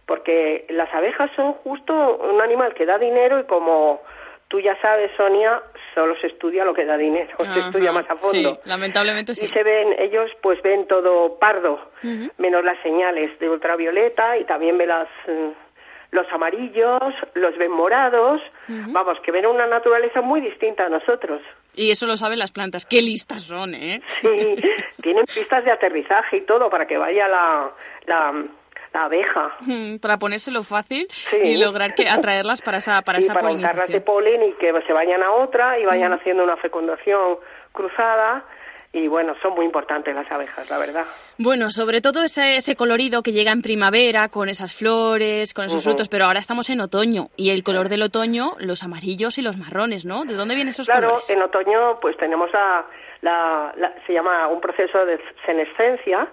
porque 0.07 0.67
las 0.69 0.93
abejas 0.95 1.31
son 1.35 1.55
justo 1.55 2.19
un 2.19 2.41
animal 2.41 2.75
que 2.75 2.87
da 2.87 2.97
dinero 2.99 3.41
y 3.41 3.45
como 3.45 4.01
tú 4.47 4.61
ya 4.61 4.77
sabes, 4.81 5.11
Sonia, 5.17 5.63
solo 5.95 6.17
se 6.21 6.27
estudia 6.29 6.65
lo 6.65 6.75
que 6.75 6.85
da 6.85 6.97
dinero, 6.97 7.31
se 7.55 7.61
estudia 7.61 7.93
más 7.93 8.09
a 8.09 8.17
fondo. 8.17 8.55
Sí, 8.55 8.69
lamentablemente 8.69 9.35
sí. 9.35 9.47
Y 9.47 9.49
se 9.49 9.63
ven, 9.63 9.95
ellos 9.99 10.31
pues 10.43 10.61
ven 10.63 10.87
todo 10.87 11.39
pardo, 11.39 11.91
menos 12.39 12.65
las 12.65 12.79
señales 12.83 13.37
de 13.39 13.49
ultravioleta 13.49 14.39
y 14.39 14.45
también 14.45 14.79
ven 14.79 14.89
las, 14.89 15.09
mm, 15.27 15.70
los 16.11 16.27
amarillos, 16.33 17.15
los 17.35 17.57
ven 17.59 17.71
morados, 17.71 18.41
vamos, 18.69 19.19
que 19.21 19.31
ven 19.33 19.47
una 19.47 19.67
naturaleza 19.67 20.21
muy 20.23 20.41
distinta 20.41 20.87
a 20.87 20.89
nosotros. 20.89 21.41
Y 21.75 21.91
eso 21.93 22.07
lo 22.07 22.17
saben 22.17 22.39
las 22.39 22.51
plantas. 22.53 22.85
Qué 22.85 23.01
listas 23.01 23.43
son, 23.45 23.75
¿eh? 23.75 24.03
Sí, 24.21 24.57
tienen 25.03 25.25
pistas 25.27 25.65
de 25.65 25.71
aterrizaje 25.71 26.39
y 26.39 26.41
todo 26.41 26.69
para 26.69 26.87
que 26.87 26.99
vaya 26.99 27.29
la, 27.29 27.71
la, 28.07 28.45
la 28.93 29.05
abeja. 29.05 29.55
Mm, 29.61 29.97
Para 29.99 30.19
ponérselo 30.19 30.65
fácil 30.65 31.07
Sí. 31.31 31.37
y 31.37 31.57
lograr 31.59 31.95
que 31.95 32.09
atraerlas 32.09 32.61
para 32.61 32.79
esa, 32.79 33.03
para 33.03 33.19
Sí, 33.21 33.27
esa 33.27 33.35
para 33.35 33.87
de 33.87 34.01
polen 34.01 34.43
y 34.43 34.53
que 34.55 34.73
se 34.85 34.93
vayan 34.93 35.23
a 35.23 35.31
otra 35.31 35.79
y 35.79 35.85
vayan 35.87 36.13
haciendo 36.13 36.43
una 36.43 36.57
fecundación 36.57 37.39
cruzada 37.73 38.45
y 38.93 39.07
bueno, 39.07 39.35
son 39.41 39.55
muy 39.55 39.65
importantes 39.65 40.17
las 40.17 40.31
abejas, 40.33 40.69
la 40.69 40.79
verdad. 40.79 41.05
Bueno, 41.39 41.71
sobre 41.71 42.01
todo 42.01 42.23
ese, 42.25 42.57
ese 42.57 42.75
colorido 42.75 43.23
que 43.23 43.33
llega 43.33 43.53
en 43.53 43.63
primavera 43.63 44.29
con 44.29 44.49
esas 44.49 44.75
flores, 44.75 45.55
con 45.55 45.65
esos 45.67 45.85
frutos, 45.85 46.09
pero 46.09 46.25
ahora 46.25 46.41
estamos 46.41 46.69
en 46.71 46.81
otoño 46.81 47.29
y 47.37 47.51
el 47.51 47.63
color 47.63 47.89
del 47.89 48.03
otoño, 48.03 48.57
los 48.59 48.83
amarillos 48.83 49.39
y 49.39 49.43
los 49.43 49.57
marrones, 49.59 50.05
¿no? 50.05 50.25
¿De 50.25 50.35
dónde 50.35 50.55
vienen 50.57 50.71
esos 50.71 50.87
Claro, 50.87 51.07
colores? 51.09 51.31
en 51.31 51.41
otoño 51.43 51.99
pues 52.01 52.17
tenemos 52.17 52.53
la, 52.53 52.85
la- 53.21 53.73
la- 53.77 53.95
se 54.07 54.13
llama 54.13 54.49
un 54.49 54.61
proceso 54.61 55.07
de 55.07 55.21
senescencia, 55.47 56.27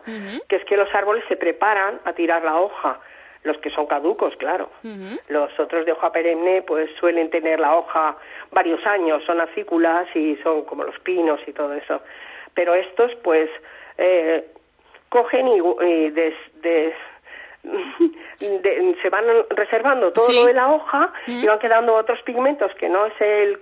que 0.48 0.56
es 0.56 0.66
que 0.66 0.78
los 0.78 0.94
árboles 0.96 1.24
se 1.28 1.36
preparan 1.36 2.00
a 2.06 2.14
tirar 2.14 2.44
la 2.44 2.60
hoja, 2.60 3.00
los 3.44 3.58
que 3.60 3.70
son 3.70 3.86
caducos, 3.86 4.36
claro. 4.38 4.70
Los 5.30 5.58
otros 5.60 5.86
de 5.86 5.92
hoja 5.92 6.12
perenne 6.12 6.64
pues 6.64 6.90
suelen 7.00 7.30
tener 7.30 7.60
la 7.60 7.76
hoja 7.76 8.18
varios 8.52 8.84
años, 8.86 9.24
son 9.26 9.40
acículas 9.40 10.08
y 10.16 10.36
son 10.44 10.64
como 10.64 10.84
los 10.84 10.98
pinos 11.00 11.40
y 11.48 11.54
todo 11.54 11.72
eso. 11.74 12.02
Pero 12.58 12.74
estos 12.74 13.14
pues 13.24 13.50
eh, 14.00 14.44
cogen 15.10 15.48
y, 15.48 15.58
y 15.86 16.10
des- 16.10 16.34
des- 16.56 16.96
de- 18.64 18.96
se 19.02 19.10
van 19.10 19.26
reservando 19.52 20.12
todo 20.12 20.26
Sí. 20.26 20.36
lo 20.36 20.46
de 20.48 20.54
la 20.54 20.72
hoja 20.74 21.14
Mm. 21.28 21.44
y 21.44 21.46
van 21.48 21.60
quedando 21.60 21.94
otros 21.96 22.20
pigmentos 22.24 22.74
que 22.76 22.90
no 22.90 23.06
es 23.06 23.14
el 23.22 23.60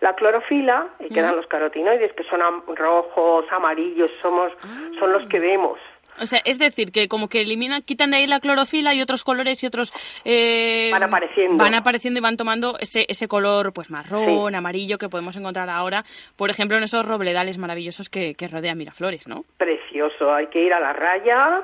la 0.00 0.14
clorofila 0.14 0.86
y 1.00 1.08
quedan 1.12 1.34
Mm. 1.34 1.36
los 1.38 1.46
carotinoides 1.48 2.12
que 2.14 2.22
son 2.24 2.40
rojos, 2.74 3.44
amarillos, 3.50 4.10
somos 4.22 4.52
son 4.98 5.12
los 5.12 5.26
que 5.28 5.40
vemos. 5.40 5.78
O 6.20 6.26
sea, 6.26 6.40
es 6.44 6.58
decir, 6.58 6.92
que 6.92 7.08
como 7.08 7.28
que 7.28 7.40
eliminan, 7.40 7.82
quitan 7.82 8.10
de 8.10 8.18
ahí 8.18 8.26
la 8.26 8.40
clorofila 8.40 8.94
y 8.94 9.00
otros 9.02 9.24
colores 9.24 9.62
y 9.62 9.66
otros... 9.66 9.92
eh, 10.24 10.88
Van 10.92 11.02
apareciendo. 11.02 11.62
Van 11.62 11.74
apareciendo 11.74 12.18
y 12.18 12.22
van 12.22 12.36
tomando 12.36 12.76
ese, 12.80 13.06
ese 13.08 13.28
color 13.28 13.72
pues 13.72 13.90
marrón, 13.90 14.54
amarillo 14.54 14.98
que 14.98 15.08
podemos 15.08 15.36
encontrar 15.36 15.68
ahora, 15.70 16.04
por 16.36 16.50
ejemplo, 16.50 16.76
en 16.76 16.82
esos 16.84 17.06
robledales 17.06 17.58
maravillosos 17.58 18.08
que, 18.08 18.34
que 18.34 18.48
rodean 18.48 18.78
Miraflores, 18.78 19.26
¿no? 19.26 19.44
Precioso, 19.56 20.32
hay 20.32 20.46
que 20.48 20.62
ir 20.62 20.72
a 20.72 20.80
la 20.80 20.92
raya 20.92 21.62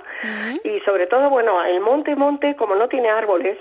y 0.65 0.81
sobre 0.81 1.07
todo, 1.07 1.31
bueno, 1.31 1.65
el 1.65 1.81
monte 1.81 2.15
monte 2.17 2.57
como 2.57 2.75
no 2.75 2.89
tiene 2.89 3.09
árboles, 3.09 3.59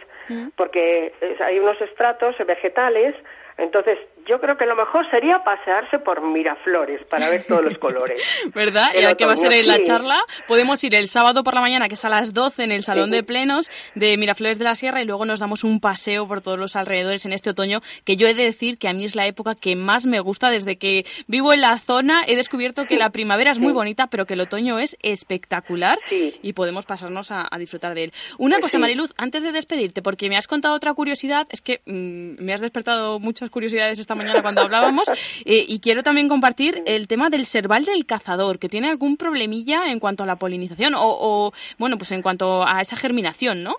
porque 0.56 1.14
hay 1.44 1.60
unos 1.60 1.80
estratos 1.82 2.36
vegetales, 2.46 3.16
entonces 3.58 3.98
yo 4.28 4.40
creo 4.40 4.58
que 4.58 4.66
lo 4.66 4.76
mejor 4.76 5.10
sería 5.10 5.44
pasearse 5.44 6.00
por 6.00 6.22
Miraflores 6.22 7.04
para 7.10 7.30
ver 7.30 7.44
todos 7.48 7.64
los 7.64 7.78
colores. 7.78 8.22
¿Verdad? 8.54 8.88
El 8.94 9.02
Ya 9.04 9.16
que 9.16 9.26
va 9.26 9.34
a 9.34 9.38
ser 9.38 9.54
en 9.54 9.68
la 9.68 9.76
sí. 9.76 9.84
charla, 9.84 10.20
podemos 10.48 10.84
ir 10.84 10.96
el 10.96 11.08
sábado 11.08 11.44
por 11.44 11.54
la 11.54 11.62
mañana, 11.62 11.88
que 11.88 11.96
es 11.96 12.06
a 12.06 12.10
las 12.10 12.34
12, 12.34 12.64
en 12.64 12.72
el 12.72 12.84
Salón 12.84 13.06
Sí. 13.10 13.12
de 13.12 13.24
Plenos 13.24 13.70
de 13.96 14.18
Miraflores 14.18 14.58
de 14.60 14.64
la 14.66 14.76
Sierra, 14.76 15.02
y 15.02 15.06
luego 15.06 15.26
nos 15.26 15.40
damos 15.40 15.64
un 15.64 15.80
paseo 15.80 16.28
por 16.28 16.42
todos 16.42 16.58
los 16.60 16.76
alrededores 16.76 17.26
en 17.26 17.34
este 17.34 17.50
otoño, 17.52 17.82
que 18.06 18.16
yo 18.18 18.28
he 18.28 18.34
de 18.34 18.44
decir 18.44 18.78
que 18.78 18.88
a 18.88 18.94
mí 18.94 19.06
es 19.06 19.16
la 19.16 19.26
época 19.28 19.56
que 19.56 19.76
más 19.76 20.06
me 20.06 20.20
gusta 20.20 20.50
desde 20.50 20.78
que 20.78 21.06
vivo 21.28 21.54
en 21.54 21.62
la 21.62 21.78
zona. 21.80 22.24
He 22.28 22.36
descubierto 22.36 22.86
que 22.86 22.98
la 22.98 23.10
primavera 23.12 23.52
es 23.52 23.60
muy 23.60 23.74
bonita, 23.74 24.08
pero 24.08 24.26
que 24.26 24.34
el 24.34 24.42
otoño 24.42 24.80
es 24.80 24.98
espectacular 25.02 25.98
y 26.42 26.54
podemos 26.54 26.86
pasarnos 26.86 27.32
a, 27.32 27.48
a 27.50 27.58
disfrutar 27.58 27.94
de 27.96 28.06
él. 28.06 28.14
Una 28.38 28.58
Pues 28.60 28.72
cosa. 28.72 28.80
Mariluz, 28.80 29.14
antes 29.18 29.44
de 29.44 29.52
despedirte, 29.52 30.02
porque 30.02 30.30
me 30.30 30.38
has 30.38 30.48
contado 30.48 30.76
otra 30.76 30.94
curiosidad, 30.94 31.48
es 31.50 31.62
que 31.62 31.82
mm, 31.86 32.44
me 32.44 32.54
has 32.54 32.62
despertado 32.62 33.20
muchas 33.20 33.50
curiosidades 33.50 34.00
esta 34.00 34.13
mañana 34.16 34.42
cuando 34.42 34.62
hablábamos, 34.62 35.08
eh, 35.46 35.66
y 35.68 35.80
quiero 35.80 36.04
también 36.04 36.28
compartir 36.30 36.84
el 36.86 37.08
tema 37.08 37.30
del 37.30 37.46
serval 37.46 37.86
del 37.86 38.06
cazador, 38.06 38.60
que 38.60 38.70
tiene 38.70 38.90
algún 38.90 39.18
problemilla 39.18 39.88
en 39.92 40.00
cuanto 40.00 40.24
a 40.24 40.26
la 40.26 40.36
polinización 40.38 40.96
o, 40.96 41.02
o, 41.04 41.52
bueno, 41.78 41.98
pues 41.98 42.12
en 42.12 42.22
cuanto 42.22 42.66
a 42.68 42.82
esa 42.82 42.96
germinación, 42.96 43.64
¿no? 43.64 43.76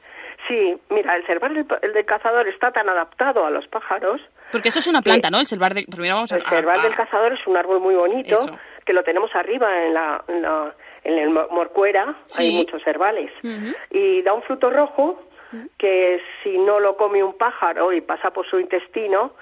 Sí, 0.49 0.76
mira, 0.91 1.16
el 1.16 1.24
cerval 1.26 1.55
del, 1.55 1.66
el 1.80 1.95
del 1.95 2.05
cazador 2.05 2.47
está 2.49 2.70
tan 2.70 2.87
adaptado 2.89 3.47
a 3.47 3.51
los 3.51 3.66
pájaros. 3.68 4.20
Porque 4.53 4.68
eso 4.68 4.78
es 4.78 4.87
una 4.87 5.01
planta, 5.01 5.30
¿no? 5.30 5.39
El 5.41 5.47
serval 5.47 5.72
del... 5.72 5.87
Primero 5.87 6.16
vamos 6.16 6.32
a... 6.32 6.37
El 6.37 6.45
cerval 6.45 6.80
a- 6.80 6.82
del 6.82 6.95
cazador 6.95 7.32
es 7.32 7.47
un 7.47 7.57
árbol 7.57 7.80
muy 7.80 7.95
bonito 7.95 8.35
Eso. 8.35 8.59
que 8.85 8.93
lo 8.93 9.03
tenemos 9.03 9.35
arriba 9.35 9.85
en 9.87 9.95
la, 9.95 10.22
en 10.28 10.43
la- 10.43 10.74
en 11.03 11.18
el 11.18 11.30
Mo- 11.30 11.49
Morcuera, 11.51 12.16
hay 12.39 12.53
muchos 12.57 12.82
cervales. 12.82 13.30
Y 13.91 14.20
da 14.22 14.32
un 14.35 14.43
fruto 14.43 14.68
rojo 14.70 15.22
que 15.78 16.20
si 16.43 16.59
no 16.59 16.80
lo 16.80 16.97
come 16.97 17.22
un 17.22 17.35
pájaro 17.39 17.93
y 17.93 18.01
pasa 18.01 18.30
por 18.32 18.47
su 18.47 18.59
intestino, 18.59 19.32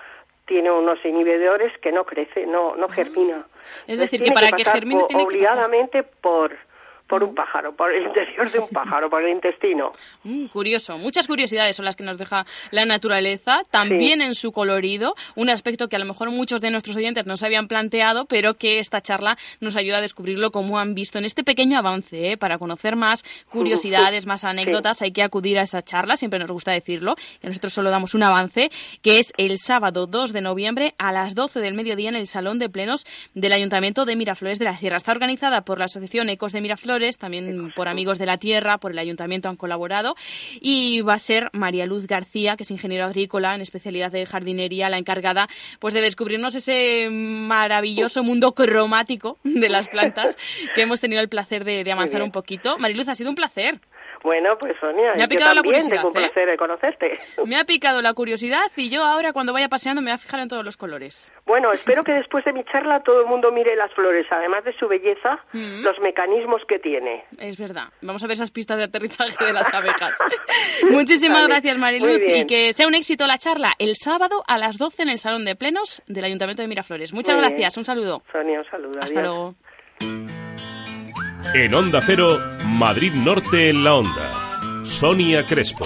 tiene 0.52 0.70
unos 0.70 1.02
inhibidores 1.02 1.72
que 1.78 1.90
no 1.92 2.04
crece, 2.04 2.44
no, 2.44 2.76
no 2.76 2.86
germina. 2.90 3.46
Es 3.86 3.98
Entonces, 3.98 4.10
decir, 4.10 4.22
que 4.22 4.32
para 4.32 4.50
que 4.50 4.66
germine 4.66 5.04
tiene 5.08 5.26
que 5.26 5.38
pasar. 5.38 5.56
obligadamente 5.56 6.02
por, 6.02 6.54
por 7.06 7.22
un 7.22 7.34
pájaro, 7.34 7.74
por 7.74 7.92
el 7.92 8.04
interior 8.04 8.50
de 8.50 8.58
un 8.58 8.68
pájaro, 8.68 9.10
por 9.10 9.22
el 9.22 9.30
intestino. 9.30 9.92
Mm, 10.24 10.46
curioso, 10.46 10.98
muchas 10.98 11.26
curiosidades 11.26 11.74
son 11.74 11.84
las 11.84 11.96
que 11.96 12.04
nos 12.04 12.16
deja 12.16 12.46
la 12.70 12.84
naturaleza, 12.84 13.62
también 13.70 14.22
en 14.22 14.36
su 14.36 14.52
colorido, 14.52 15.16
un 15.34 15.50
aspecto 15.50 15.88
que 15.88 15.96
a 15.96 15.98
lo 15.98 16.04
mejor 16.04 16.30
muchos 16.30 16.60
de 16.60 16.70
nuestros 16.70 16.94
oyentes 16.94 17.26
no 17.26 17.36
se 17.36 17.46
habían 17.46 17.66
planteado, 17.66 18.26
pero 18.26 18.54
que 18.54 18.78
esta 18.78 19.00
charla 19.00 19.36
nos 19.58 19.74
ayuda 19.74 19.98
a 19.98 20.00
descubrirlo 20.00 20.52
como 20.52 20.78
han 20.78 20.94
visto 20.94 21.18
en 21.18 21.24
este 21.24 21.42
pequeño 21.42 21.76
avance. 21.76 22.32
¿eh? 22.32 22.36
Para 22.36 22.58
conocer 22.58 22.94
más 22.94 23.24
curiosidades, 23.50 24.26
más 24.26 24.44
anécdotas, 24.44 25.02
hay 25.02 25.10
que 25.10 25.24
acudir 25.24 25.58
a 25.58 25.62
esa 25.62 25.82
charla, 25.82 26.16
siempre 26.16 26.38
nos 26.38 26.52
gusta 26.52 26.70
decirlo, 26.70 27.16
que 27.40 27.48
nosotros 27.48 27.72
solo 27.72 27.90
damos 27.90 28.14
un 28.14 28.22
avance, 28.22 28.70
que 29.02 29.18
es 29.18 29.32
el 29.38 29.58
sábado 29.58 30.06
2 30.06 30.32
de 30.32 30.40
noviembre 30.40 30.94
a 30.98 31.10
las 31.10 31.34
12 31.34 31.58
del 31.60 31.74
mediodía 31.74 32.10
en 32.10 32.16
el 32.16 32.28
Salón 32.28 32.60
de 32.60 32.68
Plenos 32.68 33.06
del 33.34 33.52
Ayuntamiento 33.52 34.04
de 34.04 34.14
Miraflores 34.14 34.60
de 34.60 34.66
la 34.66 34.76
Sierra. 34.76 34.98
Está 34.98 35.10
organizada 35.10 35.64
por 35.64 35.78
la 35.78 35.86
Asociación 35.86 36.28
Ecos 36.28 36.52
de 36.52 36.60
Miraflores, 36.60 37.01
también 37.18 37.72
por 37.74 37.88
Amigos 37.88 38.18
de 38.18 38.26
la 38.26 38.38
Tierra, 38.38 38.78
por 38.78 38.92
el 38.92 38.98
Ayuntamiento 38.98 39.48
han 39.48 39.56
colaborado, 39.56 40.14
y 40.60 41.00
va 41.02 41.14
a 41.14 41.18
ser 41.18 41.50
María 41.52 41.86
Luz 41.86 42.06
García, 42.06 42.56
que 42.56 42.62
es 42.62 42.70
ingeniero 42.70 43.04
agrícola 43.04 43.54
en 43.54 43.60
especialidad 43.60 44.12
de 44.12 44.26
jardinería, 44.26 44.88
la 44.88 44.98
encargada 44.98 45.48
pues 45.78 45.94
de 45.94 46.00
descubrirnos 46.00 46.54
ese 46.54 47.08
maravilloso 47.10 48.22
mundo 48.22 48.54
cromático 48.54 49.38
de 49.44 49.68
las 49.68 49.88
plantas 49.88 50.36
que 50.74 50.82
hemos 50.82 51.00
tenido 51.00 51.20
el 51.20 51.28
placer 51.28 51.64
de, 51.64 51.84
de 51.84 51.92
avanzar 51.92 52.22
un 52.22 52.30
poquito. 52.30 52.78
Mariluz, 52.78 53.08
ha 53.08 53.14
sido 53.14 53.30
un 53.30 53.36
placer. 53.36 53.80
Bueno, 54.22 54.56
pues 54.58 54.74
Sonia, 54.80 55.14
Me 55.14 55.22
ha 55.22 55.26
yo 55.26 55.28
picado 55.28 55.54
la 55.54 55.62
curiosidad, 55.62 55.96
tengo 55.96 56.08
un 56.10 56.16
¿eh? 56.16 56.20
placer 56.20 56.48
de 56.48 56.56
conocerte. 56.56 57.18
Me 57.46 57.56
ha 57.56 57.64
picado 57.64 58.00
la 58.02 58.12
curiosidad 58.14 58.70
y 58.76 58.88
yo 58.88 59.02
ahora 59.04 59.32
cuando 59.32 59.52
vaya 59.52 59.68
paseando 59.68 60.00
me 60.02 60.10
voy 60.10 60.14
a 60.14 60.18
fijar 60.18 60.40
en 60.40 60.48
todos 60.48 60.64
los 60.64 60.76
colores. 60.76 61.32
Bueno, 61.44 61.72
espero 61.72 62.04
que 62.04 62.12
después 62.12 62.44
de 62.44 62.52
mi 62.52 62.64
charla 62.64 63.00
todo 63.02 63.20
el 63.22 63.26
mundo 63.26 63.50
mire 63.52 63.74
las 63.76 63.92
flores, 63.94 64.26
además 64.30 64.64
de 64.64 64.72
su 64.78 64.86
belleza, 64.88 65.38
Mm. 65.52 65.82
los 65.82 65.98
mecanismos 66.00 66.62
que 66.66 66.78
tiene. 66.78 67.24
Es 67.38 67.58
verdad. 67.58 67.88
Vamos 68.00 68.22
a 68.22 68.26
ver 68.26 68.34
esas 68.34 68.50
pistas 68.50 68.78
de 68.78 68.84
aterrizaje 68.84 69.44
de 69.44 69.52
las 69.52 69.72
abejas. 69.74 70.16
Muchísimas 70.90 71.42
Vale, 71.42 71.54
gracias, 71.54 71.78
Mariluz. 71.78 72.20
Y 72.26 72.46
que 72.46 72.72
sea 72.72 72.86
un 72.86 72.94
éxito 72.94 73.26
la 73.26 73.38
charla 73.38 73.72
el 73.78 73.96
sábado 73.96 74.42
a 74.46 74.56
las 74.58 74.78
12 74.78 75.02
en 75.02 75.08
el 75.10 75.18
Salón 75.18 75.44
de 75.44 75.56
Plenos 75.56 76.02
del 76.06 76.24
Ayuntamiento 76.24 76.62
de 76.62 76.68
Miraflores. 76.68 77.12
Muchas 77.12 77.34
Muy 77.34 77.44
gracias. 77.44 77.74
bien. 77.74 77.80
Un 77.80 77.84
saludo. 77.84 78.22
Sonia, 78.32 78.60
un 78.60 78.66
saludo. 78.70 79.00
Hasta 79.02 79.20
adiós. 79.20 79.54
luego. 80.00 80.41
En 81.54 81.74
Onda 81.74 82.00
Cero, 82.00 82.40
Madrid 82.64 83.12
Norte 83.12 83.68
en 83.68 83.84
la 83.84 83.94
Onda. 83.94 84.84
Sonia 84.84 85.46
Crespo. 85.46 85.84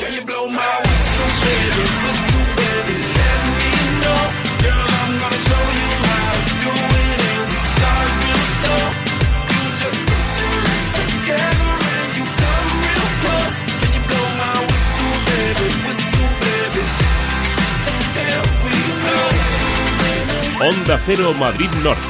Onda 20.61 21.01
Cero 21.05 21.35
Madrid 21.35 21.71
Norte, 21.83 22.01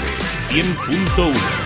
100.1. 0.51 1.66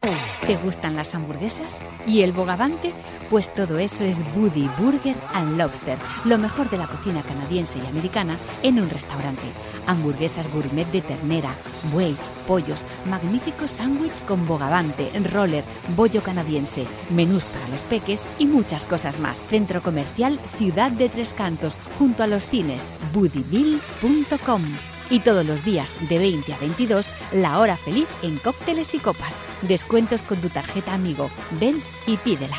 ¿Te 0.00 0.56
gustan 0.56 0.96
las 0.96 1.14
hamburguesas? 1.14 1.78
¿Y 2.06 2.22
el 2.22 2.32
bogavante? 2.32 2.94
Pues 3.28 3.52
todo 3.52 3.78
eso 3.78 4.04
es 4.04 4.24
Buddy 4.34 4.70
Burger 4.78 5.16
and 5.34 5.58
Lobster, 5.58 5.98
lo 6.24 6.38
mejor 6.38 6.70
de 6.70 6.78
la 6.78 6.86
cocina 6.86 7.20
canadiense 7.22 7.78
y 7.78 7.86
americana 7.86 8.38
en 8.62 8.80
un 8.80 8.88
restaurante. 8.88 9.42
Hamburguesas 9.86 10.50
gourmet 10.50 10.86
de 10.90 11.02
ternera, 11.02 11.50
buey, 11.92 12.16
pollos, 12.46 12.86
magníficos 13.10 13.72
sándwich 13.72 14.24
con 14.26 14.46
bogavante, 14.46 15.10
roller, 15.32 15.64
bollo 15.96 16.22
canadiense, 16.22 16.86
menús 17.10 17.44
para 17.44 17.68
los 17.68 17.80
peques 17.82 18.22
y 18.38 18.46
muchas 18.46 18.84
cosas 18.84 19.18
más. 19.18 19.38
Centro 19.48 19.82
Comercial 19.82 20.38
Ciudad 20.56 20.90
de 20.90 21.08
Tres 21.08 21.34
Cantos, 21.34 21.78
junto 21.98 22.22
a 22.22 22.26
los 22.26 22.46
cines, 22.46 22.88
buddybill.com. 23.12 24.62
Y 25.10 25.20
todos 25.20 25.44
los 25.46 25.64
días 25.64 25.92
de 26.08 26.18
20 26.18 26.52
a 26.52 26.58
22, 26.58 27.12
la 27.32 27.58
hora 27.58 27.76
feliz 27.76 28.08
en 28.22 28.36
cócteles 28.38 28.94
y 28.94 28.98
copas. 28.98 29.34
Descuentos 29.62 30.22
con 30.22 30.38
tu 30.40 30.48
tarjeta 30.48 30.92
amigo. 30.92 31.30
Ven 31.58 31.82
y 32.06 32.16
pídela. 32.18 32.58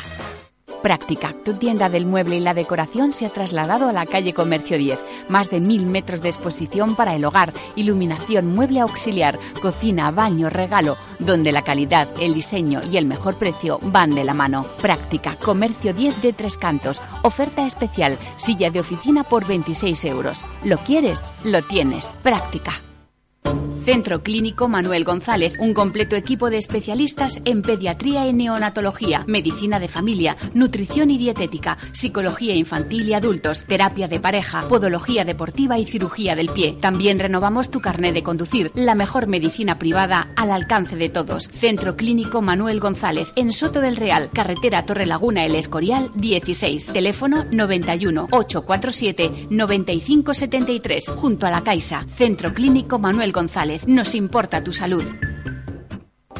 Práctica. 0.82 1.34
Tu 1.44 1.54
tienda 1.54 1.88
del 1.88 2.06
mueble 2.06 2.36
y 2.36 2.40
la 2.40 2.54
decoración 2.54 3.12
se 3.12 3.26
ha 3.26 3.30
trasladado 3.30 3.88
a 3.88 3.92
la 3.92 4.06
calle 4.06 4.32
Comercio 4.32 4.78
10. 4.78 4.98
Más 5.28 5.50
de 5.50 5.60
mil 5.60 5.86
metros 5.86 6.22
de 6.22 6.28
exposición 6.30 6.96
para 6.96 7.14
el 7.14 7.24
hogar, 7.24 7.52
iluminación, 7.76 8.46
mueble 8.54 8.80
auxiliar, 8.80 9.38
cocina, 9.60 10.10
baño, 10.10 10.48
regalo, 10.48 10.96
donde 11.18 11.52
la 11.52 11.62
calidad, 11.62 12.08
el 12.20 12.34
diseño 12.34 12.80
y 12.90 12.96
el 12.96 13.06
mejor 13.06 13.36
precio 13.36 13.78
van 13.82 14.10
de 14.10 14.24
la 14.24 14.34
mano. 14.34 14.64
Práctica. 14.80 15.36
Comercio 15.36 15.92
10 15.92 16.22
de 16.22 16.32
Tres 16.32 16.56
Cantos. 16.56 17.02
Oferta 17.22 17.66
especial. 17.66 18.18
Silla 18.36 18.70
de 18.70 18.80
oficina 18.80 19.22
por 19.22 19.46
26 19.46 20.04
euros. 20.04 20.44
¿Lo 20.64 20.78
quieres? 20.78 21.22
Lo 21.44 21.62
tienes. 21.62 22.06
Práctica. 22.22 22.80
Centro 23.84 24.22
Clínico 24.22 24.68
Manuel 24.68 25.04
González, 25.04 25.54
un 25.58 25.72
completo 25.72 26.14
equipo 26.14 26.50
de 26.50 26.58
especialistas 26.58 27.40
en 27.46 27.62
pediatría 27.62 28.26
y 28.26 28.32
neonatología, 28.32 29.24
medicina 29.26 29.80
de 29.80 29.88
familia, 29.88 30.36
nutrición 30.52 31.10
y 31.10 31.16
dietética, 31.16 31.78
psicología 31.92 32.54
infantil 32.54 33.08
y 33.08 33.14
adultos, 33.14 33.64
terapia 33.64 34.06
de 34.06 34.20
pareja, 34.20 34.68
podología 34.68 35.24
deportiva 35.24 35.78
y 35.78 35.86
cirugía 35.86 36.36
del 36.36 36.50
pie. 36.50 36.76
También 36.78 37.18
renovamos 37.18 37.70
tu 37.70 37.80
carné 37.80 38.12
de 38.12 38.22
conducir, 38.22 38.70
la 38.74 38.94
mejor 38.94 39.26
medicina 39.26 39.78
privada 39.78 40.28
al 40.36 40.50
alcance 40.50 40.96
de 40.96 41.08
todos. 41.08 41.44
Centro 41.52 41.96
Clínico 41.96 42.42
Manuel 42.42 42.80
González, 42.80 43.32
en 43.34 43.52
Soto 43.52 43.80
del 43.80 43.96
Real, 43.96 44.30
carretera 44.32 44.84
Torre 44.84 45.06
Laguna 45.06 45.46
El 45.46 45.54
Escorial 45.54 46.10
16, 46.14 46.92
teléfono 46.92 47.46
91 47.50 48.28
847 48.30 49.48
9573, 49.50 51.08
junto 51.08 51.46
a 51.46 51.50
la 51.50 51.62
Caixa. 51.62 52.04
Centro 52.08 52.52
Clínico 52.52 52.98
Manuel 52.98 53.29
González. 53.32 53.86
Nos 53.86 54.14
importa 54.14 54.62
tu 54.62 54.72
salud. 54.72 55.04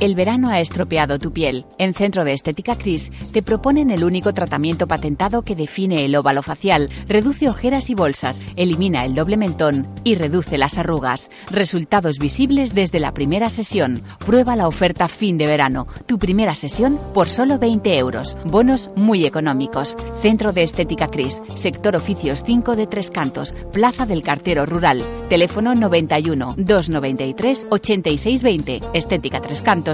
El 0.00 0.14
verano 0.14 0.48
ha 0.48 0.60
estropeado 0.60 1.18
tu 1.18 1.30
piel. 1.30 1.66
En 1.76 1.92
Centro 1.92 2.24
de 2.24 2.32
Estética 2.32 2.74
Cris 2.74 3.12
te 3.32 3.42
proponen 3.42 3.90
el 3.90 4.02
único 4.02 4.32
tratamiento 4.32 4.86
patentado 4.86 5.42
que 5.42 5.54
define 5.54 6.06
el 6.06 6.16
óvalo 6.16 6.42
facial, 6.42 6.88
reduce 7.06 7.50
ojeras 7.50 7.90
y 7.90 7.94
bolsas, 7.94 8.42
elimina 8.56 9.04
el 9.04 9.14
doble 9.14 9.36
mentón 9.36 9.86
y 10.02 10.14
reduce 10.14 10.56
las 10.56 10.78
arrugas. 10.78 11.28
Resultados 11.50 12.18
visibles 12.18 12.74
desde 12.74 12.98
la 12.98 13.12
primera 13.12 13.50
sesión. 13.50 14.02
Prueba 14.24 14.56
la 14.56 14.68
oferta 14.68 15.06
fin 15.06 15.36
de 15.36 15.46
verano. 15.46 15.86
Tu 16.06 16.18
primera 16.18 16.54
sesión 16.54 16.98
por 17.12 17.28
solo 17.28 17.58
20 17.58 17.98
euros. 17.98 18.38
Bonos 18.46 18.88
muy 18.96 19.26
económicos. 19.26 19.98
Centro 20.22 20.52
de 20.52 20.62
Estética 20.62 21.08
Cris, 21.08 21.42
sector 21.54 21.94
oficios 21.94 22.42
5 22.46 22.74
de 22.74 22.86
Tres 22.86 23.10
Cantos, 23.10 23.54
Plaza 23.70 24.06
del 24.06 24.22
Cartero 24.22 24.64
Rural. 24.64 25.04
Teléfono 25.28 25.74
91 25.74 26.54
293 26.56 27.66
8620. 27.68 28.80
Estética 28.94 29.42
Tres 29.42 29.60
Cantos 29.60 29.89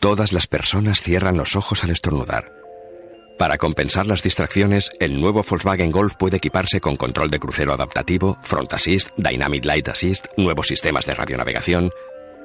Todas 0.00 0.32
las 0.32 0.46
personas 0.46 1.00
cierran 1.00 1.36
los 1.36 1.56
ojos 1.56 1.82
al 1.84 1.90
estornudar. 1.90 2.52
Para 3.38 3.58
compensar 3.58 4.06
las 4.06 4.22
distracciones, 4.22 4.90
el 4.98 5.20
nuevo 5.20 5.44
Volkswagen 5.48 5.90
Golf 5.90 6.14
puede 6.16 6.38
equiparse 6.38 6.80
con 6.80 6.96
control 6.96 7.30
de 7.30 7.38
crucero 7.38 7.74
adaptativo, 7.74 8.38
Front 8.42 8.72
Assist, 8.72 9.10
Dynamic 9.18 9.64
Light 9.64 9.88
Assist, 9.88 10.26
nuevos 10.38 10.68
sistemas 10.68 11.04
de 11.04 11.14
radionavegación. 11.14 11.90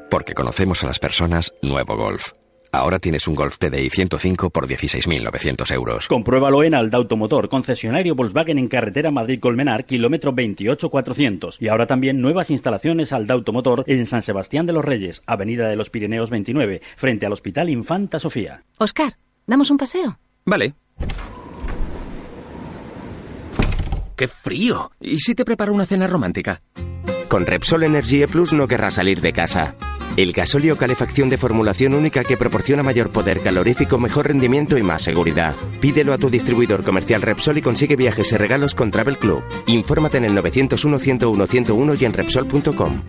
Porque 0.09 0.33
conocemos 0.33 0.83
a 0.83 0.87
las 0.87 0.99
personas, 0.99 1.53
nuevo 1.61 1.95
Golf. 1.95 2.33
Ahora 2.73 2.99
tienes 2.99 3.27
un 3.27 3.35
Golf 3.35 3.57
TDI 3.57 3.89
105 3.89 4.49
por 4.49 4.67
16.900 4.67 5.73
euros. 5.73 6.07
Compruébalo 6.07 6.63
en 6.63 6.73
Alda 6.73 6.97
Automotor, 6.97 7.49
concesionario 7.49 8.15
Volkswagen 8.15 8.57
en 8.57 8.69
carretera 8.69 9.11
Madrid-Colmenar, 9.11 9.85
kilómetro 9.85 10.31
28400. 10.31 11.57
Y 11.61 11.67
ahora 11.67 11.85
también 11.85 12.21
nuevas 12.21 12.49
instalaciones 12.49 13.11
Alda 13.11 13.33
Automotor 13.33 13.83
en 13.87 14.05
San 14.05 14.21
Sebastián 14.21 14.65
de 14.65 14.73
los 14.73 14.85
Reyes, 14.85 15.21
avenida 15.25 15.67
de 15.67 15.75
los 15.75 15.89
Pirineos 15.89 16.29
29, 16.29 16.81
frente 16.95 17.25
al 17.25 17.33
Hospital 17.33 17.69
Infanta 17.69 18.19
Sofía. 18.19 18.63
Oscar, 18.77 19.17
¿damos 19.45 19.69
un 19.69 19.77
paseo? 19.77 20.17
Vale. 20.45 20.73
¡Qué 24.15 24.27
frío! 24.27 24.91
¿Y 25.01 25.19
si 25.19 25.35
te 25.35 25.43
preparo 25.43 25.73
una 25.73 25.85
cena 25.85 26.07
romántica? 26.07 26.61
Con 27.31 27.45
Repsol 27.45 27.83
Energy 27.83 28.27
Plus 28.27 28.51
no 28.51 28.67
querrás 28.67 28.95
salir 28.95 29.21
de 29.21 29.31
casa. 29.31 29.73
El 30.17 30.33
gasóleo 30.33 30.77
calefacción 30.77 31.29
de 31.29 31.37
formulación 31.37 31.93
única 31.93 32.25
que 32.25 32.35
proporciona 32.35 32.83
mayor 32.83 33.09
poder 33.09 33.39
calorífico, 33.39 33.97
mejor 33.97 34.27
rendimiento 34.27 34.77
y 34.77 34.83
más 34.83 35.01
seguridad. 35.01 35.55
Pídelo 35.79 36.11
a 36.11 36.17
tu 36.17 36.29
distribuidor 36.29 36.83
comercial 36.83 37.21
Repsol 37.21 37.59
y 37.59 37.61
consigue 37.61 37.95
viajes 37.95 38.33
y 38.33 38.35
regalos 38.35 38.75
con 38.75 38.91
Travel 38.91 39.17
Club. 39.17 39.43
Infórmate 39.67 40.17
en 40.17 40.25
el 40.25 40.35
901 40.35 40.99
101 40.99 41.47
101 41.47 41.93
y 41.93 42.03
en 42.03 42.11
Repsol.com. 42.11 43.01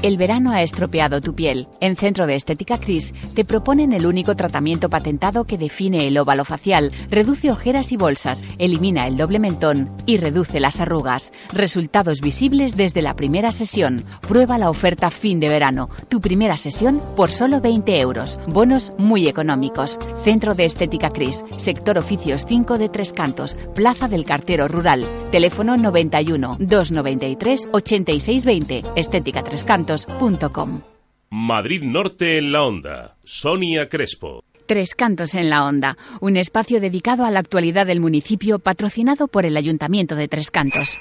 El 0.00 0.16
verano 0.16 0.52
ha 0.52 0.62
estropeado 0.62 1.20
tu 1.20 1.34
piel. 1.34 1.66
En 1.80 1.96
Centro 1.96 2.28
de 2.28 2.36
Estética 2.36 2.78
Cris 2.78 3.12
te 3.34 3.44
proponen 3.44 3.92
el 3.92 4.06
único 4.06 4.36
tratamiento 4.36 4.88
patentado 4.88 5.44
que 5.44 5.58
define 5.58 6.06
el 6.06 6.16
óvalo 6.18 6.44
facial, 6.44 6.92
reduce 7.10 7.50
ojeras 7.50 7.90
y 7.90 7.96
bolsas, 7.96 8.44
elimina 8.58 9.08
el 9.08 9.16
doble 9.16 9.40
mentón 9.40 9.90
y 10.06 10.18
reduce 10.18 10.60
las 10.60 10.80
arrugas. 10.80 11.32
Resultados 11.52 12.20
visibles 12.20 12.76
desde 12.76 13.02
la 13.02 13.16
primera 13.16 13.50
sesión. 13.50 14.04
Prueba 14.20 14.56
la 14.56 14.70
oferta 14.70 15.10
fin 15.10 15.40
de 15.40 15.48
verano. 15.48 15.90
Tu 16.08 16.20
primera 16.20 16.56
sesión 16.56 17.02
por 17.16 17.32
solo 17.32 17.60
20 17.60 17.98
euros. 17.98 18.38
Bonos 18.46 18.92
muy 18.98 19.26
económicos. 19.26 19.98
Centro 20.22 20.54
de 20.54 20.64
Estética 20.64 21.10
Cris, 21.10 21.44
sector 21.56 21.98
oficios 21.98 22.44
5 22.46 22.78
de 22.78 22.88
Tres 22.88 23.12
Cantos, 23.12 23.56
Plaza 23.74 24.06
del 24.06 24.24
Cartero 24.24 24.68
Rural. 24.68 25.04
Teléfono 25.30 25.76
91 25.76 26.56
293 26.58 27.68
8620. 27.70 28.84
Estética 28.96 29.42
Tres 29.42 29.62
Cantos 29.64 30.06
Madrid 31.30 31.82
Norte 31.82 32.38
en 32.38 32.52
la 32.52 32.62
Onda. 32.64 33.16
Sonia 33.24 33.88
Crespo. 33.90 34.42
Tres 34.66 34.94
Cantos 34.94 35.34
en 35.34 35.50
la 35.50 35.64
Onda, 35.64 35.96
un 36.20 36.36
espacio 36.36 36.80
dedicado 36.80 37.24
a 37.24 37.30
la 37.30 37.40
actualidad 37.40 37.86
del 37.86 38.00
municipio 38.00 38.58
patrocinado 38.58 39.28
por 39.28 39.46
el 39.46 39.56
Ayuntamiento 39.56 40.14
de 40.14 40.28
Tres 40.28 40.50
Cantos. 40.50 40.98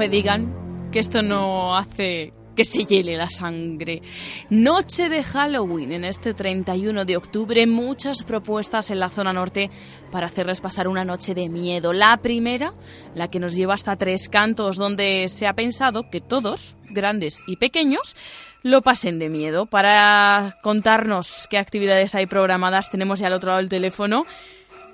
Me 0.00 0.08
digan 0.08 0.88
que 0.90 0.98
esto 0.98 1.20
no 1.20 1.76
hace 1.76 2.32
que 2.56 2.64
se 2.64 2.86
hiele 2.86 3.18
la 3.18 3.28
sangre. 3.28 4.00
Noche 4.48 5.10
de 5.10 5.22
Halloween 5.22 5.92
en 5.92 6.06
este 6.06 6.32
31 6.32 7.04
de 7.04 7.18
octubre, 7.18 7.66
muchas 7.66 8.22
propuestas 8.22 8.90
en 8.90 8.98
la 8.98 9.10
zona 9.10 9.34
norte 9.34 9.70
para 10.10 10.28
hacerles 10.28 10.62
pasar 10.62 10.88
una 10.88 11.04
noche 11.04 11.34
de 11.34 11.50
miedo. 11.50 11.92
La 11.92 12.16
primera, 12.16 12.72
la 13.14 13.28
que 13.28 13.40
nos 13.40 13.54
lleva 13.54 13.74
hasta 13.74 13.96
Tres 13.96 14.30
Cantos, 14.30 14.78
donde 14.78 15.28
se 15.28 15.46
ha 15.46 15.52
pensado 15.52 16.08
que 16.08 16.22
todos, 16.22 16.76
grandes 16.88 17.42
y 17.46 17.56
pequeños, 17.56 18.16
lo 18.62 18.80
pasen 18.80 19.18
de 19.18 19.28
miedo. 19.28 19.66
Para 19.66 20.56
contarnos 20.62 21.46
qué 21.50 21.58
actividades 21.58 22.14
hay 22.14 22.24
programadas, 22.24 22.88
tenemos 22.88 23.18
ya 23.18 23.26
al 23.26 23.34
otro 23.34 23.48
lado 23.48 23.58
del 23.58 23.68
teléfono 23.68 24.24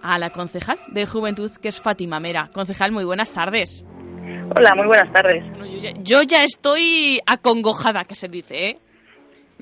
a 0.02 0.18
la 0.18 0.30
concejal 0.30 0.80
de 0.88 1.07
Juventud, 1.07 1.52
que 1.52 1.68
es 1.68 1.80
Fátima 1.80 2.18
Mera. 2.18 2.50
Concejal, 2.52 2.90
muy 2.90 3.04
buenas 3.04 3.32
tardes. 3.32 3.84
Hola, 4.54 4.74
muy 4.74 4.86
buenas 4.86 5.12
tardes. 5.12 5.44
yo, 6.02 6.22
ya, 6.22 6.44
estoy 6.44 7.20
acongojada, 7.26 8.04
que 8.04 8.14
se 8.14 8.28
dice, 8.28 8.68
¿eh? 8.68 8.78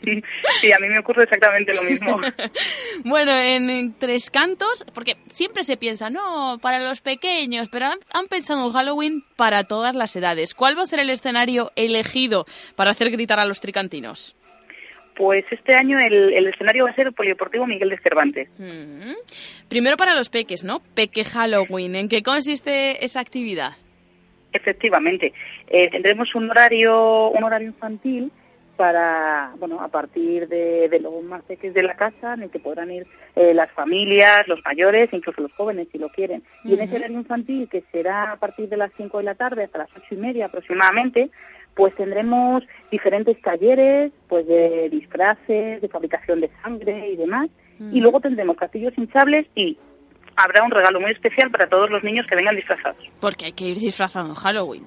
Sí, 0.60 0.72
a 0.72 0.78
mí 0.78 0.88
me 0.88 0.98
ocurre 0.98 1.24
exactamente 1.24 1.74
lo 1.74 1.82
mismo. 1.82 2.20
bueno, 3.04 3.32
en, 3.32 3.94
Tres 3.94 4.30
Cantos, 4.30 4.84
porque 4.94 5.16
siempre 5.30 5.64
se 5.64 5.76
piensa, 5.76 6.10
no, 6.10 6.58
para 6.60 6.78
los 6.80 7.00
pequeños, 7.00 7.68
pero 7.70 7.86
han, 7.86 8.26
pensado 8.28 8.66
en 8.66 8.72
Halloween 8.72 9.24
para 9.36 9.64
todas 9.64 9.94
las 9.94 10.14
edades. 10.16 10.54
¿Cuál 10.54 10.78
va 10.78 10.82
a 10.82 10.86
ser 10.86 11.00
el 11.00 11.10
escenario 11.10 11.70
elegido 11.76 12.46
para 12.76 12.90
hacer 12.90 13.10
gritar 13.10 13.40
a 13.40 13.46
los 13.46 13.60
tricantinos? 13.60 14.36
Pues 15.16 15.44
este 15.50 15.76
año 15.76 16.00
el, 16.00 16.46
escenario 16.48 16.84
va 16.84 16.90
a 16.90 16.94
ser 16.94 17.06
el 17.06 17.12
Polideportivo 17.12 17.66
Miguel 17.66 17.90
de 17.90 17.98
Cervantes. 17.98 18.48
Mm. 18.58 19.12
Primero 19.68 19.96
para 19.96 20.14
los 20.14 20.28
peques, 20.28 20.64
¿no? 20.64 20.80
Peque 20.94 21.24
Halloween. 21.24 21.94
¿En 21.94 22.08
qué 22.08 22.22
consiste 22.24 23.04
esa 23.04 23.20
actividad? 23.20 23.76
Efectivamente, 24.54 25.32
eh, 25.66 25.90
tendremos 25.90 26.32
un 26.36 26.48
horario, 26.48 27.28
un 27.30 27.42
horario 27.42 27.66
infantil 27.66 28.30
para, 28.76 29.52
bueno, 29.58 29.80
a 29.80 29.88
partir 29.88 30.46
de, 30.46 30.88
de 30.88 31.00
los 31.00 31.24
más 31.24 31.42
pequeños 31.42 31.74
de 31.74 31.82
la 31.82 31.94
casa, 31.94 32.34
en 32.34 32.44
el 32.44 32.50
que 32.50 32.60
podrán 32.60 32.90
ir 32.92 33.04
eh, 33.34 33.52
las 33.52 33.70
familias, 33.72 34.46
los 34.46 34.60
mayores, 34.64 35.12
incluso 35.12 35.42
los 35.42 35.52
jóvenes 35.54 35.88
si 35.90 35.98
lo 35.98 36.08
quieren. 36.08 36.44
Y 36.62 36.74
en 36.74 36.82
ese 36.82 36.94
horario 36.96 37.18
infantil, 37.18 37.68
que 37.68 37.82
será 37.90 38.30
a 38.30 38.36
partir 38.36 38.68
de 38.68 38.76
las 38.76 38.92
5 38.96 39.18
de 39.18 39.24
la 39.24 39.34
tarde 39.34 39.64
hasta 39.64 39.78
las 39.78 39.90
ocho 39.96 40.14
y 40.14 40.18
media 40.18 40.46
aproximadamente, 40.46 41.30
pues 41.74 41.92
tendremos 41.96 42.62
diferentes 42.92 43.40
talleres, 43.42 44.12
pues 44.28 44.46
de 44.46 44.88
disfraces, 44.88 45.82
de 45.82 45.88
fabricación 45.88 46.40
de 46.40 46.50
sangre 46.62 47.10
y 47.10 47.16
demás. 47.16 47.50
Y 47.90 48.00
luego 48.00 48.20
tendremos 48.20 48.56
castillos 48.56 48.96
hinchables 48.96 49.46
y 49.56 49.76
habrá 50.36 50.62
un 50.62 50.70
regalo 50.70 51.00
muy 51.00 51.12
especial 51.12 51.50
para 51.50 51.68
todos 51.68 51.90
los 51.90 52.02
niños 52.04 52.26
que 52.26 52.36
vengan 52.36 52.56
disfrazados. 52.56 53.04
Porque 53.20 53.46
hay 53.46 53.52
que 53.52 53.64
ir 53.64 53.78
disfrazado 53.78 54.28
en 54.28 54.34
Halloween. 54.34 54.84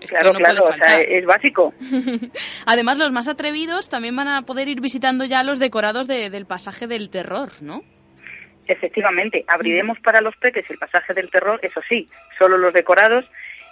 Esto 0.00 0.16
Claro, 0.16 0.32
no 0.32 0.38
claro, 0.38 0.64
o 0.64 0.72
sea, 0.74 1.00
es 1.02 1.26
básico. 1.26 1.74
Además, 2.66 2.96
los 2.98 3.12
más 3.12 3.28
atrevidos 3.28 3.88
también 3.88 4.16
van 4.16 4.28
a 4.28 4.42
poder 4.42 4.68
ir 4.68 4.80
visitando 4.80 5.24
ya 5.26 5.42
los 5.42 5.58
decorados 5.58 6.06
de- 6.08 6.30
del 6.30 6.46
pasaje 6.46 6.86
del 6.86 7.10
terror, 7.10 7.50
¿no? 7.60 7.82
Efectivamente, 8.66 9.44
abriremos 9.48 9.98
para 10.00 10.20
los 10.20 10.36
peques 10.36 10.64
el 10.70 10.78
pasaje 10.78 11.12
del 11.12 11.28
terror, 11.30 11.58
eso 11.62 11.80
sí, 11.88 12.08
solo 12.38 12.56
los 12.56 12.72
decorados, 12.72 13.24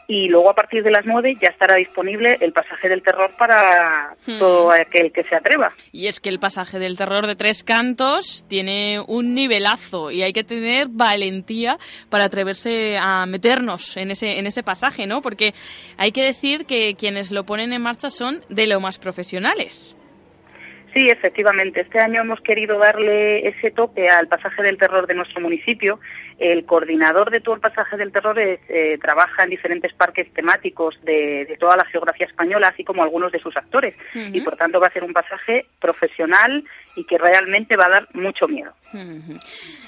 y 0.08 0.28
luego 0.28 0.50
a 0.50 0.54
partir 0.54 0.82
de 0.82 0.90
las 0.90 1.04
9 1.04 1.36
ya 1.40 1.50
estará 1.50 1.76
disponible 1.76 2.38
el 2.40 2.52
pasaje 2.52 2.88
del 2.88 3.02
terror 3.02 3.30
para 3.38 4.16
Hmm. 4.26 4.38
todo 4.38 4.72
aquel 4.72 5.12
que 5.12 5.22
se 5.24 5.34
atreva. 5.36 5.72
Y 5.92 6.06
es 6.06 6.18
que 6.18 6.28
el 6.28 6.38
pasaje 6.38 6.78
del 6.78 6.96
terror 6.96 7.26
de 7.26 7.36
tres 7.36 7.62
cantos 7.62 8.44
tiene 8.48 9.00
un 9.06 9.34
nivelazo 9.34 10.10
y 10.10 10.22
hay 10.22 10.32
que 10.32 10.44
tener 10.44 10.88
valentía 10.90 11.78
para 12.08 12.24
atreverse 12.24 12.98
a 12.98 13.26
meternos 13.26 13.96
en 13.96 14.10
ese, 14.10 14.38
en 14.38 14.46
ese 14.46 14.62
pasaje, 14.62 15.06
¿no? 15.06 15.22
Porque 15.22 15.54
hay 15.96 16.12
que 16.12 16.24
decir 16.24 16.66
que 16.66 16.94
quienes 16.96 17.30
lo 17.30 17.44
ponen 17.44 17.72
en 17.72 17.82
marcha 17.82 18.10
son 18.10 18.42
de 18.48 18.66
lo 18.66 18.80
más 18.80 18.98
profesionales. 18.98 19.94
Sí, 20.94 21.10
efectivamente. 21.10 21.82
Este 21.82 21.98
año 21.98 22.22
hemos 22.22 22.40
querido 22.40 22.78
darle 22.78 23.46
ese 23.46 23.70
toque 23.70 24.08
al 24.08 24.26
pasaje 24.26 24.62
del 24.62 24.78
terror 24.78 25.06
de 25.06 25.14
nuestro 25.14 25.40
municipio. 25.40 26.00
El 26.38 26.64
coordinador 26.64 27.30
de 27.30 27.40
todo 27.40 27.56
el 27.56 27.60
pasaje 27.60 27.96
del 27.96 28.12
terror 28.12 28.38
es, 28.38 28.60
eh, 28.68 28.98
trabaja 29.00 29.44
en 29.44 29.50
diferentes 29.50 29.92
parques 29.92 30.32
temáticos 30.32 30.98
de, 31.02 31.44
de 31.46 31.56
toda 31.58 31.76
la 31.76 31.84
geografía 31.84 32.26
española, 32.26 32.68
así 32.68 32.84
como 32.84 33.02
algunos 33.02 33.32
de 33.32 33.40
sus 33.40 33.56
actores. 33.56 33.94
Y 34.14 34.40
por 34.40 34.56
tanto 34.56 34.80
va 34.80 34.86
a 34.86 34.92
ser 34.92 35.04
un 35.04 35.12
pasaje 35.12 35.66
profesional 35.80 36.64
y 36.96 37.04
que 37.04 37.18
realmente 37.18 37.76
va 37.76 37.86
a 37.86 37.90
dar 37.90 38.08
mucho 38.14 38.48
miedo. 38.48 38.72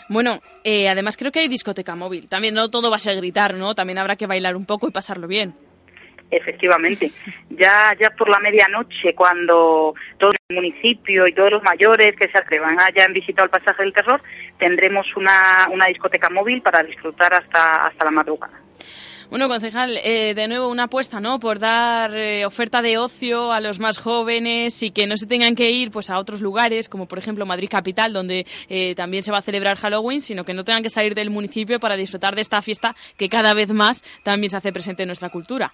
Bueno, 0.08 0.40
eh, 0.64 0.88
además 0.88 1.16
creo 1.16 1.32
que 1.32 1.40
hay 1.40 1.48
discoteca 1.48 1.94
móvil. 1.94 2.28
También 2.28 2.54
no 2.54 2.68
todo 2.68 2.90
va 2.90 2.96
a 2.96 3.00
ser 3.00 3.16
gritar, 3.16 3.54
¿no? 3.54 3.74
También 3.74 3.98
habrá 3.98 4.16
que 4.16 4.26
bailar 4.26 4.56
un 4.56 4.66
poco 4.66 4.86
y 4.88 4.90
pasarlo 4.90 5.26
bien. 5.26 5.54
Efectivamente. 6.30 7.10
Ya, 7.50 7.94
ya 7.98 8.10
por 8.10 8.28
la 8.28 8.38
medianoche, 8.38 9.14
cuando 9.14 9.94
todo 10.16 10.30
el 10.48 10.56
municipio 10.56 11.26
y 11.26 11.32
todos 11.32 11.50
los 11.50 11.62
mayores 11.62 12.14
que 12.16 12.28
se 12.28 12.38
atrevan 12.38 12.78
hayan 12.80 13.12
visitado 13.12 13.46
el 13.46 13.50
pasaje 13.50 13.82
del 13.82 13.92
terror, 13.92 14.22
tendremos 14.58 15.16
una, 15.16 15.68
una 15.72 15.86
discoteca 15.86 16.30
móvil 16.30 16.62
para 16.62 16.82
disfrutar 16.82 17.34
hasta, 17.34 17.86
hasta 17.86 18.04
la 18.04 18.10
madrugada. 18.10 18.60
Bueno, 19.30 19.46
concejal, 19.46 19.96
eh, 20.02 20.34
de 20.34 20.48
nuevo 20.48 20.66
una 20.66 20.84
apuesta, 20.84 21.20
¿no? 21.20 21.38
Por 21.38 21.60
dar 21.60 22.16
eh, 22.16 22.44
oferta 22.44 22.82
de 22.82 22.98
ocio 22.98 23.52
a 23.52 23.60
los 23.60 23.78
más 23.78 23.98
jóvenes 23.98 24.82
y 24.82 24.90
que 24.90 25.06
no 25.06 25.16
se 25.16 25.26
tengan 25.26 25.54
que 25.54 25.70
ir 25.70 25.92
pues 25.92 26.10
a 26.10 26.18
otros 26.18 26.40
lugares, 26.40 26.88
como 26.88 27.06
por 27.06 27.18
ejemplo 27.18 27.46
Madrid 27.46 27.68
Capital, 27.70 28.12
donde 28.12 28.44
eh, 28.68 28.96
también 28.96 29.22
se 29.22 29.30
va 29.30 29.38
a 29.38 29.42
celebrar 29.42 29.76
Halloween, 29.76 30.20
sino 30.20 30.44
que 30.44 30.52
no 30.52 30.64
tengan 30.64 30.82
que 30.82 30.90
salir 30.90 31.14
del 31.14 31.30
municipio 31.30 31.78
para 31.78 31.94
disfrutar 31.94 32.34
de 32.34 32.40
esta 32.40 32.60
fiesta 32.60 32.96
que 33.16 33.28
cada 33.28 33.54
vez 33.54 33.72
más 33.72 34.02
también 34.24 34.50
se 34.50 34.56
hace 34.56 34.72
presente 34.72 35.04
en 35.04 35.06
nuestra 35.06 35.28
cultura. 35.28 35.72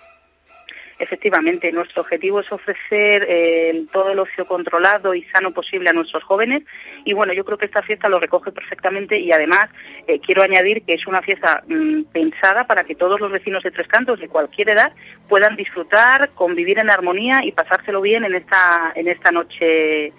Efectivamente, 0.98 1.70
nuestro 1.72 2.02
objetivo 2.02 2.40
es 2.40 2.50
ofrecer 2.50 3.26
eh, 3.28 3.84
todo 3.92 4.10
el 4.12 4.18
ocio 4.18 4.46
controlado 4.46 5.14
y 5.14 5.24
sano 5.24 5.50
posible 5.52 5.90
a 5.90 5.92
nuestros 5.92 6.24
jóvenes. 6.24 6.62
Y 7.04 7.12
bueno, 7.12 7.34
yo 7.34 7.44
creo 7.44 7.58
que 7.58 7.66
esta 7.66 7.82
fiesta 7.82 8.08
lo 8.08 8.18
recoge 8.18 8.50
perfectamente 8.50 9.18
y 9.18 9.30
además 9.30 9.68
eh, 10.06 10.20
quiero 10.20 10.42
añadir 10.42 10.82
que 10.84 10.94
es 10.94 11.06
una 11.06 11.20
fiesta 11.20 11.62
mm, 11.68 12.04
pensada 12.04 12.66
para 12.66 12.84
que 12.84 12.94
todos 12.94 13.20
los 13.20 13.30
vecinos 13.30 13.62
de 13.62 13.72
Tres 13.72 13.88
Cantos 13.88 14.20
de 14.20 14.28
cualquier 14.28 14.70
edad 14.70 14.94
puedan 15.28 15.54
disfrutar, 15.56 16.30
convivir 16.30 16.78
en 16.78 16.88
armonía 16.88 17.44
y 17.44 17.52
pasárselo 17.52 18.00
bien 18.00 18.24
en 18.24 18.34
esta 18.34 18.92
en 18.94 19.08
esta 19.08 19.30
noche 19.30 20.14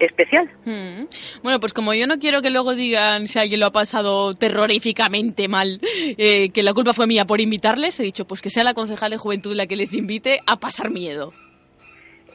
especial. 0.00 0.50
Mm. 0.64 1.04
Bueno, 1.42 1.60
pues 1.60 1.72
como 1.72 1.94
yo 1.94 2.06
no 2.06 2.18
quiero 2.18 2.42
que 2.42 2.50
luego 2.50 2.74
digan 2.74 3.28
si 3.28 3.38
alguien 3.38 3.60
lo 3.60 3.66
ha 3.66 3.72
pasado 3.72 4.34
terroríficamente 4.34 5.46
mal, 5.48 5.80
eh, 5.82 6.50
que 6.50 6.62
la 6.62 6.72
culpa 6.72 6.94
fue 6.94 7.06
mía 7.06 7.26
por 7.26 7.40
invitarles, 7.40 8.00
he 8.00 8.02
dicho 8.02 8.26
pues 8.26 8.40
que 8.40 8.50
sea 8.50 8.64
la 8.64 8.74
concejal 8.74 9.10
de 9.10 9.18
juventud 9.18 9.54
la 9.54 9.66
que 9.66 9.76
les 9.76 9.94
invite 9.94 10.40
a 10.46 10.58
pasar 10.58 10.90
miedo. 10.90 11.32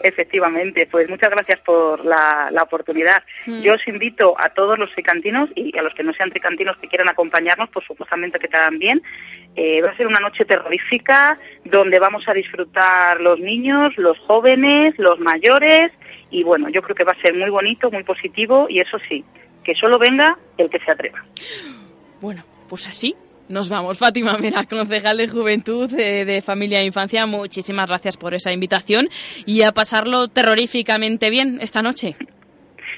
Efectivamente, 0.02 0.88
pues 0.92 1.10
muchas 1.10 1.32
gracias 1.32 1.60
por 1.62 2.06
la, 2.06 2.50
la 2.52 2.64
oportunidad. 2.64 3.24
Mm. 3.46 3.62
Yo 3.62 3.74
os 3.74 3.88
invito 3.88 4.36
a 4.38 4.50
todos 4.50 4.78
los 4.78 4.92
tricantinos 4.92 5.50
y 5.56 5.76
a 5.78 5.82
los 5.82 5.96
que 5.96 6.04
no 6.04 6.14
sean 6.14 6.30
tricantinos 6.30 6.78
que 6.78 6.88
quieran 6.88 7.10
acompañarnos, 7.10 7.70
por 7.70 7.84
supuestamente 7.84 8.38
que 8.38 8.48
también. 8.48 9.02
Eh, 9.56 9.82
va 9.82 9.92
a 9.92 9.98
ser 9.98 10.06
una 10.06 10.20
noche 10.20 10.44
terrorífica 10.44 11.40
donde 11.64 11.98
vamos 11.98 12.28
a 12.28 12.34
disfrutar 12.34 13.22
los 13.22 13.40
niños, 13.40 13.98
los 13.98 14.20
jóvenes, 14.20 14.94
los 14.98 15.18
mayores 15.20 15.92
y 16.30 16.44
bueno, 16.44 16.70
yo 16.70 16.82
creo 16.82 16.96
que 16.96 17.04
va 17.04 17.14
a 17.14 17.22
ser 17.22 17.34
muy 17.36 17.50
bonito, 17.50 17.92
muy 17.92 18.04
positivo 18.04 18.68
y 18.70 18.80
eso 18.80 18.98
sí, 19.08 19.24
que 19.64 19.76
solo 19.76 19.98
venga 19.98 20.38
el 20.58 20.70
que 20.70 20.80
se 20.80 20.92
atreva. 20.92 21.24
Bueno, 22.22 22.44
pues 22.68 22.88
así 22.88 23.16
nos 23.48 23.70
vamos. 23.70 24.00
Fátima 24.00 24.38
Mera, 24.38 24.64
concejal 24.64 25.18
de 25.18 25.28
Juventud 25.28 25.92
eh, 25.98 26.26
de 26.26 26.42
Familia 26.42 26.82
e 26.82 26.86
Infancia, 26.86 27.26
muchísimas 27.26 27.88
gracias 27.88 28.18
por 28.18 28.34
esa 28.34 28.52
invitación 28.52 29.10
y 29.46 29.62
a 29.62 29.72
pasarlo 29.72 30.28
terroríficamente 30.28 31.30
bien 31.30 31.60
esta 31.62 31.82
noche. 31.82 32.16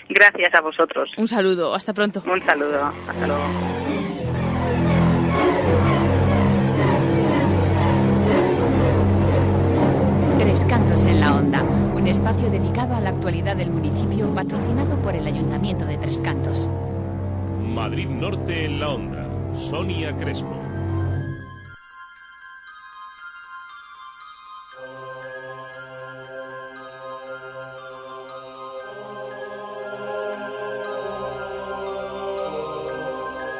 Gracias 0.09 0.53
a 0.53 0.61
vosotros. 0.61 1.11
Un 1.17 1.27
saludo, 1.27 1.75
hasta 1.75 1.93
pronto. 1.93 2.23
Un 2.25 2.45
saludo, 2.45 2.93
hasta 3.07 3.27
luego. 3.27 4.06
Espacio 12.07 12.49
dedicado 12.49 12.95
a 12.95 13.01
la 13.01 13.09
actualidad 13.09 13.55
del 13.55 13.69
municipio 13.69 14.33
patrocinado 14.33 14.95
por 15.01 15.15
el 15.15 15.27
Ayuntamiento 15.27 15.85
de 15.85 15.97
Tres 15.97 16.21
Cantos. 16.21 16.69
Madrid 17.61 18.07
Norte 18.09 18.65
en 18.65 18.79
la 18.79 18.89
onda. 18.89 19.27
Sonia 19.53 20.15
Crespo. 20.15 20.66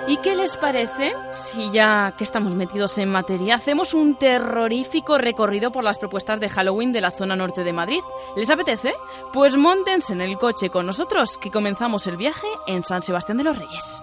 ¿Y 0.07 0.15
qué 0.17 0.35
les 0.35 0.55
parece 0.55 1.13
si 1.35 1.69
ya 1.69 2.13
que 2.17 2.23
estamos 2.23 2.55
metidos 2.55 2.97
en 2.97 3.09
materia 3.09 3.55
hacemos 3.55 3.93
un 3.93 4.15
terrorífico 4.15 5.17
recorrido 5.17 5.69
por 5.69 5.83
las 5.83 5.99
propuestas 5.99 6.39
de 6.39 6.47
Halloween 6.47 6.93
de 6.93 7.01
la 7.01 7.11
zona 7.11 7.35
norte 7.35 7.65
de 7.65 7.73
Madrid? 7.73 7.99
¿Les 8.37 8.49
apetece? 8.49 8.93
Pues 9.33 9.57
montense 9.57 10.13
en 10.13 10.21
el 10.21 10.37
coche 10.37 10.69
con 10.69 10.85
nosotros 10.85 11.37
que 11.37 11.51
comenzamos 11.51 12.07
el 12.07 12.15
viaje 12.15 12.47
en 12.67 12.85
San 12.85 13.01
Sebastián 13.01 13.37
de 13.37 13.43
los 13.43 13.57
Reyes. 13.57 14.01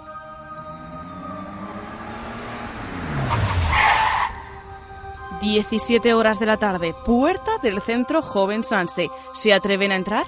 Diecisiete 5.41 6.13
horas 6.13 6.39
de 6.39 6.47
la 6.47 6.59
tarde, 6.59 6.95
puerta 7.07 7.57
del 7.63 7.81
centro 7.81 8.21
Joven 8.21 8.63
Sanse. 8.63 9.09
¿Se 9.33 9.55
atreven 9.55 9.93
a 9.93 9.97
entrar? 9.97 10.27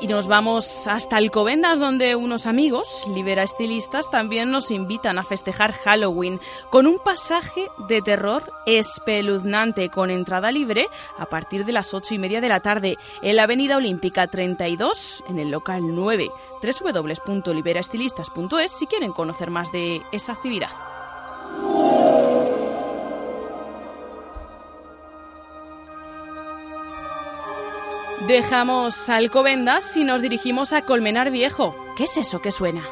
Y 0.00 0.06
nos 0.06 0.28
vamos 0.28 0.86
hasta 0.86 1.16
Alcobendas, 1.16 1.80
donde 1.80 2.14
unos 2.14 2.46
amigos, 2.46 3.04
libera 3.12 3.42
estilistas, 3.42 4.08
también 4.10 4.52
nos 4.52 4.70
invitan 4.70 5.18
a 5.18 5.24
festejar 5.24 5.72
Halloween 5.72 6.40
con 6.70 6.86
un 6.86 7.00
pasaje 7.00 7.66
de 7.88 8.00
terror 8.00 8.44
espeluznante 8.64 9.88
con 9.88 10.10
entrada 10.10 10.52
libre 10.52 10.86
a 11.18 11.26
partir 11.26 11.64
de 11.64 11.72
las 11.72 11.92
ocho 11.94 12.14
y 12.14 12.18
media 12.18 12.40
de 12.40 12.48
la 12.48 12.60
tarde 12.60 12.96
en 13.22 13.34
la 13.34 13.42
Avenida 13.42 13.76
Olímpica 13.76 14.28
32, 14.28 15.24
en 15.28 15.40
el 15.40 15.50
local 15.50 15.80
9 15.82 16.30
www.liberaestilistas.es 16.62 18.72
si 18.72 18.86
quieren 18.86 19.12
conocer 19.12 19.50
más 19.50 19.72
de 19.72 20.00
esa 20.12 20.32
actividad. 20.32 20.70
Dejamos 28.28 29.08
Alcobendas 29.08 29.96
y 29.96 30.04
nos 30.04 30.20
dirigimos 30.20 30.74
a 30.74 30.82
Colmenar 30.82 31.30
Viejo. 31.30 31.74
¿Qué 31.96 32.04
es 32.04 32.18
eso 32.18 32.42
que 32.42 32.50
suena? 32.50 32.82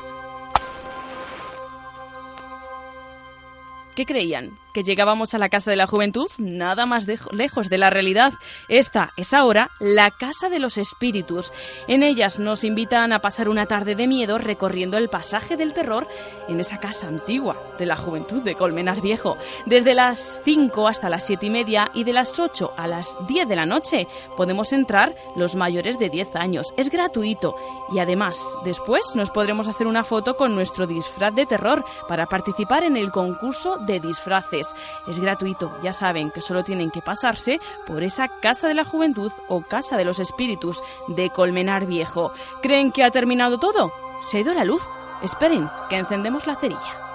¿Qué 3.94 4.06
creían? 4.06 4.56
¿Que 4.76 4.84
llegábamos 4.84 5.32
a 5.32 5.38
la 5.38 5.48
Casa 5.48 5.70
de 5.70 5.78
la 5.78 5.86
Juventud? 5.86 6.28
Nada 6.36 6.84
más 6.84 7.06
lejos 7.32 7.70
de 7.70 7.78
la 7.78 7.88
realidad. 7.88 8.34
Esta 8.68 9.14
es 9.16 9.32
ahora 9.32 9.70
la 9.80 10.10
Casa 10.10 10.50
de 10.50 10.58
los 10.58 10.76
Espíritus. 10.76 11.50
En 11.88 12.02
ellas 12.02 12.40
nos 12.40 12.62
invitan 12.62 13.14
a 13.14 13.20
pasar 13.20 13.48
una 13.48 13.64
tarde 13.64 13.94
de 13.94 14.06
miedo 14.06 14.36
recorriendo 14.36 14.98
el 14.98 15.08
pasaje 15.08 15.56
del 15.56 15.72
terror 15.72 16.06
en 16.46 16.60
esa 16.60 16.76
casa 16.76 17.08
antigua 17.08 17.56
de 17.78 17.86
la 17.86 17.96
Juventud 17.96 18.42
de 18.42 18.54
Colmenar 18.54 19.00
Viejo. 19.00 19.38
Desde 19.64 19.94
las 19.94 20.42
5 20.44 20.88
hasta 20.88 21.08
las 21.08 21.24
7 21.24 21.46
y 21.46 21.50
media 21.50 21.88
y 21.94 22.04
de 22.04 22.12
las 22.12 22.38
8 22.38 22.74
a 22.76 22.86
las 22.86 23.16
10 23.28 23.48
de 23.48 23.56
la 23.56 23.64
noche 23.64 24.06
podemos 24.36 24.74
entrar 24.74 25.14
los 25.36 25.56
mayores 25.56 25.98
de 25.98 26.10
10 26.10 26.36
años. 26.36 26.74
Es 26.76 26.90
gratuito 26.90 27.56
y 27.94 28.00
además 28.00 28.38
después 28.62 29.14
nos 29.14 29.30
podremos 29.30 29.68
hacer 29.68 29.86
una 29.86 30.04
foto 30.04 30.36
con 30.36 30.54
nuestro 30.54 30.86
disfraz 30.86 31.34
de 31.34 31.46
terror 31.46 31.82
para 32.10 32.26
participar 32.26 32.84
en 32.84 32.98
el 32.98 33.10
concurso 33.10 33.78
de 33.78 34.00
disfraces. 34.00 34.65
Es 35.06 35.18
gratuito, 35.18 35.76
ya 35.82 35.92
saben 35.92 36.30
que 36.30 36.40
solo 36.40 36.64
tienen 36.64 36.90
que 36.90 37.02
pasarse 37.02 37.60
por 37.86 38.02
esa 38.02 38.28
Casa 38.28 38.68
de 38.68 38.74
la 38.74 38.84
Juventud 38.84 39.32
o 39.48 39.62
Casa 39.62 39.96
de 39.96 40.04
los 40.04 40.18
Espíritus 40.18 40.82
de 41.08 41.30
Colmenar 41.30 41.86
Viejo. 41.86 42.32
¿Creen 42.62 42.92
que 42.92 43.04
ha 43.04 43.10
terminado 43.10 43.58
todo? 43.58 43.92
Se 44.26 44.38
ha 44.38 44.40
ido 44.40 44.54
la 44.54 44.64
luz. 44.64 44.82
Esperen, 45.22 45.70
que 45.88 45.96
encendemos 45.96 46.46
la 46.46 46.56
cerilla. 46.56 47.05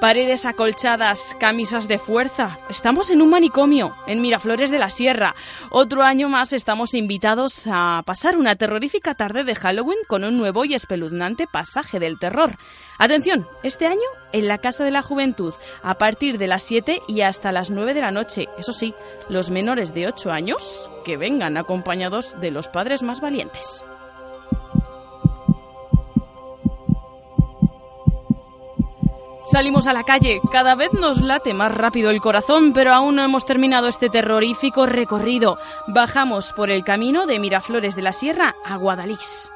Paredes 0.00 0.46
acolchadas, 0.46 1.34
camisas 1.40 1.88
de 1.88 1.98
fuerza. 1.98 2.60
Estamos 2.70 3.10
en 3.10 3.20
un 3.20 3.30
manicomio, 3.30 3.96
en 4.06 4.20
Miraflores 4.20 4.70
de 4.70 4.78
la 4.78 4.90
Sierra. 4.90 5.34
Otro 5.70 6.04
año 6.04 6.28
más 6.28 6.52
estamos 6.52 6.94
invitados 6.94 7.66
a 7.66 8.04
pasar 8.06 8.36
una 8.36 8.54
terrorífica 8.54 9.16
tarde 9.16 9.42
de 9.42 9.56
Halloween 9.56 9.98
con 10.06 10.22
un 10.22 10.38
nuevo 10.38 10.64
y 10.64 10.74
espeluznante 10.74 11.48
pasaje 11.48 11.98
del 11.98 12.16
terror. 12.16 12.56
Atención, 12.98 13.48
este 13.64 13.88
año 13.88 13.98
en 14.32 14.46
la 14.46 14.58
Casa 14.58 14.84
de 14.84 14.92
la 14.92 15.02
Juventud, 15.02 15.52
a 15.82 15.94
partir 15.94 16.38
de 16.38 16.46
las 16.46 16.62
7 16.62 17.02
y 17.08 17.22
hasta 17.22 17.50
las 17.50 17.70
9 17.70 17.92
de 17.92 18.00
la 18.00 18.12
noche. 18.12 18.48
Eso 18.56 18.72
sí, 18.72 18.94
los 19.28 19.50
menores 19.50 19.94
de 19.94 20.06
8 20.06 20.30
años 20.30 20.88
que 21.04 21.16
vengan 21.16 21.56
acompañados 21.56 22.40
de 22.40 22.52
los 22.52 22.68
padres 22.68 23.02
más 23.02 23.20
valientes. 23.20 23.82
Salimos 29.50 29.86
a 29.86 29.94
la 29.94 30.04
calle, 30.04 30.42
cada 30.52 30.74
vez 30.74 30.92
nos 30.92 31.22
late 31.22 31.54
más 31.54 31.74
rápido 31.74 32.10
el 32.10 32.20
corazón, 32.20 32.74
pero 32.74 32.92
aún 32.92 33.14
no 33.14 33.24
hemos 33.24 33.46
terminado 33.46 33.88
este 33.88 34.10
terrorífico 34.10 34.84
recorrido. 34.84 35.56
Bajamos 35.86 36.52
por 36.52 36.68
el 36.68 36.84
camino 36.84 37.26
de 37.26 37.38
Miraflores 37.38 37.96
de 37.96 38.02
la 38.02 38.12
Sierra 38.12 38.54
a 38.66 38.76
Guadalix. 38.76 39.50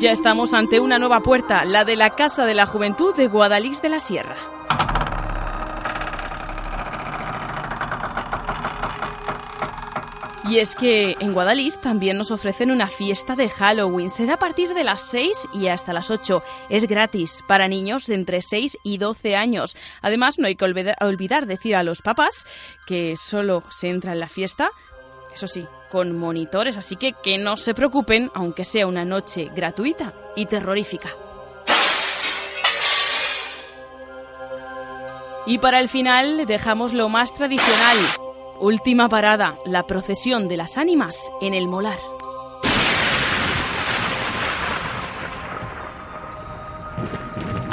Ya 0.00 0.10
estamos 0.10 0.54
ante 0.54 0.80
una 0.80 0.98
nueva 0.98 1.20
puerta, 1.20 1.64
la 1.64 1.84
de 1.84 1.94
la 1.94 2.10
Casa 2.10 2.46
de 2.46 2.54
la 2.54 2.66
Juventud 2.66 3.14
de 3.14 3.28
Guadalix 3.28 3.80
de 3.80 3.88
la 3.90 4.00
Sierra. 4.00 4.34
Y 10.44 10.58
es 10.58 10.74
que 10.74 11.16
en 11.20 11.34
Guadalís 11.34 11.78
también 11.80 12.16
nos 12.16 12.30
ofrecen 12.30 12.70
una 12.70 12.86
fiesta 12.86 13.34
de 13.36 13.50
Halloween. 13.50 14.10
Será 14.10 14.34
a 14.34 14.38
partir 14.38 14.72
de 14.72 14.84
las 14.84 15.02
6 15.02 15.48
y 15.52 15.66
hasta 15.66 15.92
las 15.92 16.10
8. 16.10 16.42
Es 16.70 16.86
gratis 16.86 17.42
para 17.46 17.68
niños 17.68 18.06
de 18.06 18.14
entre 18.14 18.40
6 18.40 18.78
y 18.82 18.98
12 18.98 19.36
años. 19.36 19.76
Además, 20.00 20.38
no 20.38 20.46
hay 20.46 20.54
que 20.54 20.64
olvidar 20.64 21.46
decir 21.46 21.76
a 21.76 21.82
los 21.82 22.02
papás 22.02 22.46
que 22.86 23.16
solo 23.16 23.62
se 23.70 23.88
entra 23.88 24.12
en 24.12 24.20
la 24.20 24.28
fiesta, 24.28 24.70
eso 25.34 25.46
sí, 25.46 25.66
con 25.90 26.16
monitores, 26.16 26.76
así 26.76 26.96
que 26.96 27.12
que 27.12 27.38
no 27.38 27.56
se 27.56 27.74
preocupen, 27.74 28.30
aunque 28.34 28.64
sea 28.64 28.86
una 28.86 29.04
noche 29.04 29.50
gratuita 29.54 30.12
y 30.36 30.46
terrorífica. 30.46 31.10
Y 35.46 35.58
para 35.58 35.80
el 35.80 35.88
final 35.88 36.46
dejamos 36.46 36.92
lo 36.92 37.08
más 37.08 37.34
tradicional, 37.34 37.96
Última 38.60 39.08
parada, 39.08 39.56
la 39.64 39.86
procesión 39.86 40.48
de 40.48 40.56
las 40.56 40.78
ánimas 40.78 41.30
en 41.40 41.54
el 41.54 41.68
molar. 41.68 42.17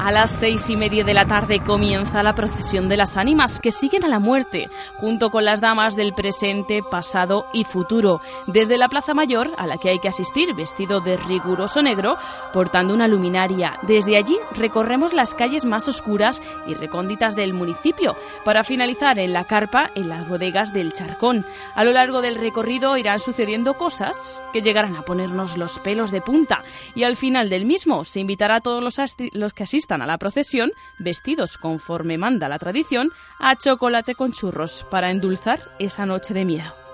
A 0.05 0.11
las 0.11 0.29
seis 0.29 0.69
y 0.69 0.75
media 0.75 1.03
de 1.03 1.15
la 1.15 1.25
tarde 1.25 1.61
comienza 1.61 2.21
la 2.21 2.35
procesión 2.35 2.87
de 2.89 2.95
las 2.95 3.17
ánimas 3.17 3.59
que 3.59 3.71
siguen 3.71 4.05
a 4.05 4.07
la 4.07 4.19
muerte, 4.19 4.69
junto 4.97 5.31
con 5.31 5.45
las 5.45 5.61
damas 5.61 5.95
del 5.95 6.13
presente, 6.13 6.83
pasado 6.83 7.47
y 7.53 7.63
futuro, 7.63 8.21
desde 8.45 8.77
la 8.77 8.87
Plaza 8.87 9.15
Mayor, 9.15 9.49
a 9.57 9.65
la 9.65 9.79
que 9.79 9.89
hay 9.89 9.97
que 9.97 10.07
asistir 10.07 10.53
vestido 10.53 10.99
de 10.99 11.17
riguroso 11.17 11.81
negro, 11.81 12.19
portando 12.53 12.93
una 12.93 13.07
luminaria. 13.07 13.79
Desde 13.81 14.15
allí 14.15 14.37
recorremos 14.51 15.11
las 15.11 15.33
calles 15.33 15.65
más 15.65 15.87
oscuras 15.87 16.39
y 16.67 16.75
recónditas 16.75 17.35
del 17.35 17.55
municipio, 17.55 18.15
para 18.43 18.63
finalizar 18.63 19.17
en 19.17 19.33
la 19.33 19.45
carpa 19.45 19.89
en 19.95 20.07
las 20.07 20.29
bodegas 20.29 20.71
del 20.71 20.93
Charcón. 20.93 21.47
A 21.73 21.83
lo 21.83 21.93
largo 21.93 22.21
del 22.21 22.35
recorrido 22.35 22.95
irán 22.95 23.17
sucediendo 23.17 23.73
cosas 23.73 24.43
que 24.53 24.61
llegarán 24.61 24.97
a 24.97 25.01
ponernos 25.01 25.57
los 25.57 25.79
pelos 25.79 26.11
de 26.11 26.21
punta, 26.21 26.63
y 26.93 27.05
al 27.05 27.15
final 27.15 27.49
del 27.49 27.65
mismo 27.65 28.05
se 28.05 28.19
invitará 28.19 28.57
a 28.57 28.61
todos 28.61 28.83
los, 28.83 28.99
los 29.33 29.53
que 29.53 29.63
asistan 29.63 29.94
a 30.01 30.07
la 30.07 30.17
procesión, 30.17 30.71
vestidos 30.99 31.57
conforme 31.57 32.17
manda 32.17 32.49
la 32.49 32.59
tradición, 32.59 33.11
a 33.39 33.55
chocolate 33.55 34.15
con 34.15 34.31
churros 34.31 34.85
para 34.89 35.11
endulzar 35.11 35.59
esa 35.79 36.05
noche 36.05 36.33
de 36.33 36.45
miedo. 36.45 36.84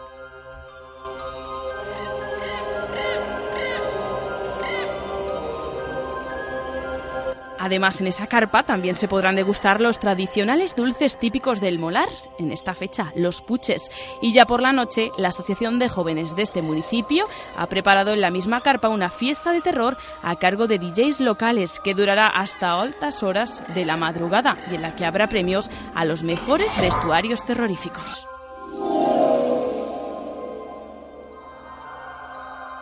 Además, 7.63 8.01
en 8.01 8.07
esa 8.07 8.25
carpa 8.25 8.63
también 8.63 8.95
se 8.95 9.07
podrán 9.07 9.35
degustar 9.35 9.81
los 9.81 9.99
tradicionales 9.99 10.75
dulces 10.75 11.19
típicos 11.19 11.61
del 11.61 11.77
molar, 11.77 12.09
en 12.39 12.51
esta 12.51 12.73
fecha, 12.73 13.13
los 13.15 13.43
puches. 13.43 13.91
Y 14.19 14.33
ya 14.33 14.47
por 14.47 14.63
la 14.63 14.73
noche, 14.73 15.11
la 15.19 15.27
Asociación 15.27 15.77
de 15.77 15.87
Jóvenes 15.87 16.35
de 16.35 16.41
este 16.41 16.63
municipio 16.63 17.27
ha 17.55 17.67
preparado 17.67 18.13
en 18.13 18.21
la 18.21 18.31
misma 18.31 18.61
carpa 18.61 18.89
una 18.89 19.11
fiesta 19.11 19.51
de 19.51 19.61
terror 19.61 19.95
a 20.23 20.37
cargo 20.37 20.65
de 20.65 20.79
DJs 20.79 21.19
locales 21.19 21.79
que 21.79 21.93
durará 21.93 22.25
hasta 22.29 22.81
altas 22.81 23.21
horas 23.21 23.61
de 23.75 23.85
la 23.85 23.95
madrugada 23.95 24.57
y 24.71 24.75
en 24.75 24.81
la 24.81 24.95
que 24.95 25.05
habrá 25.05 25.27
premios 25.27 25.69
a 25.93 26.03
los 26.03 26.23
mejores 26.23 26.75
vestuarios 26.81 27.45
terroríficos. 27.45 28.27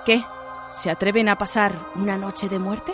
¿Qué? 0.05 0.23
¿Se 0.71 0.89
atreven 0.89 1.27
a 1.27 1.37
pasar 1.37 1.75
una 1.95 2.17
noche 2.17 2.47
de 2.47 2.59
muerte? 2.59 2.93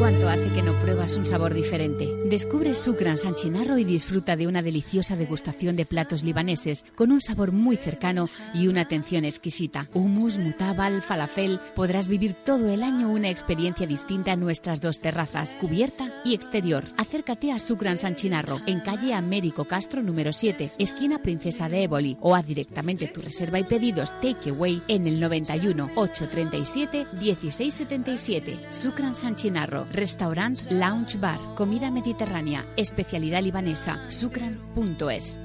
¿Cuánto 0.00 0.30
hace 0.30 0.48
que 0.54 0.62
no 0.62 0.72
pruebas 0.80 1.18
un 1.18 1.26
sabor 1.26 1.52
diferente? 1.52 2.08
Descubre 2.24 2.72
Sucran 2.72 3.18
San 3.18 3.34
Chinarro 3.34 3.76
y 3.76 3.84
disfruta 3.84 4.34
de 4.34 4.46
una 4.46 4.62
deliciosa 4.62 5.14
degustación 5.14 5.76
de 5.76 5.84
platos 5.84 6.22
libaneses 6.22 6.86
con 6.94 7.12
un 7.12 7.20
sabor 7.20 7.52
muy 7.52 7.76
cercano 7.76 8.30
y 8.54 8.68
una 8.68 8.80
atención 8.80 9.26
exquisita. 9.26 9.90
Hummus, 9.92 10.38
mutabal, 10.38 11.02
falafel. 11.02 11.60
Podrás 11.74 12.08
vivir 12.08 12.32
todo 12.32 12.70
el 12.70 12.82
año 12.82 13.10
una 13.10 13.28
experiencia 13.28 13.86
distinta 13.86 14.32
en 14.32 14.40
nuestras 14.40 14.80
dos 14.80 15.00
terrazas, 15.00 15.54
cubierta 15.60 16.10
y 16.24 16.32
exterior. 16.32 16.84
Acércate 16.96 17.52
a 17.52 17.58
Sucran 17.58 17.98
San 17.98 18.14
Chinarro 18.14 18.62
en 18.66 18.80
calle 18.80 19.12
Américo 19.12 19.66
Castro 19.66 20.02
número 20.02 20.32
7, 20.32 20.70
esquina 20.78 21.20
Princesa 21.20 21.68
de 21.68 21.82
Éboli 21.82 22.16
o 22.22 22.34
haz 22.34 22.46
directamente 22.46 23.06
tu 23.08 23.20
reserva 23.20 23.58
y 23.58 23.64
pedidos 23.64 24.18
takeaway 24.22 24.82
en 24.88 25.06
el 25.06 25.20
91 25.20 25.90
837 25.94 27.06
1677. 27.20 28.60
Sucran 28.70 29.14
San 29.14 29.36
Chinarro. 29.36 29.89
Restaurant 29.92 30.56
Lounge 30.70 31.18
Bar, 31.18 31.40
comida 31.56 31.90
mediterránea, 31.90 32.64
especialidad 32.76 33.42
libanesa, 33.42 34.08
sucran.es. 34.08 35.40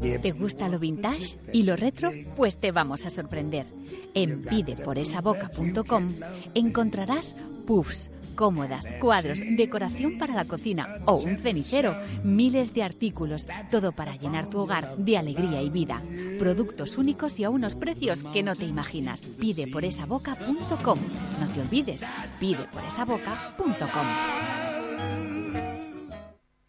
¿Te 0.00 0.30
gusta 0.32 0.68
lo 0.68 0.78
vintage 0.78 1.38
y 1.52 1.62
lo 1.62 1.76
retro? 1.76 2.12
Pues 2.36 2.58
te 2.58 2.70
vamos 2.70 3.06
a 3.06 3.10
sorprender. 3.10 3.66
En 4.14 4.42
pideporesaboca.com 4.42 6.08
encontrarás 6.54 7.34
puffs, 7.66 8.10
cómodas, 8.32 8.86
cuadros, 9.00 9.40
decoración 9.40 10.18
para 10.18 10.34
la 10.34 10.44
cocina 10.44 10.96
o 11.06 11.16
un 11.16 11.38
cenicero, 11.38 11.96
miles 12.24 12.74
de 12.74 12.82
artículos, 12.82 13.46
todo 13.70 13.92
para 13.92 14.16
llenar 14.16 14.50
tu 14.50 14.58
hogar 14.58 14.96
de 14.96 15.18
alegría 15.18 15.62
y 15.62 15.70
vida. 15.70 16.02
Productos 16.38 16.98
únicos 16.98 17.38
y 17.38 17.44
a 17.44 17.50
unos 17.50 17.74
precios 17.74 18.24
que 18.24 18.42
no 18.42 18.56
te 18.56 18.64
imaginas. 18.64 19.22
Pideporesaboca.com. 19.22 20.98
No 21.40 21.48
te 21.48 21.60
olvides, 21.60 22.04
pideporesaboca.com. 22.40 25.31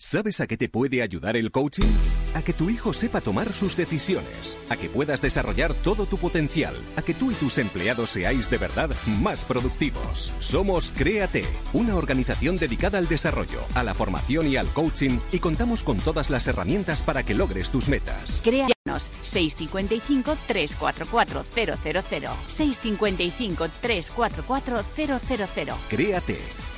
¿Sabes 0.06 0.42
a 0.42 0.48
qué 0.48 0.58
te 0.58 0.68
puede 0.68 1.02
ayudar 1.02 1.38
el 1.38 1.50
coaching? 1.50 1.90
A 2.34 2.42
que 2.42 2.52
tu 2.52 2.70
hijo 2.70 2.92
sepa 2.92 3.22
tomar 3.22 3.54
sus 3.54 3.78
decisiones, 3.78 4.60
a 4.68 4.76
que 4.76 4.90
puedas 4.90 5.22
desarrollar 5.22 5.74
todo 5.74 6.06
tu 6.06 6.18
potencial, 6.18 6.76
a 6.98 7.02
que 7.02 7.14
tú 7.14 7.32
y 7.32 7.36
tus 7.36 7.58
empleados 7.58 8.10
seáis 8.10 8.50
de 8.50 8.58
verdad 8.58 8.90
más 9.22 9.46
productivos. 9.46 10.34
Somos 10.40 10.92
Créate, 10.92 11.46
una 11.72 11.96
organización 11.96 12.58
dedicada 12.58 12.98
al 12.98 13.08
desarrollo, 13.08 13.62
a 13.76 13.84
la 13.84 13.94
formación 13.94 14.50
y 14.50 14.58
al 14.58 14.68
coaching 14.68 15.20
y 15.32 15.40
contamos 15.40 15.84
con 15.84 15.98
todas 16.00 16.30
las 16.30 16.48
herramientas 16.48 17.02
para 17.02 17.24
que 17.24 17.34
logres 17.34 17.70
tus 17.70 17.88
metas. 17.88 18.42
Créanos 18.44 19.10
655 19.22 20.36
344 20.48 21.46
000 21.56 21.78
655 22.48 23.70
344 23.82 24.84
000 24.98 25.78
Créate. 25.90 26.73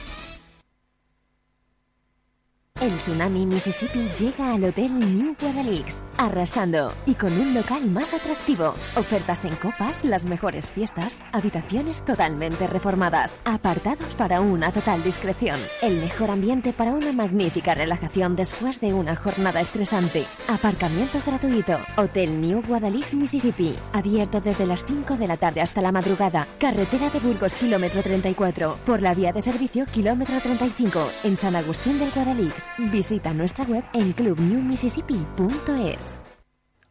El 2.82 2.92
Tsunami 2.98 3.46
Mississippi 3.46 4.10
llega 4.20 4.54
al 4.54 4.66
Hotel 4.66 5.00
New 5.00 5.34
Guadalix, 5.40 6.04
arrasando 6.18 6.94
y 7.06 7.16
con 7.16 7.32
un 7.32 7.54
local 7.54 7.86
más 7.90 8.14
atractivo. 8.14 8.76
Ofertas 8.98 9.46
en 9.46 9.56
copas, 9.56 10.04
las 10.04 10.26
mejores 10.26 10.72
fiestas, 10.72 11.22
habitaciones 11.32 12.04
totalmente 12.04 12.68
reformadas, 12.68 13.34
apartados 13.46 14.18
para 14.18 14.42
una 14.42 14.74
total 14.74 15.02
discreción, 15.04 15.58
el 15.82 16.02
mejor 16.02 16.30
ambiente 16.30 16.74
para 16.74 16.92
una 16.92 17.14
magnífica 17.14 17.76
relajación 17.76 18.36
después 18.36 18.82
de 18.82 18.94
una 18.94 19.16
jornada 19.16 19.62
estresante, 19.62 20.26
aparcamiento 20.50 21.22
gratuito. 21.26 21.80
Hotel 21.96 22.42
New 22.42 22.62
Guadalix, 22.68 23.14
Mississippi, 23.14 23.74
abierto 23.94 24.42
desde 24.42 24.66
las 24.66 24.84
5 24.84 25.16
de 25.16 25.28
la 25.28 25.38
tarde 25.38 25.62
hasta 25.62 25.82
la 25.82 25.94
madrugada. 25.94 26.46
Carretera 26.60 27.10
de 27.10 27.20
Burgos, 27.20 27.56
kilómetro 27.56 28.04
34, 28.04 28.80
por 28.86 29.02
la 29.02 29.14
vía 29.14 29.32
de 29.32 29.42
servicio, 29.42 29.86
kilómetro 29.86 30.38
35, 30.42 31.10
en 31.24 31.38
San 31.38 31.56
Agustín 31.56 31.98
del 32.00 32.12
Guadalix. 32.12 32.65
Visita 32.78 33.34
nuestra 33.34 33.66
web 33.66 33.84
en 33.94 34.14
clubnewmississippi.es. 34.14 36.16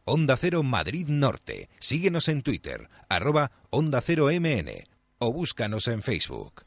Onda 0.04 0.36
Cero 0.36 0.62
Madrid 0.62 1.06
Norte. 1.08 1.68
Síguenos 1.78 2.28
en 2.28 2.42
Twitter, 2.42 2.88
arroba 3.08 3.50
Onda 3.70 4.00
Cero 4.00 4.28
MN 4.30 4.84
o 5.18 5.32
búscanos 5.32 5.88
en 5.88 6.02
Facebook. 6.02 6.64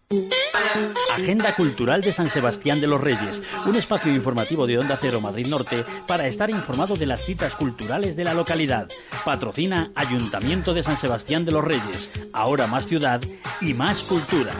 Agenda 1.13 1.55
Cultural 1.55 2.01
de 2.01 2.13
San 2.13 2.29
Sebastián 2.29 2.81
de 2.81 2.87
los 2.87 3.01
Reyes, 3.01 3.41
un 3.65 3.75
espacio 3.75 4.13
informativo 4.13 4.67
de 4.67 4.79
Onda 4.79 4.97
Cero 4.99 5.21
Madrid 5.21 5.47
Norte 5.47 5.85
para 6.07 6.27
estar 6.27 6.49
informado 6.49 6.95
de 6.95 7.05
las 7.05 7.23
citas 7.23 7.55
culturales 7.55 8.15
de 8.15 8.23
la 8.23 8.33
localidad. 8.33 8.87
Patrocina 9.25 9.91
Ayuntamiento 9.95 10.73
de 10.73 10.83
San 10.83 10.97
Sebastián 10.97 11.45
de 11.45 11.51
los 11.51 11.63
Reyes, 11.63 12.09
ahora 12.33 12.67
más 12.67 12.87
ciudad 12.87 13.21
y 13.61 13.73
más 13.73 14.03
cultura. 14.03 14.53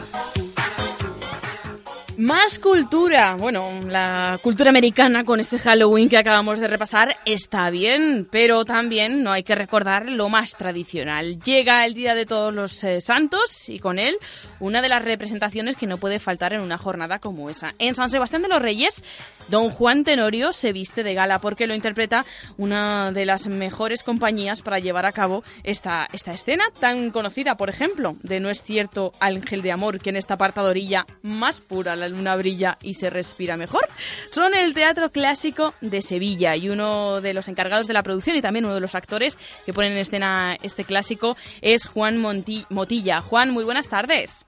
Más 2.18 2.57
cultura. 2.57 3.35
Bueno, 3.35 3.69
la 3.88 4.39
cultura 4.41 4.72
americana 4.72 5.23
con 5.23 5.39
ese 5.39 5.60
Halloween 5.60 6.10
que 6.10 6.18
acabamos 6.18 6.60
de 6.60 6.68
repasar 6.68 7.15
está 7.26 7.69
bien, 7.69 8.27
pero 8.31 8.65
también 8.65 9.22
no 9.22 9.31
hay 9.31 9.44
que 9.44 9.53
recordar 9.53 10.10
lo 10.10 10.27
más 10.27 10.56
tradicional. 10.57 11.39
Llega 11.39 11.85
el 11.85 11.94
Día 11.94 12.15
de 12.15 12.26
Todos 12.26 12.52
los 12.52 12.84
eh, 12.84 13.02
Santos 13.02 13.69
y 13.69 13.77
con 13.77 13.99
él 13.99 14.18
una 14.60 14.81
de 14.81 14.89
las 14.89 15.06
representaciones 15.06 15.76
que 15.76 15.85
no 15.85 15.99
puede 15.99 16.18
faltar 16.18 16.53
en 16.53 16.61
una 16.61 16.80
jornada 16.80 17.19
como 17.19 17.52
esa. 17.52 17.76
En 17.77 17.94
San 17.94 18.10
Sebastián 18.10 18.41
de 18.41 18.48
los 18.48 18.64
Reyes, 18.64 19.03
Don 19.48 19.69
Juan 19.69 20.03
Tenorio 20.03 20.53
se 20.53 20.73
viste 20.73 21.03
de 21.03 21.14
gala 21.14 21.38
porque 21.38 21.68
lo 21.68 21.76
interpreta 21.76 22.26
una 22.57 23.11
de 23.11 23.26
las 23.27 23.48
mejores 23.48 24.02
compañías 24.02 24.64
para 24.64 24.80
llevar 24.80 25.06
a 25.06 25.11
cabo 25.11 25.44
esta, 25.64 26.10
esta 26.11 26.34
escena 26.34 26.65
tan 26.80 27.11
conocida, 27.11 27.57
por 27.57 27.69
ejemplo, 27.69 28.15
de 28.23 28.39
No 28.39 28.49
es 28.49 28.64
cierto 28.64 29.14
Ángel 29.19 29.61
de 29.61 29.72
Amor, 29.72 29.99
que 29.99 30.10
en 30.10 30.18
esta 30.18 30.34
apartadorilla 30.34 31.06
más 31.22 31.61
pura 31.61 31.95
la 31.95 32.07
luna 32.10 32.36
brilla 32.36 32.78
y 32.82 32.96
se 32.96 33.10
respira 33.10 33.58
mejor. 33.58 33.88
Son 34.32 34.54
el 34.54 34.74
Teatro 34.74 35.12
Clásico 35.12 35.74
de 35.82 36.02
Sevilla 36.02 36.56
y 36.56 36.70
uno 36.70 37.22
de 37.22 37.34
los 37.34 37.48
encargados 37.48 37.88
de 37.88 37.94
la 37.94 38.04
producción 38.04 38.36
y 38.36 38.42
también 38.42 38.66
uno 38.66 38.76
de 38.76 38.82
los 38.82 38.96
actores 38.96 39.38
que 39.66 39.74
ponen 39.74 39.94
en 39.94 40.00
escena 40.00 40.58
este 40.64 40.84
clásico 40.84 41.38
es 41.62 41.86
Juan 41.86 42.18
Monti 42.18 42.66
Motilla. 42.70 43.22
Juan, 43.22 43.52
muy 43.52 43.64
buenas 43.64 43.90
tardes. 43.90 44.46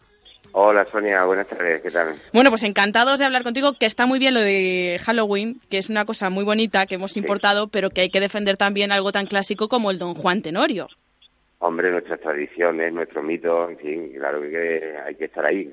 Hola 0.52 0.86
Sonia, 0.92 1.26
buenas 1.26 1.48
tardes, 1.48 1.82
¿qué 1.82 1.92
tal? 1.92 2.16
Bueno, 2.34 2.50
pues 2.50 2.64
encantados 2.64 3.20
de 3.20 3.26
hablar 3.26 3.44
contigo, 3.44 3.74
que 3.74 3.86
está 3.86 4.08
muy 4.08 4.18
bien 4.18 4.34
lo 4.34 4.42
de 4.42 5.00
Halloween, 5.06 5.62
que 5.70 5.78
es 5.78 5.92
una 5.92 6.06
cosa 6.06 6.32
muy 6.32 6.44
bonita 6.44 6.88
que 6.88 6.96
hemos 6.96 7.18
importado, 7.18 7.68
pero 7.68 7.92
que 7.92 8.02
hay 8.02 8.10
que 8.10 8.20
defender 8.20 8.58
también 8.58 8.92
algo 8.92 9.12
tan 9.12 9.28
clásico 9.28 9.70
como 9.70 9.92
el 9.92 10.00
Don 10.00 10.16
Juan 10.16 10.42
Tenorio. 10.42 10.88
Hombre, 11.60 11.92
nuestras 11.92 12.20
tradiciones, 12.22 12.92
nuestro 12.94 13.22
mito, 13.22 13.70
en 13.70 13.78
fin, 13.78 14.12
claro 14.14 14.42
que 14.42 14.96
hay 15.06 15.16
que 15.16 15.26
estar 15.26 15.46
ahí. 15.46 15.72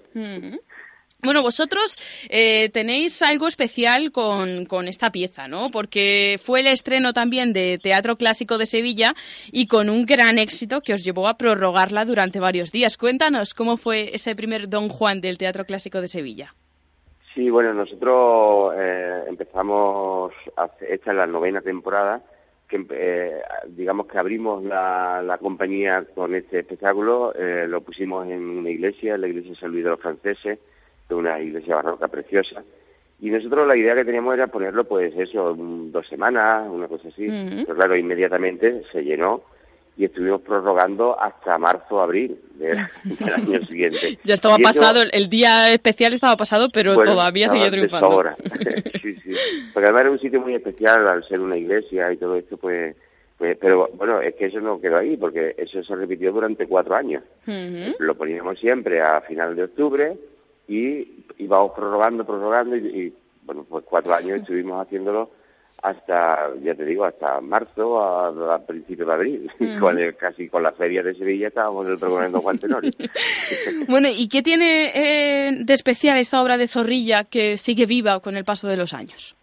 Bueno, 1.23 1.43
vosotros 1.43 1.97
eh, 2.29 2.69
tenéis 2.69 3.23
algo 3.23 3.49
especial 3.49 4.13
con, 4.13 4.67
con, 4.67 4.87
esta 4.87 5.11
pieza, 5.11 5.49
¿no? 5.49 5.71
Porque 5.71 6.39
fue 6.41 6.61
el 6.61 6.67
estreno 6.67 7.13
también 7.13 7.53
de 7.53 7.79
Teatro 7.83 8.17
Clásico 8.17 8.59
de 8.59 8.67
Sevilla 8.67 9.15
y 9.51 9.67
con 9.67 9.89
un 9.89 10.05
gran 10.07 10.39
éxito 10.39 10.83
que 10.83 10.95
os 10.95 11.03
llevó 11.03 11.27
a 11.29 11.37
prorrogarla 11.37 12.05
durante 12.05 12.39
varios 12.39 12.71
días. 12.71 12.97
Cuéntanos 12.97 13.55
cómo 13.55 13.77
fue 13.77 14.11
ese 14.15 14.37
primer 14.37 14.69
Don 14.69 14.89
Juan 14.89 15.21
del 15.21 15.39
Teatro 15.39 15.65
Clásico 15.65 16.01
de 16.01 16.09
Sevilla. 16.09 16.55
Sí, 17.37 17.51
bueno, 17.51 17.75
nosotros 17.75 18.75
eh, 18.79 19.25
empezamos, 19.27 20.33
esta 20.81 21.11
es 21.11 21.17
la 21.17 21.27
novena 21.27 21.61
temporada, 21.61 22.23
que 22.67 22.87
eh, 22.91 23.43
digamos 23.69 24.07
que 24.07 24.19
abrimos 24.19 24.65
la, 24.65 25.23
la, 25.23 25.37
compañía 25.37 26.03
con 26.15 26.35
este 26.35 26.61
espectáculo, 26.61 27.35
eh, 27.35 27.67
lo 27.69 27.83
pusimos 27.83 28.27
en 28.27 28.43
una 28.43 28.71
iglesia, 28.71 29.19
la 29.19 29.29
iglesia 29.29 29.51
de 29.51 29.59
San 29.59 29.71
Luis 29.71 29.85
de 29.85 29.91
los 29.91 30.01
Franceses, 30.01 30.59
de 31.09 31.15
una 31.15 31.41
iglesia 31.41 31.77
barroca 31.77 32.09
preciosa. 32.09 32.63
Y 33.21 33.31
nosotros 33.31 33.67
la 33.67 33.77
idea 33.77 33.95
que 33.95 34.05
teníamos 34.05 34.35
era 34.35 34.47
ponerlo, 34.47 34.85
pues 34.85 35.15
eso, 35.17 35.55
dos 35.57 36.07
semanas, 36.07 36.69
una 36.71 36.87
cosa 36.87 37.09
así. 37.09 37.27
Pero 37.29 37.75
claro, 37.75 37.97
inmediatamente 37.97 38.83
se 38.93 39.03
llenó 39.03 39.43
y 39.97 40.05
estuvimos 40.05 40.43
prorrogando 40.43 41.19
hasta 41.19 41.57
marzo, 41.57 42.01
abril 42.01 42.39
del, 42.55 42.79
año 42.79 43.67
siguiente. 43.67 44.19
ya 44.25 44.35
estaba 44.35 44.59
pasado, 44.59 45.01
el 45.11 45.29
día 45.29 45.73
especial 45.73 46.13
estaba 46.13 46.37
pasado, 46.37 46.69
pero 46.71 46.95
todavía 46.97 47.49
seguía 47.49 47.71
triunfando. 47.71 48.07
Ahora. 48.07 48.37
sí, 49.03 49.17
sí. 49.25 49.33
Porque 49.73 49.87
además 49.87 50.03
era 50.03 50.11
un 50.11 50.21
sitio 50.21 50.41
muy 50.41 50.55
especial 50.55 51.09
al 51.09 51.27
ser 51.27 51.41
una 51.41 51.57
iglesia 51.57 52.13
y 52.13 52.19
todo 52.19 52.37
esto, 52.37 52.59
pues, 52.59 52.95
pues, 53.39 53.57
pero 53.59 53.89
bueno, 53.95 54.21
es 54.21 54.35
que 54.35 54.47
eso 54.47 54.61
no 54.61 54.81
quedó 54.81 54.99
ahí, 54.99 55.17
porque 55.17 55.55
eso 55.57 55.83
se 55.83 55.95
repitió 55.95 56.33
durante 56.33 56.67
cuatro 56.67 56.95
años. 56.95 57.23
Lo 57.99 58.15
poníamos 58.15 58.59
siempre 58.59 59.01
a 59.01 59.21
final 59.23 59.57
de 59.57 59.65
octubre, 59.65 60.17
y 60.69 61.25
íbamos 61.39 61.73
prorrogando, 61.73 62.25
prorrogando 62.25 62.77
y, 62.77 63.13
bueno, 63.43 63.65
pues 63.69 63.85
cuatro 63.85 64.15
años 64.15 64.41
estuvimos 64.41 64.85
haciéndolo 64.85 65.31
hasta, 65.83 66.51
ya 66.63 66.75
te 66.75 66.85
digo, 66.85 67.05
hasta 67.05 67.41
marzo, 67.41 68.01
a, 68.01 68.59
principios 68.59 69.07
de 69.07 69.15
abril, 69.15 69.53
con 69.81 69.99
casi 70.19 70.49
con 70.49 70.63
la 70.63 70.73
feria 70.73 71.03
de 71.03 71.15
Sevilla 71.15 71.49
estábamos 71.49 71.87
el 71.87 71.99
de 71.99 72.39
Juan 72.39 72.59
Tenorio. 72.59 72.91
bueno, 73.89 74.09
¿y 74.11 74.29
qué 74.29 74.43
tiene 74.43 74.91
eh, 74.95 75.53
de 75.65 75.75
especial 75.75 76.19
esta 76.19 76.43
obra 76.43 76.57
de 76.57 76.69
Zorrilla 76.69 77.25
que 77.25 77.57
sigue 77.57 77.87
viva 77.87 78.21
con 78.21 78.37
el 78.37 78.45
paso 78.45 78.69
de 78.69 78.77
los 78.77 78.95
años? 78.95 79.37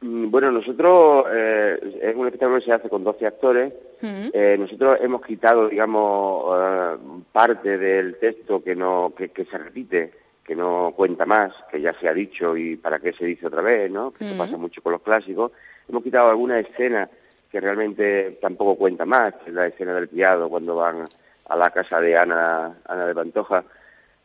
Mm, 0.00 0.30
Bueno, 0.30 0.52
nosotros, 0.52 1.26
eh, 1.32 1.78
es 2.02 2.16
un 2.16 2.26
espectáculo 2.26 2.60
que 2.60 2.64
se 2.64 2.72
hace 2.72 2.88
con 2.88 3.04
12 3.04 3.26
actores. 3.26 3.72
Eh, 4.00 4.56
nosotros 4.58 4.98
hemos 5.02 5.24
quitado, 5.26 5.68
digamos, 5.68 6.56
eh, 6.56 6.96
parte 7.32 7.78
del 7.78 8.16
texto 8.16 8.62
que 8.62 8.76
no 8.76 9.12
que, 9.16 9.30
que 9.30 9.44
se 9.44 9.58
repite, 9.58 10.12
que 10.48 10.56
no 10.56 10.94
cuenta 10.96 11.26
más, 11.26 11.52
que 11.70 11.78
ya 11.78 11.92
se 12.00 12.08
ha 12.08 12.14
dicho 12.14 12.56
y 12.56 12.74
para 12.76 12.98
qué 12.98 13.12
se 13.12 13.26
dice 13.26 13.46
otra 13.46 13.60
vez, 13.60 13.90
¿no? 13.90 14.10
Que 14.12 14.24
eso 14.24 14.34
Ujú. 14.34 14.44
pasa 14.44 14.56
mucho 14.56 14.80
con 14.80 14.92
los 14.92 15.02
clásicos. 15.02 15.52
Hemos 15.86 16.02
quitado 16.02 16.30
alguna 16.30 16.58
escena 16.58 17.06
que 17.52 17.60
realmente 17.60 18.38
tampoco 18.40 18.74
cuenta 18.76 19.04
más, 19.04 19.34
que 19.34 19.50
es 19.50 19.54
la 19.54 19.66
escena 19.66 19.92
del 19.94 20.08
criado 20.08 20.48
cuando 20.48 20.76
van 20.76 21.04
a 21.50 21.56
la 21.56 21.68
casa 21.68 22.00
de 22.00 22.16
Ana, 22.16 22.78
Ana 22.86 23.06
de 23.06 23.14
Pantoja. 23.14 23.62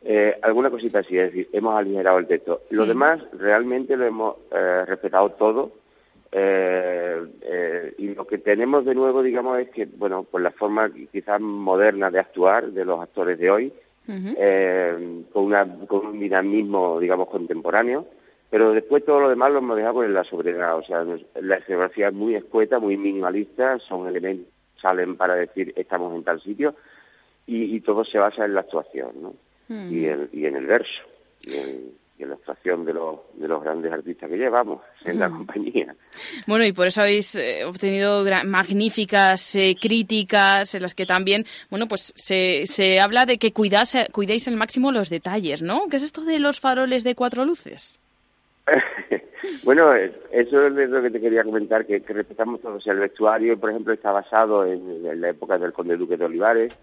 Eh, 0.02 0.38
alguna 0.40 0.70
cosita 0.70 1.00
así, 1.00 1.18
es 1.18 1.26
decir, 1.26 1.50
hemos 1.52 1.76
aligerado 1.78 2.16
el 2.16 2.26
texto. 2.26 2.62
Lo 2.70 2.86
demás 2.86 3.20
realmente 3.38 3.94
lo 3.94 4.06
hemos 4.06 4.36
eh, 4.50 4.84
respetado 4.86 5.28
todo. 5.32 5.72
eh, 6.32 7.94
y 7.98 8.14
lo 8.14 8.26
que 8.26 8.38
tenemos 8.38 8.86
de 8.86 8.94
nuevo, 8.94 9.22
digamos, 9.22 9.58
es 9.58 9.68
que, 9.68 9.84
bueno, 9.84 10.22
por 10.24 10.40
la 10.40 10.52
forma 10.52 10.90
quizás 11.12 11.38
moderna 11.38 12.10
de 12.10 12.18
actuar 12.18 12.68
de 12.68 12.86
los 12.86 12.98
actores 13.00 13.38
de 13.38 13.50
hoy, 13.50 13.72
eh, 14.08 15.22
con, 15.32 15.44
una, 15.44 15.66
con 15.86 16.06
un 16.06 16.20
dinamismo, 16.20 17.00
digamos, 17.00 17.28
contemporáneo, 17.28 18.06
pero 18.50 18.72
después 18.72 19.04
todo 19.04 19.20
lo 19.20 19.28
demás 19.28 19.50
lo 19.50 19.58
hemos 19.58 19.76
dejado 19.76 20.04
en 20.04 20.14
la 20.14 20.24
sobriedad, 20.24 20.76
o 20.76 20.84
sea, 20.84 21.04
la 21.40 21.56
escenografía 21.56 22.08
es 22.08 22.14
muy 22.14 22.34
escueta, 22.34 22.78
muy 22.78 22.96
minimalista, 22.96 23.78
son 23.80 24.06
elementos 24.06 24.46
que 24.74 24.80
salen 24.80 25.16
para 25.16 25.34
decir 25.34 25.72
estamos 25.76 26.14
en 26.14 26.24
tal 26.24 26.40
sitio, 26.40 26.74
y, 27.46 27.76
y 27.76 27.80
todo 27.80 28.04
se 28.04 28.18
basa 28.18 28.44
en 28.44 28.54
la 28.54 28.60
actuación, 28.60 29.10
¿no? 29.20 29.34
y, 29.68 30.06
en, 30.06 30.28
y 30.32 30.46
en 30.46 30.56
el 30.56 30.66
verso, 30.66 31.02
y 31.46 31.56
en, 31.56 32.03
y 32.18 32.22
en 32.22 32.28
la 32.28 32.36
actuación 32.36 32.84
de 32.84 32.92
los, 32.92 33.20
de 33.34 33.48
los 33.48 33.62
grandes 33.62 33.92
artistas 33.92 34.30
que 34.30 34.36
llevamos 34.36 34.80
en 35.04 35.18
la 35.18 35.28
compañía. 35.28 35.94
Bueno, 36.46 36.64
y 36.64 36.72
por 36.72 36.86
eso 36.86 37.02
habéis 37.02 37.34
eh, 37.34 37.64
obtenido 37.64 38.24
magníficas 38.44 39.56
eh, 39.56 39.76
críticas 39.80 40.74
en 40.74 40.82
las 40.82 40.94
que 40.94 41.06
también, 41.06 41.44
bueno, 41.70 41.88
pues 41.88 42.12
se, 42.16 42.66
se 42.66 43.00
habla 43.00 43.26
de 43.26 43.38
que 43.38 43.52
cuidas, 43.52 43.96
cuidéis 44.12 44.46
al 44.48 44.56
máximo 44.56 44.92
los 44.92 45.10
detalles, 45.10 45.62
¿no? 45.62 45.88
¿Qué 45.90 45.96
es 45.96 46.02
esto 46.02 46.24
de 46.24 46.38
los 46.38 46.60
faroles 46.60 47.04
de 47.04 47.14
cuatro 47.14 47.44
luces? 47.44 47.98
Bueno, 49.62 49.94
eh, 49.94 50.12
eso 50.32 50.66
es 50.66 50.90
lo 50.90 51.02
que 51.02 51.10
te 51.10 51.20
quería 51.20 51.44
comentar, 51.44 51.86
que, 51.86 52.00
que 52.00 52.12
respetamos 52.12 52.60
todo. 52.60 52.76
O 52.76 52.80
sea, 52.80 52.92
el 52.92 53.00
vestuario, 53.00 53.58
por 53.58 53.70
ejemplo, 53.70 53.92
está 53.92 54.10
basado 54.10 54.64
en, 54.64 55.06
en 55.06 55.20
la 55.20 55.28
época 55.28 55.58
del 55.58 55.72
conde 55.72 55.96
duque 55.96 56.16
de 56.16 56.24
Olivares. 56.24 56.74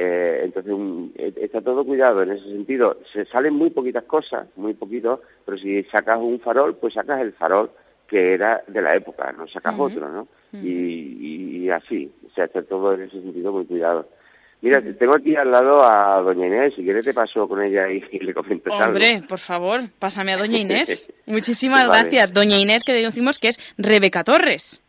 Eh, 0.00 0.42
entonces, 0.44 0.72
un- 0.72 1.12
eh, 1.16 1.32
está 1.40 1.60
todo 1.60 1.84
cuidado 1.84 2.22
en 2.22 2.30
ese 2.32 2.44
sentido. 2.44 2.98
Se 3.12 3.24
salen 3.26 3.54
muy 3.54 3.70
poquitas 3.70 4.04
cosas, 4.04 4.46
muy 4.56 4.74
poquito, 4.74 5.22
pero 5.44 5.58
si 5.58 5.82
sacas 5.84 6.18
un 6.18 6.38
farol, 6.40 6.76
pues 6.76 6.94
sacas 6.94 7.20
el 7.20 7.32
farol 7.32 7.70
que 8.06 8.32
era 8.34 8.62
de 8.68 8.80
la 8.80 8.94
época, 8.94 9.32
no 9.36 9.46
sacas 9.48 9.74
Ujú. 9.74 9.82
otro, 9.84 10.08
¿no? 10.08 10.28
y, 10.52 10.68
y- 10.68 11.56
y 11.64 11.70
así. 11.70 12.10
O 12.26 12.30
sea, 12.34 12.44
está 12.44 12.62
todo 12.62 12.94
en 12.94 13.02
ese 13.02 13.20
sentido 13.20 13.52
muy 13.52 13.66
cuidado. 13.66 14.08
Mira, 14.60 14.80
tengo 14.98 15.14
aquí 15.14 15.36
al 15.36 15.50
lado 15.50 15.84
a 15.84 16.20
doña 16.22 16.46
Inés, 16.46 16.72
si 16.74 16.82
quieres 16.82 17.04
te 17.04 17.12
paso 17.14 17.46
con 17.46 17.62
ella 17.62 17.90
y, 17.90 18.02
y 18.10 18.18
le 18.24 18.32
comentas 18.34 18.72
algo. 18.72 18.86
Hombre, 18.86 19.22
por 19.28 19.38
favor, 19.38 19.80
pásame 19.98 20.32
a 20.32 20.38
Doña 20.38 20.58
Inés. 20.58 21.12
Muchísimas 21.26 21.86
Vale. 21.86 22.00
gracias. 22.02 22.32
Doña 22.32 22.56
Inés, 22.58 22.82
que 22.84 22.92
decimos 22.92 23.38
que 23.38 23.48
es 23.48 23.58
Rebeca 23.76 24.24
Torres. 24.24 24.80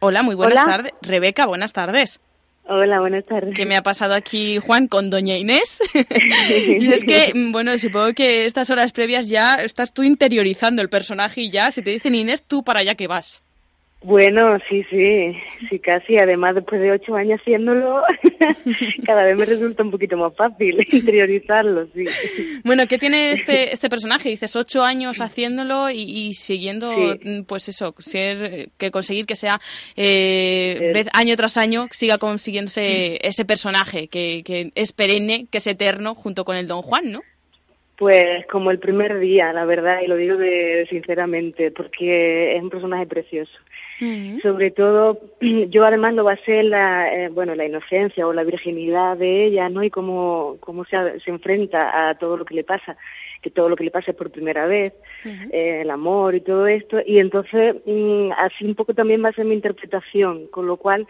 Hola, 0.00 0.22
muy 0.22 0.34
buenas 0.34 0.64
tardes. 0.66 0.92
Rebeca, 1.00 1.46
buenas 1.46 1.72
tardes. 1.72 2.20
Hola, 2.66 3.00
buenas 3.00 3.26
tardes. 3.26 3.54
Que 3.54 3.66
me 3.66 3.76
ha 3.76 3.82
pasado 3.82 4.14
aquí 4.14 4.58
Juan 4.58 4.88
con 4.88 5.10
Doña 5.10 5.36
Inés. 5.36 5.80
y 5.94 6.92
es 6.92 7.04
que, 7.04 7.32
bueno, 7.52 7.76
supongo 7.76 8.14
que 8.14 8.46
estas 8.46 8.70
horas 8.70 8.92
previas 8.92 9.28
ya 9.28 9.56
estás 9.56 9.92
tú 9.92 10.02
interiorizando 10.02 10.80
el 10.80 10.88
personaje 10.88 11.42
y 11.42 11.50
ya, 11.50 11.70
si 11.70 11.82
te 11.82 11.90
dicen 11.90 12.14
Inés, 12.14 12.42
tú 12.46 12.64
para 12.64 12.80
allá 12.80 12.94
que 12.94 13.06
vas. 13.06 13.43
Bueno, 14.04 14.58
sí, 14.68 14.84
sí, 14.90 15.34
sí, 15.70 15.78
casi. 15.78 16.18
Además, 16.18 16.54
después 16.54 16.78
de 16.78 16.92
ocho 16.92 17.14
años 17.14 17.40
haciéndolo, 17.40 18.02
cada 19.06 19.24
vez 19.24 19.34
me 19.34 19.46
resulta 19.46 19.82
un 19.82 19.90
poquito 19.90 20.18
más 20.18 20.36
fácil 20.36 20.86
interiorizarlo, 20.92 21.86
sí. 21.94 22.04
Bueno, 22.64 22.86
¿qué 22.86 22.98
tiene 22.98 23.32
este, 23.32 23.72
este 23.72 23.88
personaje? 23.88 24.28
Dices 24.28 24.56
ocho 24.56 24.84
años 24.84 25.22
haciéndolo 25.22 25.88
y, 25.88 26.02
y 26.02 26.34
siguiendo, 26.34 26.92
Sí. 26.94 27.20
mm, 27.24 27.44
pues 27.44 27.70
eso, 27.70 27.94
ser, 27.96 28.68
que 28.76 28.90
conseguir 28.90 29.24
que 29.24 29.36
sea 29.36 29.58
eh, 29.96 30.90
vez, 30.92 31.08
año 31.14 31.34
tras 31.36 31.56
año 31.56 31.86
siga 31.90 32.18
consiguiéndose 32.18 33.18
ese 33.26 33.46
personaje 33.46 34.08
que, 34.08 34.42
que 34.44 34.70
es 34.74 34.92
perenne, 34.92 35.46
que 35.50 35.58
es 35.58 35.66
eterno, 35.66 36.14
junto 36.14 36.44
con 36.44 36.56
el 36.56 36.68
Don 36.68 36.82
Juan, 36.82 37.10
¿no? 37.10 37.22
Pues 37.96 38.44
como 38.50 38.70
el 38.70 38.80
primer 38.80 39.18
día, 39.20 39.52
la 39.52 39.64
verdad, 39.64 40.00
y 40.04 40.08
lo 40.08 40.16
digo 40.16 40.36
de, 40.36 40.84
sinceramente, 40.90 41.70
porque 41.70 42.54
es 42.56 42.62
un 42.62 42.68
personaje 42.68 43.06
precioso. 43.06 43.52
Sobre 44.42 44.70
todo, 44.70 45.20
yo 45.40 45.84
además 45.84 46.14
lo 46.14 46.24
basé 46.24 46.60
en 46.60 46.70
la, 46.70 47.12
eh, 47.14 47.28
bueno, 47.28 47.54
la 47.54 47.64
inocencia 47.64 48.26
o 48.26 48.32
la 48.32 48.44
virginidad 48.44 49.16
de 49.16 49.44
ella, 49.44 49.68
¿no? 49.68 49.82
Y 49.82 49.90
cómo, 49.90 50.56
cómo 50.60 50.84
se, 50.84 51.20
se 51.20 51.30
enfrenta 51.30 52.08
a 52.08 52.14
todo 52.16 52.36
lo 52.36 52.44
que 52.44 52.54
le 52.54 52.64
pasa, 52.64 52.96
que 53.40 53.50
todo 53.50 53.68
lo 53.68 53.76
que 53.76 53.84
le 53.84 53.90
pasa 53.90 54.10
es 54.10 54.16
por 54.16 54.30
primera 54.30 54.66
vez, 54.66 54.92
eh, 55.24 55.80
el 55.82 55.90
amor 55.90 56.34
y 56.34 56.40
todo 56.40 56.66
esto. 56.66 56.98
Y 57.04 57.18
entonces, 57.18 57.76
mm, 57.86 58.32
así 58.36 58.64
un 58.64 58.74
poco 58.74 58.94
también 58.94 59.24
va 59.24 59.28
a 59.28 59.34
ser 59.34 59.44
mi 59.44 59.54
interpretación, 59.54 60.46
con 60.48 60.66
lo 60.66 60.76
cual, 60.76 61.06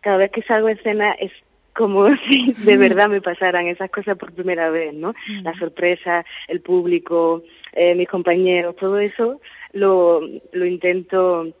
cada 0.00 0.16
vez 0.16 0.30
que 0.30 0.42
salgo 0.42 0.68
en 0.68 0.76
escena 0.76 1.12
es 1.12 1.32
como 1.74 2.06
si 2.28 2.52
de 2.52 2.76
verdad 2.76 3.08
me 3.08 3.20
pasaran 3.20 3.66
esas 3.66 3.90
cosas 3.90 4.16
por 4.16 4.32
primera 4.32 4.70
vez, 4.70 4.94
¿no? 4.94 5.14
La 5.42 5.54
sorpresa, 5.58 6.24
el 6.48 6.60
público, 6.60 7.42
eh, 7.72 7.94
mis 7.94 8.08
compañeros, 8.08 8.76
todo 8.76 8.98
eso 8.98 9.40
lo, 9.72 10.20
lo 10.52 10.66
intento 10.66 11.52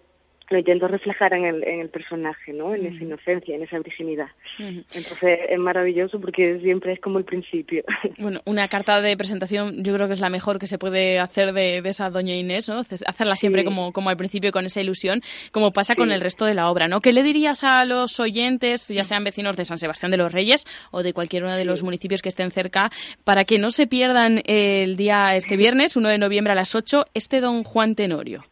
lo 0.50 0.58
intento 0.58 0.88
reflejar 0.88 1.32
en 1.34 1.44
el, 1.44 1.64
en 1.64 1.80
el 1.80 1.88
personaje, 1.88 2.52
¿no? 2.52 2.74
En 2.74 2.86
esa 2.86 3.02
inocencia, 3.02 3.54
en 3.56 3.62
esa 3.62 3.78
virginidad. 3.78 4.28
Entonces 4.58 5.40
es 5.48 5.58
maravilloso 5.58 6.20
porque 6.20 6.60
siempre 6.60 6.92
es 6.92 7.00
como 7.00 7.18
el 7.18 7.24
principio. 7.24 7.82
Bueno, 8.18 8.40
una 8.44 8.68
carta 8.68 9.00
de 9.00 9.16
presentación 9.16 9.82
yo 9.82 9.94
creo 9.94 10.06
que 10.08 10.14
es 10.14 10.20
la 10.20 10.30
mejor 10.30 10.58
que 10.58 10.66
se 10.66 10.78
puede 10.78 11.18
hacer 11.18 11.52
de, 11.52 11.82
de 11.82 11.88
esa 11.88 12.10
doña 12.10 12.34
Inés, 12.34 12.68
¿no? 12.68 12.78
Hacerla 12.80 13.36
siempre 13.36 13.62
Sí. 13.62 13.64
como, 13.66 13.92
como 13.92 14.10
al 14.10 14.16
principio 14.16 14.52
con 14.52 14.66
esa 14.66 14.80
ilusión, 14.80 15.22
como 15.52 15.72
pasa 15.72 15.94
con 15.94 16.12
el 16.12 16.20
resto 16.20 16.44
de 16.44 16.54
la 16.54 16.70
obra, 16.70 16.88
¿no? 16.88 17.00
¿Qué 17.00 17.12
le 17.12 17.22
dirías 17.22 17.64
a 17.64 17.84
los 17.84 18.18
oyentes, 18.20 18.88
ya 18.88 19.04
sean 19.04 19.24
vecinos 19.24 19.56
de 19.56 19.64
San 19.64 19.78
Sebastián 19.78 20.10
de 20.10 20.16
los 20.18 20.32
Reyes 20.32 20.64
o 20.90 21.02
de 21.02 21.12
cualquier 21.12 21.44
uno 21.44 21.56
de 21.56 21.64
los 21.64 21.82
municipios 21.82 22.22
que 22.22 22.28
estén 22.28 22.50
cerca, 22.50 22.90
para 23.24 23.44
que 23.44 23.58
no 23.58 23.70
se 23.70 23.86
pierdan 23.86 24.40
el 24.46 24.96
día 24.96 25.34
este 25.36 25.56
viernes, 25.56 25.96
1 25.96 26.08
de 26.08 26.18
noviembre 26.18 26.52
a 26.52 26.56
las 26.56 26.74
8, 26.74 27.06
este 27.14 27.40
don 27.40 27.64
Juan 27.64 27.94
Tenorio? 27.94 28.44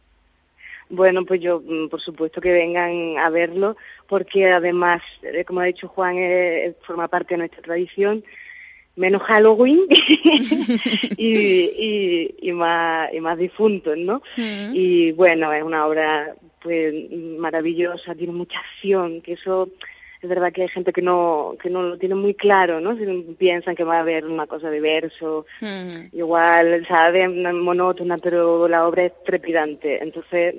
Bueno, 0.95 1.25
pues 1.25 1.41
yo, 1.41 1.59
mm, 1.59 1.87
por 1.89 2.01
supuesto 2.01 2.39
que 2.39 2.51
vengan 2.51 3.17
a 3.17 3.31
verlo, 3.31 3.75
porque 4.07 4.51
además, 4.51 5.01
eh, 5.23 5.43
como 5.43 5.61
ha 5.61 5.65
dicho 5.65 5.87
Juan, 5.87 6.17
eh, 6.19 6.75
forma 6.85 7.07
parte 7.07 7.33
de 7.33 7.39
nuestra 7.39 7.63
tradición, 7.63 8.23
menos 8.95 9.23
Halloween 9.23 9.87
y, 11.17 11.35
y, 11.35 12.35
y 12.39 12.51
más, 12.51 13.11
y 13.11 13.19
más 13.21 13.39
difuntos, 13.39 13.97
¿no? 13.97 14.21
Y 14.37 15.11
bueno, 15.13 15.51
es 15.51 15.63
una 15.63 15.87
obra 15.87 16.35
pues 16.61 16.93
maravillosa, 17.39 18.13
tiene 18.13 18.33
mucha 18.33 18.59
acción, 18.59 19.21
que 19.21 19.33
eso 19.33 19.69
es 20.21 20.29
verdad 20.29 20.53
que 20.53 20.61
hay 20.61 20.69
gente 20.69 20.93
que 20.93 21.01
no 21.01 21.55
que 21.59 21.71
no 21.71 21.81
lo 21.81 21.97
tiene 21.97 22.13
muy 22.13 22.35
claro, 22.35 22.79
¿no? 22.79 22.95
Si 22.95 23.03
piensan 23.39 23.75
que 23.75 23.83
va 23.83 23.97
a 23.97 24.01
haber 24.01 24.25
una 24.25 24.45
cosa 24.45 24.69
de 24.69 24.79
verso, 24.79 25.47
igual, 26.11 26.85
sabe, 26.87 27.27
monótona, 27.27 28.17
pero 28.21 28.67
la 28.67 28.87
obra 28.87 29.05
es 29.05 29.23
trepidante. 29.23 30.03
Entonces, 30.03 30.57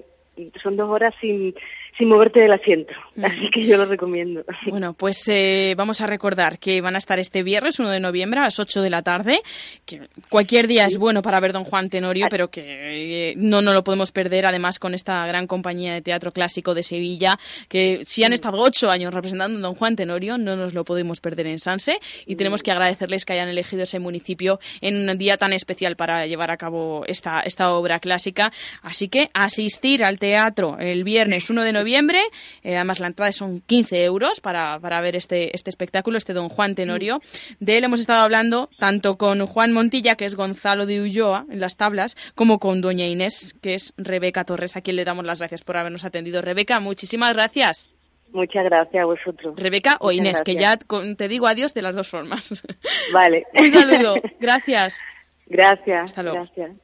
son 0.62 0.76
dos 0.76 0.88
horas 0.90 1.14
sin, 1.20 1.54
sin 1.96 2.08
moverte 2.08 2.40
del 2.40 2.52
asiento, 2.52 2.92
así 3.22 3.50
que 3.50 3.64
yo 3.64 3.76
lo 3.76 3.86
recomiendo. 3.86 4.44
Bueno, 4.66 4.94
pues 4.94 5.22
eh, 5.28 5.74
vamos 5.76 6.00
a 6.00 6.06
recordar 6.06 6.58
que 6.58 6.80
van 6.80 6.94
a 6.94 6.98
estar 6.98 7.18
este 7.18 7.42
viernes, 7.42 7.78
1 7.78 7.90
de 7.90 8.00
noviembre, 8.00 8.40
a 8.40 8.44
las 8.44 8.58
8 8.58 8.82
de 8.82 8.90
la 8.90 9.02
tarde, 9.02 9.40
que 9.84 10.08
cualquier 10.28 10.66
día 10.66 10.86
es 10.86 10.98
bueno 10.98 11.22
para 11.22 11.38
ver 11.38 11.52
Don 11.52 11.64
Juan 11.64 11.90
Tenorio, 11.90 12.26
pero 12.28 12.50
que 12.50 13.30
eh, 13.30 13.34
no 13.36 13.62
nos 13.62 13.74
lo 13.74 13.84
podemos 13.84 14.10
perder, 14.10 14.46
además 14.46 14.78
con 14.78 14.94
esta 14.94 15.24
gran 15.26 15.46
compañía 15.46 15.94
de 15.94 16.02
teatro 16.02 16.32
clásico 16.32 16.74
de 16.74 16.82
Sevilla, 16.82 17.38
que 17.68 18.00
si 18.04 18.24
han 18.24 18.32
estado 18.32 18.60
ocho 18.60 18.90
años 18.90 19.14
representando 19.14 19.58
a 19.58 19.62
Don 19.62 19.74
Juan 19.74 19.94
Tenorio, 19.94 20.38
no 20.38 20.56
nos 20.56 20.74
lo 20.74 20.84
podemos 20.84 21.20
perder 21.20 21.46
en 21.46 21.60
Sanse, 21.60 22.00
y 22.26 22.36
tenemos 22.36 22.62
que 22.62 22.72
agradecerles 22.72 23.24
que 23.24 23.34
hayan 23.34 23.48
elegido 23.48 23.84
ese 23.84 24.00
municipio 24.00 24.58
en 24.80 25.08
un 25.08 25.16
día 25.18 25.36
tan 25.36 25.52
especial 25.52 25.94
para 25.94 26.26
llevar 26.26 26.50
a 26.50 26.56
cabo 26.56 27.04
esta, 27.06 27.42
esta 27.42 27.72
obra 27.72 28.00
clásica. 28.00 28.52
Así 28.82 29.08
que 29.08 29.30
asistir 29.34 30.02
al 30.04 30.18
teatro 30.18 30.78
el 30.80 31.04
viernes 31.04 31.50
1 31.50 31.62
de 31.62 31.72
noviembre, 31.72 31.83
eh, 31.84 32.76
además 32.76 33.00
la 33.00 33.08
entrada 33.08 33.32
son 33.32 33.60
15 33.60 34.04
euros 34.04 34.40
para, 34.40 34.78
para 34.80 35.00
ver 35.00 35.16
este, 35.16 35.54
este 35.54 35.70
espectáculo, 35.70 36.18
este 36.18 36.32
Don 36.32 36.48
Juan 36.48 36.74
Tenorio. 36.74 37.20
De 37.60 37.78
él 37.78 37.84
hemos 37.84 38.00
estado 38.00 38.22
hablando 38.22 38.70
tanto 38.78 39.16
con 39.16 39.46
Juan 39.46 39.72
Montilla, 39.72 40.14
que 40.16 40.24
es 40.24 40.34
Gonzalo 40.34 40.86
de 40.86 41.00
Ulloa 41.00 41.46
en 41.50 41.60
las 41.60 41.76
tablas, 41.76 42.16
como 42.34 42.58
con 42.58 42.80
Doña 42.80 43.06
Inés, 43.06 43.54
que 43.62 43.74
es 43.74 43.94
Rebeca 43.96 44.44
Torres, 44.44 44.76
a 44.76 44.80
quien 44.80 44.96
le 44.96 45.04
damos 45.04 45.24
las 45.24 45.38
gracias 45.38 45.62
por 45.62 45.76
habernos 45.76 46.04
atendido. 46.04 46.42
Rebeca, 46.42 46.80
muchísimas 46.80 47.34
gracias. 47.34 47.90
Muchas 48.32 48.64
gracias 48.64 49.02
a 49.02 49.06
vosotros. 49.06 49.54
Rebeca 49.56 49.96
o 50.00 50.06
Muchas 50.06 50.16
Inés, 50.16 50.42
que 50.42 50.56
ya 50.56 50.76
te 50.76 51.28
digo 51.28 51.46
adiós 51.46 51.72
de 51.72 51.82
las 51.82 51.94
dos 51.94 52.08
formas. 52.08 52.64
Vale. 53.12 53.46
Un 53.54 53.70
saludo. 53.70 54.16
Gracias. 54.40 54.98
Gracias. 55.46 56.04
Hasta 56.04 56.22
luego. 56.22 56.38
Gracias. 56.38 56.83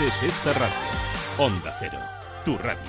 Mereces 0.00 0.22
esta 0.22 0.52
radio. 0.54 0.74
Onda 1.38 1.74
Cero, 1.78 1.98
tu 2.44 2.56
radio. 2.58 2.80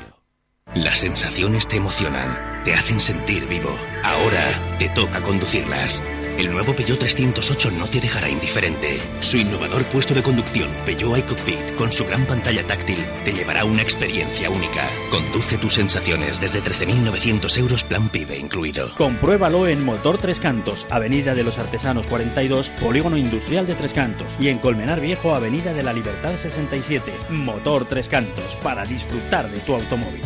Las 0.73 0.99
sensaciones 0.99 1.67
te 1.67 1.77
emocionan, 1.77 2.63
te 2.63 2.73
hacen 2.73 2.99
sentir 2.99 3.45
vivo. 3.47 3.75
Ahora 4.03 4.41
te 4.79 4.87
toca 4.89 5.21
conducirlas. 5.21 6.01
El 6.41 6.51
nuevo 6.51 6.73
Peugeot 6.73 6.97
308 6.97 7.69
no 7.77 7.85
te 7.85 8.01
dejará 8.01 8.27
indiferente. 8.27 8.99
Su 9.19 9.37
innovador 9.37 9.83
puesto 9.83 10.15
de 10.15 10.23
conducción, 10.23 10.71
Peugeot 10.87 11.19
iCockpit, 11.19 11.75
con 11.75 11.91
su 11.91 12.03
gran 12.03 12.25
pantalla 12.25 12.65
táctil, 12.65 12.97
te 13.23 13.31
llevará 13.31 13.63
una 13.63 13.83
experiencia 13.83 14.49
única. 14.49 14.89
Conduce 15.11 15.59
tus 15.59 15.75
sensaciones 15.75 16.41
desde 16.41 16.63
13.900 16.63 17.57
euros 17.59 17.83
plan 17.83 18.09
PIB 18.09 18.39
incluido. 18.39 18.91
Compruébalo 18.95 19.67
en 19.67 19.85
Motor 19.85 20.17
Tres 20.17 20.39
Cantos, 20.39 20.87
Avenida 20.89 21.35
de 21.35 21.43
los 21.43 21.59
Artesanos 21.59 22.07
42, 22.07 22.69
Polígono 22.69 23.17
Industrial 23.17 23.67
de 23.67 23.75
Tres 23.75 23.93
Cantos. 23.93 24.33
Y 24.39 24.47
en 24.47 24.57
Colmenar 24.57 24.99
Viejo, 24.99 25.35
Avenida 25.35 25.75
de 25.75 25.83
la 25.83 25.93
Libertad 25.93 26.37
67. 26.37 27.13
Motor 27.29 27.85
Tres 27.85 28.09
Cantos, 28.09 28.55
para 28.63 28.83
disfrutar 28.85 29.47
de 29.47 29.59
tu 29.59 29.75
automóvil. 29.75 30.23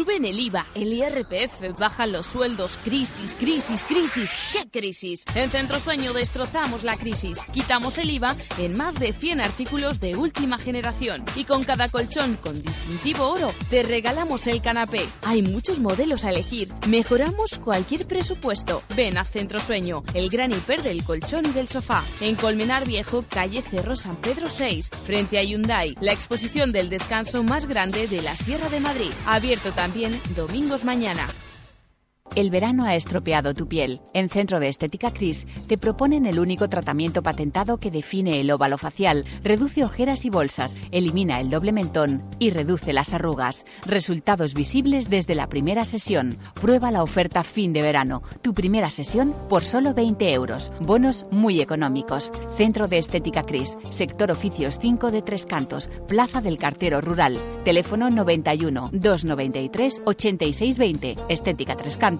Suben 0.00 0.24
el 0.24 0.40
IVA, 0.40 0.64
el 0.74 0.94
IRPF, 0.94 1.78
bajan 1.78 2.12
los 2.12 2.24
sueldos, 2.24 2.78
crisis, 2.82 3.34
crisis, 3.34 3.84
crisis. 3.86 4.30
¿Qué 4.50 4.80
crisis? 4.80 5.26
En 5.34 5.50
Centro 5.50 5.78
Sueño 5.78 6.14
destrozamos 6.14 6.84
la 6.84 6.96
crisis. 6.96 7.36
Quitamos 7.52 7.98
el 7.98 8.08
IVA 8.08 8.34
en 8.56 8.78
más 8.78 8.98
de 8.98 9.12
100 9.12 9.42
artículos 9.42 10.00
de 10.00 10.16
última 10.16 10.56
generación. 10.56 11.22
Y 11.36 11.44
con 11.44 11.64
cada 11.64 11.90
colchón 11.90 12.38
con 12.42 12.62
distintivo 12.62 13.28
oro, 13.28 13.52
te 13.68 13.82
regalamos 13.82 14.46
el 14.46 14.62
canapé. 14.62 15.06
Hay 15.20 15.42
muchos 15.42 15.80
modelos 15.80 16.24
a 16.24 16.30
elegir. 16.30 16.72
Mejoramos 16.88 17.58
cualquier 17.62 18.06
presupuesto. 18.06 18.82
Ven 18.96 19.18
a 19.18 19.26
Centro 19.26 19.60
Sueño, 19.60 20.02
el 20.14 20.30
gran 20.30 20.50
hiper 20.50 20.82
del 20.82 21.04
colchón 21.04 21.44
y 21.44 21.50
del 21.50 21.68
sofá. 21.68 22.02
En 22.22 22.36
Colmenar 22.36 22.86
Viejo, 22.86 23.26
calle 23.28 23.60
Cerro 23.60 23.96
San 23.96 24.16
Pedro 24.16 24.48
6, 24.48 24.88
frente 25.04 25.36
a 25.36 25.42
Hyundai. 25.42 25.94
La 26.00 26.14
exposición 26.14 26.72
del 26.72 26.88
descanso 26.88 27.42
más 27.42 27.66
grande 27.66 28.08
de 28.08 28.22
la 28.22 28.34
Sierra 28.34 28.70
de 28.70 28.80
Madrid. 28.80 29.12
Abierto 29.26 29.72
también 29.72 29.89
domingos 30.36 30.84
mañana. 30.84 31.26
El 32.36 32.50
verano 32.50 32.84
ha 32.84 32.94
estropeado 32.94 33.54
tu 33.54 33.66
piel. 33.66 34.00
En 34.14 34.28
Centro 34.28 34.60
de 34.60 34.68
Estética 34.68 35.12
Cris 35.12 35.48
te 35.66 35.76
proponen 35.76 36.26
el 36.26 36.38
único 36.38 36.68
tratamiento 36.68 37.24
patentado 37.24 37.78
que 37.78 37.90
define 37.90 38.40
el 38.40 38.52
óvalo 38.52 38.78
facial, 38.78 39.24
reduce 39.42 39.82
ojeras 39.82 40.24
y 40.24 40.30
bolsas, 40.30 40.78
elimina 40.92 41.40
el 41.40 41.50
doble 41.50 41.72
mentón 41.72 42.22
y 42.38 42.50
reduce 42.50 42.92
las 42.92 43.14
arrugas. 43.14 43.64
Resultados 43.84 44.54
visibles 44.54 45.10
desde 45.10 45.34
la 45.34 45.48
primera 45.48 45.84
sesión. 45.84 46.38
Prueba 46.54 46.92
la 46.92 47.02
oferta 47.02 47.42
fin 47.42 47.72
de 47.72 47.82
verano. 47.82 48.22
Tu 48.42 48.54
primera 48.54 48.90
sesión 48.90 49.34
por 49.48 49.64
solo 49.64 49.92
20 49.92 50.32
euros. 50.32 50.70
Bonos 50.78 51.26
muy 51.32 51.60
económicos. 51.60 52.30
Centro 52.56 52.86
de 52.86 52.98
Estética 52.98 53.42
Cris, 53.42 53.76
sector 53.90 54.30
oficios 54.30 54.78
5 54.80 55.10
de 55.10 55.22
Tres 55.22 55.46
Cantos, 55.46 55.90
Plaza 56.06 56.40
del 56.40 56.58
Cartero 56.58 57.00
Rural. 57.00 57.40
Teléfono 57.64 58.08
91 58.08 58.90
293 58.92 60.02
8620. 60.04 61.16
Estética 61.28 61.76
Tres 61.76 61.96
Cantos. 61.96 62.19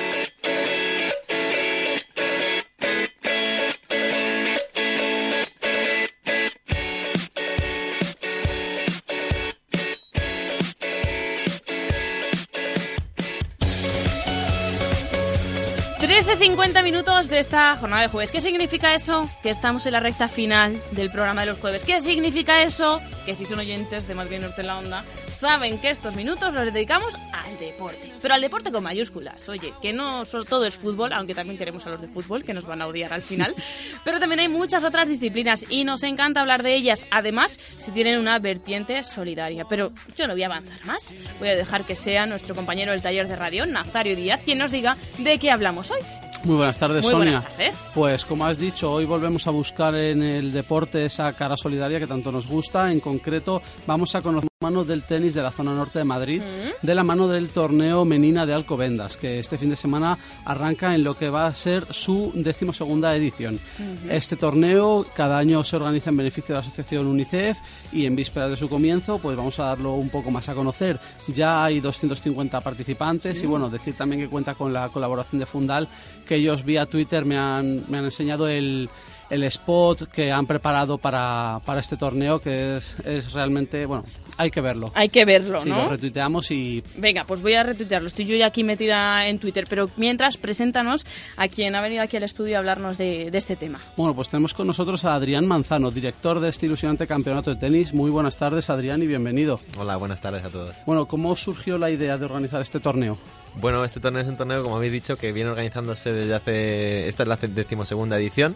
Trece 16.23 16.37
cincuenta 16.37 16.83
minutos 16.83 17.29
de 17.29 17.39
esta 17.39 17.75
jornada 17.77 18.03
de 18.03 18.07
jueves. 18.07 18.31
¿Qué 18.31 18.41
significa 18.41 18.93
eso? 18.93 19.27
Que 19.41 19.49
estamos 19.49 19.87
en 19.87 19.93
la 19.93 19.99
recta 19.99 20.27
final 20.27 20.79
del 20.91 21.09
programa 21.09 21.41
de 21.41 21.47
los 21.47 21.59
jueves. 21.59 21.83
¿Qué 21.83 21.99
significa 21.99 22.61
eso? 22.61 23.01
Que 23.25 23.35
si 23.35 23.47
son 23.47 23.57
oyentes 23.57 24.07
de 24.07 24.13
Madrid 24.13 24.39
Norte 24.39 24.61
en 24.61 24.67
la 24.67 24.77
Onda, 24.77 25.03
saben 25.27 25.79
que 25.79 25.89
estos 25.89 26.15
minutos 26.15 26.53
los 26.53 26.71
dedicamos 26.71 27.17
al 27.33 27.57
deporte. 27.57 28.13
Pero 28.21 28.35
al 28.35 28.41
deporte 28.41 28.71
con 28.71 28.83
mayúsculas. 28.83 29.49
Oye, 29.49 29.73
que 29.81 29.93
no 29.93 30.23
solo 30.25 30.45
todo 30.45 30.65
es 30.65 30.77
fútbol, 30.77 31.11
aunque 31.11 31.33
también 31.33 31.57
queremos 31.57 31.87
a 31.87 31.89
los 31.89 32.01
de 32.01 32.07
fútbol, 32.07 32.43
que 32.43 32.53
nos 32.53 32.67
van 32.67 32.83
a 32.83 32.87
odiar 32.87 33.13
al 33.13 33.23
final. 33.23 33.55
Pero 34.03 34.19
también 34.19 34.41
hay 34.41 34.49
muchas 34.49 34.83
otras 34.83 35.09
disciplinas 35.09 35.65
y 35.69 35.85
nos 35.85 36.03
encanta 36.03 36.41
hablar 36.41 36.61
de 36.61 36.75
ellas. 36.75 37.07
Además, 37.09 37.59
si 37.79 37.89
tienen 37.91 38.19
una 38.19 38.37
vertiente 38.37 39.01
solidaria. 39.01 39.65
Pero 39.67 39.91
yo 40.15 40.27
no 40.27 40.33
voy 40.33 40.43
a 40.43 40.47
avanzar 40.47 40.85
más. 40.85 41.15
Voy 41.39 41.49
a 41.49 41.55
dejar 41.55 41.83
que 41.83 41.95
sea 41.95 42.27
nuestro 42.27 42.53
compañero 42.53 42.91
del 42.91 43.01
taller 43.01 43.27
de 43.27 43.35
radio, 43.35 43.65
Nazario 43.65 44.15
Díaz, 44.15 44.41
quien 44.45 44.59
nos 44.59 44.69
diga 44.69 44.97
de 45.17 45.39
qué 45.39 45.49
hablamos 45.49 45.89
hoy. 45.89 46.10
Muy 46.43 46.55
buenas 46.55 46.77
tardes, 46.77 47.03
Muy 47.03 47.11
Sonia. 47.11 47.31
buenas 47.39 47.49
tardes. 47.49 47.91
Pues 47.93 48.25
como 48.25 48.45
has 48.45 48.57
dicho, 48.57 48.91
hoy 48.91 49.05
volvemos 49.05 49.45
a 49.47 49.51
buscar 49.51 49.93
en 49.95 50.23
el 50.23 50.51
deporte 50.51 51.05
esa 51.05 51.31
cara 51.33 51.55
solidaria 51.55 51.99
que 51.99 52.07
tanto 52.07 52.31
nos 52.31 52.47
gusta. 52.47 52.91
En 52.91 52.99
concreto, 52.99 53.61
vamos 53.85 54.15
a 54.15 54.21
conocer 54.21 54.50
mano 54.61 54.83
del 54.85 55.01
tenis 55.01 55.33
de 55.33 55.41
la 55.41 55.49
zona 55.49 55.73
norte 55.73 55.97
de 55.97 56.05
Madrid, 56.05 56.39
de 56.83 56.95
la 56.95 57.03
mano 57.03 57.27
del 57.27 57.49
torneo 57.49 58.05
Menina 58.05 58.45
de 58.45 58.53
Alcobendas, 58.53 59.17
que 59.17 59.39
este 59.39 59.57
fin 59.57 59.71
de 59.71 59.75
semana 59.75 60.19
arranca 60.45 60.93
en 60.93 61.03
lo 61.03 61.15
que 61.15 61.31
va 61.31 61.47
a 61.47 61.53
ser 61.55 61.91
su 61.91 62.31
decimosegunda 62.35 63.15
edición. 63.15 63.59
Este 64.07 64.35
torneo 64.35 65.03
cada 65.15 65.39
año 65.39 65.63
se 65.63 65.77
organiza 65.77 66.11
en 66.11 66.17
beneficio 66.17 66.53
de 66.53 66.61
la 66.61 66.67
asociación 66.67 67.07
UNICEF 67.07 67.57
y 67.91 68.05
en 68.05 68.15
vísperas 68.15 68.51
de 68.51 68.55
su 68.55 68.69
comienzo, 68.69 69.17
pues 69.17 69.35
vamos 69.35 69.57
a 69.59 69.65
darlo 69.65 69.95
un 69.95 70.09
poco 70.09 70.29
más 70.29 70.47
a 70.47 70.53
conocer. 70.53 70.99
Ya 71.33 71.63
hay 71.63 71.79
250 71.79 72.61
participantes 72.61 73.39
Sí. 73.39 73.45
y 73.45 73.47
bueno, 73.47 73.67
decir 73.67 73.95
también 73.95 74.21
que 74.21 74.29
cuenta 74.29 74.53
con 74.53 74.71
la 74.71 74.89
colaboración 74.89 75.39
de 75.39 75.47
Fundal, 75.47 75.87
que 76.27 76.35
ellos 76.35 76.63
vía 76.63 76.85
Twitter 76.85 77.25
me 77.25 77.35
han, 77.37 77.85
me 77.89 77.97
han 77.97 78.05
enseñado 78.05 78.47
el, 78.47 78.89
el 79.31 79.43
spot 79.45 80.03
que 80.09 80.31
han 80.31 80.45
preparado 80.45 80.97
para, 80.99 81.61
para 81.65 81.79
este 81.79 81.97
torneo, 81.97 82.39
que 82.39 82.77
es, 82.77 82.97
es 83.05 83.33
realmente, 83.33 83.85
bueno, 83.85 84.03
hay 84.41 84.51
que 84.51 84.61
verlo. 84.61 84.91
Hay 84.95 85.09
que 85.09 85.23
verlo, 85.25 85.59
Sí, 85.61 85.69
¿no? 85.69 85.83
lo 85.83 85.89
retuiteamos 85.89 86.51
y 86.51 86.83
Venga, 86.97 87.23
pues 87.25 87.41
voy 87.41 87.53
a 87.53 87.63
retuitearlo. 87.63 88.07
Estoy 88.07 88.25
yo 88.25 88.35
ya 88.35 88.47
aquí 88.47 88.63
metida 88.63 89.27
en 89.27 89.39
Twitter, 89.39 89.65
pero 89.69 89.89
mientras, 89.97 90.37
preséntanos 90.37 91.05
a 91.37 91.47
quien 91.47 91.75
ha 91.75 91.81
venido 91.81 92.03
aquí 92.03 92.17
al 92.17 92.23
estudio 92.23 92.55
a 92.55 92.59
hablarnos 92.59 92.97
de, 92.97 93.31
de 93.31 93.37
este 93.37 93.55
tema. 93.55 93.79
Bueno, 93.97 94.15
pues 94.15 94.29
tenemos 94.29 94.53
con 94.53 94.67
nosotros 94.67 95.05
a 95.05 95.15
Adrián 95.15 95.45
Manzano, 95.45 95.91
director 95.91 96.39
de 96.39 96.49
este 96.49 96.65
ilusionante 96.65 97.07
campeonato 97.07 97.51
de 97.51 97.55
tenis. 97.57 97.93
Muy 97.93 98.09
buenas 98.11 98.35
tardes, 98.37 98.69
Adrián, 98.69 99.01
y 99.01 99.07
bienvenido. 99.07 99.59
Hola, 99.77 99.95
buenas 99.97 100.21
tardes 100.21 100.43
a 100.43 100.49
todos. 100.49 100.75
Bueno, 100.85 101.07
¿cómo 101.07 101.35
surgió 101.35 101.77
la 101.77 101.89
idea 101.89 102.17
de 102.17 102.25
organizar 102.25 102.61
este 102.61 102.79
torneo? 102.79 103.17
Bueno, 103.55 103.83
este 103.83 103.99
torneo 103.99 104.21
es 104.21 104.27
un 104.27 104.37
torneo, 104.37 104.63
como 104.63 104.77
habéis 104.77 104.93
dicho, 104.93 105.17
que 105.17 105.31
viene 105.31 105.49
organizándose 105.49 106.13
desde 106.13 106.33
hace... 106.33 107.07
Esta 107.07 107.23
es 107.23 107.29
la 107.29 107.35
decimosegunda 107.35 108.17
edición, 108.17 108.55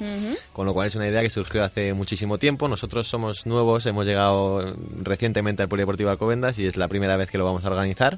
con 0.54 0.66
lo 0.66 0.74
cual 0.74 0.88
es 0.88 0.96
una 0.96 1.08
idea 1.08 1.22
que 1.22 1.30
surgió 1.30 1.64
hace 1.64 1.94
muchísimo 1.94 2.38
tiempo. 2.38 2.68
Nosotros 2.68 3.08
somos 3.08 3.46
nuevos, 3.46 3.86
hemos 3.86 4.06
llegado 4.06 4.76
recientemente 5.02 5.62
al 5.64 5.70
Polideportivo 5.70 6.10
Alcobendas 6.10 6.58
y 6.60 6.66
es 6.66 6.78
la 6.78 6.88
primera 6.88 7.18
vez 7.18 7.30
que 7.30 7.38
lo 7.38 7.46
vamos 7.46 7.66
a 7.66 7.70
organizar. 7.70 8.18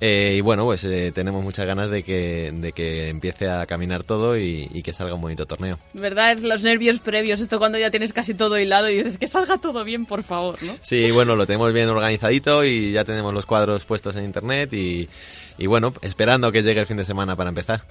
Eh, 0.00 0.34
y 0.36 0.40
bueno, 0.40 0.64
pues 0.64 0.84
eh, 0.84 1.10
tenemos 1.12 1.42
muchas 1.42 1.66
ganas 1.66 1.90
de 1.90 2.02
que, 2.02 2.52
de 2.54 2.72
que 2.72 3.08
empiece 3.08 3.50
a 3.50 3.66
caminar 3.66 4.04
todo 4.04 4.38
y, 4.38 4.68
y 4.72 4.82
que 4.82 4.92
salga 4.92 5.14
un 5.14 5.20
bonito 5.20 5.46
torneo. 5.46 5.78
¿Verdad? 5.92 6.32
Es 6.32 6.42
los 6.42 6.62
nervios 6.62 7.00
previos, 7.00 7.40
esto 7.40 7.58
cuando 7.58 7.78
ya 7.78 7.90
tienes 7.90 8.12
casi 8.12 8.34
todo 8.34 8.58
hilado 8.58 8.88
y 8.88 8.96
dices 8.96 9.18
que 9.18 9.26
salga 9.26 9.58
todo 9.58 9.82
bien, 9.84 10.06
por 10.06 10.22
favor, 10.22 10.62
¿no? 10.62 10.76
Sí, 10.82 11.10
bueno, 11.10 11.34
lo 11.34 11.46
tenemos 11.46 11.72
bien 11.72 11.88
organizadito 11.88 12.64
y 12.64 12.92
ya 12.92 13.04
tenemos 13.04 13.34
los 13.34 13.44
cuadros 13.44 13.84
puestos 13.86 14.14
en 14.16 14.24
internet 14.24 14.72
y, 14.72 15.08
y 15.58 15.66
bueno, 15.66 15.92
esperando 16.02 16.52
que 16.52 16.62
llegue 16.62 16.80
el 16.80 16.86
fin 16.86 16.96
de 16.96 17.04
semana 17.04 17.34
para 17.34 17.48
empezar. 17.48 17.82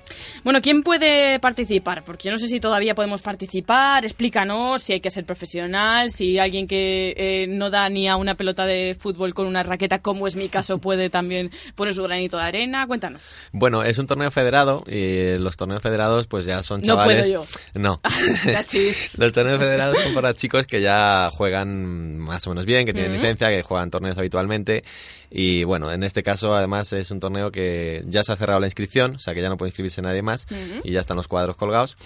Bueno, 0.43 0.61
¿quién 0.61 0.83
puede 0.83 1.39
participar? 1.39 2.03
Porque 2.05 2.25
yo 2.25 2.31
no 2.31 2.37
sé 2.37 2.47
si 2.47 2.61
todavía 2.61 2.95
podemos 2.95 3.21
participar. 3.21 4.05
Explícanos 4.05 4.83
si 4.83 4.93
hay 4.93 5.01
que 5.01 5.09
ser 5.09 5.25
profesional, 5.25 6.09
si 6.09 6.39
alguien 6.39 6.65
que 6.65 7.13
eh, 7.17 7.47
no 7.47 7.69
da 7.69 7.89
ni 7.89 8.07
a 8.07 8.15
una 8.15 8.35
pelota 8.35 8.65
de 8.65 8.95
fútbol 8.97 9.33
con 9.33 9.47
una 9.47 9.63
raqueta, 9.63 9.99
como 9.99 10.27
es 10.27 10.37
mi 10.37 10.47
caso, 10.47 10.77
puede 10.87 11.09
también 11.09 11.51
poner 11.75 11.93
su 11.93 12.03
granito 12.03 12.37
de 12.37 12.43
arena? 12.43 12.87
Cuéntanos. 12.87 13.33
Bueno, 13.51 13.83
es 13.83 13.97
un 13.97 14.07
torneo 14.07 14.31
federado 14.31 14.83
y 14.87 15.37
los 15.37 15.57
torneos 15.57 15.81
federados 15.81 16.27
pues 16.27 16.45
ya 16.45 16.63
son 16.63 16.81
chavales... 16.81 17.29
No 17.29 17.43
puedo 17.43 17.45
yo. 17.73 17.79
No. 17.79 18.01
los 19.17 19.33
torneos 19.33 19.59
federados 19.59 19.97
son 20.03 20.13
para 20.13 20.33
chicos 20.33 20.65
que 20.67 20.81
ya 20.81 21.29
juegan 21.33 22.17
más 22.17 22.47
o 22.47 22.51
menos 22.51 22.65
bien, 22.65 22.85
que 22.85 22.93
tienen 22.93 23.11
licencia, 23.11 23.49
que 23.49 23.61
juegan 23.61 23.91
torneos 23.91 24.17
habitualmente 24.17 24.83
y 25.29 25.63
bueno, 25.63 25.91
en 25.91 26.03
este 26.03 26.23
caso 26.23 26.55
además 26.55 26.93
es 26.93 27.11
un 27.11 27.19
torneo 27.19 27.51
que 27.51 28.03
ya 28.07 28.23
se 28.23 28.31
ha 28.31 28.35
cerrado 28.35 28.59
la 28.59 28.67
inscripción, 28.67 29.15
o 29.15 29.19
sea 29.19 29.33
que 29.33 29.41
ya 29.41 29.49
no 29.49 29.57
puede 29.57 29.69
inscribirse 29.69 30.01
nadie 30.01 30.21
más 30.21 30.47
y 30.83 30.91
ya 30.91 31.01
están 31.01 31.17
los 31.17 31.27
cuadros 31.27 31.55
colgados 31.55 31.97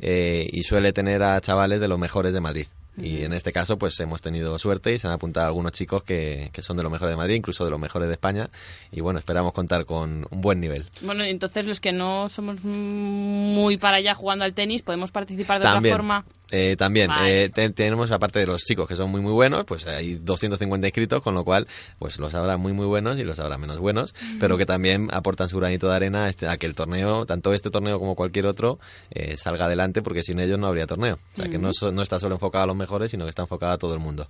eh, 0.00 0.48
y 0.52 0.62
suele 0.62 0.92
tener 0.92 1.22
a 1.22 1.40
chavales 1.40 1.80
de 1.80 1.88
los 1.88 1.98
mejores 1.98 2.32
de 2.32 2.40
Madrid. 2.40 2.66
Y 2.96 3.22
en 3.22 3.32
este 3.32 3.52
caso, 3.52 3.76
pues 3.76 3.98
hemos 3.98 4.22
tenido 4.22 4.56
suerte 4.56 4.92
y 4.92 4.98
se 5.00 5.08
han 5.08 5.12
apuntado 5.12 5.46
algunos 5.46 5.72
chicos 5.72 6.04
que, 6.04 6.50
que, 6.52 6.62
son 6.62 6.76
de 6.76 6.84
los 6.84 6.92
mejores 6.92 7.12
de 7.12 7.16
Madrid, 7.16 7.34
incluso 7.34 7.64
de 7.64 7.72
los 7.72 7.80
mejores 7.80 8.06
de 8.06 8.14
España. 8.14 8.48
Y 8.92 9.00
bueno, 9.00 9.18
esperamos 9.18 9.52
contar 9.52 9.84
con 9.84 10.28
un 10.30 10.40
buen 10.40 10.60
nivel. 10.60 10.88
Bueno, 11.00 11.24
entonces 11.24 11.66
los 11.66 11.80
que 11.80 11.90
no 11.90 12.28
somos 12.28 12.62
muy 12.62 13.78
para 13.78 13.96
allá 13.96 14.14
jugando 14.14 14.44
al 14.44 14.54
tenis, 14.54 14.82
podemos 14.82 15.10
participar 15.10 15.60
de 15.60 15.66
otra 15.66 15.80
forma. 15.80 16.24
Eh, 16.56 16.76
también 16.76 17.10
eh, 17.26 17.50
tenemos, 17.74 18.12
aparte 18.12 18.38
de 18.38 18.46
los 18.46 18.62
chicos 18.62 18.86
que 18.86 18.94
son 18.94 19.10
muy 19.10 19.20
muy 19.20 19.32
buenos, 19.32 19.64
pues 19.64 19.88
hay 19.88 20.14
250 20.14 20.86
inscritos, 20.86 21.20
con 21.20 21.34
lo 21.34 21.44
cual 21.44 21.66
pues 21.98 22.20
los 22.20 22.32
habrá 22.32 22.56
muy 22.58 22.72
muy 22.72 22.86
buenos 22.86 23.18
y 23.18 23.24
los 23.24 23.40
habrá 23.40 23.58
menos 23.58 23.78
buenos, 23.78 24.14
pero 24.38 24.56
que 24.56 24.64
también 24.64 25.08
aportan 25.10 25.48
su 25.48 25.58
granito 25.58 25.88
de 25.88 25.96
arena 25.96 26.28
este, 26.28 26.46
a 26.46 26.56
que 26.56 26.66
el 26.66 26.76
torneo, 26.76 27.26
tanto 27.26 27.52
este 27.52 27.70
torneo 27.70 27.98
como 27.98 28.14
cualquier 28.14 28.46
otro, 28.46 28.78
eh, 29.10 29.36
salga 29.36 29.66
adelante, 29.66 30.00
porque 30.00 30.22
sin 30.22 30.38
ellos 30.38 30.56
no 30.56 30.68
habría 30.68 30.86
torneo. 30.86 31.16
O 31.16 31.36
sea, 31.36 31.48
que 31.48 31.58
no, 31.58 31.70
no 31.92 32.02
está 32.02 32.20
solo 32.20 32.36
enfocado 32.36 32.62
a 32.62 32.66
los 32.68 32.76
mejores, 32.76 33.10
sino 33.10 33.24
que 33.24 33.30
está 33.30 33.42
enfocado 33.42 33.72
a 33.72 33.78
todo 33.78 33.92
el 33.92 33.98
mundo. 33.98 34.28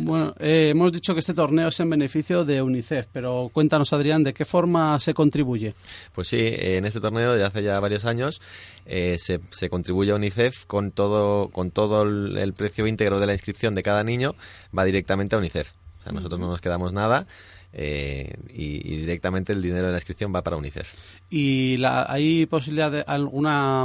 Bueno, 0.00 0.32
eh, 0.38 0.68
hemos 0.70 0.92
dicho 0.92 1.12
que 1.12 1.18
este 1.18 1.34
torneo 1.34 1.68
es 1.68 1.80
en 1.80 1.90
beneficio 1.90 2.44
de 2.44 2.62
UNICEF, 2.62 3.08
pero 3.12 3.50
cuéntanos, 3.52 3.92
Adrián, 3.92 4.22
¿de 4.22 4.32
qué 4.32 4.44
forma 4.44 4.98
se 5.00 5.12
contribuye? 5.12 5.74
Pues 6.12 6.28
sí, 6.28 6.38
en 6.40 6.84
este 6.84 7.00
torneo, 7.00 7.34
de 7.34 7.42
hace 7.42 7.64
ya 7.64 7.80
varios 7.80 8.04
años, 8.04 8.40
eh, 8.86 9.16
se, 9.18 9.40
se, 9.50 9.68
contribuye 9.68 10.12
a 10.12 10.14
UNICEF 10.14 10.66
con 10.66 10.92
todo, 10.92 11.48
con 11.48 11.72
todo 11.72 12.02
el, 12.02 12.52
precio 12.54 12.86
íntegro 12.86 13.18
de 13.18 13.26
la 13.26 13.32
inscripción 13.32 13.74
de 13.74 13.82
cada 13.82 14.04
niño, 14.04 14.36
va 14.76 14.84
directamente 14.84 15.34
a 15.34 15.40
UNICEF. 15.40 15.72
O 15.98 16.02
sea, 16.04 16.12
nosotros 16.12 16.38
no 16.38 16.46
nos 16.46 16.60
quedamos 16.60 16.92
nada. 16.92 17.26
Eh, 17.72 18.32
y, 18.54 18.96
directamente 18.98 19.52
el 19.52 19.60
dinero 19.60 19.86
de 19.86 19.92
la 19.92 19.98
inscripción 19.98 20.34
va 20.34 20.42
para 20.42 20.56
UNICEF. 20.56 20.90
¿Y 21.30 21.76
la, 21.76 22.06
hay 22.08 22.46
posibilidad 22.46 22.90
de 22.90 23.02
alguna 23.02 23.84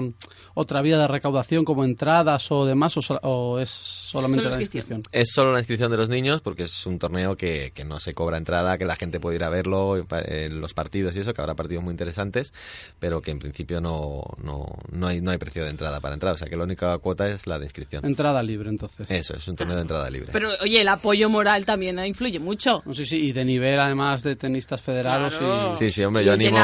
otra 0.54 0.82
vía 0.82 0.98
de 0.98 1.08
recaudación 1.08 1.66
como 1.66 1.84
entradas 1.84 2.50
o 2.52 2.66
demás 2.66 2.98
o, 3.22 3.60
es 3.60 3.70
solamente 3.70 4.50
la 4.50 4.62
inscripción? 4.62 5.04
Es 5.12 5.32
solo 5.34 5.52
la 5.52 5.60
inscripción 5.60 5.92
de 5.92 5.98
los 5.98 6.10
niños 6.10 6.42
porque 6.42 6.64
es 6.64 6.86
un 6.86 6.98
torneo 6.98 7.36
que, 7.36 7.72
que, 7.74 7.84
no 7.84 8.00
se 8.00 8.14
cobra 8.14 8.38
entrada, 8.38 8.78
que 8.78 8.86
la 8.86 8.96
gente 8.96 9.20
puede 9.20 9.36
ir 9.36 9.44
a 9.44 9.50
verlo 9.50 9.98
en 9.98 10.62
los 10.62 10.74
partidos 10.74 11.16
y 11.16 11.20
eso, 11.20 11.34
que 11.34 11.42
habrá 11.42 11.56
partidos 11.56 11.84
muy 11.84 11.92
interesantes, 11.92 12.54
pero 13.00 13.22
que 13.22 13.32
en 13.32 13.40
principio 13.40 13.82
no, 13.82 14.24
no, 14.42 14.66
no, 14.92 15.08
hay, 15.08 15.22
no 15.22 15.32
hay 15.32 15.38
precio 15.38 15.64
de 15.64 15.70
entrada 15.70 16.00
para 16.00 16.14
entrar, 16.14 16.34
o 16.34 16.38
sea 16.38 16.48
que 16.48 16.56
la 16.56 16.64
única 16.64 16.98
cuota 17.00 17.28
es 17.28 17.48
la 17.48 17.60
de 17.60 17.66
inscripción. 17.66 18.06
Entrada 18.06 18.42
libre 18.42 18.70
entonces. 18.70 19.10
Eso, 19.12 19.36
es 19.36 19.48
un 19.48 19.56
torneo 19.56 19.76
de 19.76 19.82
entrada 19.82 20.10
libre. 20.10 20.30
Pero 20.32 20.52
oye, 20.62 20.82
el 20.82 20.88
apoyo 20.88 21.30
moral 21.30 21.66
también 21.66 22.04
influye 22.06 22.40
mucho. 22.40 22.82
sí, 22.94 23.06
sí, 23.06 23.18
y 23.18 23.32
de 23.34 23.44
nivel 23.44 23.73
además 23.80 24.24
de 24.24 24.36
tenistas 24.36 24.82
federados. 24.82 25.40
Y... 25.42 25.76
Sí, 25.76 25.92
sí, 25.92 26.04
hombre, 26.04 26.24
yo 26.24 26.34
animo... 26.34 26.58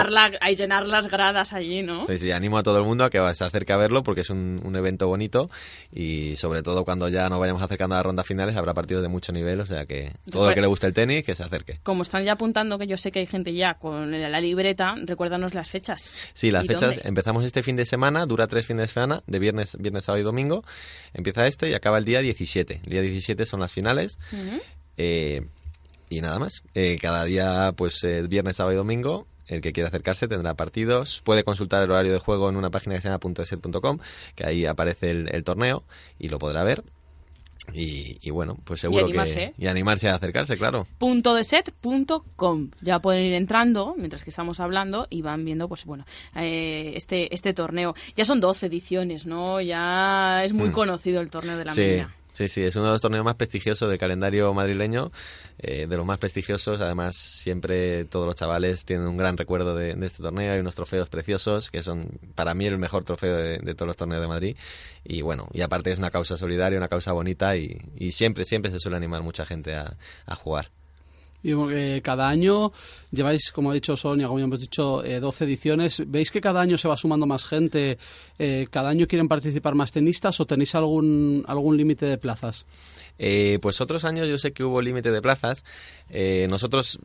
llenar 0.56 0.86
las 0.86 1.08
gradas 1.08 1.54
allí, 1.54 1.82
¿no? 1.82 2.06
Sí, 2.06 2.18
sí, 2.18 2.32
animo 2.32 2.58
a 2.58 2.64
todo 2.64 2.78
el 2.80 2.86
mundo 2.86 3.06
a 3.06 3.10
que 3.10 3.20
se 3.36 3.44
acerque 3.44 3.74
a 3.74 3.78
verlo 3.78 4.04
porque 4.04 4.22
es 4.22 4.30
un, 4.30 4.62
un 4.64 4.76
evento 4.76 5.08
bonito 5.08 5.50
y 5.94 6.36
sobre 6.38 6.64
todo 6.64 6.86
cuando 6.86 7.10
ya 7.10 7.30
nos 7.30 7.40
vayamos 7.40 7.62
acercando 7.62 7.96
a 7.96 8.00
las 8.00 8.06
rondas 8.06 8.26
finales 8.26 8.56
habrá 8.56 8.74
partidos 8.74 9.04
de 9.04 9.10
mucho 9.10 9.32
nivel, 9.32 9.60
o 9.60 9.66
sea 9.66 9.86
que 9.86 10.14
todo 10.32 10.50
el 10.50 10.56
que 10.56 10.62
le 10.62 10.68
guste 10.68 10.88
el 10.88 10.94
tenis 10.94 11.24
que 11.24 11.36
se 11.36 11.44
acerque. 11.44 11.80
Como 11.84 12.02
están 12.04 12.24
ya 12.24 12.34
apuntando, 12.34 12.78
que 12.78 12.88
yo 12.88 12.98
sé 12.98 13.12
que 13.12 13.20
hay 13.20 13.28
gente 13.28 13.54
ya 13.54 13.76
con 13.76 14.12
la 14.12 14.40
libreta, 14.42 14.96
recuérdanos 15.04 15.54
las 15.54 15.70
fechas. 15.70 16.18
Sí, 16.34 16.52
las 16.52 16.66
fechas 16.66 17.00
empezamos 17.04 17.46
este 17.46 17.64
fin 17.64 17.76
de 17.76 17.86
semana, 17.86 18.26
dura 18.26 18.48
tres 18.48 18.66
fines 18.66 18.84
de 18.84 18.88
semana, 18.94 19.24
de 19.28 19.40
viernes, 19.40 19.78
viernes, 19.80 20.06
sábado 20.06 20.22
y 20.22 20.24
domingo. 20.24 20.64
Empieza 21.14 21.48
este 21.48 21.70
y 21.70 21.74
acaba 21.74 21.98
el 21.98 22.06
día 22.06 22.20
17. 22.20 22.82
El 22.86 22.92
día 22.92 23.02
17 23.02 23.46
son 23.46 23.60
las 23.60 23.74
finales. 23.74 24.18
eh, 24.98 25.48
y 26.10 26.22
nada 26.22 26.40
más. 26.40 26.64
Eh, 26.74 26.98
cada 27.02 27.24
día, 27.26 27.74
pues 27.76 28.04
eh, 28.04 28.24
viernes, 28.28 28.58
sábado 28.58 28.74
y 28.74 28.78
domingo, 28.78 29.28
el 29.48 29.62
que 29.62 29.74
quiera 29.74 29.90
acercarse 29.90 30.28
tendrá 30.28 30.56
partidos. 30.56 31.22
Puede 31.24 31.44
consultar 31.44 31.84
el 31.84 31.92
horario 31.92 32.14
de 32.14 32.20
juego 32.20 32.50
en 32.50 32.56
una 32.56 32.70
página 32.70 32.96
que 32.96 33.02
se 33.02 33.10
llama 33.10 33.20
.eset.com, 33.38 34.00
que 34.36 34.46
ahí 34.46 34.66
aparece 34.66 35.10
el, 35.10 35.44
torneo 35.44 35.84
y 36.18 36.30
lo 36.30 36.40
podrá 36.40 36.64
ver. 36.64 36.84
Y, 37.72 38.32
bueno, 38.32 38.58
pues 38.64 38.82
seguro 38.82 39.08
y 39.10 39.12
que... 39.12 39.54
Y 39.56 39.68
animarse 39.68 40.10
a 40.10 40.16
acercarse, 40.16 40.58
claro. 40.58 40.88
Punto 40.98 41.36
de 41.36 41.44
set.com. 41.44 42.72
Ya 42.82 43.00
pueden 43.00 43.26
ir 43.26 43.34
entrando 43.34 43.94
mientras 43.96 44.24
que 44.24 44.32
estamos 44.32 44.60
hablando 44.60 45.06
y 45.12 45.22
van 45.22 45.46
viendo, 45.46 45.68
pues 45.68 45.86
bueno, 45.86 46.04
eh, 46.36 46.94
este, 46.96 47.32
este 47.34 47.54
torneo. 47.54 47.94
Ya 48.16 48.26
son 48.26 48.40
12 48.40 48.66
ediciones, 48.66 49.28
¿no? 49.28 49.62
Ya 49.62 50.44
es 50.44 50.54
muy 50.54 50.70
hmm. 50.70 50.74
conocido 50.74 51.22
el 51.22 51.30
torneo 51.30 51.58
de 51.58 51.66
la 51.66 51.72
sí. 51.72 52.02
Sí, 52.40 52.48
sí, 52.48 52.64
es 52.64 52.78
uno 52.78 52.86
de 52.86 52.92
los 52.94 53.02
torneos 53.02 53.26
más 53.26 53.36
prestigiosos 53.36 53.90
del 53.90 54.00
calendario 54.00 54.54
madrileño, 54.54 55.12
eh, 55.58 55.88
de 55.88 55.98
los 55.98 56.06
más 56.06 56.20
prestigiosos. 56.20 56.80
Además, 56.80 57.18
siempre 57.18 58.06
todos 58.06 58.26
los 58.26 58.38
chavales 58.38 58.86
tienen 58.86 59.08
un 59.08 59.18
gran 59.18 59.36
recuerdo 59.36 59.76
de, 59.76 59.92
este 60.06 60.24
torneo. 60.24 60.54
Hay 60.54 60.60
unos 60.62 60.74
trofeos 60.74 61.10
preciosos 61.10 61.70
que 61.70 61.84
son, 61.84 62.18
para 62.36 62.54
mí, 62.54 62.66
el 62.66 62.78
mejor 62.78 63.04
trofeo 63.04 63.36
de, 63.36 63.76
todos 63.76 63.88
los 63.88 63.98
torneos 63.98 64.22
de 64.22 64.30
Madrid. 64.30 64.56
Y 65.04 65.22
bueno, 65.22 65.50
y 65.52 65.60
aparte 65.60 65.92
es 65.92 65.98
una 65.98 66.12
causa 66.12 66.38
solidaria, 66.38 66.78
una 66.78 66.88
causa 66.88 67.12
bonita 67.12 67.58
y, 67.58 67.78
siempre, 68.14 68.46
siempre 68.46 68.72
se 68.72 68.80
suele 68.80 68.96
animar 68.96 69.22
mucha 69.22 69.46
gente 69.46 69.76
a 69.76 70.36
jugar. 70.38 70.72
Y 71.42 71.52
eh, 71.52 72.02
cada 72.04 72.28
año 72.28 72.72
lleváis, 73.12 73.52
como 73.52 73.72
ha 73.72 73.74
dicho 73.74 73.96
Sonia, 73.96 74.28
como 74.28 74.40
ya 74.40 74.46
hemos 74.46 74.60
dicho, 74.60 75.04
eh, 75.04 75.20
12 75.20 75.46
ediciones. 75.46 76.04
¿Veis 76.06 76.32
que 76.32 76.42
cada 76.42 76.62
año 76.62 76.78
se 76.78 76.88
va 76.88 76.98
sumando 76.98 77.26
más 77.26 77.46
gente? 77.46 77.98
Eh, 78.38 78.68
¿Cada 78.70 78.90
año 78.90 79.08
quieren 79.08 79.28
participar 79.28 79.76
más 79.76 79.92
tenistas 79.92 80.40
o 80.40 80.46
tenéis 80.46 80.76
algún, 80.76 81.44
algún 81.48 81.78
límite 81.78 82.06
de 82.06 82.18
plazas? 82.18 82.66
Eh, 83.22 83.60
pues 83.62 83.82
otros 83.82 84.06
años 84.06 84.28
yo 84.28 84.38
sé 84.38 84.54
que 84.54 84.64
hubo 84.64 84.82
límite 84.82 85.12
de 85.12 85.22
plazas. 85.22 85.66
Eh, 86.10 86.48
nosotros, 86.50 87.00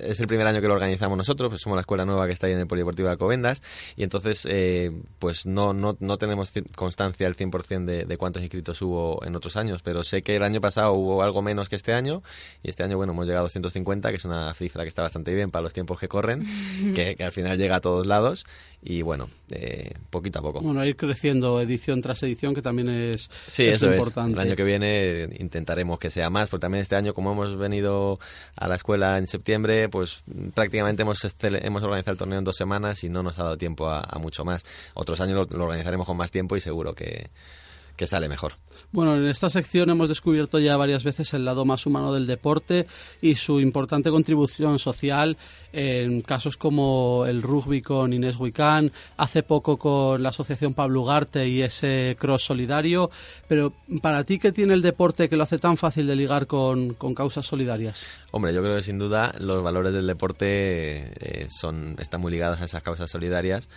es 0.00 0.20
el 0.20 0.26
primer 0.26 0.46
año 0.46 0.60
que 0.60 0.68
lo 0.68 0.74
organizamos 0.74 1.16
nosotros, 1.16 1.50
pues 1.50 1.62
somos 1.62 1.76
la 1.76 1.80
escuela 1.80 2.04
nueva 2.04 2.26
que 2.26 2.32
está 2.32 2.46
ahí 2.46 2.52
en 2.52 2.60
el 2.60 2.66
Polideportivo 2.66 3.06
de 3.06 3.12
Alcobendas 3.12 3.62
y 3.96 4.02
entonces 4.02 4.46
eh, 4.48 4.92
pues 5.18 5.46
no, 5.46 5.72
no, 5.72 5.96
no 6.00 6.18
tenemos 6.18 6.52
constancia 6.76 7.26
al 7.26 7.36
100% 7.36 7.84
de, 7.84 8.04
de 8.04 8.16
cuántos 8.16 8.42
inscritos 8.42 8.80
hubo 8.82 9.24
en 9.24 9.34
otros 9.36 9.56
años, 9.56 9.82
pero 9.82 10.04
sé 10.04 10.22
que 10.22 10.36
el 10.36 10.42
año 10.42 10.60
pasado 10.60 10.92
hubo 10.92 11.22
algo 11.22 11.42
menos 11.42 11.68
que 11.68 11.76
este 11.76 11.92
año 11.92 12.22
y 12.62 12.70
este 12.70 12.82
año, 12.82 12.96
bueno, 12.96 13.12
hemos 13.12 13.26
llegado 13.26 13.46
a 13.46 13.50
150, 13.50 14.10
que 14.10 14.16
es 14.16 14.24
una 14.24 14.52
cifra 14.54 14.82
que 14.82 14.88
está 14.88 15.02
bastante 15.02 15.34
bien 15.34 15.50
para 15.50 15.62
los 15.62 15.72
tiempos 15.72 15.98
que 15.98 16.08
corren, 16.08 16.44
que, 16.94 17.16
al 17.22 17.32
final 17.32 17.58
llega 17.58 17.76
a 17.76 17.80
todos 17.80 18.06
lados 18.06 18.44
y 18.82 19.02
bueno, 19.02 19.28
poquito 20.10 20.40
a 20.40 20.42
poco. 20.42 20.60
Bueno, 20.60 20.84
ir 20.84 20.96
creciendo 20.96 21.60
edición 21.60 22.02
tras 22.02 22.22
edición, 22.22 22.54
que 22.54 22.62
también 22.62 22.88
es, 22.88 23.30
sí, 23.46 23.64
es 23.64 23.76
eso 23.76 23.92
importante. 23.92 24.40
El 24.40 24.46
año 24.46 24.56
que 24.56 24.64
viene 24.64 25.28
intentaremos 25.38 25.98
que 25.98 26.10
sea 26.10 26.30
más, 26.30 26.48
porque 26.48 26.62
también 26.62 26.82
este 26.82 26.96
año, 26.96 27.14
como 27.14 27.32
hemos 27.32 27.56
venido 27.56 28.18
a 28.56 28.68
la 28.68 28.74
escuela 28.74 29.18
en 29.18 29.26
septiembre, 29.26 29.88
pues 29.88 30.22
prácticamente 30.54 31.02
hemos, 31.02 31.20
hemos 31.40 31.82
organizado 31.82 32.12
el 32.12 32.18
torneo 32.18 32.38
en 32.38 32.44
dos 32.44 32.56
semanas 32.56 33.02
y 33.04 33.08
no 33.08 33.22
nos 33.22 33.38
ha 33.38 33.44
dado 33.44 33.58
tiempo 33.58 33.88
a, 33.88 34.18
mucho 34.18 34.44
más. 34.44 34.64
Otros 34.94 35.20
años 35.20 35.50
lo, 35.50 35.64
organizaremos 35.64 36.06
con 36.06 36.16
más 36.16 36.30
tiempo 36.30 36.56
y 36.56 36.60
seguro 36.60 36.94
que, 36.94 37.30
que 37.96 38.06
sale 38.06 38.28
mejor. 38.28 38.54
Bueno, 38.90 39.16
en 39.16 39.26
esta 39.26 39.48
sección 39.48 39.90
hemos 39.90 40.08
descubierto 40.08 40.58
ya 40.58 40.76
varias 40.76 41.04
veces 41.04 41.32
el 41.34 41.44
lado 41.44 41.64
más 41.64 41.86
humano 41.86 42.12
del 42.12 42.26
deporte 42.26 42.86
y 43.20 43.34
su 43.36 43.60
importante 43.60 44.10
contribución 44.10 44.78
social 44.78 45.36
en 45.72 46.20
casos 46.20 46.56
como 46.56 47.24
el 47.26 47.42
rugby 47.42 47.80
con 47.80 48.12
Inés 48.12 48.36
Huicán, 48.38 48.92
hace 49.16 49.42
poco 49.42 49.78
con 49.78 50.22
la 50.22 50.28
Asociación 50.28 50.74
Pablo 50.74 51.02
Ugarte 51.02 51.48
y 51.48 51.62
ese 51.62 52.16
cross 52.18 52.44
solidario. 52.44 53.10
Pero 53.48 53.72
para 54.02 54.24
ti, 54.24 54.38
¿qué 54.38 54.52
tiene 54.52 54.74
el 54.74 54.82
deporte 54.82 55.28
que 55.28 55.36
lo 55.36 55.44
hace 55.44 55.58
tan 55.58 55.76
fácil 55.76 56.06
de 56.06 56.16
ligar 56.16 56.46
con, 56.46 56.94
causas 57.14 57.46
solidarias? 57.46 58.06
Hombre, 58.30 58.52
yo 58.52 58.62
creo 58.62 58.76
que 58.76 58.82
sin 58.82 58.98
duda 58.98 59.32
los 59.40 59.62
valores 59.62 59.94
del 59.94 60.06
deporte 60.06 61.12
eh, 61.18 61.48
son, 61.50 61.96
están 61.98 62.20
muy 62.20 62.32
ligados 62.32 62.60
a 62.60 62.64
esas 62.64 62.82
causas 62.82 63.10
solidarias 63.10 63.68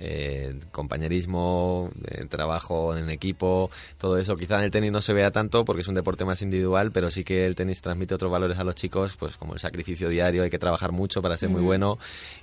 eh, 0.00 0.58
compañerismo, 0.72 1.90
eh, 2.10 2.24
trabajo 2.26 2.96
en 2.96 3.10
equipo, 3.10 3.70
todo 3.98 4.18
eso. 4.18 4.36
Quizá 4.36 4.58
en 4.58 4.64
el 4.64 4.70
tenis 4.70 4.90
no 4.90 5.02
se 5.02 5.12
vea 5.12 5.30
tanto 5.30 5.64
porque 5.64 5.82
es 5.82 5.88
un 5.88 5.94
deporte 5.94 6.24
más 6.24 6.40
individual, 6.42 6.90
pero 6.90 7.10
sí 7.10 7.22
que 7.22 7.46
el 7.46 7.54
tenis 7.54 7.82
transmite 7.82 8.14
otros 8.14 8.30
valores 8.30 8.58
a 8.58 8.64
los 8.64 8.74
chicos, 8.74 9.16
pues 9.18 9.36
como 9.36 9.54
el 9.54 9.60
sacrificio 9.60 10.08
diario, 10.08 10.42
hay 10.42 10.50
que 10.50 10.58
trabajar 10.58 10.90
mucho 10.90 11.20
para 11.20 11.36
ser 11.36 11.50
muy 11.50 11.62
bueno 11.62 11.98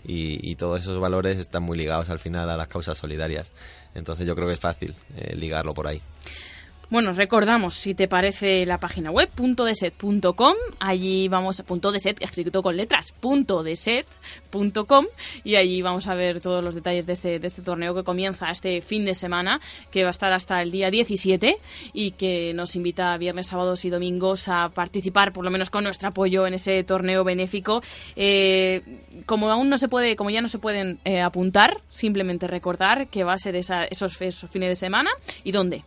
y, 0.06 0.56
todos 0.58 0.82
esos 0.82 1.00
valores 1.00 1.38
están 1.38 1.62
muy 1.62 1.78
ligados 1.78 2.10
al 2.10 2.18
final 2.18 2.50
a 2.50 2.58
las 2.58 2.68
causas 2.68 2.98
solidarias. 2.98 3.52
Entonces 3.94 4.26
yo 4.28 4.36
creo 4.36 4.48
que 4.48 4.56
es 4.56 4.60
fácil 4.60 4.96
eh, 5.16 5.36
ligarlo 5.36 5.74
por 5.76 5.88
ahí. 5.88 6.02
Bueno, 6.90 7.12
recordamos, 7.12 7.74
si 7.74 7.96
te 7.96 8.08
parece 8.08 8.66
la 8.66 8.80
página 8.80 9.12
web, 9.12 9.30
.deset.com, 9.36 10.54
allí 10.80 11.28
vamos 11.28 11.60
a 11.60 11.66
punto 11.66 11.92
.deset, 11.92 12.22
escrito 12.24 12.64
con 12.64 12.78
letras, 12.78 13.14
.deset.com, 13.22 15.06
y 15.44 15.58
allí 15.58 15.82
vamos 15.82 16.08
a 16.08 16.16
ver 16.16 16.40
todos 16.40 16.64
los 16.64 16.76
detalles 16.76 17.06
de 17.06 17.12
este, 17.12 17.40
de 17.40 17.48
este 17.48 17.62
torneo 17.62 17.94
que 17.94 18.06
comienza 18.06 18.50
este 18.52 18.80
fin 18.80 19.04
de 19.04 19.16
semana, 19.16 19.60
que 19.92 20.04
va 20.04 20.08
a 20.08 20.12
estar 20.12 20.32
hasta 20.32 20.62
el 20.62 20.72
día 20.72 20.90
17 20.90 21.58
y 21.92 22.12
que 22.12 22.54
nos 22.56 22.78
invita 22.78 23.18
viernes, 23.18 23.48
sábados 23.48 23.84
y 23.84 23.90
domingos 23.90 24.48
a 24.48 24.70
participar, 24.70 25.34
por 25.34 25.44
lo 25.44 25.52
menos 25.52 25.70
con 25.70 25.84
nuestro 25.84 26.08
apoyo 26.08 26.48
en 26.48 26.54
ese 26.54 26.86
torneo 26.86 27.26
benéfico. 27.26 27.84
Eh, 28.16 28.82
como 29.26 29.52
aún 29.52 29.68
no 29.68 29.78
se 29.78 29.90
puede, 29.90 30.16
como 30.16 30.30
ya 30.30 30.42
no 30.42 30.48
se 30.48 30.58
pueden 30.58 31.00
eh, 31.04 31.20
apuntar, 31.20 31.82
simplemente 31.90 32.48
recordar 32.48 33.08
que 33.08 33.26
va 33.26 33.34
a 33.34 33.38
ser 33.38 33.58
esa, 33.58 33.84
esos 33.84 34.16
fines 34.16 34.70
de 34.70 34.76
semana. 34.78 35.10
Y 35.44 35.52
dónde 35.52 35.84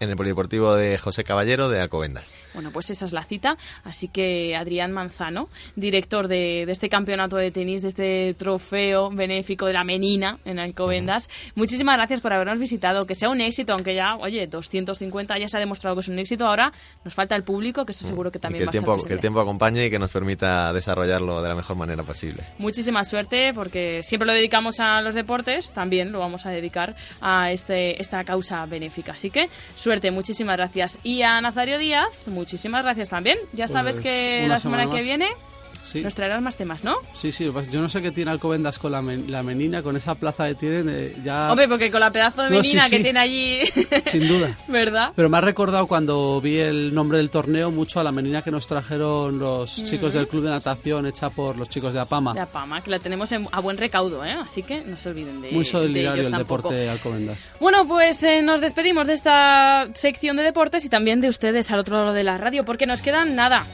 en 0.00 0.10
el 0.10 0.16
Polideportivo 0.16 0.74
de 0.74 0.98
José 0.98 1.24
Caballero 1.24 1.68
de 1.68 1.80
Alcobendas. 1.80 2.34
Bueno, 2.54 2.70
pues 2.72 2.90
esa 2.90 3.04
es 3.04 3.12
la 3.12 3.22
cita. 3.22 3.56
Así 3.84 4.08
que 4.08 4.56
Adrián 4.56 4.92
Manzano, 4.92 5.48
director 5.76 6.26
de, 6.26 6.62
este 6.62 6.88
campeonato 6.88 7.36
de 7.36 7.50
tenis, 7.50 7.82
de 7.82 7.88
este 7.88 8.34
trofeo 8.34 9.10
benéfico 9.10 9.66
de 9.66 9.74
la 9.74 9.84
Menina 9.84 10.38
en 10.44 10.58
Alcobendas, 10.58 11.28
muchísimas 11.54 11.96
gracias 11.96 12.20
por 12.20 12.32
habernos 12.32 12.58
visitado. 12.58 13.06
Que 13.06 13.14
sea 13.14 13.28
un 13.28 13.40
éxito, 13.40 13.74
aunque 13.74 13.94
ya, 13.94 14.16
oye, 14.16 14.46
250 14.46 15.38
ya 15.38 15.48
se 15.48 15.56
ha 15.58 15.60
demostrado 15.60 15.96
que 15.96 16.00
es 16.00 16.08
un 16.08 16.18
éxito. 16.18 16.46
Ahora 16.46 16.72
nos 17.04 17.14
falta 17.14 17.36
el 17.36 17.42
público, 17.42 17.84
que 17.84 17.92
eso 17.92 18.06
seguro 18.06 18.30
que 18.32 18.38
también 18.38 18.60
que 18.60 18.62
el 18.64 18.68
va 18.68 18.72
tiempo, 18.72 18.92
a 18.92 18.96
estar 18.96 19.08
Que 19.08 19.14
el 19.14 19.20
tiempo 19.20 19.40
acompañe 19.40 19.86
y 19.86 19.90
que 19.90 19.98
nos 19.98 20.10
permita 20.10 20.72
desarrollarlo 20.72 21.42
de 21.42 21.48
la 21.48 21.54
mejor 21.54 21.76
manera 21.76 22.02
posible. 22.02 22.42
Muchísima 22.56 23.04
suerte, 23.04 23.52
porque 23.54 24.00
siempre 24.02 24.26
lo 24.26 24.32
dedicamos 24.32 24.80
a 24.80 25.02
los 25.02 25.14
deportes, 25.14 25.72
también 25.72 26.10
lo 26.10 26.20
vamos 26.20 26.46
a 26.46 26.50
dedicar 26.50 26.96
a 27.20 27.52
este, 27.52 28.00
esta 28.00 28.24
causa 28.24 28.64
benéfica. 28.64 29.12
Así 29.12 29.30
que 29.30 29.50
suerte, 29.74 29.89
muchísimas 30.12 30.56
gracias. 30.56 30.98
Y 31.02 31.22
a 31.22 31.40
Nazario 31.40 31.78
Díaz, 31.78 32.08
muchísimas 32.26 32.82
gracias 32.84 33.08
también. 33.08 33.38
Ya 33.52 33.66
sabes 33.68 33.96
Pues, 33.96 34.04
que 34.04 34.46
la 34.48 34.58
semana, 34.58 34.82
semana 34.84 34.96
que 34.96 35.02
viene 35.02 35.28
Sí. 35.82 36.02
nos 36.02 36.14
traerás 36.14 36.40
más 36.42 36.56
temas, 36.56 36.84
¿no? 36.84 36.96
Sí, 37.14 37.32
sí, 37.32 37.48
pues 37.52 37.70
yo 37.70 37.80
no 37.80 37.88
sé 37.88 38.00
qué 38.02 38.10
tiene 38.10 38.30
Alcobendas 38.30 38.78
con 38.78 38.92
la, 38.92 39.02
men- 39.02 39.30
la 39.30 39.42
menina, 39.42 39.82
con 39.82 39.96
esa 39.96 40.14
plaza 40.14 40.46
que 40.48 40.54
tienen, 40.54 40.88
eh, 40.90 41.16
ya... 41.24 41.50
Hombre, 41.50 41.66
porque 41.68 41.90
con 41.90 42.00
la 42.00 42.10
pedazo 42.12 42.42
de 42.42 42.50
No, 42.50 42.62
sí, 42.62 42.70
menina 42.76 42.90
que 42.90 42.96
sí. 42.98 43.02
tiene 43.02 43.18
allí, 43.18 43.58
Sin 44.06 44.28
duda. 44.28 44.56
¿verdad? 44.68 45.12
Pero 45.16 45.28
me 45.28 45.38
ha 45.38 45.40
recordado 45.40 45.86
cuando 45.86 46.40
vi 46.40 46.58
el 46.58 46.94
nombre 46.94 47.18
del 47.18 47.30
torneo 47.30 47.70
mucho 47.70 47.98
a 48.00 48.04
la 48.04 48.12
menina 48.12 48.42
que 48.42 48.50
nos 48.50 48.66
trajeron 48.66 49.38
los 49.38 49.78
Mm. 49.80 49.84
chicos 49.84 50.12
del 50.12 50.28
club 50.28 50.44
de 50.44 50.50
natación 50.50 51.06
hecha 51.06 51.30
por 51.30 51.56
los 51.56 51.68
chicos 51.68 51.94
de 51.94 52.00
Apama. 52.00 52.34
La 52.34 52.46
Pama, 52.46 52.80
que 52.82 52.90
la 52.90 52.98
tenemos 52.98 53.32
en- 53.32 53.48
a 53.50 53.60
buen 53.60 53.76
recaudo, 53.78 54.24
¿eh? 54.24 54.32
Así 54.32 54.62
que 54.62 54.82
no 54.82 54.96
se 54.96 55.08
olviden 55.10 55.40
de 55.42 55.50
Muy 55.50 55.64
de 55.64 55.70
solidario 55.70 56.14
ellos 56.14 56.26
el 56.26 56.32
tampoco. 56.32 56.56
deporte 56.68 56.74
de 56.76 56.90
Alcobendas. 56.90 57.50
Bueno, 57.60 57.86
pues 57.88 58.22
eh, 58.22 58.42
nos 58.42 58.60
despedimos 58.60 59.06
de 59.06 59.14
esta 59.14 59.88
sección 59.94 60.36
de 60.36 60.42
deportes 60.42 60.84
y 60.84 60.88
también 60.88 61.20
de 61.20 61.28
ustedes 61.28 61.70
al 61.70 61.78
otro 61.80 61.96
lado 61.96 62.12
de 62.12 62.24
la 62.24 62.38
radio, 62.38 62.64
porque 62.64 62.86
nos 62.86 63.00
quedan 63.02 63.34
nada, 63.34 63.64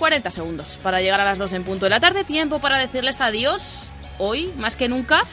40 0.00 0.30
segundos 0.30 0.78
para 0.82 1.00
llegar 1.02 1.20
a 1.20 1.24
las 1.24 1.38
2 1.38 1.52
en 1.52 1.62
punto 1.62 1.84
de 1.84 1.90
la 1.90 2.00
tarde. 2.00 2.24
Tiempo 2.24 2.58
para 2.58 2.78
decirles 2.78 3.20
adiós 3.20 3.90
hoy, 4.18 4.50
más 4.56 4.74
que 4.74 4.88
nunca. 4.88 5.24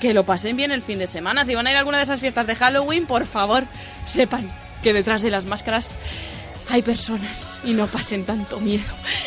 Que 0.00 0.12
lo 0.12 0.26
pasen 0.26 0.56
bien 0.56 0.72
el 0.72 0.82
fin 0.82 0.98
de 0.98 1.06
semana. 1.06 1.44
Si 1.44 1.54
van 1.54 1.68
a 1.68 1.70
ir 1.70 1.76
a 1.76 1.78
alguna 1.78 1.98
de 1.98 2.04
esas 2.04 2.18
fiestas 2.18 2.48
de 2.48 2.56
Halloween, 2.56 3.06
por 3.06 3.24
favor, 3.24 3.64
sepan 4.04 4.50
que 4.82 4.92
detrás 4.92 5.22
de 5.22 5.30
las 5.30 5.44
máscaras 5.44 5.94
hay 6.70 6.82
personas 6.82 7.60
y 7.64 7.72
no 7.72 7.86
pasen 7.86 8.24
tanto 8.24 8.60
miedo. 8.60 8.84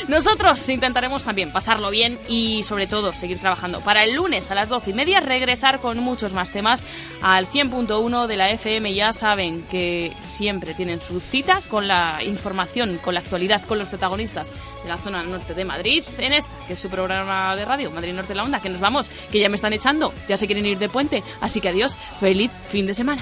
Nosotros 0.07 0.67
intentaremos 0.69 1.23
también 1.23 1.51
pasarlo 1.51 1.89
bien 1.89 2.19
y 2.27 2.63
sobre 2.63 2.87
todo 2.87 3.13
seguir 3.13 3.39
trabajando 3.39 3.81
para 3.81 4.03
el 4.03 4.15
lunes 4.15 4.49
a 4.51 4.55
las 4.55 4.69
12 4.69 4.91
y 4.91 4.93
media 4.93 5.19
regresar 5.19 5.79
con 5.79 5.99
muchos 5.99 6.33
más 6.33 6.51
temas 6.51 6.83
al 7.21 7.47
100.1 7.47 8.27
de 8.27 8.35
la 8.37 8.49
FM. 8.51 8.93
Ya 8.93 9.13
saben 9.13 9.63
que 9.63 10.13
siempre 10.27 10.73
tienen 10.73 11.01
su 11.01 11.19
cita 11.19 11.61
con 11.69 11.87
la 11.87 12.19
información, 12.23 12.97
con 13.03 13.13
la 13.13 13.19
actualidad, 13.19 13.63
con 13.65 13.79
los 13.79 13.89
protagonistas 13.89 14.51
de 14.83 14.89
la 14.89 14.97
zona 14.97 15.23
norte 15.23 15.53
de 15.53 15.65
Madrid 15.65 16.03
en 16.17 16.33
esta, 16.33 16.55
que 16.67 16.73
es 16.73 16.79
su 16.79 16.89
programa 16.89 17.55
de 17.55 17.65
radio, 17.65 17.91
Madrid 17.91 18.13
Norte 18.13 18.35
La 18.35 18.43
Onda, 18.43 18.61
que 18.61 18.69
nos 18.69 18.79
vamos, 18.79 19.09
que 19.31 19.39
ya 19.39 19.49
me 19.49 19.55
están 19.55 19.73
echando, 19.73 20.13
ya 20.27 20.37
se 20.37 20.45
quieren 20.45 20.65
ir 20.65 20.77
de 20.77 20.89
puente. 20.89 21.23
Así 21.41 21.61
que 21.61 21.69
adiós, 21.69 21.95
feliz 22.19 22.51
fin 22.69 22.87
de 22.87 22.93
semana. 22.93 23.21